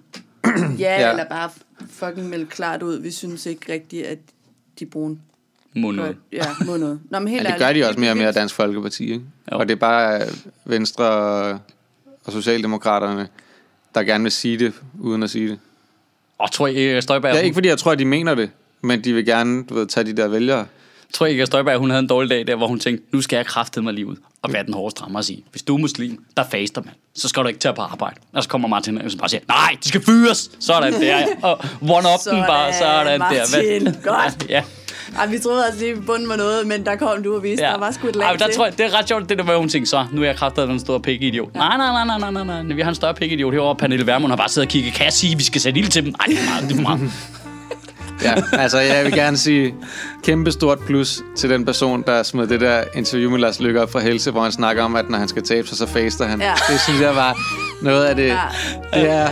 ja, 0.45 0.51
Ja. 0.80 1.01
ja, 1.01 1.09
eller 1.09 1.26
bare 1.30 1.49
fucking 1.91 2.30
melde 2.30 2.45
klart 2.45 2.84
ud. 2.84 2.99
Vi 3.01 3.11
synes 3.11 3.45
ikke 3.45 3.74
rigtigt, 3.74 4.05
at 4.05 4.17
de 4.80 4.86
bruger 4.86 5.15
Må 5.76 5.91
noget. 5.91 6.15
Ja, 6.32 6.43
må 6.65 6.78
noget. 6.78 6.99
Nå, 7.09 7.20
men 7.20 7.28
helt 7.34 7.43
Ja, 7.43 7.49
det 7.51 7.59
gør 7.59 7.74
de 7.74 7.88
også 7.88 7.99
mere 7.99 8.11
og 8.11 8.17
mere 8.17 8.32
Dansk 8.32 8.55
Folkeparti, 8.55 9.03
ikke? 9.03 9.26
Jo. 9.51 9.57
Og 9.59 9.67
det 9.67 9.72
er 9.76 9.80
bare 9.80 10.22
Venstre 10.65 11.05
og- 11.05 11.59
Socialdemokraterne, 12.34 13.28
der 13.95 14.03
gerne 14.03 14.24
vil 14.24 14.32
sige 14.32 14.59
det, 14.59 14.74
uden 14.99 15.24
at 15.24 15.30
sige 15.30 15.49
det. 15.49 15.59
Og 16.38 16.51
tror 16.51 16.67
I, 16.67 17.01
Støjberg, 17.01 17.34
Ja, 17.36 17.39
ikke 17.39 17.53
fordi 17.53 17.67
jeg 17.67 17.78
tror, 17.78 17.91
at 17.91 17.99
de 17.99 18.05
mener 18.05 18.36
det, 18.36 18.49
men 18.82 19.03
de 19.03 19.13
vil 19.13 19.26
gerne, 19.26 19.63
du 19.63 19.74
ved, 19.74 19.88
tage 19.88 20.03
de 20.03 20.17
der 20.17 20.28
vælgere. 20.28 20.65
tror 21.13 21.26
I 21.26 21.30
ikke, 21.30 21.41
at 21.41 21.47
Støjberg 21.47 21.78
hun 21.80 21.89
havde 21.89 21.99
en 21.99 22.07
dårlig 22.07 22.30
dag 22.30 22.47
der, 22.47 22.55
hvor 22.55 22.67
hun 22.67 22.80
tænkte, 22.80 23.05
nu 23.11 23.22
skal 23.22 23.38
jeg 23.38 23.45
kraftede 23.45 23.84
mig 23.86 23.93
lige 23.93 24.05
ud 24.05 24.15
og 24.41 24.53
være 24.53 24.63
den 24.65 24.74
hårde 24.74 24.91
strammer 24.91 25.20
og 25.20 25.26
sige, 25.26 25.43
hvis 25.51 25.61
du 25.61 25.76
er 25.76 25.80
muslim, 25.80 26.24
der 26.38 26.43
faster 26.51 26.82
man, 26.86 26.93
så 27.15 27.28
skal 27.28 27.43
du 27.43 27.47
ikke 27.47 27.59
tage 27.59 27.74
på 27.76 27.82
arbejde. 27.82 28.15
Og 28.34 28.43
så 28.43 28.49
kommer 28.49 28.67
Martin 28.67 28.97
og 28.97 29.11
bare 29.20 29.30
siger, 29.30 29.41
nej, 29.47 29.78
de 29.84 29.88
skal 29.89 30.01
fyres. 30.01 30.51
Sådan 30.59 30.93
der. 30.93 31.26
Og 31.41 31.57
one 31.82 31.91
up 32.13 32.34
den 32.34 32.43
bare, 32.47 32.74
sådan 32.74 33.20
der. 33.20 33.28
Martin. 33.53 33.86
Godt. 34.03 34.49
Ja. 34.49 34.63
Ej, 35.18 35.28
vi 35.28 35.39
troede 35.39 35.66
altså 35.66 35.80
lige, 35.80 35.91
at 35.91 36.05
bunden 36.05 36.30
var 36.30 36.36
noget, 36.36 36.68
men 36.68 36.86
der 36.86 36.95
kom 36.95 37.24
du 37.24 37.36
og 37.36 37.43
viste, 37.43 37.66
ja. 37.66 37.72
der 37.72 37.80
var 37.80 37.91
sgu 37.91 38.07
et 38.07 38.16
lag 38.16 38.26
Ej, 38.26 38.32
men 38.32 38.39
der 38.39 38.45
til. 38.45 38.55
tror 38.55 38.66
jeg, 38.66 38.78
det 38.78 38.86
er 38.86 38.99
ret 38.99 39.07
sjovt, 39.07 39.30
det 39.30 39.38
der, 39.38 39.43
hvor 39.43 39.57
hun 39.57 39.70
tænkte, 39.70 39.89
så 39.89 40.05
nu 40.12 40.22
er 40.22 40.26
jeg 40.26 40.36
kraftet 40.36 40.70
en 40.70 40.80
stor 40.80 40.97
pikke-idiot. 40.97 41.49
Ja. 41.55 41.60
Nej, 41.60 41.78
nej, 41.78 42.05
nej, 42.05 42.18
nej, 42.20 42.32
nej, 42.32 42.43
nej, 42.43 42.64
nej, 42.64 42.76
vi 42.76 42.82
har 42.82 42.89
en 42.89 42.95
større 42.95 43.14
pikke-idiot 43.14 43.53
herovre. 43.53 43.76
Pernille 43.76 44.07
Vermund 44.07 44.32
har 44.32 44.38
bare 44.38 44.49
siddet 44.49 44.68
og 44.68 44.72
kigget, 44.72 44.93
kan 44.93 45.05
jeg 45.05 45.14
sige, 45.14 45.38
vi 45.38 45.43
skal 45.43 45.62
sætte 45.62 45.80
ild 45.80 45.88
til 45.88 46.05
dem? 46.05 46.14
Nej, 46.20 46.26
det 46.28 46.34
er 46.34 46.41
for 46.43 46.49
meget, 46.51 46.64
det 46.64 46.72
er 46.72 46.76
for 46.76 46.82
meget. 46.82 47.12
Ja, 48.24 48.34
altså 48.51 48.80
jeg 48.80 49.05
vil 49.05 49.14
gerne 49.14 49.38
sige 49.38 49.76
kæmpe 50.24 50.51
stort 50.51 50.80
plus 50.80 51.22
til 51.36 51.49
den 51.49 51.66
person, 51.66 52.03
der 52.07 52.24
smed 52.24 52.47
det 52.47 52.62
der 52.62 52.84
interview 52.93 53.32
med 53.32 53.39
Lars 53.39 53.60
Lykke 53.60 53.82
op 53.82 53.91
fra 53.91 53.99
Helse, 53.99 54.32
hvor 54.32 54.41
han 54.41 54.51
snakker 54.51 54.84
om, 54.84 54.95
at 54.95 55.10
når 55.10 55.18
han 55.18 55.28
skal 55.28 55.43
tabe 55.43 55.68
sig, 55.68 55.78
så 55.78 55.88
faster 55.88 56.26
han. 56.26 56.41
Ja. 56.41 56.53
Det 56.70 56.80
synes 56.80 57.01
jeg 57.01 57.16
var 57.16 57.38
noget 57.82 58.05
af 58.05 58.16
det. 58.16 58.28
Ja. 58.28 58.39
Det 58.93 59.10
er... 59.12 59.30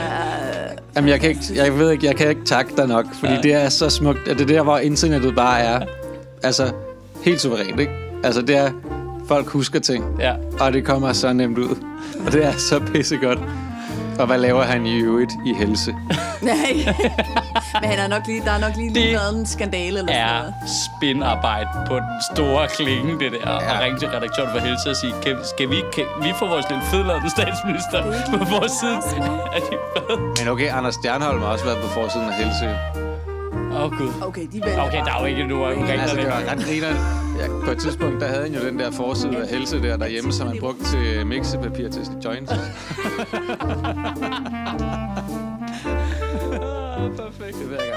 Jamen, 0.98 1.10
jeg, 1.10 1.20
kan 1.20 1.30
ikke, 1.30 1.41
jeg 1.56 1.80
ved 1.80 1.91
ikke, 1.91 2.06
jeg 2.06 2.16
kan 2.16 2.30
ikke 2.30 2.45
takke 2.45 2.72
dig 2.78 2.88
nok, 2.88 3.06
fordi 3.14 3.34
det 3.43 3.54
er 3.54 3.70
så 3.70 3.89
smukt, 3.89 4.28
at 4.28 4.38
det 4.39 4.43
er 4.52 4.56
der, 4.56 4.64
hvor 4.64 4.78
internettet 4.78 5.36
bare 5.36 5.60
er, 5.60 5.80
altså, 6.43 6.72
helt 7.24 7.41
suverænt, 7.41 7.80
ikke? 7.80 7.91
Altså, 8.24 8.41
det 8.41 8.58
er, 8.58 8.72
folk 9.28 9.48
husker 9.48 9.80
ting, 9.80 10.06
Ja. 10.20 10.34
og 10.60 10.74
det 10.74 10.86
kommer 10.86 11.14
så 11.14 11.34
nemt 11.34 11.58
ud. 11.58 11.76
Og 12.26 12.32
det 12.32 12.45
er 12.45 12.52
så 12.52 12.80
pissegodt. 12.80 13.39
Og 14.20 14.26
hvad 14.28 14.38
laver 14.38 14.63
han 14.63 14.86
i 14.86 14.95
øvrigt 14.99 15.32
i 15.45 15.53
helse? 15.53 15.95
Nej. 16.41 16.74
men 17.82 17.89
han 17.89 17.99
er 17.99 18.07
nok 18.07 18.28
lige, 18.28 18.41
der 18.45 18.51
er 18.51 18.57
nok 18.59 18.76
lige, 18.76 18.93
lige 18.93 19.05
Det 19.07 19.13
været 19.13 19.39
en 19.39 19.45
skandale 19.45 19.99
eller 19.99 20.13
sådan 20.13 20.28
er 20.28 20.38
noget. 20.39 20.53
spinarbejde 20.97 21.70
på 21.88 21.95
den 21.95 22.22
store 22.36 22.68
klinge, 22.68 23.11
det 23.20 23.32
der. 23.32 23.51
Ja. 23.51 23.74
Og 23.76 23.84
ringe 23.84 23.99
til 23.99 24.07
redaktøren 24.07 24.49
for 24.51 24.59
Helse 24.59 24.89
og 24.89 24.95
sige, 24.95 25.13
kan, 25.24 25.36
skal 25.55 25.70
vi, 25.70 25.76
kan 25.93 26.05
vi 26.22 26.34
få 26.39 26.47
vores 26.47 26.65
lille 26.70 26.84
fedladende 26.91 27.30
statsminister 27.30 27.99
på 28.38 28.45
vores 28.55 28.72
side 28.72 28.99
de? 29.11 29.18
Men 30.39 30.47
okay, 30.47 30.70
Anders 30.78 30.95
Stjernholm 30.95 31.41
har 31.41 31.47
også 31.47 31.65
været 31.65 31.78
på 31.78 31.88
forsiden 31.88 32.30
af 32.30 32.36
helse. 32.36 32.65
Åh, 33.78 33.84
oh, 33.84 33.98
Gud. 33.98 34.10
Okay, 34.22 34.48
de 34.54 34.62
vælger 34.66 34.82
Okay, 34.82 35.06
der 35.06 35.14
er 35.14 35.20
jo 35.20 35.26
ikke 35.26 35.48
nogen 35.48 35.88
regler. 35.88 36.02
Altså, 36.02 36.16
det 36.16 36.26
var 36.26 36.52
ret 36.52 36.66
griner. 36.66 36.88
Ja, 37.40 37.48
på 37.66 37.72
et 37.72 37.78
tidspunkt, 37.78 38.22
der 38.22 38.28
havde 38.28 38.42
han 38.42 38.54
jo 38.54 38.60
den 38.70 38.80
der 38.80 38.92
forside 38.92 39.38
af 39.38 39.48
helse 39.48 39.82
der 39.82 39.98
derhjemme, 39.98 40.34
som 40.34 40.48
han 40.48 40.58
brugte 40.60 40.84
til 40.84 41.28
mixepapir 41.28 41.90
til 41.90 42.02
joints. 42.26 42.52
Perfekt. 47.18 47.58
Det 47.60 47.70
ved 47.70 47.78
jeg 47.78 47.97